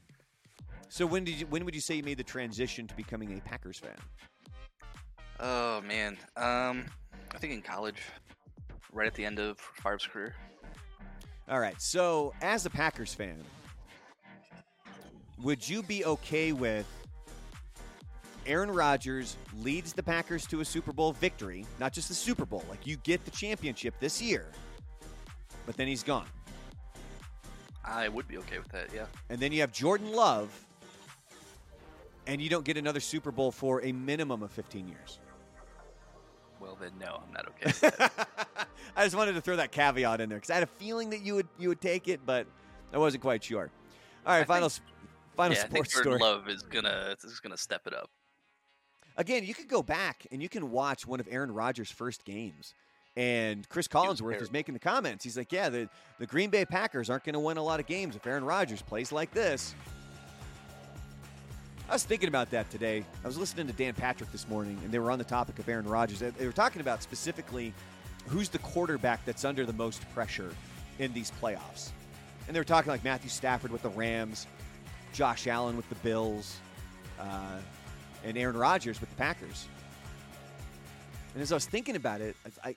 So 0.89 1.07
when 1.07 1.25
did 1.25 1.41
you, 1.41 1.47
when 1.47 1.65
would 1.65 1.75
you 1.75 1.81
say 1.81 1.95
you 1.95 2.03
made 2.03 2.19
the 2.19 2.25
transition 2.25 2.87
to 2.87 2.95
becoming 2.95 3.37
a 3.37 3.41
Packers 3.41 3.79
fan? 3.79 3.97
Oh 5.43 5.81
man. 5.83 6.17
Um, 6.37 6.87
I 7.35 7.39
think 7.39 7.53
in 7.53 7.63
college, 7.63 8.01
right 8.93 9.07
at 9.07 9.15
the 9.15 9.25
end 9.25 9.41
of 9.41 9.59
Favre's 9.59 10.07
career. 10.07 10.35
All 11.49 11.59
right. 11.59 11.81
So 11.83 12.33
as 12.41 12.65
a 12.65 12.71
Packers 12.71 13.13
fan, 13.13 13.43
would 15.43 15.69
you 15.69 15.83
be 15.83 16.05
okay 16.05 16.53
with 16.53 16.87
Aaron 18.47 18.71
Rodgers 18.71 19.37
leads 19.59 19.93
the 19.93 20.03
Packers 20.03 20.47
to 20.47 20.61
a 20.61 20.65
Super 20.65 20.93
Bowl 20.93 21.13
victory, 21.13 21.67
not 21.81 21.93
just 21.93 22.09
the 22.09 22.15
Super 22.15 22.47
Bowl, 22.47 22.65
like 22.69 22.87
you 22.87 22.97
get 22.99 23.25
the 23.25 23.31
championship 23.31 23.95
this 24.01 24.23
year, 24.23 24.47
but 25.67 25.77
then 25.77 25.87
he's 25.87 26.03
gone. 26.03 26.27
I 27.85 28.09
would 28.09 28.29
be 28.29 28.39
okay 28.39 28.59
with 28.59 28.69
that, 28.69 28.89
yeah. 28.95 29.07
And 29.29 29.41
then 29.41 29.53
you 29.53 29.61
have 29.61 29.73
Jordan 29.73 30.13
Love, 30.13 30.67
and 32.27 32.41
you 32.41 32.49
don't 32.49 32.65
get 32.65 32.77
another 32.77 33.01
Super 33.01 33.31
Bowl 33.31 33.51
for 33.51 33.83
a 33.83 33.93
minimum 33.93 34.43
of 34.43 34.51
15 34.53 34.89
years. 34.89 35.19
Well, 36.63 36.79
then 36.81 36.93
no, 37.01 37.21
I'm 37.27 37.33
not 37.33 37.49
okay. 37.49 37.67
With 37.67 37.81
that. 37.99 38.29
I 38.97 39.05
just 39.05 39.17
wanted 39.17 39.33
to 39.33 39.41
throw 39.41 39.57
that 39.57 39.73
caveat 39.73 40.21
in 40.21 40.29
there 40.29 40.39
because 40.39 40.51
I 40.51 40.55
had 40.55 40.63
a 40.63 40.67
feeling 40.67 41.11
that 41.11 41.23
you 41.23 41.35
would 41.35 41.49
you 41.59 41.69
would 41.69 41.81
take 41.81 42.07
it, 42.07 42.21
but 42.25 42.47
I 42.93 42.99
wasn't 42.99 43.23
quite 43.23 43.43
sure. 43.43 43.69
All 44.25 44.33
right, 44.33 44.43
I 44.43 44.45
final 44.45 44.69
think- 44.69 44.87
final 45.37 45.57
yeah, 45.57 45.65
I 45.65 45.67
think 45.67 45.87
sports 45.87 46.01
story. 46.01 46.19
Love 46.21 46.49
is 46.49 46.63
gonna 46.63 47.17
is 47.25 47.41
gonna 47.41 47.57
step 47.57 47.87
it 47.87 47.95
up. 47.95 48.11
Again, 49.17 49.45
you 49.45 49.55
could 49.55 49.69
go 49.69 49.83
back 49.83 50.27
and 50.31 50.41
you 50.41 50.49
can 50.49 50.71
watch 50.71 51.07
one 51.07 51.19
of 51.21 51.29
Aaron 51.31 51.53
Rodgers' 51.53 51.91
first 51.91 52.25
games. 52.25 52.75
And 53.15 53.69
Chris 53.69 53.89
Collinsworth 53.89 54.41
is 54.41 54.51
making 54.51 54.73
the 54.73 54.81
comments. 54.81 55.23
He's 55.23 55.37
like, 55.37 55.53
"Yeah, 55.53 55.69
the, 55.69 55.87
the 56.19 56.27
Green 56.27 56.49
Bay 56.49 56.65
Packers 56.65 57.11
aren't 57.11 57.25
going 57.25 57.35
to 57.35 57.41
win 57.41 57.59
a 57.59 57.63
lot 57.63 57.79
of 57.79 57.85
games 57.85 58.17
if 58.17 58.27
Aaron 58.27 58.43
Rodgers 58.45 58.81
plays 58.81 59.13
like 59.13 59.33
this." 59.33 59.75
I 61.89 61.93
was 61.93 62.05
thinking 62.05 62.29
about 62.29 62.51
that 62.51 62.71
today. 62.71 63.05
I 63.23 63.27
was 63.27 63.37
listening 63.37 63.67
to 63.67 63.73
Dan 63.73 63.93
Patrick 63.95 64.33
this 64.33 64.49
morning, 64.49 64.79
and 64.83 64.93
they 64.93 64.99
were 64.99 65.11
on 65.11 65.19
the 65.19 65.25
topic 65.25 65.59
of 65.59 65.69
Aaron 65.69 65.87
Rodgers. 65.87 66.21
They- 66.21 66.47
were 66.47 66.53
talking 66.53 66.81
about 66.81 67.03
specifically 67.03 67.75
who's 68.29 68.49
the 68.49 68.59
quarterback 68.61 69.25
that's 69.25 69.45
under 69.45 69.67
the 69.67 69.73
most 69.73 70.03
pressure 70.15 70.55
in 70.99 71.13
these 71.13 71.31
playoffs. 71.41 71.91
And 72.47 72.55
they 72.55 72.61
were 72.61 72.65
talking 72.65 72.91
like 72.91 73.05
Matthew 73.05 73.31
Stafford 73.31 73.71
with 73.71 73.83
the 73.83 73.91
Rams, 73.91 74.47
Josh 75.13 75.47
Allen 75.47 75.77
with 75.77 75.89
the 75.89 75.95
Bills, 75.97 76.57
uh, 77.21 77.59
and 78.25 78.39
Aaron 78.39 78.57
Rodgers 78.57 79.01
with 79.01 79.11
the 79.11 79.17
Packers. 79.17 79.69
And 81.35 81.43
as 81.43 81.51
I 81.53 81.57
was 81.57 81.67
thinking 81.67 81.97
about 81.97 82.21
it, 82.21 82.37
I, 82.65 82.71
I, 82.71 82.75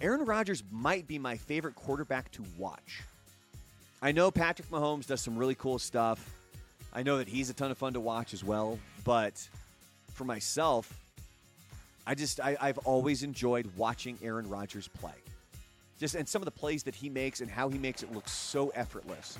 Aaron 0.00 0.24
Rodgers 0.24 0.62
might 0.70 1.06
be 1.06 1.18
my 1.18 1.36
favorite 1.36 1.74
quarterback 1.74 2.30
to 2.32 2.44
watch. 2.56 3.02
I 4.00 4.12
know 4.12 4.30
Patrick 4.30 4.68
Mahomes 4.70 5.06
does 5.06 5.20
some 5.20 5.36
really 5.36 5.54
cool 5.54 5.78
stuff. 5.78 6.28
I 6.92 7.02
know 7.02 7.18
that 7.18 7.28
he's 7.28 7.48
a 7.50 7.54
ton 7.54 7.70
of 7.70 7.78
fun 7.78 7.94
to 7.94 8.00
watch 8.00 8.34
as 8.34 8.44
well. 8.44 8.78
But 9.04 9.34
for 10.14 10.24
myself, 10.24 10.92
I 12.06 12.14
just 12.14 12.40
I, 12.40 12.56
I've 12.60 12.78
always 12.78 13.22
enjoyed 13.22 13.70
watching 13.76 14.18
Aaron 14.22 14.48
Rodgers 14.48 14.88
play. 14.88 15.12
Just 15.98 16.14
and 16.14 16.28
some 16.28 16.42
of 16.42 16.46
the 16.46 16.50
plays 16.52 16.82
that 16.84 16.94
he 16.94 17.08
makes 17.08 17.40
and 17.40 17.50
how 17.50 17.68
he 17.68 17.78
makes 17.78 18.02
it 18.02 18.12
look 18.12 18.28
so 18.28 18.70
effortless. 18.70 19.38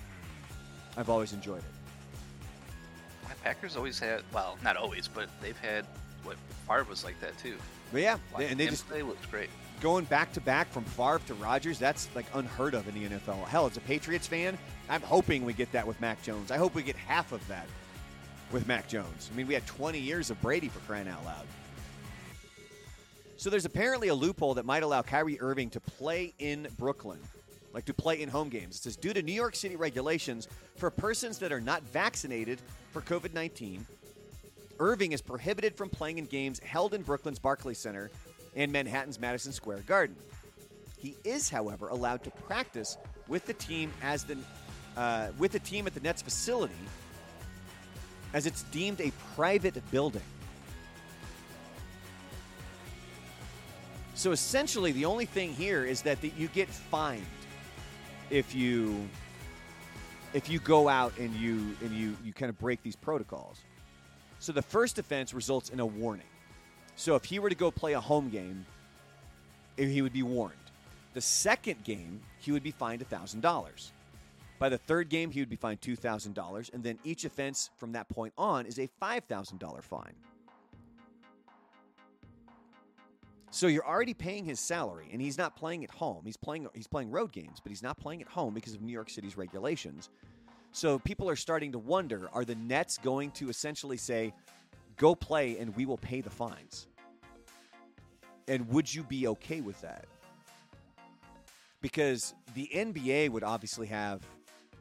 I've 0.97 1.11
always 1.11 1.33
enjoyed 1.33 1.59
it. 1.59 1.65
My 3.29 3.35
Packers 3.43 3.77
always 3.77 3.99
had 3.99 4.23
well, 4.33 4.59
not 4.63 4.77
always, 4.77 5.09
but 5.09 5.29
they've 5.41 5.59
had 5.59 5.85
what 6.23 6.37
Favre 6.69 6.85
was 6.85 7.05
like 7.05 7.19
that 7.21 7.37
too. 7.39 7.57
But 7.93 8.03
yeah, 8.03 8.15
they- 8.15 8.21
Watching 8.35 8.49
and 8.51 8.61
they 8.61 8.67
just 8.69 8.89
play 8.89 9.03
looks 9.03 9.27
great. 9.27 9.51
Going 9.83 10.05
back 10.05 10.33
to 10.33 10.41
back 10.41 10.71
from 10.71 10.85
Favre 10.85 11.21
to 11.27 11.35
Rodgers, 11.35 11.79
that's 11.79 12.09
like 12.15 12.25
unheard 12.35 12.75
of 12.75 12.87
in 12.89 12.95
the 12.95 13.17
NFL. 13.17 13.45
Hell, 13.47 13.67
as 13.67 13.77
a 13.77 13.81
Patriots 13.81 14.29
fan, 14.29 14.57
I'm 14.89 15.03
hoping 15.03 15.45
we 15.45 15.53
get 15.53 15.71
that 15.73 15.87
with 15.87 16.01
Mac 16.01 16.23
Jones. 16.23 16.53
I 16.53 16.57
hope 16.57 16.75
we 16.75 16.85
get 16.85 16.95
half 16.95 17.33
of 17.33 17.47
that 17.49 17.67
with 18.53 18.67
Mac 18.69 18.87
Jones. 18.87 19.29
I 19.33 19.37
mean, 19.37 19.49
we 19.49 19.55
had 19.55 19.67
20 19.67 19.99
years 19.99 20.31
of 20.31 20.41
Brady 20.41 20.69
for 20.69 20.79
crying 20.81 21.09
out 21.09 21.25
loud. 21.25 21.45
So 23.37 23.51
there's 23.51 23.65
apparently 23.65 24.07
a 24.07 24.15
loophole 24.15 24.55
that 24.55 24.65
might 24.65 24.85
allow 24.85 25.03
Kyrie 25.03 25.41
Irving 25.41 25.69
to 25.71 25.81
play 25.81 26.33
in 26.39 26.69
Brooklyn, 26.79 27.19
like 27.75 27.85
to 27.87 27.95
play 27.95 28.23
in 28.23 28.29
home 28.29 28.51
games. 28.51 28.77
It 28.77 28.83
says 28.83 28.97
due 28.97 29.13
to 29.13 29.21
New 29.21 29.33
York 29.33 29.57
City 29.57 29.75
regulations 29.75 30.47
for 30.77 30.91
persons 30.91 31.39
that 31.39 31.51
are 31.51 31.61
not 31.61 31.83
vaccinated 31.83 32.61
for 32.93 33.01
COVID 33.03 33.35
19, 33.35 33.85
Irving 34.79 35.11
is 35.11 35.21
prohibited 35.21 35.75
from 35.75 35.89
playing 35.89 36.19
in 36.19 36.27
games 36.27 36.61
held 36.61 36.95
in 36.95 37.03
Brooklyn's 37.03 37.41
Barclays 37.41 37.79
Center 37.79 38.13
and 38.55 38.73
Manhattan's 38.73 39.19
Madison 39.19 39.53
Square 39.53 39.85
Garden. 39.87 40.17
He 40.99 41.17
is, 41.25 41.49
however, 41.49 41.89
allowed 41.89 42.23
to 42.25 42.31
practice 42.31 42.97
with 43.29 43.47
the 43.47 43.55
team 43.55 43.93
as 44.03 44.25
the 44.25 44.37
uh, 44.97 45.29
with 45.39 45.53
the 45.53 45.59
team 45.59 45.87
at 45.87 45.95
the 45.95 46.01
Nets 46.01 46.21
facility, 46.21 46.75
as 48.35 48.47
it's 48.47 48.63
deemed 48.65 49.01
a 49.01 49.11
private 49.35 49.75
building. 49.91 50.23
So 54.15 54.33
essentially, 54.33 54.93
the 54.93 55.07
only 55.07 55.25
thing 55.25 55.55
here 55.55 55.85
is 55.85 56.03
that 56.03 56.21
the, 56.21 56.31
you 56.37 56.49
get 56.49 56.69
fined 56.69 57.25
if 58.31 58.55
you 58.55 59.09
if 60.35 60.49
you 60.49 60.59
go 60.61 60.89
out 60.89 61.17
and 61.19 61.35
you 61.35 61.75
and 61.83 61.91
you 61.91 62.17
you 62.23 62.33
kind 62.33 62.51
of 62.51 62.59
break 62.59 62.83
these 62.83 62.97
protocols. 62.97 63.61
So 64.39 64.53
the 64.53 64.63
first 64.63 64.99
offense 64.99 65.33
results 65.35 65.71
in 65.71 65.81
a 65.81 65.87
warning. 65.87 66.27
So 66.97 67.15
if 67.17 67.25
he 67.25 67.39
were 67.39 67.49
to 67.49 67.55
go 67.55 67.71
play 67.71 67.95
a 67.95 68.01
home 68.01 68.29
game, 68.29 68.67
eh, 69.79 69.87
he 69.87 70.03
would 70.03 70.13
be 70.13 70.23
warned. 70.23 70.55
The 71.15 71.21
second 71.21 71.85
game, 71.85 72.21
he 72.39 72.53
would 72.53 72.63
be 72.63 72.71
fined 72.71 73.07
$1,000. 73.09 73.93
By 74.59 74.69
the 74.69 74.79
third 74.79 75.09
game, 75.09 75.31
he 75.31 75.41
would 75.41 75.51
be 75.51 75.57
fined 75.57 75.81
$2,000. 75.81 76.73
And 76.73 76.83
then 76.83 76.99
each 77.05 77.25
offense 77.25 77.71
from 77.79 77.93
that 77.93 78.09
point 78.09 78.33
on 78.39 78.67
is 78.67 78.79
a 78.79 78.89
$5,000 79.01 79.83
fine. 79.83 80.15
So 83.55 83.67
you're 83.67 83.87
already 83.87 84.15
paying 84.15 84.47
his 84.47 84.59
salary, 84.59 85.11
and 85.13 85.21
he's 85.21 85.37
not 85.37 85.57
playing 85.57 85.85
at 85.85 85.91
home. 85.91 86.23
He's 86.25 86.39
playing 86.39 86.69
he's 86.73 86.87
playing 86.87 87.11
road 87.11 87.33
games, 87.33 87.59
but 87.63 87.69
he's 87.69 87.83
not 87.83 87.99
playing 87.99 88.23
at 88.23 88.29
home 88.29 88.55
because 88.55 88.73
of 88.73 88.81
New 88.81 88.93
York 88.93 89.11
City's 89.11 89.37
regulations. 89.37 90.09
So 90.73 90.99
people 90.99 91.29
are 91.29 91.37
starting 91.37 91.73
to 91.73 91.79
wonder: 91.79 92.31
Are 92.33 92.47
the 92.47 92.55
Nets 92.55 92.97
going 92.97 93.31
to 93.33 93.51
essentially 93.51 93.99
say, 93.99 94.33
"Go 94.97 95.15
play, 95.15 95.59
and 95.59 95.75
we 95.77 95.87
will 95.87 95.99
pay 95.99 96.21
the 96.21 96.31
fines"? 96.31 96.89
And 98.49 98.69
would 98.69 98.93
you 98.93 99.03
be 99.05 99.29
okay 99.29 99.61
with 99.61 99.81
that? 99.83 100.07
Because 101.81 102.35
the 102.55 102.69
NBA 102.75 103.31
would 103.31 103.45
obviously 103.45 103.87
have 103.89 104.23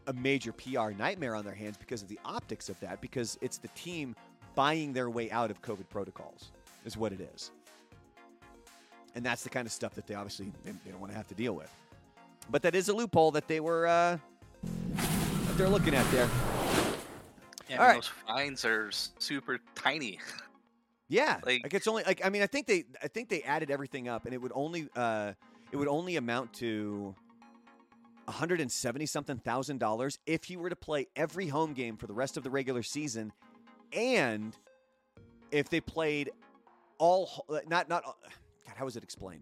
a 0.07 0.13
major 0.13 0.51
PR 0.51 0.91
nightmare 0.91 1.35
on 1.35 1.45
their 1.45 1.53
hands 1.53 1.77
because 1.77 2.01
of 2.01 2.07
the 2.07 2.19
optics 2.25 2.69
of 2.69 2.79
that, 2.79 3.01
because 3.01 3.37
it's 3.41 3.57
the 3.57 3.67
team 3.69 4.15
buying 4.55 4.93
their 4.93 5.09
way 5.09 5.29
out 5.31 5.51
of 5.51 5.61
COVID 5.61 5.87
protocols, 5.89 6.51
is 6.85 6.97
what 6.97 7.13
it 7.13 7.21
is 7.21 7.51
and 9.15 9.25
that's 9.25 9.43
the 9.43 9.49
kind 9.49 9.65
of 9.65 9.71
stuff 9.71 9.93
that 9.95 10.07
they 10.07 10.15
obviously 10.15 10.51
they, 10.63 10.71
don't 10.89 10.99
want 10.99 11.11
to 11.11 11.17
have 11.17 11.27
to 11.27 11.35
deal 11.35 11.53
with. 11.53 11.73
But 12.49 12.61
that 12.63 12.75
is 12.75 12.89
a 12.89 12.93
loophole 12.93 13.31
that 13.31 13.47
they 13.47 13.59
were 13.59 13.87
uh, 13.87 14.17
that 14.63 15.57
they're 15.57 15.69
looking 15.69 15.93
at 15.93 16.09
there. 16.11 16.29
Yeah, 17.71 17.77
I 17.77 17.79
mean, 17.79 17.87
right. 17.87 17.95
those 17.95 18.07
fines 18.27 18.65
are 18.65 18.89
super 18.91 19.59
tiny. 19.75 20.19
Yeah, 21.07 21.39
like, 21.45 21.63
Like- 21.63 21.73
it's 21.73 21.87
only 21.87 22.03
like 22.03 22.21
I 22.23 22.29
mean 22.29 22.41
I 22.41 22.47
think 22.47 22.67
they 22.67 22.85
I 23.01 23.07
think 23.07 23.29
they 23.29 23.41
added 23.43 23.71
everything 23.71 24.07
up 24.07 24.25
and 24.25 24.33
it 24.33 24.41
would 24.41 24.51
only 24.53 24.87
uh, 24.95 25.33
it 25.71 25.77
would 25.77 25.87
only 25.87 26.15
amount 26.17 26.53
to. 26.55 27.15
170 28.25 29.05
something 29.07 29.37
thousand 29.39 29.79
dollars 29.79 30.19
if 30.25 30.43
he 30.43 30.55
were 30.55 30.69
to 30.69 30.75
play 30.75 31.07
every 31.15 31.47
home 31.47 31.73
game 31.73 31.97
for 31.97 32.05
the 32.07 32.13
rest 32.13 32.37
of 32.37 32.43
the 32.43 32.49
regular 32.51 32.83
season 32.83 33.33
and 33.91 34.55
if 35.49 35.69
they 35.69 35.81
played 35.81 36.29
all 36.99 37.45
not 37.67 37.89
not 37.89 38.03
God 38.03 38.13
how 38.75 38.85
was 38.85 38.95
it 38.95 39.03
explained 39.03 39.41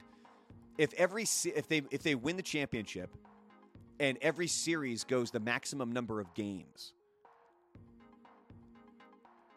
if 0.77 0.93
every 0.93 1.23
if 1.23 1.67
they 1.67 1.81
if 1.91 2.01
they 2.03 2.15
win 2.15 2.37
the 2.37 2.41
championship 2.41 3.15
and 3.99 4.17
every 4.21 4.47
series 4.47 5.03
goes 5.03 5.29
the 5.29 5.41
maximum 5.41 5.91
number 5.91 6.19
of 6.21 6.33
games 6.33 6.93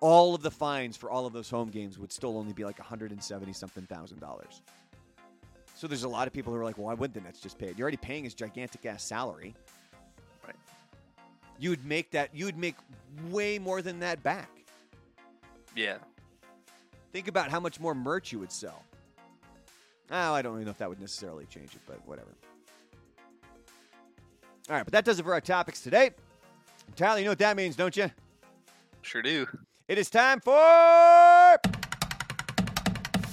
all 0.03 0.35
of 0.35 0.43
the 0.43 0.51
fines 0.51 0.97
for 0.97 1.11
all 1.11 1.25
of 1.27 1.33
those 1.33 1.49
home 1.49 1.69
games 1.71 1.97
would 1.99 2.11
still 2.11 2.37
only 2.37 2.53
be 2.53 2.65
like 2.65 2.79
170 2.79 3.53
something 3.53 3.85
thousand 3.87 4.19
dollars 4.19 4.61
so 5.75 5.87
there's 5.87 6.03
a 6.03 6.09
lot 6.09 6.27
of 6.27 6.33
people 6.33 6.53
who 6.53 6.59
are 6.59 6.65
like 6.65 6.77
well 6.77 6.89
why 6.89 6.95
wouldn't 6.95 7.15
the 7.15 7.21
nets 7.21 7.41
just 7.41 7.57
pay 7.57 7.67
it 7.69 7.79
you're 7.79 7.85
already 7.85 7.97
paying 7.97 8.25
his 8.25 8.35
gigantic 8.35 8.85
ass 8.85 9.03
salary 9.05 9.55
Right. 10.45 10.57
you 11.61 11.71
would 11.71 11.85
make 11.87 12.11
that 12.11 12.31
you 12.35 12.45
would 12.47 12.59
make 12.59 12.75
way 13.31 13.59
more 13.61 13.81
than 13.81 14.01
that 14.01 14.23
back 14.23 14.51
Yeah. 15.77 15.99
Think 17.13 17.29
about 17.29 17.51
how 17.51 17.61
much 17.61 17.79
more 17.79 17.95
merch 17.95 18.33
you 18.33 18.39
would 18.39 18.51
sell. 18.51 18.83
Oh, 20.11 20.33
I 20.33 20.41
don't 20.41 20.55
even 20.55 20.65
know 20.65 20.71
if 20.71 20.79
that 20.79 20.89
would 20.89 20.99
necessarily 21.01 21.45
change 21.45 21.75
it, 21.75 21.81
but 21.87 21.99
whatever. 22.07 22.31
All 24.71 24.77
right, 24.77 24.85
but 24.85 24.93
that 24.93 25.05
does 25.05 25.19
it 25.19 25.23
for 25.23 25.35
our 25.35 25.41
topics 25.43 25.83
today. 25.83 26.13
Tyler, 26.97 27.19
you 27.19 27.25
know 27.27 27.33
what 27.33 27.39
that 27.41 27.55
means, 27.57 27.77
don't 27.77 27.95
you? 27.97 28.11
Sure 29.03 29.21
do. 29.21 29.47
It 29.93 29.99
is 29.99 30.09
time 30.09 30.41
for 30.41 31.61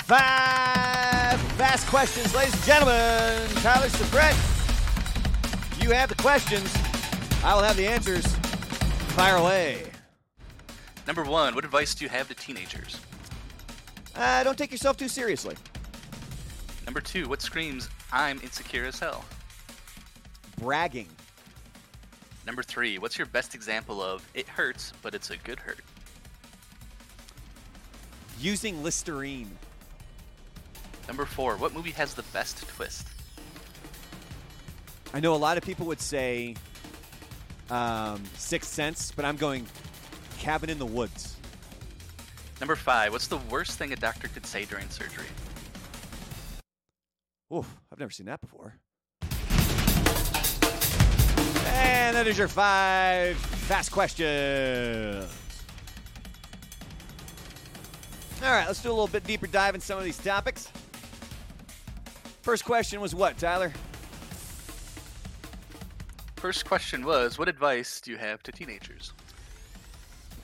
five 0.03 1.39
fast 1.55 1.87
questions, 1.87 2.35
ladies 2.35 2.53
and 2.53 2.63
gentlemen. 2.63 3.47
Tyler 3.61 3.87
Sabret, 3.87 4.35
you 5.81 5.91
have 5.91 6.09
the 6.09 6.15
questions. 6.15 6.69
I 7.45 7.55
will 7.55 7.63
have 7.63 7.77
the 7.77 7.87
answers. 7.87 8.27
Fire 9.15 9.37
away. 9.37 9.85
Number 11.07 11.23
one, 11.23 11.55
what 11.55 11.63
advice 11.63 11.95
do 11.95 12.03
you 12.03 12.09
have 12.09 12.27
to 12.27 12.35
teenagers? 12.35 12.99
Uh, 14.13 14.43
don't 14.43 14.57
take 14.57 14.73
yourself 14.73 14.97
too 14.97 15.07
seriously. 15.07 15.55
Number 16.85 16.99
two, 16.99 17.29
what 17.29 17.41
screams, 17.41 17.87
I'm 18.11 18.37
insecure 18.41 18.83
as 18.83 18.99
hell? 18.99 19.23
Bragging. 20.57 21.07
Number 22.45 22.63
three, 22.63 22.97
what's 22.97 23.17
your 23.17 23.27
best 23.27 23.55
example 23.55 24.01
of 24.01 24.27
it 24.33 24.49
hurts, 24.49 24.91
but 25.01 25.15
it's 25.15 25.29
a 25.29 25.37
good 25.37 25.59
hurt? 25.59 25.79
Using 28.41 28.83
Listerine. 28.83 29.49
Number 31.07 31.25
four, 31.25 31.57
what 31.57 31.73
movie 31.73 31.91
has 31.91 32.13
the 32.13 32.23
best 32.33 32.67
twist? 32.69 33.07
I 35.13 35.19
know 35.19 35.33
a 35.33 35.37
lot 35.37 35.57
of 35.57 35.63
people 35.63 35.87
would 35.87 35.99
say 35.99 36.55
um, 37.69 38.23
Sixth 38.35 38.71
Sense, 38.71 39.11
but 39.11 39.25
I'm 39.25 39.35
going 39.35 39.65
Cabin 40.37 40.69
in 40.69 40.79
the 40.79 40.85
Woods. 40.85 41.35
Number 42.61 42.75
five, 42.75 43.11
what's 43.11 43.27
the 43.27 43.39
worst 43.49 43.77
thing 43.77 43.91
a 43.91 43.95
doctor 43.95 44.27
could 44.27 44.45
say 44.45 44.65
during 44.65 44.89
surgery? 44.89 45.25
Oof, 47.53 47.75
I've 47.91 47.99
never 47.99 48.11
seen 48.11 48.27
that 48.27 48.39
before. 48.41 48.75
And 51.65 52.15
that 52.15 52.27
is 52.27 52.37
your 52.37 52.47
five 52.47 53.37
fast 53.37 53.91
questions. 53.91 55.48
All 58.41 58.51
right, 58.51 58.65
let's 58.67 58.81
do 58.81 58.89
a 58.89 58.91
little 58.91 59.07
bit 59.07 59.25
deeper 59.25 59.47
dive 59.47 59.75
in 59.75 59.81
some 59.81 59.97
of 59.97 60.05
these 60.05 60.17
topics. 60.17 60.69
First 62.41 62.63
question 62.63 63.01
was 63.01 63.13
what, 63.13 63.37
Tyler? 63.37 63.71
First 66.37 66.65
question 66.65 67.05
was, 67.05 67.37
what 67.37 67.49
advice 67.49 67.99
do 67.99 68.11
you 68.11 68.17
have 68.17 68.41
to 68.43 68.51
teenagers? 68.53 69.11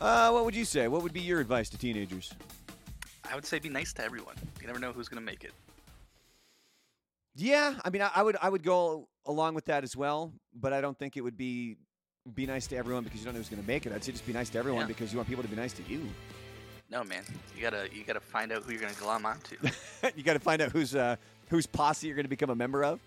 Uh, 0.01 0.29
what 0.31 0.43
would 0.43 0.55
you 0.55 0.65
say? 0.65 0.89
What 0.89 1.03
would 1.03 1.13
be 1.13 1.21
your 1.21 1.39
advice 1.39 1.69
to 1.69 1.77
teenagers? 1.77 2.33
I 3.29 3.33
would 3.33 3.45
say 3.45 3.59
be 3.59 3.69
nice 3.69 3.93
to 3.93 4.03
everyone. 4.03 4.35
You 4.59 4.67
never 4.67 4.77
know 4.79 4.91
who's 4.91 5.07
going 5.07 5.21
to 5.21 5.25
make 5.25 5.45
it. 5.45 5.53
Yeah, 7.37 7.75
I 7.83 7.89
mean, 7.89 8.01
I, 8.01 8.11
I 8.13 8.23
would 8.23 8.37
I 8.41 8.49
would 8.49 8.63
go 8.63 9.07
along 9.25 9.55
with 9.55 9.65
that 9.65 9.83
as 9.83 9.95
well, 9.95 10.31
but 10.53 10.73
I 10.73 10.81
don't 10.81 10.97
think 10.97 11.17
it 11.17 11.21
would 11.21 11.37
be 11.37 11.77
be 12.33 12.45
nice 12.45 12.67
to 12.67 12.75
everyone 12.77 13.03
because 13.03 13.19
you 13.19 13.25
don't 13.25 13.33
know 13.33 13.39
who's 13.39 13.49
going 13.49 13.61
to 13.61 13.67
make 13.67 13.85
it. 13.85 13.93
I'd 13.93 14.03
say 14.03 14.11
just 14.11 14.25
be 14.27 14.33
nice 14.33 14.49
to 14.49 14.57
everyone 14.59 14.81
Yeah. 14.81 14.87
because 14.87 15.11
you 15.11 15.17
want 15.17 15.29
people 15.29 15.43
to 15.43 15.49
be 15.49 15.55
nice 15.55 15.73
to 15.73 15.83
you. 15.83 16.07
No, 16.89 17.03
man. 17.03 17.23
You 17.55 17.61
gotta 17.61 17.89
you 17.93 18.03
gotta 18.03 18.19
find 18.19 18.51
out 18.51 18.63
who 18.63 18.71
you're 18.71 18.81
gonna 18.81 18.93
glom 18.93 19.25
onto. 19.25 19.57
you 20.15 20.23
got 20.23 20.33
to 20.33 20.39
find 20.39 20.61
out 20.61 20.71
who's 20.71 20.95
uh, 20.95 21.15
whose 21.49 21.65
posse 21.65 22.07
you're 22.07 22.15
going 22.15 22.25
to 22.25 22.29
become 22.29 22.49
a 22.49 22.55
member 22.55 22.83
of. 22.83 22.99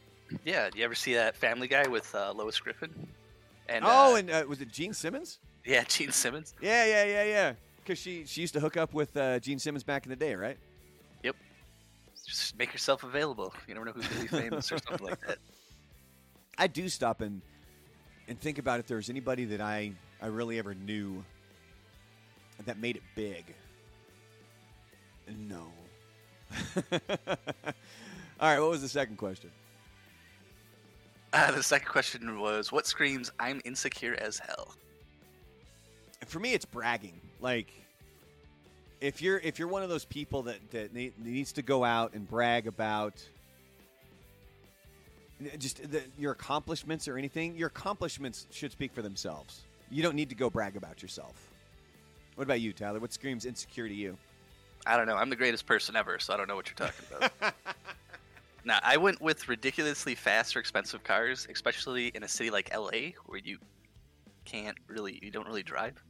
yeah. 0.45 0.69
Do 0.71 0.79
you 0.79 0.85
ever 0.85 0.95
see 0.95 1.15
that 1.15 1.37
Family 1.37 1.69
Guy 1.69 1.87
with 1.89 2.15
uh, 2.15 2.33
Lois 2.33 2.59
Griffin? 2.59 2.91
And 3.69 3.85
oh, 3.85 4.15
uh, 4.15 4.19
and 4.19 4.31
uh, 4.31 4.45
was 4.49 4.61
it 4.61 4.73
Gene 4.73 4.93
Simmons? 4.93 5.39
yeah, 5.65 5.85
Gene 5.89 6.13
Simmons. 6.13 6.55
Yeah, 6.61 6.85
yeah, 6.87 7.05
yeah, 7.05 7.25
yeah. 7.25 7.53
Because 7.77 7.99
she 7.99 8.25
she 8.27 8.41
used 8.41 8.55
to 8.55 8.61
hook 8.61 8.77
up 8.77 8.95
with 8.95 9.17
uh, 9.17 9.39
Gene 9.39 9.59
Simmons 9.59 9.85
back 9.85 10.05
in 10.05 10.11
the 10.11 10.17
day, 10.17 10.35
right? 10.35 10.59
Yep. 11.23 11.37
Just 12.27 12.59
make 12.59 12.73
yourself 12.73 13.05
available. 13.05 13.55
You 13.67 13.75
never 13.75 13.87
know 13.87 13.93
who's 13.93 14.07
gonna 14.09 14.23
be 14.23 14.29
famous 14.29 14.73
or 14.73 14.79
something 14.79 15.07
like 15.07 15.21
that. 15.27 15.39
I 16.59 16.67
do 16.67 16.89
stop 16.89 17.21
and 17.21 17.41
and 18.27 18.39
think 18.41 18.59
about 18.59 18.81
if 18.81 18.87
there's 18.87 19.09
anybody 19.09 19.45
that 19.47 19.61
I 19.61 19.93
I 20.21 20.27
really 20.27 20.59
ever 20.59 20.75
knew 20.75 21.25
that 22.65 22.79
made 22.79 22.97
it 22.97 23.03
big. 23.15 23.55
No. 25.37 25.67
All 28.41 28.49
right, 28.49 28.61
what 28.61 28.71
was 28.71 28.83
the 28.83 28.89
second 28.89 29.17
question? 29.17 29.51
Uh, 31.33 31.53
the 31.53 31.63
second 31.63 31.89
question 31.89 32.41
was, 32.41 32.73
what 32.73 32.87
screams, 32.87 33.31
I'm 33.39 33.61
insecure 33.65 34.17
as 34.21 34.39
hell? 34.39 34.75
For 36.27 36.39
me, 36.41 36.55
it's 36.55 36.65
bragging. 36.65 37.21
Like, 37.41 37.73
if 39.01 39.23
you're 39.23 39.39
if 39.39 39.59
you're 39.59 39.69
one 39.69 39.83
of 39.83 39.89
those 39.89 40.05
people 40.05 40.43
that 40.43 40.71
that 40.71 40.95
needs 40.95 41.53
to 41.53 41.63
go 41.63 41.85
out 41.85 42.15
and 42.15 42.29
brag 42.29 42.67
about 42.67 43.23
just 45.59 45.91
the, 45.91 46.03
your 46.19 46.33
accomplishments 46.33 47.07
or 47.07 47.17
anything, 47.17 47.57
your 47.57 47.69
accomplishments 47.69 48.47
should 48.51 48.73
speak 48.73 48.93
for 48.93 49.03
themselves. 49.03 49.61
You 49.91 50.03
don't 50.03 50.17
need 50.17 50.31
to 50.31 50.35
go 50.35 50.51
brag 50.51 50.77
about 50.77 51.01
yourself. 51.03 51.49
What 52.35 52.45
about 52.45 52.61
you, 52.61 52.73
Tyler? 52.73 52.99
What 52.99 53.13
screams 53.13 53.47
insecure 53.47 53.89
to 53.89 53.95
you? 53.95 54.17
I 54.89 54.97
don't 54.97 55.07
know. 55.07 55.17
I'm 55.17 55.29
the 55.29 55.37
greatest 55.37 55.67
person 55.67 55.97
ever, 55.97 56.19
so 56.19 56.33
I 56.33 56.39
don't 56.39 56.49
know 56.49 56.57
what 56.57 56.67
you're 56.67 56.89
talking 56.89 57.05
about. 57.15 57.55
now, 58.65 58.79
I 58.83 58.97
went 58.97 59.21
with 59.21 59.47
ridiculously 59.47 60.15
fast 60.15 60.57
or 60.57 60.61
expensive 60.61 61.05
cars, 61.05 61.47
especially 61.53 62.07
in 62.15 62.23
a 62.23 62.29
city 62.29 62.49
like 62.49 62.75
LA, 62.75 63.13
where 63.27 63.39
you 63.39 63.59
can't 64.47 64.79
really, 64.87 65.19
you 65.23 65.31
don't 65.31 65.47
really 65.47 65.63
drive. 65.63 66.03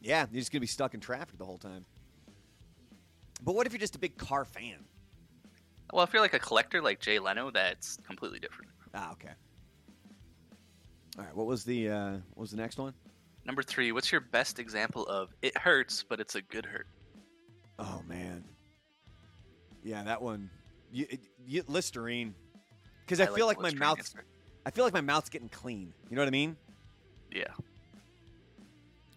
Yeah, 0.00 0.26
you're 0.30 0.40
just 0.40 0.52
gonna 0.52 0.60
be 0.60 0.68
stuck 0.68 0.94
in 0.94 1.00
traffic 1.00 1.38
the 1.38 1.44
whole 1.44 1.58
time. 1.58 1.84
But 3.42 3.56
what 3.56 3.66
if 3.66 3.72
you're 3.72 3.80
just 3.80 3.96
a 3.96 3.98
big 3.98 4.16
car 4.16 4.44
fan? 4.44 4.84
Well, 5.92 6.04
if 6.04 6.12
you're 6.12 6.22
like 6.22 6.34
a 6.34 6.38
collector 6.38 6.80
like 6.80 7.00
Jay 7.00 7.18
Leno, 7.18 7.50
that's 7.50 7.98
completely 8.06 8.38
different. 8.38 8.70
Ah, 8.94 9.10
okay. 9.12 9.32
All 11.18 11.24
right. 11.24 11.34
What 11.36 11.46
was 11.48 11.64
the 11.64 11.88
uh, 11.88 12.12
what 12.34 12.42
was 12.42 12.52
the 12.52 12.56
next 12.56 12.78
one? 12.78 12.94
Number 13.44 13.64
three, 13.64 13.90
what's 13.90 14.12
your 14.12 14.20
best 14.20 14.60
example 14.60 15.04
of 15.08 15.34
it 15.42 15.58
hurts, 15.58 16.04
but 16.08 16.20
it's 16.20 16.36
a 16.36 16.42
good 16.42 16.64
hurt? 16.64 16.86
Oh 17.78 18.02
man. 18.08 18.44
Yeah, 19.82 20.02
that 20.04 20.22
one. 20.22 20.50
You, 20.92 21.06
you, 21.46 21.64
Listerine. 21.66 22.34
Because 23.04 23.20
I, 23.20 23.26
feel 23.26 23.46
like, 23.46 23.60
my 23.60 23.72
mouth. 23.74 23.98
I 24.64 24.70
feel 24.70 24.84
like 24.84 24.92
my 24.92 25.00
mouth's 25.00 25.28
getting 25.28 25.48
clean. 25.48 25.92
You 26.08 26.16
know 26.16 26.22
what 26.22 26.28
I 26.28 26.32
mean? 26.32 26.56
Yeah. 27.32 27.48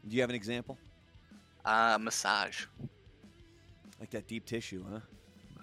Do 0.07 0.15
you 0.15 0.22
have 0.22 0.30
an 0.30 0.36
example? 0.36 0.77
Uh, 1.64 1.98
massage. 1.99 2.65
Like 3.99 4.10
that 4.11 4.27
deep 4.27 4.45
tissue, 4.45 4.84
huh? 4.90 4.99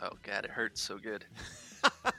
Oh 0.03 0.11
god, 0.23 0.45
it 0.45 0.51
hurts 0.51 0.81
so 0.81 0.99
good. 0.99 1.25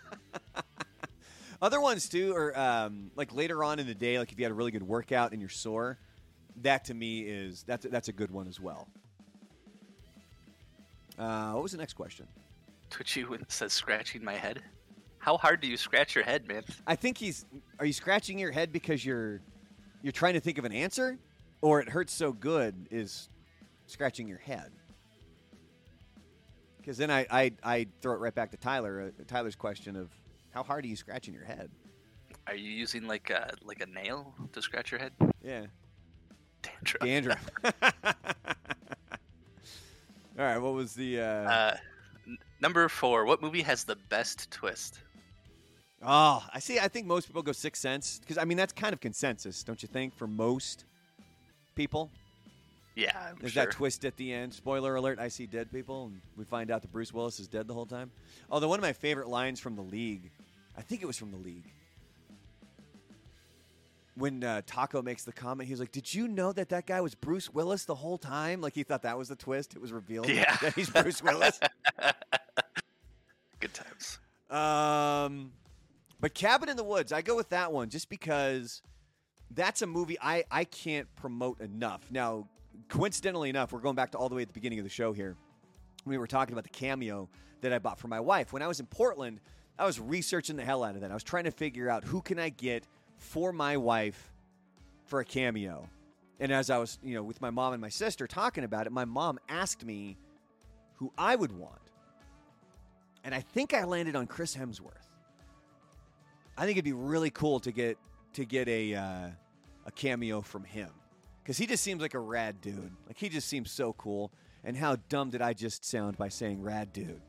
Other 1.62 1.82
ones 1.82 2.08
too 2.08 2.34
are 2.36 2.58
um, 2.58 3.12
like 3.16 3.34
later 3.34 3.64
on 3.64 3.80
in 3.80 3.88
the 3.88 3.96
day, 3.96 4.20
like 4.20 4.32
if 4.32 4.38
you 4.38 4.46
had 4.46 4.52
a 4.52 4.56
really 4.56 4.72
good 4.72 4.84
workout 4.84 5.32
and 5.32 5.42
you're 5.42 5.50
sore, 5.50 5.98
that 6.62 6.86
to 6.86 6.94
me 6.94 7.22
is 7.22 7.64
that's 7.64 7.86
that's 7.90 8.08
a 8.08 8.14
good 8.14 8.32
one 8.32 8.48
as 8.48 8.60
well. 8.60 8.88
Uh, 11.18 11.52
what 11.54 11.64
was 11.64 11.72
the 11.72 11.78
next 11.78 11.94
question? 11.94 12.28
Twitchy 12.90 13.26
says 13.48 13.74
scratching 13.74 14.24
my 14.24 14.34
head. 14.34 14.62
How 15.20 15.38
hard 15.38 15.62
do 15.62 15.68
you 15.68 15.78
scratch 15.78 16.16
your 16.16 16.24
head, 16.24 16.48
man? 16.48 16.64
I 16.86 16.96
think 16.96 17.18
he's. 17.18 17.46
Are 17.80 17.86
you 17.86 17.94
scratching 17.94 18.38
your 18.38 18.52
head 18.52 18.74
because 18.74 19.06
you're 19.06 19.42
you're 20.02 20.12
trying 20.12 20.34
to 20.34 20.42
think 20.42 20.58
of 20.58 20.66
an 20.66 20.74
answer, 20.74 21.18
or 21.62 21.80
it 21.80 21.88
hurts 21.88 22.12
so 22.14 22.34
good 22.34 22.88
is 22.92 23.30
scratching 23.86 24.28
your 24.28 24.40
head? 24.40 24.72
Because 26.78 26.98
then 26.98 27.10
I, 27.10 27.26
I 27.32 27.52
I 27.64 27.88
throw 28.02 28.14
it 28.14 28.20
right 28.20 28.36
back 28.36 28.52
to 28.52 28.58
Tyler. 28.58 29.14
Uh, 29.18 29.24
Tyler's 29.26 29.56
question 29.56 29.96
of 29.96 30.10
how 30.52 30.62
hard 30.62 30.84
are 30.84 30.88
you 30.90 30.98
scratching 30.98 31.34
your 31.34 31.46
head? 31.46 31.72
Are 32.48 32.56
you 32.56 32.70
using 32.70 33.08
like 33.08 33.30
a 33.30 33.54
like 33.64 33.82
a 33.82 33.86
nail 33.86 34.36
to 34.52 34.62
scratch 34.62 34.92
your 34.92 35.00
head? 35.00 35.14
Yeah. 35.42 35.68
Dandruff. 36.62 37.02
Dandruff. 37.02 37.50
All 40.38 40.46
right. 40.46 40.58
What 40.58 40.74
was 40.74 40.94
the? 40.94 41.20
Uh... 41.22 41.24
Uh, 41.24 41.78
n- 42.28 42.38
number 42.62 42.88
four. 42.90 43.26
What 43.26 43.42
movie 43.42 43.62
has 43.62 43.84
the 43.84 43.96
best 44.10 44.50
twist? 44.52 45.00
Oh, 46.06 46.44
I 46.54 46.60
see. 46.60 46.80
I 46.80 46.88
think 46.88 47.08
most 47.08 47.28
people 47.28 47.42
go 47.44 47.52
Sixth 47.54 47.82
Sense 47.82 48.20
because 48.20 48.38
I 48.38 48.44
mean 48.46 48.58
that's 48.58 48.74
kind 48.74 48.94
of 48.94 49.00
consensus, 49.00 49.64
don't 49.64 49.82
you 49.82 49.88
think? 49.88 50.14
For 50.18 50.28
most 50.28 50.84
people, 51.76 52.12
Yeah, 52.96 53.12
I'm 53.30 53.38
there's 53.40 53.54
sure. 53.54 53.66
that 53.66 53.72
twist 53.72 54.04
at 54.04 54.18
the 54.18 54.34
end. 54.34 54.54
Spoiler 54.54 54.96
alert: 54.96 55.18
I 55.20 55.30
see 55.30 55.46
dead 55.46 55.72
people, 55.72 56.08
and 56.08 56.20
we 56.36 56.44
find 56.44 56.72
out 56.72 56.82
that 56.82 56.92
Bruce 56.92 57.14
Willis 57.14 57.40
is 57.40 57.48
dead 57.48 57.68
the 57.68 57.74
whole 57.74 57.86
time. 57.86 58.12
Although 58.50 58.68
one 58.68 58.80
of 58.80 58.84
my 58.84 58.92
favorite 58.94 59.30
lines 59.30 59.60
from 59.62 59.76
the 59.78 59.82
League, 59.82 60.30
I 60.78 60.82
think 60.82 61.02
it 61.02 61.06
was 61.06 61.18
from 61.18 61.32
the 61.32 61.38
League, 61.38 61.72
when 64.16 64.44
uh, 64.44 64.62
Taco 64.66 65.02
makes 65.02 65.24
the 65.24 65.32
comment, 65.32 65.68
he's 65.70 65.80
like, 65.80 65.92
"Did 65.92 66.14
you 66.14 66.28
know 66.28 66.52
that 66.54 66.70
that 66.70 66.86
guy 66.86 67.02
was 67.02 67.16
Bruce 67.16 67.50
Willis 67.50 67.86
the 67.86 67.96
whole 67.96 68.18
time? 68.18 68.62
Like 68.62 68.74
he 68.74 68.84
thought 68.84 69.02
that 69.04 69.18
was 69.18 69.30
the 69.30 69.36
twist. 69.36 69.76
It 69.76 69.82
was 69.82 69.92
revealed 69.92 70.30
Yeah. 70.30 70.56
that 70.62 70.74
he's 70.76 70.90
Bruce 70.90 71.24
Willis." 71.24 71.60
Good 73.60 73.74
times. 73.74 74.20
Um, 74.50 75.52
but 76.20 76.34
Cabin 76.34 76.70
in 76.70 76.78
the 76.78 76.84
Woods, 76.84 77.12
I 77.12 77.22
go 77.22 77.36
with 77.36 77.50
that 77.50 77.72
one 77.72 77.90
just 77.90 78.10
because 78.10 78.82
that's 79.52 79.82
a 79.82 79.88
movie 79.88 80.18
I, 80.22 80.44
I 80.52 80.64
can't 80.66 81.08
promote 81.16 81.62
enough. 81.62 82.02
Now, 82.12 82.48
coincidentally 82.90 83.50
enough, 83.50 83.72
we're 83.72 83.80
going 83.80 83.96
back 83.96 84.12
to 84.12 84.18
all 84.18 84.30
the 84.30 84.36
way 84.36 84.42
at 84.42 84.48
the 84.48 84.54
beginning 84.54 84.80
of 84.80 84.84
the 84.86 84.90
show 84.90 85.14
here. 85.14 85.36
We 86.06 86.18
were 86.18 86.28
talking 86.28 86.54
about 86.54 86.66
the 86.66 86.70
cameo 86.70 87.30
that 87.62 87.72
I 87.72 87.80
bought 87.80 88.00
for 88.00 88.10
my 88.10 88.20
wife. 88.20 88.52
When 88.52 88.62
I 88.62 88.68
was 88.68 88.80
in 88.80 88.86
Portland, 88.88 89.40
I 89.80 89.86
was 89.86 90.00
researching 90.00 90.56
the 90.58 90.66
hell 90.66 90.84
out 90.84 90.96
of 90.96 91.02
that. 91.02 91.12
I 91.12 91.14
was 91.14 91.24
trying 91.24 91.46
to 91.46 91.52
figure 91.52 91.90
out 91.90 92.04
who 92.04 92.22
can 92.22 92.38
I 92.38 92.50
get 92.50 92.86
for 93.24 93.52
my 93.52 93.78
wife 93.78 94.32
for 95.06 95.20
a 95.20 95.26
cameo. 95.26 95.90
And 96.40 96.52
as 96.52 96.70
I 96.70 96.78
was, 96.78 97.00
you 97.02 97.16
know, 97.16 97.24
with 97.24 97.42
my 97.42 97.50
mom 97.50 97.74
and 97.74 97.82
my 97.82 97.90
sister 97.90 98.28
talking 98.28 98.64
about 98.64 98.86
it, 98.86 98.92
my 98.92 99.06
mom 99.06 99.40
asked 99.48 99.86
me 99.86 100.18
who 100.96 101.12
I 101.18 101.36
would 101.36 101.52
want. 101.52 101.80
And 103.24 103.34
I 103.34 103.40
think 103.40 103.74
I 103.74 103.86
landed 103.86 104.16
on 104.16 104.28
Chris 104.28 104.56
Hemsworth. 104.56 105.08
I 106.58 106.66
think 106.66 106.78
it'd 106.78 106.86
be 106.86 106.94
really 106.94 107.30
cool 107.30 107.60
to 107.62 107.72
get 107.72 107.98
to 108.34 108.46
get 108.46 108.68
a 108.68 108.94
uh, 108.94 109.28
a 109.86 109.92
cameo 109.96 110.42
from 110.42 110.64
him 110.64 110.90
because 111.42 111.58
he 111.58 111.66
just 111.66 111.84
seems 111.84 112.02
like 112.02 112.14
a 112.14 112.20
rad 112.20 112.62
dude. 112.62 112.92
Like 113.08 113.18
he 113.18 113.30
just 113.30 113.48
seems 113.48 113.72
so 113.72 113.94
cool. 113.94 114.32
And 114.64 114.78
how 114.78 114.98
dumb 115.10 115.30
did 115.30 115.42
I 115.42 115.54
just 115.54 115.84
sound 115.86 116.18
by 116.18 116.30
saying 116.30 116.62
rad 116.62 116.94
dude? 116.94 117.22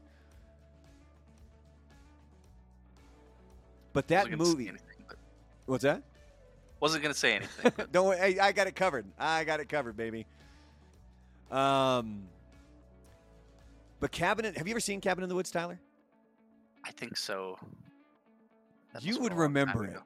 But 3.92 4.08
that 4.08 4.28
Wasn't 4.28 4.38
gonna 4.38 4.44
say 4.44 4.50
movie, 4.50 4.72
what's 5.66 5.82
that? 5.84 6.02
wasn't 6.80 7.02
gonna 7.02 7.14
say 7.14 7.34
anything. 7.36 7.72
Don't 7.92 8.08
worry, 8.08 8.38
I, 8.38 8.48
I 8.48 8.52
got 8.52 8.66
it 8.66 8.76
covered. 8.76 9.06
I 9.18 9.44
got 9.44 9.58
it 9.60 9.68
covered, 9.70 9.96
baby. 9.96 10.26
Um, 11.50 12.24
but 14.00 14.10
Cabinet, 14.12 14.56
have 14.58 14.66
you 14.66 14.72
ever 14.72 14.80
seen 14.80 15.00
Cabin 15.00 15.22
in 15.22 15.28
the 15.28 15.34
Woods, 15.34 15.50
Tyler? 15.50 15.78
I 16.84 16.90
think 16.90 17.16
so. 17.16 17.58
That 18.92 19.02
You 19.02 19.18
would 19.20 19.32
remember 19.32 19.84
it. 19.86 19.96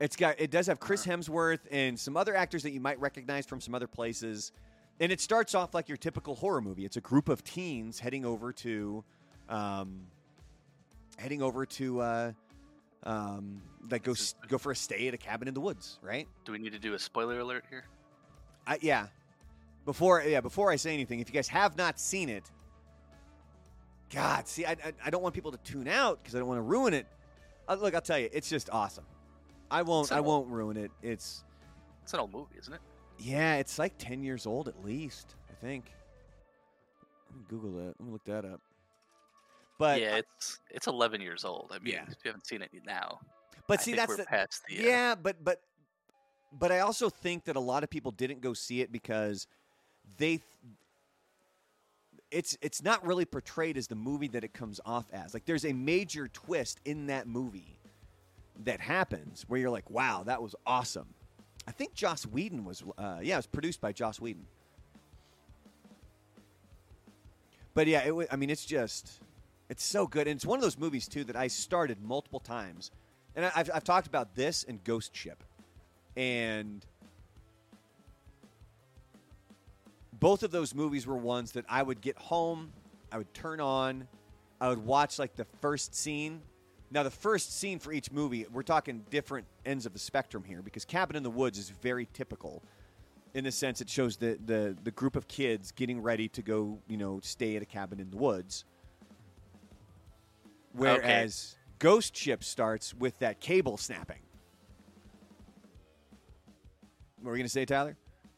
It's 0.00 0.14
got 0.14 0.36
it 0.38 0.52
does 0.52 0.68
have 0.68 0.78
Chris 0.78 1.04
Uh-huh. 1.06 1.16
Hemsworth 1.16 1.60
and 1.72 1.98
some 1.98 2.16
other 2.16 2.36
actors 2.36 2.62
that 2.62 2.70
you 2.70 2.80
might 2.80 3.00
recognize 3.00 3.44
from 3.46 3.60
some 3.60 3.74
other 3.74 3.88
places. 3.88 4.52
And 5.00 5.10
it 5.10 5.20
starts 5.20 5.54
off 5.56 5.74
like 5.74 5.88
your 5.88 5.96
typical 5.96 6.36
horror 6.36 6.60
movie. 6.60 6.84
It's 6.84 6.96
a 6.96 7.00
group 7.00 7.28
of 7.28 7.42
teens 7.42 7.98
heading 7.98 8.24
over 8.24 8.52
to, 8.52 9.04
um, 9.48 10.02
heading 11.16 11.42
over 11.42 11.66
to, 11.66 12.00
uh, 12.00 12.32
um, 13.08 13.62
like 13.90 14.02
go 14.02 14.14
go 14.48 14.58
for 14.58 14.70
a 14.72 14.76
stay 14.76 15.08
at 15.08 15.14
a 15.14 15.18
cabin 15.18 15.48
in 15.48 15.54
the 15.54 15.60
woods, 15.60 15.98
right? 16.02 16.28
Do 16.44 16.52
we 16.52 16.58
need 16.58 16.72
to 16.72 16.78
do 16.78 16.92
a 16.94 16.98
spoiler 16.98 17.40
alert 17.40 17.64
here? 17.70 17.84
I, 18.66 18.78
yeah. 18.82 19.06
Before 19.86 20.22
yeah, 20.22 20.42
before 20.42 20.70
I 20.70 20.76
say 20.76 20.92
anything, 20.92 21.20
if 21.20 21.28
you 21.28 21.34
guys 21.34 21.48
have 21.48 21.76
not 21.78 21.98
seen 21.98 22.28
it, 22.28 22.44
God, 24.12 24.46
see, 24.46 24.66
I 24.66 24.72
I, 24.72 24.92
I 25.06 25.10
don't 25.10 25.22
want 25.22 25.34
people 25.34 25.52
to 25.52 25.58
tune 25.58 25.88
out 25.88 26.22
because 26.22 26.34
I 26.34 26.38
don't 26.38 26.48
want 26.48 26.58
to 26.58 26.62
ruin 26.62 26.92
it. 26.92 27.06
Uh, 27.66 27.76
look, 27.80 27.94
I'll 27.94 28.00
tell 28.02 28.18
you, 28.18 28.28
it's 28.32 28.50
just 28.50 28.68
awesome. 28.70 29.04
I 29.70 29.82
won't 29.82 30.12
I 30.12 30.18
an 30.18 30.24
won't 30.24 30.48
ruin 30.48 30.76
it. 30.76 30.90
It's 31.02 31.44
It's 32.02 32.12
an 32.12 32.20
old 32.20 32.32
movie, 32.32 32.56
isn't 32.58 32.72
it? 32.74 32.80
yeah, 33.18 33.56
it's 33.56 33.78
like 33.78 33.94
ten 33.96 34.22
years 34.22 34.44
old 34.46 34.68
at 34.68 34.84
least. 34.84 35.34
I 35.50 35.54
think. 35.54 35.90
Google 37.48 37.72
that. 37.72 37.94
Let 37.98 38.00
me 38.00 38.12
look 38.12 38.24
that 38.26 38.44
up. 38.44 38.60
But 39.78 40.00
yeah, 40.00 40.16
it's 40.16 40.58
it's 40.70 40.86
11 40.88 41.20
years 41.20 41.44
old. 41.44 41.70
I 41.72 41.78
mean, 41.78 41.94
Yeah. 41.94 42.02
if 42.08 42.16
you 42.24 42.28
haven't 42.30 42.46
seen 42.46 42.62
it 42.62 42.70
now, 42.84 43.20
but 43.68 43.78
I 43.78 43.82
see, 43.82 43.94
that's 43.94 44.16
the, 44.16 44.24
the. 44.24 44.36
uh, 44.36 44.46
yeah, 44.68 45.14
but 45.14 45.42
but 45.44 45.62
but 46.52 46.72
I 46.72 46.80
also 46.80 47.08
think 47.08 47.44
that 47.44 47.56
a 47.56 47.60
lot 47.60 47.84
of 47.84 47.90
people 47.90 48.10
didn't 48.10 48.40
go 48.40 48.54
see 48.54 48.80
it 48.80 48.90
because 48.90 49.46
they 50.16 50.38
th- 50.38 50.42
it's 52.30 52.58
it's 52.60 52.82
not 52.82 53.06
really 53.06 53.24
portrayed 53.24 53.76
as 53.78 53.86
the 53.86 53.94
movie 53.94 54.28
that 54.28 54.42
it 54.42 54.52
comes 54.52 54.80
off 54.84 55.06
as. 55.12 55.32
Like 55.32 55.44
there's 55.44 55.64
a 55.64 55.72
major 55.72 56.26
twist 56.28 56.80
in 56.84 57.06
that 57.06 57.28
movie 57.28 57.78
that 58.64 58.80
happens 58.80 59.44
where 59.46 59.60
you're 59.60 59.70
like, 59.70 59.88
"Wow, 59.90 60.24
that 60.24 60.42
was 60.42 60.56
awesome." 60.66 61.14
I 61.68 61.70
think 61.70 61.94
Joss 61.94 62.26
Whedon 62.26 62.64
was 62.64 62.82
uh, 62.98 63.18
yeah, 63.22 63.34
it 63.34 63.38
was 63.38 63.46
produced 63.46 63.80
by 63.80 63.92
Joss 63.92 64.20
Whedon. 64.20 64.44
But 67.74 67.86
yeah, 67.86 68.04
it 68.04 68.14
wa 68.14 68.24
I 68.32 68.36
mean, 68.36 68.50
it's 68.50 68.64
just 68.64 69.20
it's 69.68 69.84
so 69.84 70.06
good, 70.06 70.26
and 70.26 70.36
it's 70.36 70.46
one 70.46 70.58
of 70.58 70.62
those 70.62 70.78
movies 70.78 71.08
too 71.08 71.24
that 71.24 71.36
I 71.36 71.48
started 71.48 72.02
multiple 72.02 72.40
times, 72.40 72.90
and 73.36 73.44
I've 73.44 73.70
I've 73.72 73.84
talked 73.84 74.06
about 74.06 74.34
this 74.34 74.64
and 74.64 74.82
Ghost 74.84 75.14
Ship, 75.14 75.42
and 76.16 76.84
both 80.20 80.42
of 80.42 80.50
those 80.50 80.74
movies 80.74 81.06
were 81.06 81.16
ones 81.16 81.52
that 81.52 81.64
I 81.68 81.82
would 81.82 82.00
get 82.00 82.16
home, 82.16 82.72
I 83.12 83.18
would 83.18 83.32
turn 83.34 83.60
on, 83.60 84.08
I 84.60 84.68
would 84.68 84.84
watch 84.84 85.18
like 85.18 85.36
the 85.36 85.46
first 85.60 85.94
scene. 85.94 86.40
Now, 86.90 87.02
the 87.02 87.10
first 87.10 87.58
scene 87.58 87.78
for 87.78 87.92
each 87.92 88.10
movie, 88.10 88.46
we're 88.50 88.62
talking 88.62 89.04
different 89.10 89.46
ends 89.66 89.84
of 89.84 89.92
the 89.92 89.98
spectrum 89.98 90.42
here 90.42 90.62
because 90.62 90.86
Cabin 90.86 91.16
in 91.16 91.22
the 91.22 91.30
Woods 91.30 91.58
is 91.58 91.68
very 91.68 92.08
typical 92.14 92.62
in 93.34 93.44
the 93.44 93.52
sense 93.52 93.80
it 93.80 93.90
shows 93.90 94.16
the, 94.16 94.38
the, 94.46 94.76
the 94.84 94.90
group 94.90 95.14
of 95.14 95.28
kids 95.28 95.70
getting 95.72 96.00
ready 96.02 96.28
to 96.28 96.42
go, 96.42 96.78
you 96.88 96.96
know, 96.96 97.20
stay 97.22 97.56
at 97.56 97.62
a 97.62 97.66
cabin 97.66 98.00
in 98.00 98.10
the 98.10 98.16
woods. 98.16 98.64
Whereas 100.72 101.56
Ghost 101.78 102.16
Ship 102.16 102.42
starts 102.44 102.94
with 102.94 103.18
that 103.20 103.40
cable 103.40 103.76
snapping. 103.76 104.18
What 107.20 107.30
were 107.30 107.36
going 107.36 107.44
to 107.46 107.48
say, 107.48 107.64
Tyler? 107.64 107.96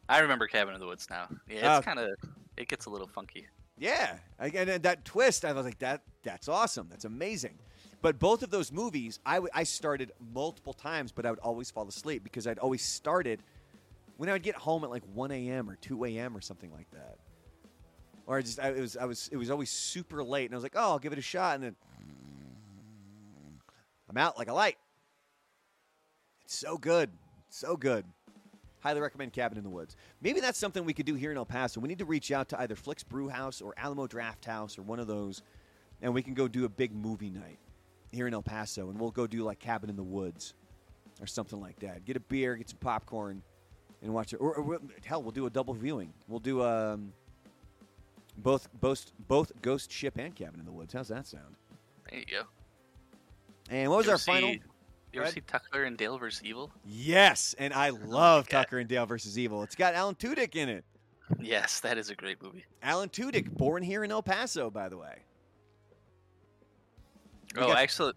I 0.09 0.19
remember 0.21 0.47
Cabin 0.47 0.75
in 0.75 0.81
the 0.81 0.87
Woods 0.87 1.07
now. 1.11 1.29
Yeah, 1.49 1.57
it's 1.57 1.65
Oh. 1.65 1.83
kind 1.83 1.99
of 1.99 2.11
it 2.57 2.69
gets 2.69 2.87
a 2.87 2.91
little 2.91 3.07
funky. 3.07 3.47
Yeah, 3.79 4.19
and 4.39 4.55
and 4.55 4.83
that 4.83 5.05
twist, 5.05 5.45
I 5.45 5.53
was 5.53 5.65
like, 5.65 5.79
that 5.79 6.03
that's 6.23 6.49
awesome. 6.49 6.89
That's 6.91 7.05
amazing. 7.05 7.59
But 8.03 8.19
both 8.19 8.43
of 8.43 8.51
those 8.51 8.73
movies, 8.73 9.19
I, 9.27 9.35
w- 9.35 9.51
I 9.55 9.63
started 9.65 10.13
multiple 10.33 10.73
times, 10.73 11.13
but 11.13 11.27
I 11.27 11.31
would 11.31 11.39
always 11.41 11.71
fall 11.71 11.87
asleep 11.87 12.25
because 12.25 12.47
I'd 12.47 12.59
always 12.59 12.83
started 12.83 13.43
when 14.17 14.31
I 14.31 14.33
would 14.33 14.43
get 14.43 14.55
home 14.55 14.85
at 14.85 14.91
like 14.91 15.03
1 15.13 15.31
a.m. 15.31 15.69
or 15.69 15.77
2 15.77 16.05
a.m. 16.07 16.35
or 16.35 16.41
something 16.41 16.73
like 16.73 16.91
that. 16.93 17.19
Or 18.31 18.39
I 18.39 18.43
just 18.43 18.61
I, 18.61 18.69
it 18.69 18.81
was 18.81 18.97
I 18.97 19.07
was 19.07 19.29
it 19.33 19.37
was 19.37 19.51
always 19.51 19.71
super 19.71 20.23
late, 20.23 20.45
and 20.45 20.55
I 20.55 20.57
was 20.57 20.63
like, 20.63 20.77
oh, 20.77 20.91
I'll 20.93 20.99
give 21.01 21.13
it 21.13 21.19
a 21.19 21.23
shot, 21.23 21.57
and 21.57 21.65
then 21.65 21.77
I'm 24.09 24.17
out 24.17 24.39
like 24.39 24.47
a 24.47 24.53
light. 24.53 24.79
It's 26.45 26.55
so 26.55 26.79
good, 26.79 27.11
so 27.49 27.77
good. 27.77 28.05
Highly 28.79 29.01
recommend 29.01 29.33
Cabin 29.33 29.59
in 29.59 29.65
the 29.65 29.71
Woods. 29.71 29.97
Maybe 30.23 30.39
that's 30.39 30.59
something 30.61 30.85
we 30.85 30.93
could 30.93 31.07
do 31.07 31.17
here 31.17 31.33
in 31.33 31.37
El 31.39 31.45
Paso. 31.45 31.81
We 31.81 31.89
need 31.89 31.99
to 31.99 32.05
reach 32.05 32.31
out 32.31 32.49
to 32.51 32.61
either 32.61 32.77
Flix 32.77 33.03
Brewhouse 33.03 33.61
or 33.61 33.75
Alamo 33.77 34.07
Drafthouse 34.07 34.79
or 34.79 34.83
one 34.83 35.01
of 35.01 35.09
those, 35.09 35.43
and 36.01 36.15
we 36.15 36.23
can 36.23 36.35
go 36.35 36.47
do 36.47 36.67
a 36.67 36.69
big 36.69 36.95
movie 36.95 37.31
night 37.31 37.59
here 38.13 38.29
in 38.29 38.33
El 38.33 38.43
Paso, 38.43 38.91
and 38.91 39.01
we'll 39.01 39.11
go 39.11 39.27
do 39.27 39.43
like 39.43 39.59
Cabin 39.59 39.91
in 39.91 39.97
the 39.97 40.05
Woods 40.05 40.55
or 41.21 41.27
something 41.27 41.61
like 41.61 41.81
that. 41.81 42.05
Get 42.05 42.17
a 42.17 42.21
beer, 42.21 42.55
get 42.55 42.71
some 42.71 42.79
popcorn, 42.79 43.43
and 44.03 44.15
watch 44.15 44.33
it. 44.33 44.37
Or, 44.37 44.55
or 44.55 44.81
hell, 45.05 45.21
we'll 45.21 45.33
do 45.33 45.47
a 45.47 45.51
double 45.51 45.75
viewing. 45.75 46.13
We'll 46.29 46.39
do 46.39 46.63
um, 46.63 47.13
both 48.43 48.69
both 48.81 49.13
both 49.29 49.53
Ghost 49.63 49.91
Ship 49.93 50.17
and 50.19 50.35
Cabin 50.35 50.61
in 50.61 50.67
the 50.67 50.73
Woods. 50.73 50.93
How's 50.93 51.09
that 51.09 51.27
sound? 51.27 51.57
There 52.11 52.19
you 52.21 52.27
go. 52.27 52.43
And 53.71 53.91
what 53.91 53.99
was 53.99 54.09
our 54.09 54.15
ever 54.15 54.23
final? 54.23 54.51
You 55.13 55.23
ever 55.23 55.31
see 55.31 55.41
Tucker 55.41 55.85
and 55.85 55.97
Dale 55.97 56.19
versus 56.19 56.43
Evil? 56.45 56.71
Yes, 56.87 57.55
and 57.59 57.75
I 57.75 57.91
love 57.91 58.49
God. 58.49 58.63
Tucker 58.65 58.79
and 58.79 58.89
Dale 58.89 59.07
versus 59.07 59.39
Evil. 59.39 59.63
It's 59.65 59.75
got 59.75 59.95
Alan 59.95 60.15
Tudyk 60.15 60.55
in 60.55 60.69
it. 60.69 60.85
Yes, 61.41 61.81
that 61.81 61.99
is 61.99 62.11
a 62.11 62.15
great 62.17 62.43
movie. 62.43 62.65
Alan 62.83 63.09
Tudyk, 63.09 63.51
born 63.57 63.83
here 63.83 64.03
in 64.05 64.11
El 64.13 64.23
Paso, 64.23 64.71
by 64.71 64.89
the 64.89 64.97
way. 64.97 65.19
We 67.57 67.63
Oh, 67.63 67.73
actually, 67.73 68.13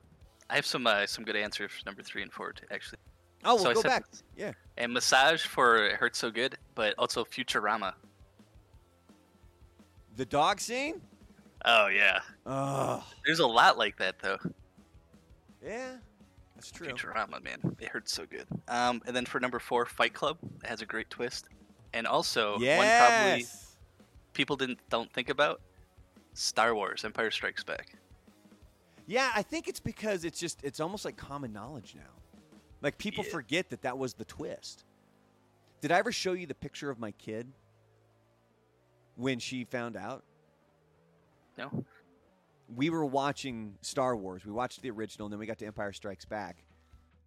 I 0.50 0.56
have 0.56 0.66
some 0.66 0.86
uh, 0.86 1.06
some 1.08 1.24
good 1.26 1.36
answers 1.36 1.72
for 1.72 1.86
number 1.86 2.04
three 2.04 2.22
and 2.22 2.32
four. 2.32 2.54
Too, 2.54 2.66
actually, 2.72 3.00
Oh, 3.46 3.58
So 3.58 3.64
we'll 3.64 3.72
I 3.72 3.74
go 3.74 3.82
said 3.82 3.88
back. 3.90 4.06
Yeah. 4.38 4.52
and 4.78 4.94
Massage 4.94 5.46
for 5.46 5.88
It 5.88 5.96
Hurts 5.96 6.20
So 6.20 6.32
Good, 6.32 6.58
but 6.76 6.94
also 6.98 7.24
Futurama. 7.26 7.94
The 10.16 10.26
dog 10.26 10.60
scene? 10.60 11.02
Oh 11.66 11.88
yeah, 11.88 12.20
Oh, 12.46 13.04
there's 13.26 13.40
a 13.40 13.48
lot 13.48 13.78
like 13.78 13.98
that 13.98 14.20
though. 14.20 14.38
yeah, 15.66 15.94
that's 16.56 16.72
true. 16.72 16.88
Futurama, 16.88 17.42
man, 17.44 17.76
it 17.80 17.88
hurts 17.88 18.12
so 18.14 18.26
good. 18.26 18.46
Um, 18.68 19.02
and 19.06 19.16
then 19.16 19.26
for 19.26 19.40
number 19.40 19.60
four, 19.60 19.86
Fight 19.86 20.14
Club 20.14 20.38
it 20.64 20.68
has 20.68 20.82
a 20.82 20.86
great 20.86 21.10
twist, 21.10 21.48
and 21.94 22.06
also 22.06 22.54
one 22.60 22.88
probably 22.98 23.46
people 24.34 24.56
didn't 24.58 24.80
don't 24.90 25.12
think 25.14 25.30
about 25.30 25.62
Star 26.34 26.76
Wars: 26.76 27.06
Empire 27.06 27.32
Strikes 27.32 27.64
Back. 27.64 27.96
Yeah, 29.08 29.32
I 29.36 29.42
think 29.42 29.68
it's 29.68 29.80
because 29.80 30.26
it's 30.26 30.40
just 30.40 30.60
it's 30.64 30.80
almost 30.82 31.06
like 31.06 31.16
common 31.16 31.54
knowledge 31.54 31.94
now. 31.96 32.12
Like 32.82 32.98
people 32.98 33.24
Yeah. 33.24 33.32
forget 33.32 33.70
that 33.70 33.82
that 33.84 33.98
was 33.98 34.14
the 34.16 34.26
twist. 34.26 34.84
Did 35.80 35.92
I 35.94 35.98
ever 36.00 36.12
show 36.12 36.34
you 36.34 36.46
the 36.46 36.56
picture 36.56 36.90
of 36.90 37.00
my 37.00 37.12
kid 37.12 37.48
when 39.16 39.40
she 39.40 39.64
found 39.64 39.96
out? 39.96 40.24
No, 41.58 41.86
we 42.76 42.90
were 42.90 43.06
watching 43.06 43.76
Star 43.82 44.16
Wars. 44.16 44.46
We 44.46 44.52
watched 44.52 44.82
the 44.82 44.90
original, 44.90 45.28
and 45.28 45.34
then 45.34 45.40
we 45.40 45.46
got 45.46 45.60
to 45.60 45.66
Empire 45.66 45.94
Strikes 45.94 46.26
Back, 46.26 46.64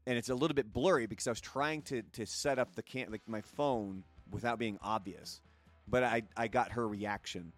and 0.06 0.18
it's 0.18 0.28
a 0.28 0.34
little 0.34 0.54
bit 0.54 0.72
blurry 0.72 1.06
because 1.06 1.26
I 1.26 1.30
was 1.30 1.40
trying 1.40 1.82
to 1.82 2.02
to 2.02 2.26
set 2.26 2.58
up 2.58 2.74
the 2.74 2.82
cam 2.82 3.10
like 3.10 3.22
my 3.26 3.40
phone 3.40 4.02
without 4.30 4.58
being 4.58 4.78
obvious, 4.82 5.40
but 5.88 6.02
I 6.02 6.22
I 6.36 6.48
got 6.48 6.72
her 6.72 6.86
reaction 6.88 7.52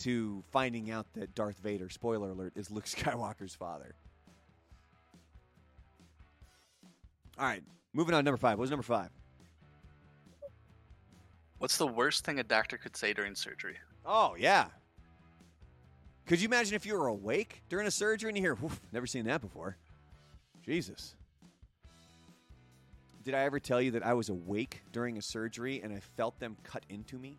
to 0.00 0.44
finding 0.52 0.90
out 0.90 1.06
that 1.14 1.34
Darth 1.34 1.58
Vader, 1.58 1.88
spoiler 1.88 2.30
alert, 2.30 2.52
is 2.54 2.70
Luke 2.70 2.84
Skywalker's 2.86 3.54
father. 3.54 3.94
All 7.38 7.46
right, 7.46 7.62
moving 7.92 8.14
on. 8.14 8.24
Number 8.24 8.38
five. 8.38 8.58
What 8.58 8.62
was 8.62 8.70
number 8.70 8.82
five? 8.82 9.10
What's 11.58 11.76
the 11.76 11.86
worst 11.86 12.24
thing 12.24 12.38
a 12.38 12.44
doctor 12.44 12.76
could 12.78 12.96
say 12.96 13.12
during 13.12 13.34
surgery? 13.34 13.76
Oh 14.04 14.34
yeah. 14.38 14.66
Could 16.26 16.40
you 16.40 16.48
imagine 16.48 16.74
if 16.74 16.84
you 16.84 16.98
were 16.98 17.06
awake 17.06 17.62
during 17.68 17.86
a 17.86 17.90
surgery 17.90 18.28
and 18.28 18.36
you 18.36 18.42
hear, 18.42 18.54
"Woof, 18.54 18.80
never 18.92 19.06
seen 19.06 19.24
that 19.24 19.40
before." 19.40 19.76
Jesus. 20.62 21.14
Did 23.24 23.34
I 23.34 23.40
ever 23.40 23.58
tell 23.60 23.80
you 23.80 23.90
that 23.92 24.04
I 24.04 24.14
was 24.14 24.28
awake 24.28 24.82
during 24.92 25.18
a 25.18 25.22
surgery 25.22 25.80
and 25.82 25.92
I 25.92 26.00
felt 26.00 26.38
them 26.38 26.56
cut 26.62 26.84
into 26.88 27.18
me? 27.18 27.38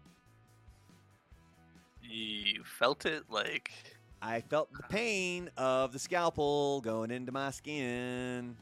You 2.01 2.63
felt 2.63 3.05
it 3.05 3.23
like 3.29 3.71
I 4.21 4.41
felt 4.41 4.69
the 4.73 4.83
pain 4.89 5.49
of 5.57 5.93
the 5.93 5.99
scalpel 5.99 6.81
going 6.81 7.11
into 7.11 7.31
my 7.31 7.51
skin. 7.51 8.57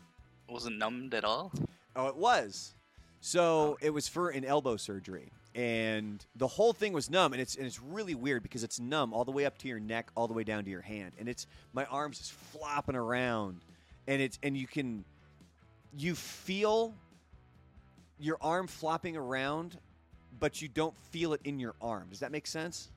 wasn't 0.48 0.78
numbed 0.78 1.14
at 1.14 1.24
all. 1.24 1.52
Oh, 1.96 2.08
it 2.08 2.16
was. 2.16 2.76
So 3.22 3.78
it 3.82 3.90
was 3.90 4.08
for 4.08 4.30
an 4.30 4.46
elbow 4.46 4.78
surgery, 4.78 5.32
and 5.56 6.24
the 6.36 6.48
whole 6.48 6.74
thing 6.74 6.94
was 6.94 7.10
numb, 7.10 7.34
and 7.34 7.42
it's 7.42 7.56
and 7.56 7.66
it's 7.66 7.82
really 7.82 8.16
weird 8.16 8.44
because 8.44 8.64
it's 8.64 8.80
numb 8.80 9.14
all 9.14 9.26
the 9.26 9.32
way 9.32 9.46
up 9.46 9.58
to 9.60 9.68
your 9.68 9.80
neck, 9.80 10.10
all 10.16 10.28
the 10.28 10.34
way 10.34 10.44
down 10.44 10.64
to 10.66 10.70
your 10.70 10.82
hand, 10.82 11.14
and 11.20 11.28
it's 11.28 11.48
my 11.74 11.86
arms 11.86 12.20
just 12.20 12.32
flopping 12.34 12.96
around, 12.96 13.62
and 14.08 14.22
it's 14.22 14.38
and 14.44 14.56
you 14.58 14.68
can, 14.68 15.04
you 15.98 16.16
feel 16.16 16.94
your 18.20 18.38
arm 18.42 18.68
flopping 18.68 19.18
around, 19.18 19.78
but 20.40 20.62
you 20.62 20.68
don't 20.68 20.96
feel 21.12 21.34
it 21.34 21.42
in 21.44 21.60
your 21.60 21.76
arm. 21.82 22.08
Does 22.10 22.20
that 22.20 22.32
make 22.32 22.48
sense? 22.48 22.90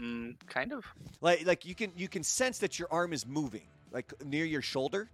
Mm, 0.00 0.36
kind 0.48 0.72
of. 0.72 0.84
like 1.20 1.44
like 1.46 1.66
you 1.66 1.74
can 1.74 1.92
you 1.96 2.08
can 2.08 2.22
sense 2.24 2.58
that 2.60 2.78
your 2.78 2.88
arm 2.90 3.12
is 3.12 3.26
moving 3.26 3.66
like 3.92 4.10
near 4.24 4.46
your 4.46 4.62
shoulder 4.62 5.10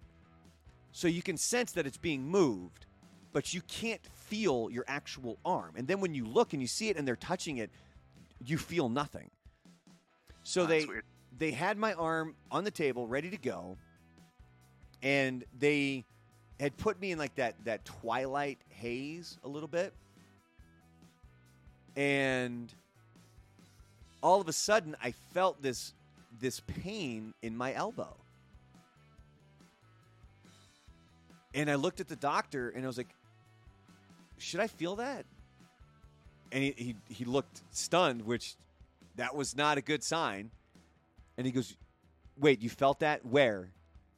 so 0.93 1.09
you 1.09 1.21
can 1.21 1.35
sense 1.35 1.73
that 1.73 1.85
it's 1.85 1.97
being 1.97 2.23
moved 2.23 2.85
but 3.33 3.53
you 3.53 3.61
can't 3.67 4.01
feel 4.29 4.69
your 4.71 4.85
actual 4.87 5.37
arm 5.45 5.73
and 5.75 5.87
then 5.87 5.99
when 6.01 6.13
you 6.13 6.25
look 6.25 6.53
and 6.53 6.61
you 6.61 6.67
see 6.67 6.89
it 6.89 6.97
and 6.97 7.07
they're 7.07 7.15
touching 7.15 7.57
it 7.57 7.69
you 8.45 8.57
feel 8.57 8.89
nothing 8.89 9.29
so 10.43 10.63
Oh, 10.63 10.65
they 10.65 10.85
weird. 10.85 11.03
they 11.37 11.51
had 11.51 11.77
my 11.77 11.93
arm 11.93 12.35
on 12.51 12.63
the 12.63 12.71
table 12.71 13.07
ready 13.07 13.29
to 13.29 13.37
go 13.37 13.77
and 15.01 15.43
they 15.59 16.05
had 16.59 16.75
put 16.77 16.99
me 16.99 17.11
in 17.11 17.17
like 17.17 17.35
that 17.35 17.55
that 17.65 17.85
twilight 17.85 18.59
haze 18.69 19.37
a 19.43 19.47
little 19.47 19.67
bit 19.69 19.93
and 21.95 22.71
all 24.21 24.39
of 24.41 24.47
a 24.47 24.53
sudden 24.53 24.95
I 25.01 25.11
felt 25.33 25.61
this 25.61 25.93
this 26.39 26.59
pain 26.61 27.33
in 27.41 27.57
my 27.57 27.73
elbow. 27.73 28.15
And 31.53 31.69
I 31.69 31.75
looked 31.75 31.99
at 31.99 32.07
the 32.07 32.15
doctor 32.15 32.69
and 32.69 32.83
I 32.83 32.87
was 32.87 32.97
like, 32.97 33.09
should 34.39 34.59
I 34.59 34.67
feel 34.67 34.95
that? 34.97 35.25
And 36.51 36.63
he, 36.63 36.73
he, 36.75 36.95
he 37.09 37.25
looked 37.25 37.61
stunned, 37.71 38.23
which 38.23 38.55
that 39.17 39.35
was 39.35 39.55
not 39.55 39.77
a 39.77 39.81
good 39.81 40.03
sign. 40.03 40.49
And 41.37 41.45
he 41.45 41.51
goes, 41.51 41.75
wait, 42.37 42.61
you 42.61 42.69
felt 42.69 43.01
that? 43.01 43.25
Where? 43.25 43.69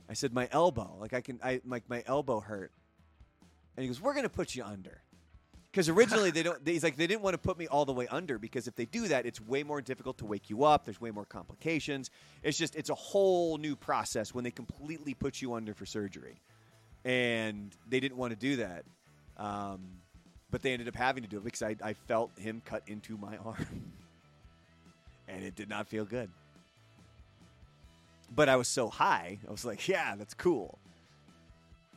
I 0.10 0.14
said, 0.14 0.34
my 0.34 0.48
elbow. 0.52 0.96
Like 1.00 1.14
I 1.14 1.22
can, 1.22 1.40
I 1.44 1.62
like 1.66 1.90
my 1.90 2.04
elbow 2.06 2.40
hurt. 2.40 2.72
And 3.76 3.84
he 3.84 3.88
goes, 3.88 4.02
we're 4.02 4.14
going 4.14 4.24
to 4.24 4.30
put 4.30 4.56
you 4.56 4.64
under. 4.64 5.02
Because 5.72 5.88
originally 5.88 6.32
they 6.32 6.44
don't. 6.44 6.64
They, 6.66 6.74
he's 6.74 6.84
like 6.84 6.98
they 6.98 7.08
didn't 7.08 7.22
want 7.22 7.34
to 7.34 7.38
put 7.38 7.58
me 7.58 7.66
all 7.66 7.86
the 7.86 7.94
way 7.94 8.06
under 8.08 8.38
because 8.38 8.68
if 8.68 8.76
they 8.76 8.84
do 8.84 9.08
that, 9.08 9.26
it's 9.26 9.40
way 9.40 9.64
more 9.64 9.82
difficult 9.82 10.18
to 10.18 10.26
wake 10.26 10.50
you 10.50 10.66
up. 10.66 10.84
There's 10.84 11.00
way 11.00 11.12
more 11.12 11.24
complications. 11.24 12.12
It's 12.44 12.58
just 12.58 12.76
it's 12.76 12.90
a 12.90 12.96
whole 12.96 13.58
new 13.58 13.78
process 13.78 14.34
when 14.34 14.44
they 14.44 14.52
completely 14.52 15.14
put 15.14 15.42
you 15.42 15.54
under 15.54 15.74
for 15.74 15.86
surgery, 15.86 16.42
and 17.06 17.74
they 17.88 18.02
didn't 18.02 18.18
want 18.18 18.32
to 18.32 18.36
do 18.38 18.58
that. 18.58 18.84
Um, 19.38 20.02
but 20.52 20.62
they 20.62 20.74
ended 20.74 20.88
up 20.88 20.96
having 20.96 21.24
to 21.24 21.30
do 21.30 21.38
it 21.38 21.44
because 21.44 21.64
I, 21.64 21.76
I 21.82 21.94
felt 21.94 22.38
him 22.38 22.62
cut 22.66 22.84
into 22.88 23.18
my 23.18 23.38
arm, 23.46 23.94
and 25.28 25.44
it 25.44 25.56
did 25.56 25.70
not 25.70 25.88
feel 25.88 26.06
good. 26.06 26.30
But 28.34 28.48
I 28.48 28.56
was 28.56 28.68
so 28.68 28.90
high, 28.90 29.40
I 29.48 29.52
was 29.52 29.66
like, 29.66 29.88
"Yeah, 29.88 30.16
that's 30.16 30.34
cool." 30.34 30.78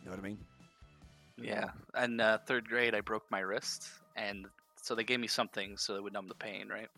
You 0.00 0.06
know 0.06 0.16
what 0.16 0.20
I 0.20 0.28
mean? 0.28 0.38
Yeah. 1.40 1.70
In 2.02 2.20
uh, 2.20 2.38
third 2.46 2.68
grade, 2.68 2.94
I 2.94 3.00
broke 3.00 3.24
my 3.30 3.40
wrist, 3.40 3.88
and 4.16 4.46
so 4.80 4.94
they 4.94 5.04
gave 5.04 5.20
me 5.20 5.26
something 5.26 5.76
so 5.76 5.96
it 5.96 6.02
would 6.02 6.12
numb 6.12 6.28
the 6.28 6.34
pain, 6.34 6.68
right? 6.68 6.88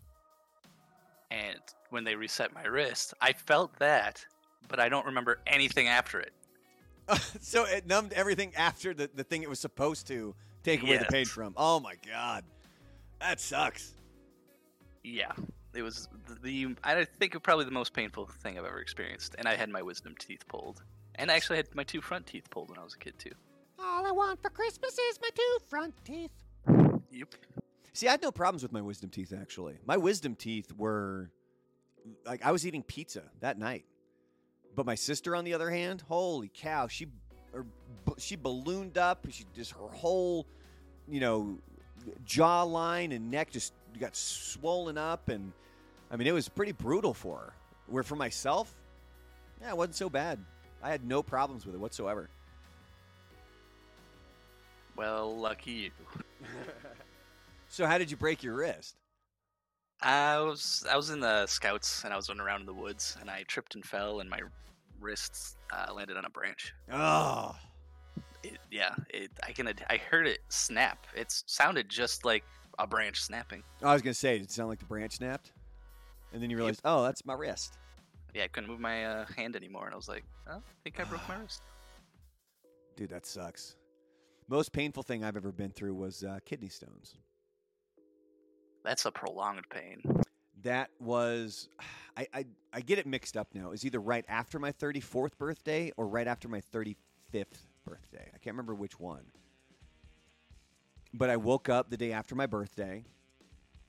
And 1.30 1.58
when 1.90 2.04
they 2.04 2.14
reset 2.14 2.52
my 2.52 2.64
wrist, 2.64 3.14
I 3.20 3.32
felt 3.32 3.78
that, 3.78 4.24
but 4.68 4.80
I 4.80 4.88
don't 4.88 5.06
remember 5.06 5.38
anything 5.46 5.88
after 5.88 6.20
it. 6.20 6.32
so 7.40 7.64
it 7.64 7.86
numbed 7.86 8.12
everything 8.12 8.52
after 8.56 8.92
the, 8.92 9.08
the 9.14 9.24
thing 9.24 9.42
it 9.42 9.48
was 9.48 9.60
supposed 9.60 10.06
to 10.08 10.34
take 10.66 10.82
away 10.82 10.97
the 10.98 11.02
Yes. 11.05 11.10
pain 11.12 11.24
from. 11.24 11.55
Oh 11.56 11.80
my 11.80 11.94
god, 12.06 12.44
that 13.20 13.40
sucks. 13.40 13.94
Yeah. 15.02 15.32
It 15.74 15.82
was 15.82 16.09
the, 16.43 16.74
I 16.82 17.05
think, 17.05 17.40
probably 17.43 17.66
the 17.66 17.70
most 17.70 17.93
painful 17.93 18.26
thing 18.26 18.59
I've 18.59 18.64
ever 18.64 18.78
experienced. 18.80 19.34
And 19.38 19.47
I 19.47 19.56
had 19.56 19.68
my 19.68 19.82
wisdom 19.82 20.14
teeth 20.18 20.48
pulled. 20.48 20.82
And 21.16 21.30
I 21.30 21.34
actually 21.36 21.59
had 21.59 21.74
my 21.74 21.84
two 21.84 22.01
front 22.01 22.26
teeth 22.26 22.48
pulled 22.51 22.70
when 22.70 22.78
I 22.78 22.82
was 22.82 22.94
a 22.94 22.98
kid, 22.98 23.18
too. 23.18 23.32
All 23.78 24.06
I 24.06 24.10
want 24.10 24.40
for 24.40 24.48
Christmas 24.48 24.98
is 24.98 25.18
my 25.20 25.28
two 25.34 25.59
front 25.68 25.94
teeth. 26.02 26.30
Yep. 27.10 27.34
See, 27.93 28.09
I 28.09 28.12
had 28.12 28.22
no 28.22 28.32
problems 28.32 28.62
with 28.62 28.72
my 28.72 28.80
wisdom 28.80 29.10
teeth 29.10 29.32
actually. 29.38 29.78
My 29.86 29.97
wisdom 29.98 30.34
teeth 30.34 30.72
were 30.76 31.30
like 32.24 32.44
I 32.44 32.52
was 32.52 32.66
eating 32.66 32.82
pizza 32.82 33.22
that 33.40 33.59
night. 33.59 33.84
But 34.74 34.86
my 34.86 34.94
sister, 34.94 35.36
on 35.36 35.44
the 35.44 35.55
other 35.55 35.70
hand, 35.70 36.02
holy 36.09 36.51
cow, 36.52 36.86
she 36.88 37.06
or, 37.56 37.66
she 38.18 38.36
ballooned 38.36 38.98
up. 38.98 39.26
She 39.30 39.44
just 39.54 39.72
her 39.72 39.88
whole, 39.88 40.46
you 41.08 41.20
know, 41.20 41.58
jawline 42.26 43.14
and 43.14 43.30
neck 43.30 43.50
just 43.50 43.72
got 43.98 44.14
swollen 44.14 44.98
up, 44.98 45.28
and 45.28 45.52
I 46.10 46.16
mean 46.16 46.26
it 46.26 46.32
was 46.32 46.48
pretty 46.48 46.72
brutal 46.72 47.14
for 47.14 47.38
her. 47.38 47.52
Where 47.88 48.02
for 48.02 48.16
myself, 48.16 48.74
yeah, 49.60 49.70
it 49.70 49.76
wasn't 49.76 49.96
so 49.96 50.10
bad. 50.10 50.38
I 50.82 50.90
had 50.90 51.04
no 51.04 51.22
problems 51.22 51.64
with 51.64 51.74
it 51.74 51.78
whatsoever. 51.78 52.28
Well, 54.96 55.36
lucky 55.38 55.70
you. 55.72 55.90
so, 57.68 57.86
how 57.86 57.98
did 57.98 58.10
you 58.10 58.16
break 58.16 58.42
your 58.42 58.54
wrist? 58.54 58.96
I 60.00 60.38
was 60.40 60.84
I 60.90 60.96
was 60.96 61.10
in 61.10 61.20
the 61.20 61.46
scouts 61.46 62.04
and 62.04 62.12
I 62.12 62.16
was 62.16 62.28
running 62.28 62.42
around 62.42 62.60
in 62.60 62.66
the 62.66 62.74
woods 62.74 63.16
and 63.20 63.30
I 63.30 63.44
tripped 63.44 63.74
and 63.74 63.84
fell 63.84 64.20
and 64.20 64.28
my 64.28 64.40
wrists 65.01 65.56
uh, 65.73 65.93
landed 65.93 66.16
on 66.16 66.24
a 66.24 66.31
branch. 66.31 66.74
Oh, 66.93 67.55
it, 68.43 68.59
yeah. 68.70 68.94
It 69.10 69.31
I 69.47 69.52
can 69.52 69.68
I 69.68 69.97
heard 69.97 70.27
it 70.27 70.40
snap. 70.48 71.06
It 71.14 71.43
sounded 71.47 71.89
just 71.89 72.24
like 72.24 72.44
a 72.78 72.86
branch 72.86 73.23
snapping. 73.23 73.62
I 73.82 73.93
was 73.93 74.02
gonna 74.02 74.14
say, 74.14 74.39
did 74.39 74.44
it 74.44 74.51
sound 74.51 74.68
like 74.68 74.78
the 74.78 74.85
branch 74.85 75.16
snapped? 75.16 75.52
And 76.32 76.43
then 76.43 76.51
you 76.51 76.56
realized, 76.56 76.81
oh, 76.85 77.02
that's 77.02 77.24
my 77.24 77.35
wrist. 77.35 77.78
Yeah, 78.35 78.44
I 78.44 78.48
couldn't 78.48 78.68
move 78.68 78.81
my 78.81 79.05
uh, 79.06 79.27
hand 79.36 79.56
anymore, 79.56 79.86
and 79.86 79.94
I 79.94 79.97
was 79.97 80.09
like, 80.09 80.24
oh, 80.51 80.56
I 80.56 80.60
think 80.85 81.01
I 81.01 81.05
broke 81.05 81.27
my 81.28 81.36
wrist. 81.36 81.62
Dude, 82.97 83.09
that 83.10 83.24
sucks. 83.24 83.77
Most 84.48 84.73
painful 84.73 85.02
thing 85.02 85.24
I've 85.24 85.36
ever 85.36 85.52
been 85.52 85.70
through 85.70 85.94
was 85.94 86.23
uh, 86.23 86.39
kidney 86.44 86.68
stones. 86.68 87.16
That's 88.85 89.05
a 89.06 89.10
prolonged 89.10 89.64
pain. 89.70 90.02
That 90.66 90.90
was, 90.98 91.68
I, 92.16 92.26
I, 92.34 92.44
I 92.72 92.80
get 92.80 92.98
it 92.98 93.06
mixed 93.06 93.36
up 93.36 93.55
now. 93.55 93.70
It's 93.70 93.84
either 93.84 94.01
right 94.01 94.24
after 94.26 94.59
my 94.59 94.72
34th 94.72 95.38
birthday 95.38 95.93
or 95.97 96.09
right 96.09 96.26
after 96.26 96.48
my 96.48 96.60
35th 96.74 96.97
birthday. 97.84 98.28
I 98.34 98.38
can't 98.38 98.47
remember 98.55 98.74
which 98.74 98.98
one. 98.98 99.22
But 101.14 101.30
I 101.30 101.36
woke 101.36 101.68
up 101.68 101.88
the 101.88 101.97
day 101.97 102.10
after 102.10 102.34
my 102.34 102.47
birthday 102.47 103.05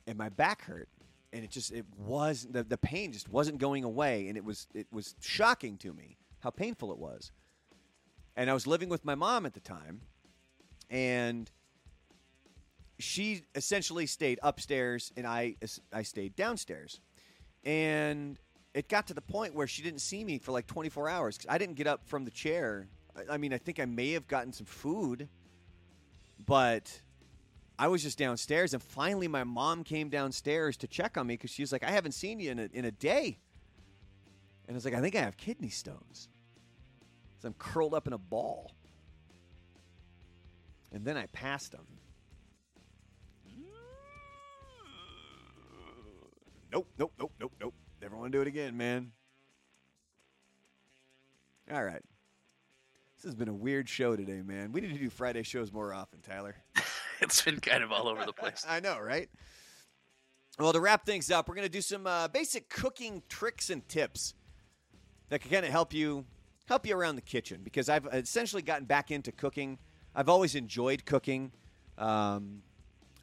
and 0.06 0.20
my 0.20 0.30
back 0.30 0.62
hurt. 0.62 0.88
And 1.34 1.44
it 1.44 1.50
just, 1.50 1.72
it 1.72 1.86
was, 1.98 2.46
the, 2.48 2.62
the 2.62 2.78
pain 2.78 3.12
just 3.12 3.28
wasn't 3.28 3.58
going 3.58 3.84
away. 3.84 4.28
And 4.28 4.38
it 4.38 4.46
was, 4.46 4.68
it 4.76 4.86
was 4.92 5.16
shocking 5.20 5.78
to 5.78 5.92
me 5.94 6.16
how 6.42 6.52
painful 6.52 6.92
it 6.92 7.00
was. 7.00 7.32
And 8.36 8.52
I 8.52 8.54
was 8.54 8.68
living 8.68 8.90
with 8.90 9.04
my 9.04 9.16
mom 9.16 9.48
at 9.48 9.56
the 9.56 9.62
time. 9.62 10.02
And 10.92 11.50
she 13.00 13.44
essentially 13.56 14.06
stayed 14.06 14.40
upstairs 14.42 15.12
and 15.16 15.28
I 15.28 15.56
I 15.94 16.04
stayed 16.04 16.36
downstairs. 16.36 17.00
And 17.64 18.40
it 18.74 18.88
got 18.90 19.08
to 19.08 19.14
the 19.14 19.22
point 19.22 19.54
where 19.54 19.68
she 19.68 19.82
didn't 19.82 20.00
see 20.00 20.24
me 20.24 20.40
for 20.40 20.52
like 20.52 20.68
24 20.68 21.10
hours 21.10 21.38
cuz 21.38 21.46
I 21.50 21.58
didn't 21.58 21.76
get 21.76 21.88
up 21.88 22.06
from 22.06 22.26
the 22.26 22.32
chair. 22.32 22.88
I, 23.16 23.36
I 23.36 23.38
mean, 23.38 23.54
I 23.54 23.58
think 23.58 23.80
I 23.80 23.86
may 23.86 24.12
have 24.12 24.28
gotten 24.28 24.54
some 24.54 24.66
food, 24.66 25.30
but 26.46 27.02
I 27.80 27.88
was 27.88 28.02
just 28.02 28.18
downstairs 28.18 28.74
and 28.74 28.82
finally 28.82 29.28
my 29.28 29.44
mom 29.44 29.84
came 29.84 30.10
downstairs 30.10 30.78
to 30.78 30.88
check 30.88 31.18
on 31.18 31.28
me 31.28 31.38
cuz 31.38 31.52
she 31.52 31.62
was 31.62 31.72
like, 31.72 31.84
"I 31.84 31.92
haven't 31.92 32.14
seen 32.14 32.40
you 32.40 32.52
in 32.52 32.60
a, 32.60 32.70
in 32.74 32.86
a 32.86 32.92
day." 32.92 33.40
And 34.68 34.76
I 34.76 34.78
was 34.78 34.86
like, 34.86 34.96
"I 34.96 35.02
think 35.02 35.16
I 35.16 35.22
have 35.22 35.38
kidney 35.38 35.70
stones." 35.70 36.30
So 37.40 37.48
I'm 37.48 37.54
curled 37.54 37.94
up 37.94 38.08
in 38.08 38.14
a 38.14 38.18
ball. 38.18 38.72
And 40.92 41.06
then 41.06 41.18
I 41.18 41.28
passed 41.28 41.72
them. 41.72 41.86
Nope, 46.72 46.88
nope, 46.98 47.14
nope, 47.20 47.32
nope, 47.40 47.54
nope. 47.60 47.74
Never 48.02 48.18
want 48.18 48.32
to 48.32 48.38
do 48.38 48.42
it 48.42 48.48
again, 48.48 48.76
man. 48.78 49.12
All 51.72 51.84
right. 51.84 52.02
This 53.16 53.26
has 53.26 53.36
been 53.36 53.48
a 53.48 53.54
weird 53.54 53.90
show 53.90 54.16
today, 54.16 54.42
man. 54.42 54.72
We 54.72 54.82
need 54.82 54.94
to 54.94 55.00
do 55.00 55.10
Friday 55.10 55.44
shows 55.44 55.72
more 55.72 55.94
often, 55.94 56.20
Tyler. 56.22 56.56
it's 57.22 57.42
been 57.42 57.60
kind 57.60 57.84
of 57.84 57.92
all 57.92 58.08
over 58.08 58.26
the 58.26 58.34
place. 58.34 58.66
I 58.70 58.80
know, 58.80 59.00
right? 59.00 59.30
Well, 60.60 60.74
to 60.74 60.80
wrap 60.80 61.06
things 61.06 61.32
up, 61.32 61.48
we're 61.48 61.56
going 61.56 61.66
to 61.66 61.72
do 61.72 61.82
some 61.82 62.06
uh, 62.08 62.28
basic 62.28 62.70
cooking 62.70 63.24
tricks 63.30 63.70
and 63.70 63.88
tips 63.88 64.34
that 65.30 65.42
can 65.42 65.52
kind 65.52 65.66
of 65.66 65.72
help 65.72 65.94
you 65.94 66.26
help 66.68 66.86
you 66.86 66.98
around 66.98 67.16
the 67.16 67.22
kitchen 67.22 67.62
because 67.64 67.90
I've 67.90 68.06
essentially 68.08 68.62
gotten 68.62 68.86
back 68.86 69.10
into 69.10 69.32
cooking. 69.32 69.78
I've 70.14 70.30
always 70.30 70.54
enjoyed 70.56 71.06
cooking. 71.06 71.52
Um, 71.98 72.62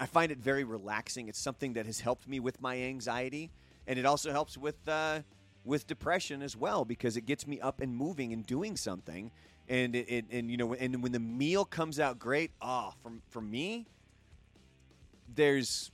I 0.01 0.07
find 0.07 0.33
it 0.33 0.39
very 0.39 0.65
relaxing. 0.65 1.29
It's 1.29 1.39
something 1.39 1.75
that 1.75 1.87
has 1.87 2.01
helped 2.01 2.29
me 2.29 2.41
with 2.41 2.61
my 2.61 2.77
anxiety, 2.77 3.51
and 3.87 3.99
it 3.99 4.07
also 4.07 4.33
helps 4.33 4.59
with 4.59 4.77
uh, 4.89 5.21
with 5.65 5.87
depression 5.87 6.43
as 6.43 6.57
well 6.57 6.85
because 6.85 7.17
it 7.17 7.27
gets 7.27 7.47
me 7.47 7.61
up 7.61 7.81
and 7.81 7.95
moving 7.95 8.33
and 8.33 8.45
doing 8.45 8.77
something. 8.77 9.31
And 9.69 9.95
it, 9.95 10.09
it, 10.09 10.25
and 10.31 10.51
you 10.51 10.57
know 10.57 10.75
and 10.75 11.03
when 11.03 11.13
the 11.13 11.21
meal 11.21 11.65
comes 11.65 11.99
out 12.01 12.19
great, 12.19 12.51
ah, 12.61 12.91
oh, 12.91 12.95
for 13.03 13.13
for 13.29 13.41
me, 13.41 13.87
there's 15.35 15.91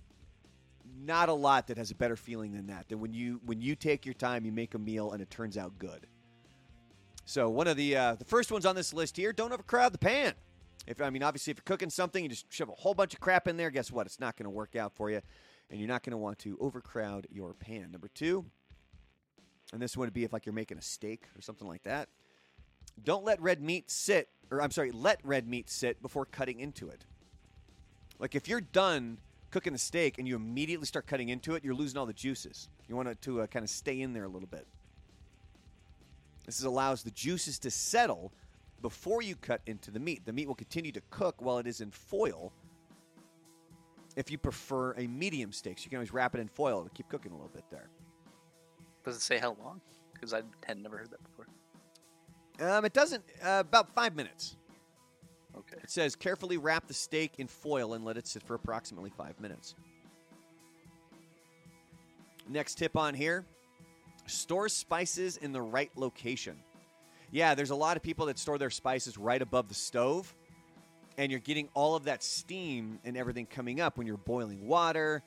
not 1.02 1.28
a 1.28 1.32
lot 1.32 1.68
that 1.68 1.76
has 1.76 1.90
a 1.90 1.94
better 1.94 2.16
feeling 2.16 2.52
than 2.52 2.66
that. 2.66 2.88
Than 2.88 3.00
when 3.00 3.12
you 3.12 3.40
when 3.44 3.60
you 3.60 3.76
take 3.76 4.04
your 4.04 4.14
time, 4.14 4.44
you 4.44 4.52
make 4.52 4.74
a 4.74 4.78
meal 4.78 5.12
and 5.12 5.22
it 5.22 5.30
turns 5.30 5.56
out 5.56 5.78
good. 5.78 6.06
So 7.26 7.48
one 7.48 7.68
of 7.68 7.76
the 7.76 7.96
uh, 7.96 8.14
the 8.16 8.24
first 8.24 8.50
ones 8.50 8.66
on 8.66 8.74
this 8.74 8.92
list 8.92 9.16
here: 9.16 9.32
don't 9.32 9.52
overcrowd 9.52 9.92
the 9.92 9.98
pan. 9.98 10.34
If 10.90 11.00
I 11.00 11.08
mean, 11.08 11.22
obviously, 11.22 11.52
if 11.52 11.58
you're 11.58 11.62
cooking 11.62 11.88
something, 11.88 12.24
you 12.24 12.28
just 12.28 12.52
shove 12.52 12.68
a 12.68 12.72
whole 12.72 12.94
bunch 12.94 13.14
of 13.14 13.20
crap 13.20 13.46
in 13.46 13.56
there. 13.56 13.70
Guess 13.70 13.92
what? 13.92 14.06
It's 14.06 14.18
not 14.18 14.36
going 14.36 14.44
to 14.44 14.50
work 14.50 14.74
out 14.74 14.92
for 14.92 15.08
you, 15.08 15.20
and 15.70 15.78
you're 15.78 15.88
not 15.88 16.02
going 16.02 16.10
to 16.10 16.16
want 16.16 16.40
to 16.40 16.58
overcrowd 16.60 17.28
your 17.30 17.54
pan. 17.54 17.92
Number 17.92 18.08
two, 18.12 18.44
and 19.72 19.80
this 19.80 19.96
would 19.96 20.12
be 20.12 20.24
if 20.24 20.32
like 20.32 20.46
you're 20.46 20.52
making 20.52 20.78
a 20.78 20.82
steak 20.82 21.28
or 21.38 21.42
something 21.42 21.68
like 21.68 21.84
that. 21.84 22.08
Don't 23.04 23.24
let 23.24 23.40
red 23.40 23.62
meat 23.62 23.88
sit, 23.88 24.30
or 24.50 24.60
I'm 24.60 24.72
sorry, 24.72 24.90
let 24.90 25.20
red 25.22 25.46
meat 25.46 25.70
sit 25.70 26.02
before 26.02 26.26
cutting 26.26 26.58
into 26.58 26.88
it. 26.88 27.04
Like 28.18 28.34
if 28.34 28.48
you're 28.48 28.60
done 28.60 29.18
cooking 29.52 29.72
the 29.72 29.78
steak 29.78 30.18
and 30.18 30.26
you 30.26 30.34
immediately 30.34 30.86
start 30.86 31.06
cutting 31.06 31.28
into 31.28 31.54
it, 31.54 31.62
you're 31.62 31.72
losing 31.72 31.98
all 31.98 32.06
the 32.06 32.12
juices. 32.12 32.68
You 32.88 32.96
want 32.96 33.06
it 33.06 33.22
to 33.22 33.42
uh, 33.42 33.46
kind 33.46 33.62
of 33.62 33.70
stay 33.70 34.00
in 34.00 34.12
there 34.12 34.24
a 34.24 34.28
little 34.28 34.48
bit. 34.48 34.66
This 36.46 36.64
allows 36.64 37.04
the 37.04 37.12
juices 37.12 37.60
to 37.60 37.70
settle 37.70 38.32
before 38.82 39.22
you 39.22 39.36
cut 39.36 39.60
into 39.66 39.90
the 39.90 40.00
meat. 40.00 40.24
The 40.24 40.32
meat 40.32 40.48
will 40.48 40.54
continue 40.54 40.92
to 40.92 41.02
cook 41.10 41.36
while 41.38 41.58
it 41.58 41.66
is 41.66 41.80
in 41.80 41.90
foil. 41.90 42.52
If 44.16 44.30
you 44.30 44.38
prefer 44.38 44.92
a 44.92 45.06
medium 45.06 45.52
steak, 45.52 45.78
so 45.78 45.84
you 45.84 45.90
can 45.90 45.98
always 45.98 46.12
wrap 46.12 46.34
it 46.34 46.40
in 46.40 46.48
foil 46.48 46.82
to 46.84 46.90
keep 46.90 47.08
cooking 47.08 47.32
a 47.32 47.34
little 47.34 47.50
bit 47.54 47.64
there. 47.70 47.88
Does 49.04 49.16
it 49.16 49.22
say 49.22 49.38
how 49.38 49.56
long? 49.62 49.80
Because 50.12 50.34
I 50.34 50.42
had 50.66 50.82
never 50.82 50.98
heard 50.98 51.10
that 51.10 51.20
before. 51.22 51.46
Um, 52.60 52.84
it 52.84 52.92
doesn't. 52.92 53.24
Uh, 53.42 53.60
about 53.60 53.94
five 53.94 54.14
minutes. 54.14 54.56
Okay. 55.56 55.78
It 55.82 55.90
says 55.90 56.14
carefully 56.14 56.58
wrap 56.58 56.86
the 56.86 56.94
steak 56.94 57.34
in 57.38 57.46
foil 57.46 57.94
and 57.94 58.04
let 58.04 58.16
it 58.16 58.26
sit 58.26 58.42
for 58.42 58.54
approximately 58.54 59.10
five 59.10 59.40
minutes. 59.40 59.74
Next 62.48 62.76
tip 62.76 62.96
on 62.96 63.14
here 63.14 63.44
store 64.26 64.68
spices 64.68 65.36
in 65.38 65.52
the 65.52 65.62
right 65.62 65.90
location 65.96 66.56
yeah, 67.30 67.54
there's 67.54 67.70
a 67.70 67.76
lot 67.76 67.96
of 67.96 68.02
people 68.02 68.26
that 68.26 68.38
store 68.38 68.58
their 68.58 68.70
spices 68.70 69.16
right 69.16 69.40
above 69.40 69.68
the 69.68 69.74
stove, 69.74 70.34
and 71.16 71.30
you're 71.30 71.40
getting 71.40 71.68
all 71.74 71.94
of 71.94 72.04
that 72.04 72.22
steam 72.22 72.98
and 73.04 73.16
everything 73.16 73.46
coming 73.46 73.80
up 73.80 73.98
when 73.98 74.06
you're 74.06 74.16
boiling 74.16 74.66
water 74.66 75.22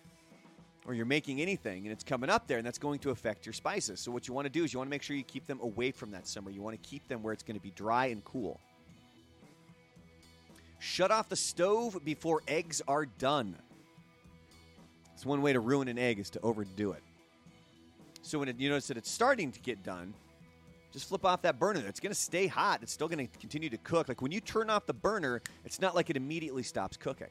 or 0.85 0.93
you're 0.93 1.05
making 1.05 1.41
anything, 1.41 1.83
and 1.83 1.93
it's 1.93 2.03
coming 2.03 2.29
up 2.29 2.45
there, 2.47 2.57
and 2.57 2.67
that's 2.67 2.77
going 2.77 2.99
to 2.99 3.11
affect 3.11 3.45
your 3.45 3.53
spices. 3.53 4.01
So, 4.01 4.11
what 4.11 4.27
you 4.27 4.33
want 4.33 4.45
to 4.45 4.49
do 4.51 4.65
is 4.65 4.73
you 4.73 4.79
want 4.79 4.89
to 4.89 4.91
make 4.91 5.01
sure 5.01 5.15
you 5.15 5.23
keep 5.23 5.47
them 5.47 5.59
away 5.61 5.91
from 5.91 6.11
that 6.11 6.27
summer. 6.27 6.49
You 6.49 6.61
want 6.61 6.81
to 6.81 6.89
keep 6.89 7.07
them 7.07 7.23
where 7.23 7.31
it's 7.31 7.43
going 7.43 7.55
to 7.55 7.63
be 7.63 7.71
dry 7.71 8.07
and 8.07 8.23
cool. 8.25 8.59
Shut 10.79 11.11
off 11.11 11.29
the 11.29 11.37
stove 11.37 11.97
before 12.03 12.41
eggs 12.49 12.81
are 12.89 13.05
done. 13.05 13.55
It's 15.13 15.25
one 15.25 15.41
way 15.41 15.53
to 15.53 15.61
ruin 15.61 15.87
an 15.87 15.97
egg 15.97 16.19
is 16.19 16.29
to 16.31 16.41
overdo 16.41 16.91
it. 16.91 17.03
So 18.21 18.39
when 18.39 18.49
it, 18.49 18.59
you 18.59 18.67
notice 18.67 18.87
that 18.87 18.97
it's 18.97 19.09
starting 19.09 19.53
to 19.53 19.59
get 19.61 19.83
done, 19.83 20.13
just 20.93 21.09
flip 21.09 21.25
off 21.25 21.41
that 21.41 21.59
burner. 21.59 21.83
It's 21.87 21.99
going 21.99 22.11
to 22.11 22.19
stay 22.19 22.45
hot. 22.45 22.83
It's 22.83 22.93
still 22.93 23.07
going 23.07 23.27
to 23.27 23.39
continue 23.39 23.69
to 23.69 23.77
cook. 23.77 24.07
Like 24.07 24.21
when 24.21 24.31
you 24.31 24.39
turn 24.39 24.69
off 24.69 24.85
the 24.85 24.93
burner, 24.93 25.41
it's 25.65 25.81
not 25.81 25.95
like 25.95 26.11
it 26.11 26.15
immediately 26.15 26.61
stops 26.61 26.95
cooking. 26.95 27.27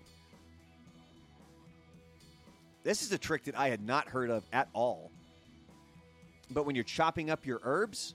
This 2.82 3.02
is 3.02 3.12
a 3.12 3.18
trick 3.18 3.44
that 3.44 3.56
I 3.56 3.68
had 3.68 3.86
not 3.86 4.08
heard 4.08 4.30
of 4.30 4.42
at 4.52 4.68
all. 4.72 5.12
But 6.50 6.66
when 6.66 6.74
you're 6.74 6.84
chopping 6.84 7.30
up 7.30 7.46
your 7.46 7.60
herbs, 7.62 8.14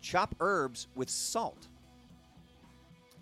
chop 0.00 0.36
herbs 0.38 0.86
with 0.94 1.10
salt. 1.10 1.66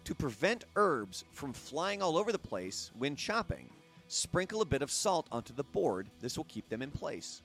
To 0.05 0.15
prevent 0.15 0.67
herbs 0.77 1.25
from 1.33 1.55
flying 1.55 2.03
all 2.03 2.19
over 2.19 2.33
the 2.33 2.39
place 2.39 2.91
when 2.99 3.17
chopping, 3.17 3.71
sprinkle 4.09 4.61
a 4.61 4.67
bit 4.67 4.83
of 4.83 4.91
salt 4.91 5.27
onto 5.33 5.55
the 5.55 5.65
board. 5.65 6.11
This 6.21 6.37
will 6.37 6.45
keep 6.45 6.69
them 6.69 6.83
in 6.83 6.91
place. 6.91 7.41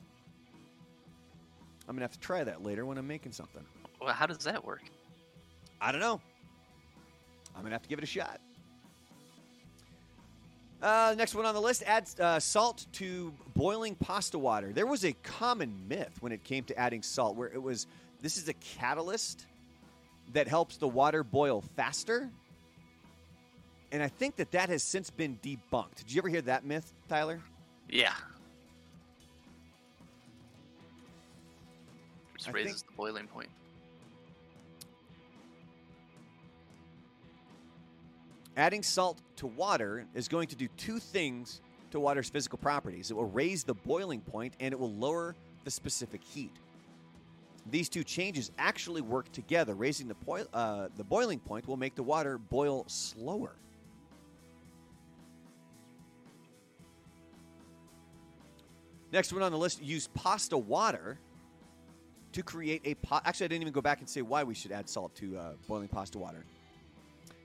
I'm 1.87 1.95
gonna 1.95 2.03
have 2.03 2.11
to 2.11 2.19
try 2.19 2.43
that 2.43 2.63
later 2.63 2.85
when 2.85 2.97
I'm 2.97 3.07
making 3.07 3.31
something. 3.31 3.63
Well, 4.01 4.13
how 4.13 4.25
does 4.25 4.39
that 4.39 4.63
work? 4.65 4.83
I 5.79 5.91
don't 5.91 6.01
know. 6.01 6.19
I'm 7.55 7.63
gonna 7.63 7.75
have 7.75 7.83
to 7.83 7.89
give 7.89 7.99
it 7.99 8.03
a 8.03 8.07
shot. 8.07 8.39
Uh, 10.81 11.15
next 11.17 11.33
one 11.33 11.45
on 11.45 11.55
the 11.55 11.61
list: 11.61 11.83
add 11.85 12.07
uh, 12.19 12.39
salt 12.39 12.85
to 12.93 13.33
boiling 13.55 13.95
pasta 13.95 14.37
water. 14.37 14.71
There 14.73 14.85
was 14.85 15.05
a 15.05 15.13
common 15.23 15.87
myth 15.87 16.17
when 16.19 16.31
it 16.31 16.43
came 16.43 16.63
to 16.65 16.77
adding 16.77 17.01
salt, 17.01 17.35
where 17.35 17.47
it 17.47 17.61
was 17.61 17.87
this 18.21 18.37
is 18.37 18.47
a 18.47 18.53
catalyst 18.53 19.45
that 20.33 20.47
helps 20.47 20.77
the 20.77 20.87
water 20.87 21.23
boil 21.23 21.63
faster. 21.75 22.29
And 23.91 24.03
I 24.03 24.09
think 24.09 24.35
that 24.35 24.51
that 24.51 24.69
has 24.69 24.83
since 24.83 25.09
been 25.09 25.39
debunked. 25.41 25.95
Did 25.95 26.11
you 26.11 26.19
ever 26.19 26.27
hear 26.27 26.41
that 26.41 26.65
myth, 26.65 26.93
Tyler? 27.07 27.39
Yeah. 27.89 28.13
Just 32.37 32.49
I 32.49 32.51
raises 32.51 32.81
think- 32.81 32.91
the 32.91 32.97
boiling 32.97 33.27
point. 33.27 33.49
Adding 38.55 38.81
salt 38.81 39.21
to 39.35 39.45
water 39.47 40.05
is 40.15 40.27
going 40.27 40.47
to 40.47 40.55
do 40.55 40.67
two 40.77 40.97
things 40.99 41.61
to 41.91 41.99
water's 41.99 42.29
physical 42.29 42.57
properties. 42.57 43.11
It 43.11 43.13
will 43.13 43.29
raise 43.29 43.63
the 43.63 43.75
boiling 43.75 44.19
point 44.19 44.55
and 44.59 44.73
it 44.73 44.79
will 44.79 44.93
lower 44.93 45.35
the 45.63 45.69
specific 45.71 46.23
heat. 46.23 46.51
These 47.69 47.89
two 47.89 48.03
changes 48.03 48.51
actually 48.57 49.01
work 49.01 49.31
together. 49.31 49.75
Raising 49.75 50.07
the, 50.07 50.15
poi- 50.15 50.45
uh, 50.53 50.87
the 50.95 51.03
boiling 51.03 51.39
point 51.39 51.67
will 51.67 51.77
make 51.77 51.93
the 51.95 52.01
water 52.03 52.37
boil 52.39 52.83
slower. 52.87 53.53
Next 59.11 59.31
one 59.31 59.41
on 59.43 59.51
the 59.51 59.57
list 59.57 59.81
use 59.81 60.07
pasta 60.13 60.57
water 60.57 61.19
to 62.37 62.43
create 62.43 62.81
a 62.85 62.93
pot. 62.93 63.23
Actually, 63.25 63.45
I 63.45 63.47
didn't 63.47 63.63
even 63.63 63.73
go 63.73 63.81
back 63.81 63.99
and 63.99 64.07
say 64.07 64.21
why 64.21 64.43
we 64.43 64.53
should 64.53 64.71
add 64.71 64.87
salt 64.87 65.15
to 65.15 65.35
uh, 65.35 65.51
boiling 65.67 65.87
pasta 65.87 66.19
water. 66.19 66.45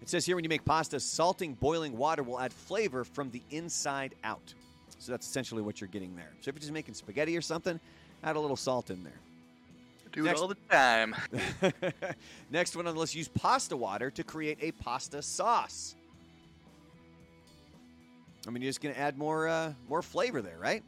It 0.02 0.10
says 0.10 0.26
here 0.26 0.36
when 0.36 0.44
you 0.44 0.50
make 0.50 0.66
pasta, 0.66 1.00
salting 1.00 1.54
boiling 1.54 1.96
water 1.96 2.22
will 2.22 2.38
add 2.38 2.52
flavor 2.52 3.02
from 3.02 3.30
the 3.30 3.40
inside 3.50 4.14
out. 4.22 4.52
So 4.98 5.10
that's 5.10 5.26
essentially 5.26 5.62
what 5.62 5.80
you're 5.80 5.88
getting 5.88 6.14
there. 6.14 6.28
So 6.42 6.50
if 6.50 6.54
you're 6.56 6.60
just 6.60 6.72
making 6.72 6.92
spaghetti 6.92 7.34
or 7.38 7.40
something, 7.40 7.80
add 8.22 8.36
a 8.36 8.40
little 8.40 8.56
salt 8.56 8.90
in 8.90 9.02
there. 9.02 9.18
Do 10.12 10.24
Next- 10.24 10.40
it 10.40 10.42
all 10.42 10.48
the 10.48 10.56
time. 10.70 11.14
Next 12.50 12.76
one 12.76 12.86
on 12.86 12.92
the 12.92 13.00
list 13.00 13.14
use 13.14 13.28
pasta 13.28 13.74
water 13.74 14.10
to 14.10 14.22
create 14.22 14.58
a 14.60 14.72
pasta 14.72 15.22
sauce. 15.22 15.94
I 18.46 18.50
mean, 18.50 18.62
you're 18.62 18.68
just 18.68 18.82
going 18.82 18.94
to 18.94 19.00
add 19.00 19.16
more 19.16 19.48
uh, 19.48 19.72
more 19.88 20.02
flavor 20.02 20.42
there, 20.42 20.58
right? 20.58 20.82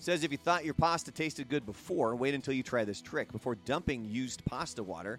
Says 0.00 0.22
if 0.22 0.30
you 0.30 0.38
thought 0.38 0.64
your 0.64 0.74
pasta 0.74 1.10
tasted 1.10 1.48
good 1.48 1.66
before, 1.66 2.14
wait 2.14 2.34
until 2.34 2.54
you 2.54 2.62
try 2.62 2.84
this 2.84 3.00
trick. 3.00 3.32
Before 3.32 3.56
dumping 3.56 4.04
used 4.04 4.44
pasta 4.44 4.82
water, 4.82 5.18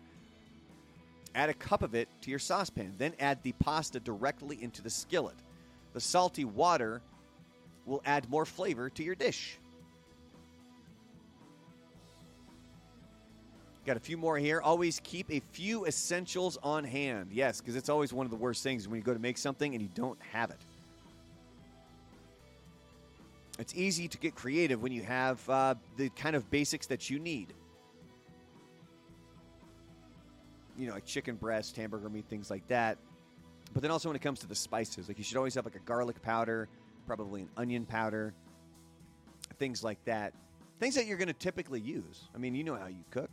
add 1.36 1.50
a 1.50 1.54
cup 1.54 1.84
of 1.84 1.96
it 1.96 2.08
to 2.22 2.30
your 2.30 2.40
saucepan. 2.40 2.94
Then 2.98 3.14
add 3.20 3.44
the 3.44 3.52
pasta 3.54 4.00
directly 4.00 4.58
into 4.62 4.82
the 4.82 4.90
skillet. 4.90 5.36
The 5.94 6.00
salty 6.00 6.46
water 6.46 7.02
will 7.86 8.02
add 8.06 8.30
more 8.30 8.46
flavor 8.46 8.90
to 8.92 9.04
your 9.04 9.16
dish. 9.16 9.58
Got 13.86 13.98
a 13.98 14.02
few 14.02 14.18
more 14.18 14.38
here. 14.38 14.62
Always 14.62 15.02
keep 15.04 15.32
a 15.32 15.40
few 15.52 15.86
essentials 15.88 16.58
on 16.62 16.84
hand. 16.84 17.32
Yes, 17.32 17.60
because 17.60 17.76
it's 17.76 17.90
always 17.90 18.14
one 18.14 18.26
of 18.26 18.30
the 18.30 18.38
worst 18.38 18.64
things 18.64 18.88
when 18.88 18.98
you 18.98 19.04
go 19.04 19.14
to 19.14 19.20
make 19.20 19.38
something 19.38 19.74
and 19.74 19.82
you 19.82 19.90
don't 19.96 20.20
have 20.32 20.52
it. 20.52 20.60
It's 23.60 23.76
easy 23.76 24.08
to 24.08 24.18
get 24.18 24.36
creative 24.36 24.82
when 24.82 24.94
you 24.94 25.04
have 25.04 25.48
uh, 25.50 25.76
the 25.98 26.10
kind 26.12 26.36
of 26.36 26.50
basics 26.50 26.88
that 26.88 27.10
you 27.10 27.20
need. 27.20 27.54
You 30.78 30.88
know, 30.88 30.94
like 30.94 31.06
chicken 31.06 31.36
breast, 31.36 31.76
hamburger 31.76 32.10
meat, 32.10 32.26
things 32.30 32.50
like 32.50 32.66
that. 32.70 32.98
But 33.74 33.82
then 33.82 33.92
also 33.92 34.08
when 34.08 34.16
it 34.16 34.22
comes 34.22 34.40
to 34.40 34.48
the 34.48 34.56
spices, 34.56 35.10
like 35.10 35.18
you 35.18 35.26
should 35.26 35.36
always 35.36 35.54
have 35.56 35.66
like 35.66 35.76
a 35.76 35.80
garlic 35.80 36.22
powder, 36.22 36.70
probably 37.06 37.42
an 37.42 37.50
onion 37.58 37.86
powder, 37.86 38.34
things 39.58 39.84
like 39.84 40.04
that. 40.06 40.34
Things 40.80 40.96
that 40.96 41.06
you're 41.06 41.18
going 41.18 41.28
to 41.28 41.34
typically 41.34 41.82
use. 41.82 42.30
I 42.34 42.38
mean, 42.38 42.56
you 42.56 42.64
know 42.64 42.76
how 42.76 42.88
you 42.88 43.04
cook. 43.12 43.30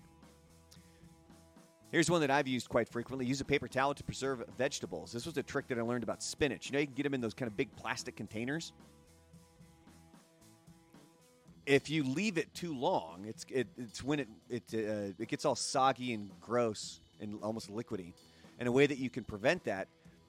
Here's 1.92 2.10
one 2.10 2.20
that 2.22 2.32
I've 2.32 2.48
used 2.48 2.68
quite 2.68 2.88
frequently. 2.88 3.24
Use 3.26 3.40
a 3.40 3.44
paper 3.44 3.68
towel 3.68 3.94
to 3.94 4.02
preserve 4.02 4.42
vegetables. 4.58 5.12
This 5.12 5.24
was 5.24 5.36
a 5.36 5.42
trick 5.44 5.68
that 5.68 5.78
I 5.78 5.82
learned 5.82 6.02
about 6.02 6.20
spinach. 6.20 6.66
You 6.66 6.72
know, 6.72 6.80
you 6.80 6.86
can 6.86 6.96
get 6.96 7.04
them 7.04 7.14
in 7.14 7.20
those 7.20 7.32
kind 7.32 7.48
of 7.48 7.56
big 7.56 7.74
plastic 7.76 8.16
containers. 8.16 8.72
If 11.66 11.90
you 11.90 12.04
leave 12.04 12.38
it 12.38 12.54
too 12.54 12.74
long, 12.74 13.24
it's 13.26 13.44
it, 13.50 13.66
it's 13.76 14.02
when 14.02 14.20
it 14.20 14.28
it 14.48 14.62
uh, 14.72 15.12
it 15.18 15.28
gets 15.28 15.44
all 15.44 15.56
soggy 15.56 16.14
and 16.14 16.30
gross 16.40 17.00
and 17.20 17.38
almost 17.42 17.70
liquidy. 17.70 18.12
And 18.58 18.68
a 18.68 18.72
way 18.72 18.86
that 18.86 18.98
you 18.98 19.10
can 19.10 19.24
prevent 19.24 19.64
that 19.64 19.88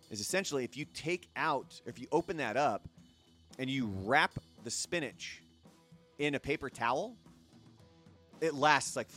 is 0.09 0.19
essentially 0.19 0.63
if 0.63 0.75
you 0.75 0.85
take 0.93 1.29
out, 1.35 1.79
if 1.85 1.99
you 1.99 2.07
open 2.11 2.37
that 2.37 2.57
up, 2.57 2.87
and 3.59 3.69
you 3.69 3.91
wrap 4.03 4.31
the 4.63 4.71
spinach 4.71 5.41
in 6.17 6.35
a 6.35 6.39
paper 6.39 6.69
towel, 6.69 7.15
it 8.41 8.53
lasts 8.53 8.95
like 8.95 9.07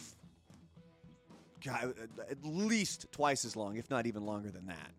God, 1.64 1.94
at 2.30 2.38
least 2.42 3.06
twice 3.12 3.44
as 3.44 3.56
long, 3.56 3.76
if 3.76 3.90
not 3.90 4.06
even 4.06 4.24
longer 4.24 4.50
than 4.50 4.66
that. 4.66 4.90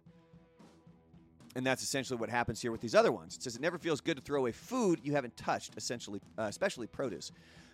And 1.56 1.66
that's 1.66 1.84
essentially 1.84 2.18
what 2.18 2.30
happens 2.30 2.62
here 2.62 2.72
with 2.72 2.82
these 2.82 2.96
other 2.96 3.12
ones. 3.12 3.36
It 3.36 3.44
says 3.44 3.56
it 3.56 3.62
never 3.62 3.78
feels 3.78 4.00
good 4.00 4.16
to 4.18 4.24
throw 4.24 4.40
away 4.40 4.54
food 4.54 5.02
you 5.04 5.14
haven't 5.14 5.36
touched, 5.36 5.74
essentially, 5.76 6.22
uh, 6.38 6.44
especially 6.44 6.88
produce. 6.88 7.32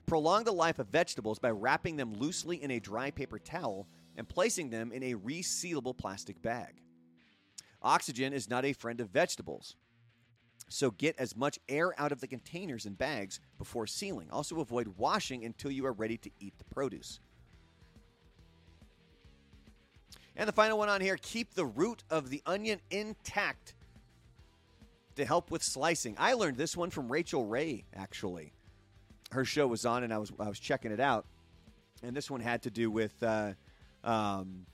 Prolong 0.08 0.46
the 0.46 0.52
life 0.52 0.80
of 0.80 0.88
vegetables 0.88 1.38
by 1.38 1.52
wrapping 1.52 1.96
them 1.96 2.14
loosely 2.14 2.64
in 2.64 2.72
a 2.72 2.80
dry 2.80 3.12
paper 3.12 3.38
towel 3.38 3.88
and 4.16 4.28
placing 4.28 4.70
them 4.70 4.92
in 4.92 5.04
a 5.04 5.14
resealable 5.16 5.96
plastic 5.96 6.42
bag. 6.42 6.82
Oxygen 7.82 8.34
is 8.34 8.50
not 8.50 8.66
a 8.66 8.74
friend 8.74 9.00
of 9.00 9.10
vegetables. 9.10 9.76
So 10.70 10.92
get 10.92 11.18
as 11.20 11.36
much 11.36 11.60
air 11.70 11.94
out 12.00 12.12
of 12.12 12.20
the 12.20 12.28
containers 12.28 12.86
and 12.86 12.98
bags 12.98 13.40
before 13.58 13.88
sealing. 13.88 14.30
Also 14.32 14.60
avoid 14.60 14.88
washing 14.98 15.46
until 15.46 15.72
you 15.72 15.86
are 15.86 15.94
ready 15.94 16.18
to 16.18 16.32
eat 16.40 16.58
the 16.58 16.66
produce. 16.66 17.20
And 20.38 20.48
the 20.48 20.54
final 20.54 20.78
one 20.78 20.88
on 20.88 21.02
here 21.02 21.18
keep 21.20 21.56
the 21.56 21.66
root 21.66 22.04
of 22.12 22.30
the 22.30 22.42
onion 22.46 22.80
intact 22.92 23.74
to 25.16 25.26
help 25.26 25.50
with 25.50 25.64
slicing. 25.64 26.16
I 26.20 26.34
learned 26.34 26.58
this 26.58 26.78
one 26.78 26.92
from 26.92 27.12
Rachael 27.12 27.46
Ray, 27.46 27.86
actually. 27.96 28.54
Her 29.32 29.44
show 29.44 29.66
was 29.66 29.84
on, 29.84 30.04
and 30.04 30.14
I 30.14 30.20
was, 30.20 30.32
I 30.40 30.48
was 30.48 30.60
checking 30.60 30.92
it 30.92 31.00
out. 31.00 31.26
And 32.04 32.16
this 32.16 32.30
one 32.30 32.40
had 32.40 32.62
to 32.64 32.70
do 32.70 32.92
with 32.92 33.22
uh, 33.24 33.54
um, 34.04 34.68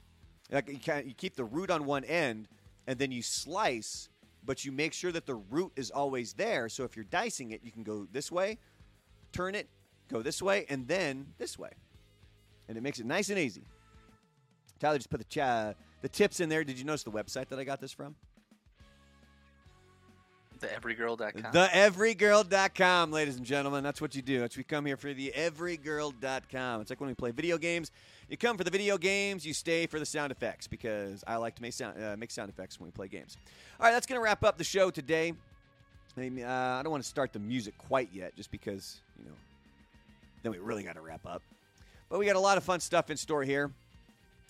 like 0.50 0.68
you, 0.68 0.78
kind 0.78 1.06
you 1.08 1.14
keep 1.14 1.34
the 1.34 1.44
root 1.44 1.70
on 1.70 1.86
one 1.86 2.04
end, 2.04 2.46
and 2.86 2.98
then 2.98 3.10
you 3.10 3.22
slice, 3.22 4.10
but 4.44 4.66
you 4.66 4.70
make 4.70 4.92
sure 4.92 5.10
that 5.12 5.24
the 5.24 5.34
root 5.34 5.72
is 5.76 5.90
always 5.90 6.34
there. 6.34 6.68
So 6.68 6.84
if 6.84 6.94
you're 6.94 7.06
dicing 7.06 7.52
it, 7.52 7.62
you 7.64 7.72
can 7.72 7.82
go 7.82 8.06
this 8.12 8.30
way, 8.30 8.58
turn 9.32 9.54
it, 9.54 9.68
go 10.10 10.20
this 10.20 10.42
way, 10.42 10.66
and 10.68 10.86
then 10.86 11.28
this 11.38 11.58
way. 11.58 11.70
And 12.68 12.76
it 12.76 12.82
makes 12.82 13.00
it 13.00 13.06
nice 13.06 13.30
and 13.30 13.38
easy. 13.38 13.64
Tyler 14.84 14.98
just 14.98 15.08
put 15.08 15.18
the 15.18 15.24
cha- 15.24 15.72
the 16.02 16.08
tips 16.10 16.40
in 16.40 16.50
there. 16.50 16.62
Did 16.62 16.78
you 16.78 16.84
notice 16.84 17.04
the 17.04 17.10
website 17.10 17.48
that 17.48 17.58
I 17.58 17.64
got 17.64 17.80
this 17.80 17.92
from? 17.92 18.14
Theeverygirl.com. 20.60 21.52
Theeverygirl.com, 21.52 23.10
ladies 23.10 23.36
and 23.36 23.46
gentlemen. 23.46 23.82
That's 23.82 24.02
what 24.02 24.14
you 24.14 24.20
do. 24.20 24.40
That's 24.40 24.56
we 24.56 24.62
come 24.62 24.84
here 24.84 24.98
for 24.98 25.14
the 25.14 25.32
everygirl.com. 25.34 26.82
It's 26.82 26.90
like 26.90 27.00
when 27.00 27.08
we 27.08 27.14
play 27.14 27.30
video 27.30 27.56
games. 27.56 27.90
You 28.28 28.36
come 28.36 28.58
for 28.58 28.64
the 28.64 28.70
video 28.70 28.98
games, 28.98 29.46
you 29.46 29.54
stay 29.54 29.86
for 29.86 29.98
the 29.98 30.06
sound 30.06 30.32
effects 30.32 30.66
because 30.66 31.24
I 31.26 31.36
like 31.36 31.56
to 31.56 31.62
make 31.62 31.72
sound 31.72 32.02
uh, 32.02 32.16
make 32.18 32.30
sound 32.30 32.50
effects 32.50 32.78
when 32.78 32.86
we 32.86 32.92
play 32.92 33.08
games. 33.08 33.38
All 33.80 33.86
right, 33.86 33.92
that's 33.92 34.06
going 34.06 34.18
to 34.18 34.22
wrap 34.22 34.44
up 34.44 34.58
the 34.58 34.64
show 34.64 34.90
today. 34.90 35.32
I, 36.16 36.20
mean, 36.20 36.44
uh, 36.44 36.76
I 36.78 36.82
don't 36.82 36.92
want 36.92 37.02
to 37.02 37.08
start 37.08 37.32
the 37.32 37.38
music 37.38 37.76
quite 37.78 38.10
yet, 38.12 38.36
just 38.36 38.50
because 38.50 39.00
you 39.18 39.24
know. 39.24 39.34
Then 40.42 40.52
we 40.52 40.58
really 40.58 40.82
got 40.82 40.96
to 40.96 41.00
wrap 41.00 41.24
up. 41.26 41.42
But 42.10 42.18
we 42.18 42.26
got 42.26 42.36
a 42.36 42.40
lot 42.40 42.58
of 42.58 42.64
fun 42.64 42.80
stuff 42.80 43.08
in 43.08 43.16
store 43.16 43.42
here. 43.42 43.72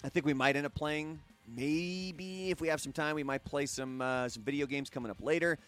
I 0.03 0.09
think 0.09 0.27
we 0.27 0.35
might 0.35 0.57
end 0.57 0.67
up 0.67 0.75
playing. 0.75 1.21
Maybe 1.47 2.51
if 2.51 2.61
we 2.61 2.69
have 2.69 2.81
some 2.81 2.93
time, 2.93 3.15
we 3.15 3.23
might 3.23 3.45
play 3.45 3.67
some 3.67 4.01
uh, 4.01 4.29
some 4.29 4.43
video 4.43 4.67
games 4.67 4.91
coming 4.91 5.11
up 5.11 5.23
later. 5.23 5.59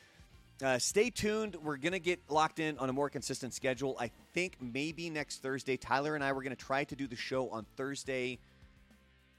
Uh, 0.63 0.79
stay 0.79 1.11
tuned. 1.11 1.55
We're 1.57 1.77
going 1.77 1.93
to 1.93 1.99
get 1.99 2.19
locked 2.31 2.61
in 2.61 2.79
on 2.79 2.89
a 2.89 2.93
more 2.93 3.11
consistent 3.11 3.53
schedule. 3.53 3.95
I 4.01 4.11
think 4.33 4.57
maybe 4.59 5.11
next 5.11 5.43
Thursday, 5.43 5.77
Tyler 5.77 6.15
and 6.15 6.25
I 6.25 6.33
were 6.33 6.43
going 6.43 6.57
to 6.57 6.65
try 6.65 6.85
to 6.85 6.97
do 6.97 7.07
the 7.07 7.17
show 7.17 7.51
on 7.51 7.67
Thursday. 7.77 8.39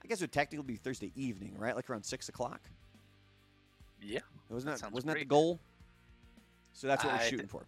I 0.03 0.07
guess 0.07 0.19
it 0.21 0.25
would 0.25 0.31
technically 0.31 0.65
be 0.65 0.75
Thursday 0.75 1.11
evening, 1.15 1.55
right? 1.57 1.75
Like 1.75 1.89
around 1.89 2.03
six 2.03 2.29
o'clock. 2.29 2.61
yeah. 3.99 4.17
it 4.19 4.23
Wasn't 4.53 4.71
That 4.71 4.81
that, 4.81 4.91
wasn't 4.93 5.13
that 5.13 5.19
the 5.19 5.25
goal? 5.25 5.59
So 6.73 6.85
that's 6.85 7.03
what 7.03 7.13
we're 7.13 7.19
shooting 7.21 7.47
thi- 7.47 7.51
for. 7.51 7.63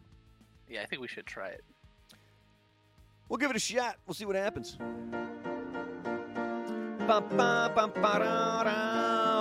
Yeah, 0.70 0.84
I 0.84 0.86
think 0.86 1.02
we 1.02 1.08
should 1.08 1.26
try 1.26 1.48
it. 1.48 1.64
We'll 3.30 3.38
give 3.38 3.50
it 3.50 3.56
a 3.56 3.60
shot. 3.60 3.96
We'll 4.06 4.14
see 4.14 4.26
what 4.26 4.36
happens. 4.36 4.78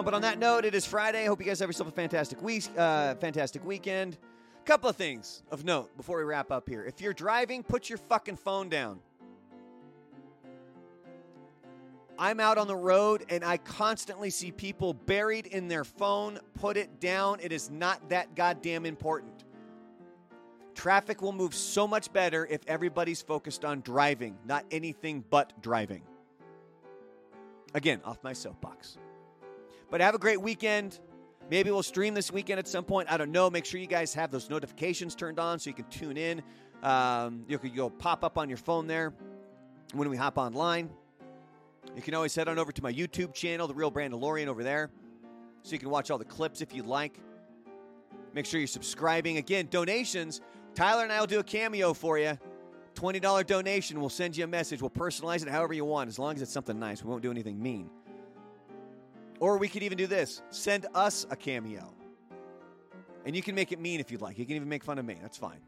But 0.03 0.15
on 0.15 0.23
that 0.23 0.39
note, 0.39 0.65
it 0.65 0.75
is 0.75 0.87
Friday. 0.87 1.27
Hope 1.27 1.39
you 1.39 1.45
guys 1.45 1.61
have 1.61 1.69
yourself 1.69 1.91
a 1.91 1.93
fantastic 1.93 2.41
week, 2.41 2.65
uh, 2.79 3.15
fantastic 3.17 3.63
weekend. 3.63 4.17
Couple 4.65 4.89
of 4.89 4.97
things 4.97 5.43
of 5.51 5.67
note 5.67 5.95
before 5.99 6.17
we 6.17 6.25
wrap 6.25 6.51
up 6.51 6.67
here. 6.67 6.83
If 6.85 7.03
you're 7.03 7.13
driving, 7.13 7.63
put 7.63 7.91
your 7.91 7.99
fucking 7.99 8.37
phone 8.37 8.71
down. 8.71 9.01
I'm 12.19 12.41
out 12.41 12.57
on 12.57 12.69
the 12.69 12.77
road 12.77 13.27
and 13.29 13.45
I 13.45 13.59
constantly 13.59 14.31
see 14.31 14.51
people 14.51 14.95
buried 14.95 15.47
in 15.47 15.69
their 15.69 15.85
phone. 15.85 16.39
Put 16.55 16.79
it 16.79 17.01
down. 17.01 17.39
It 17.43 17.53
is 17.53 17.71
not 17.71 18.09
that 18.09 18.35
goddamn 18.35 18.87
important. 18.87 19.45
Traffic 20.75 21.21
will 21.21 21.33
move 21.33 21.55
so 21.55 21.87
much 21.87 22.13
better 22.15 22.47
if 22.47 22.63
everybody's 22.67 23.21
focused 23.21 23.63
on 23.63 23.83
driving, 23.83 24.39
not 24.47 24.65
anything 24.71 25.23
but 25.29 25.53
driving. 25.61 26.03
Again, 27.79 28.01
off 28.05 28.19
my 28.25 28.33
soapbox. 28.33 28.99
But 29.89 30.01
have 30.01 30.17
a 30.17 30.19
great 30.19 30.43
weekend. 30.43 30.99
Maybe 31.49 31.71
we'll 31.71 31.85
stream 31.85 32.13
this 32.13 32.33
weekend 32.33 32.59
at 32.59 32.67
some 32.67 32.83
point. 32.83 33.09
I 33.09 33.17
don't 33.17 33.31
know. 33.31 33.49
Make 33.51 33.65
sure 33.65 33.79
you 33.79 33.87
guys 33.87 34.13
have 34.15 34.33
those 34.33 34.51
notifications 34.51 35.15
turned 35.15 35.39
on 35.39 35.61
so 35.61 35.71
you 35.71 35.75
can 35.75 35.85
tune 35.85 36.17
in. 36.17 36.43
Um, 36.83 37.45
you 37.47 37.57
can 37.57 37.73
go 37.73 37.89
pop 37.89 38.25
up 38.25 38.37
on 38.37 38.49
your 38.49 38.59
phone 38.59 38.89
there 38.89 39.15
when 39.93 40.11
we 40.11 40.17
hop 40.17 40.39
online. 40.39 40.91
You 41.95 42.03
can 42.03 42.15
always 42.15 42.35
head 42.35 42.49
on 42.49 42.59
over 42.59 42.73
to 42.73 42.83
my 42.83 42.93
YouTube 42.93 43.33
channel, 43.33 43.69
The 43.69 43.75
Real 43.75 43.93
Brandalorian, 43.93 44.49
over 44.49 44.65
there, 44.65 44.91
so 45.63 45.71
you 45.71 45.79
can 45.79 45.89
watch 45.89 46.11
all 46.11 46.19
the 46.19 46.25
clips 46.25 46.61
if 46.61 46.75
you'd 46.75 46.85
like. 46.85 47.21
Make 48.35 48.45
sure 48.45 48.59
you're 48.59 48.67
subscribing. 48.67 49.37
Again, 49.37 49.69
donations. 49.71 50.41
Tyler 50.75 51.05
and 51.05 51.13
I 51.13 51.21
will 51.21 51.29
do 51.29 51.39
a 51.39 51.45
cameo 51.45 51.95
for 51.95 52.19
you. 52.19 52.37
$20 52.99 53.47
donation. 53.47 54.01
We'll 54.01 54.09
send 54.09 54.37
you 54.37 54.45
a 54.45 54.49
message. 54.49 54.83
We'll 54.83 54.91
personalize 54.91 55.43
it 55.43 55.49
however 55.49 55.73
you 55.73 55.85
want, 55.85 56.09
as 56.09 56.19
long 56.19 56.35
as 56.35 56.43
it's 56.43 56.53
something 56.53 56.79
nice. 56.79 57.05
We 57.05 57.11
won't 57.11 57.23
do 57.23 57.31
anything 57.31 57.63
mean. 57.63 57.91
Or 59.41 59.57
we 59.57 59.69
could 59.69 59.83
even 59.85 59.97
do 59.97 60.07
this 60.07 60.43
send 60.51 60.87
us 60.95 61.27
a 61.31 61.37
cameo. 61.37 61.95
And 63.25 63.37
you 63.37 63.43
can 63.43 63.55
make 63.55 63.73
it 63.73 63.79
mean 63.79 64.01
if 64.01 64.11
you'd 64.11 64.21
like. 64.21 64.39
You 64.39 64.47
can 64.47 64.57
even 64.57 64.69
make 64.69 64.83
fun 64.83 64.99
of 64.99 65.05
me. 65.05 65.17
That's 65.21 65.37
fine. 65.37 65.61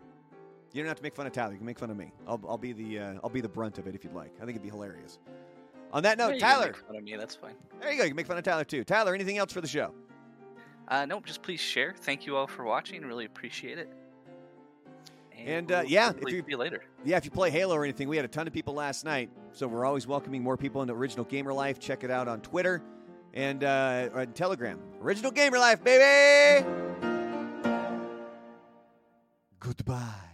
You 0.72 0.82
don't 0.82 0.88
have 0.88 0.96
to 0.96 1.02
make 1.02 1.14
fun 1.14 1.26
of 1.26 1.32
Tyler. 1.32 1.52
You 1.52 1.58
can 1.58 1.66
make 1.66 1.78
fun 1.78 1.90
of 1.90 1.96
me. 1.96 2.12
I'll, 2.26 2.40
I'll 2.48 2.58
be 2.58 2.72
the 2.72 2.98
uh, 2.98 3.14
I'll 3.22 3.30
be 3.30 3.40
the 3.40 3.48
brunt 3.48 3.78
of 3.78 3.86
it 3.86 3.94
if 3.94 4.02
you'd 4.04 4.14
like. 4.14 4.32
I 4.36 4.40
think 4.40 4.50
it'd 4.50 4.62
be 4.62 4.70
hilarious. 4.70 5.18
On 5.92 6.02
that 6.04 6.18
note, 6.18 6.28
Yeah, 6.28 6.34
you 6.34 6.40
can 6.40 6.50
Tyler. 6.50 6.66
make 6.66 6.76
fun 6.86 6.96
of 6.96 7.02
me. 7.04 7.16
That's 7.16 7.34
fine. 7.34 7.54
There 7.80 7.90
you 7.92 7.98
go. 7.98 8.04
You 8.04 8.10
can 8.10 8.16
make 8.16 8.26
fun 8.26 8.38
of 8.38 8.44
Tyler 8.44 8.64
too. 8.64 8.84
Tyler, 8.84 9.14
anything 9.14 9.38
else 9.38 9.52
for 9.52 9.60
the 9.60 9.68
show? 9.68 9.92
Uh, 10.88 11.06
nope, 11.06 11.26
just 11.26 11.42
please 11.42 11.60
share. 11.60 11.94
Thank 11.96 12.26
you 12.26 12.36
all 12.36 12.46
for 12.46 12.64
watching. 12.64 13.02
Really 13.02 13.24
appreciate 13.24 13.78
it. 13.78 13.92
And, 15.46 15.72
uh, 15.72 15.82
yeah, 15.86 16.12
if 16.20 16.48
you 16.48 16.56
later. 16.56 16.82
Yeah, 17.04 17.16
if 17.16 17.24
you 17.24 17.30
play 17.30 17.50
Halo 17.50 17.74
or 17.74 17.84
anything, 17.84 18.08
we 18.08 18.16
had 18.16 18.24
a 18.24 18.28
ton 18.28 18.46
of 18.46 18.52
people 18.52 18.74
last 18.74 19.04
night. 19.04 19.30
So 19.52 19.66
we're 19.66 19.84
always 19.84 20.06
welcoming 20.06 20.42
more 20.42 20.56
people 20.56 20.82
into 20.82 20.94
Original 20.94 21.24
Gamer 21.24 21.52
Life. 21.52 21.78
Check 21.78 22.04
it 22.04 22.10
out 22.10 22.28
on 22.28 22.40
Twitter 22.40 22.82
and 23.34 23.64
uh, 23.64 24.08
on 24.14 24.32
Telegram. 24.32 24.78
Original 25.00 25.30
Gamer 25.30 25.58
Life, 25.58 25.82
baby! 25.82 26.66
Goodbye. 29.58 30.29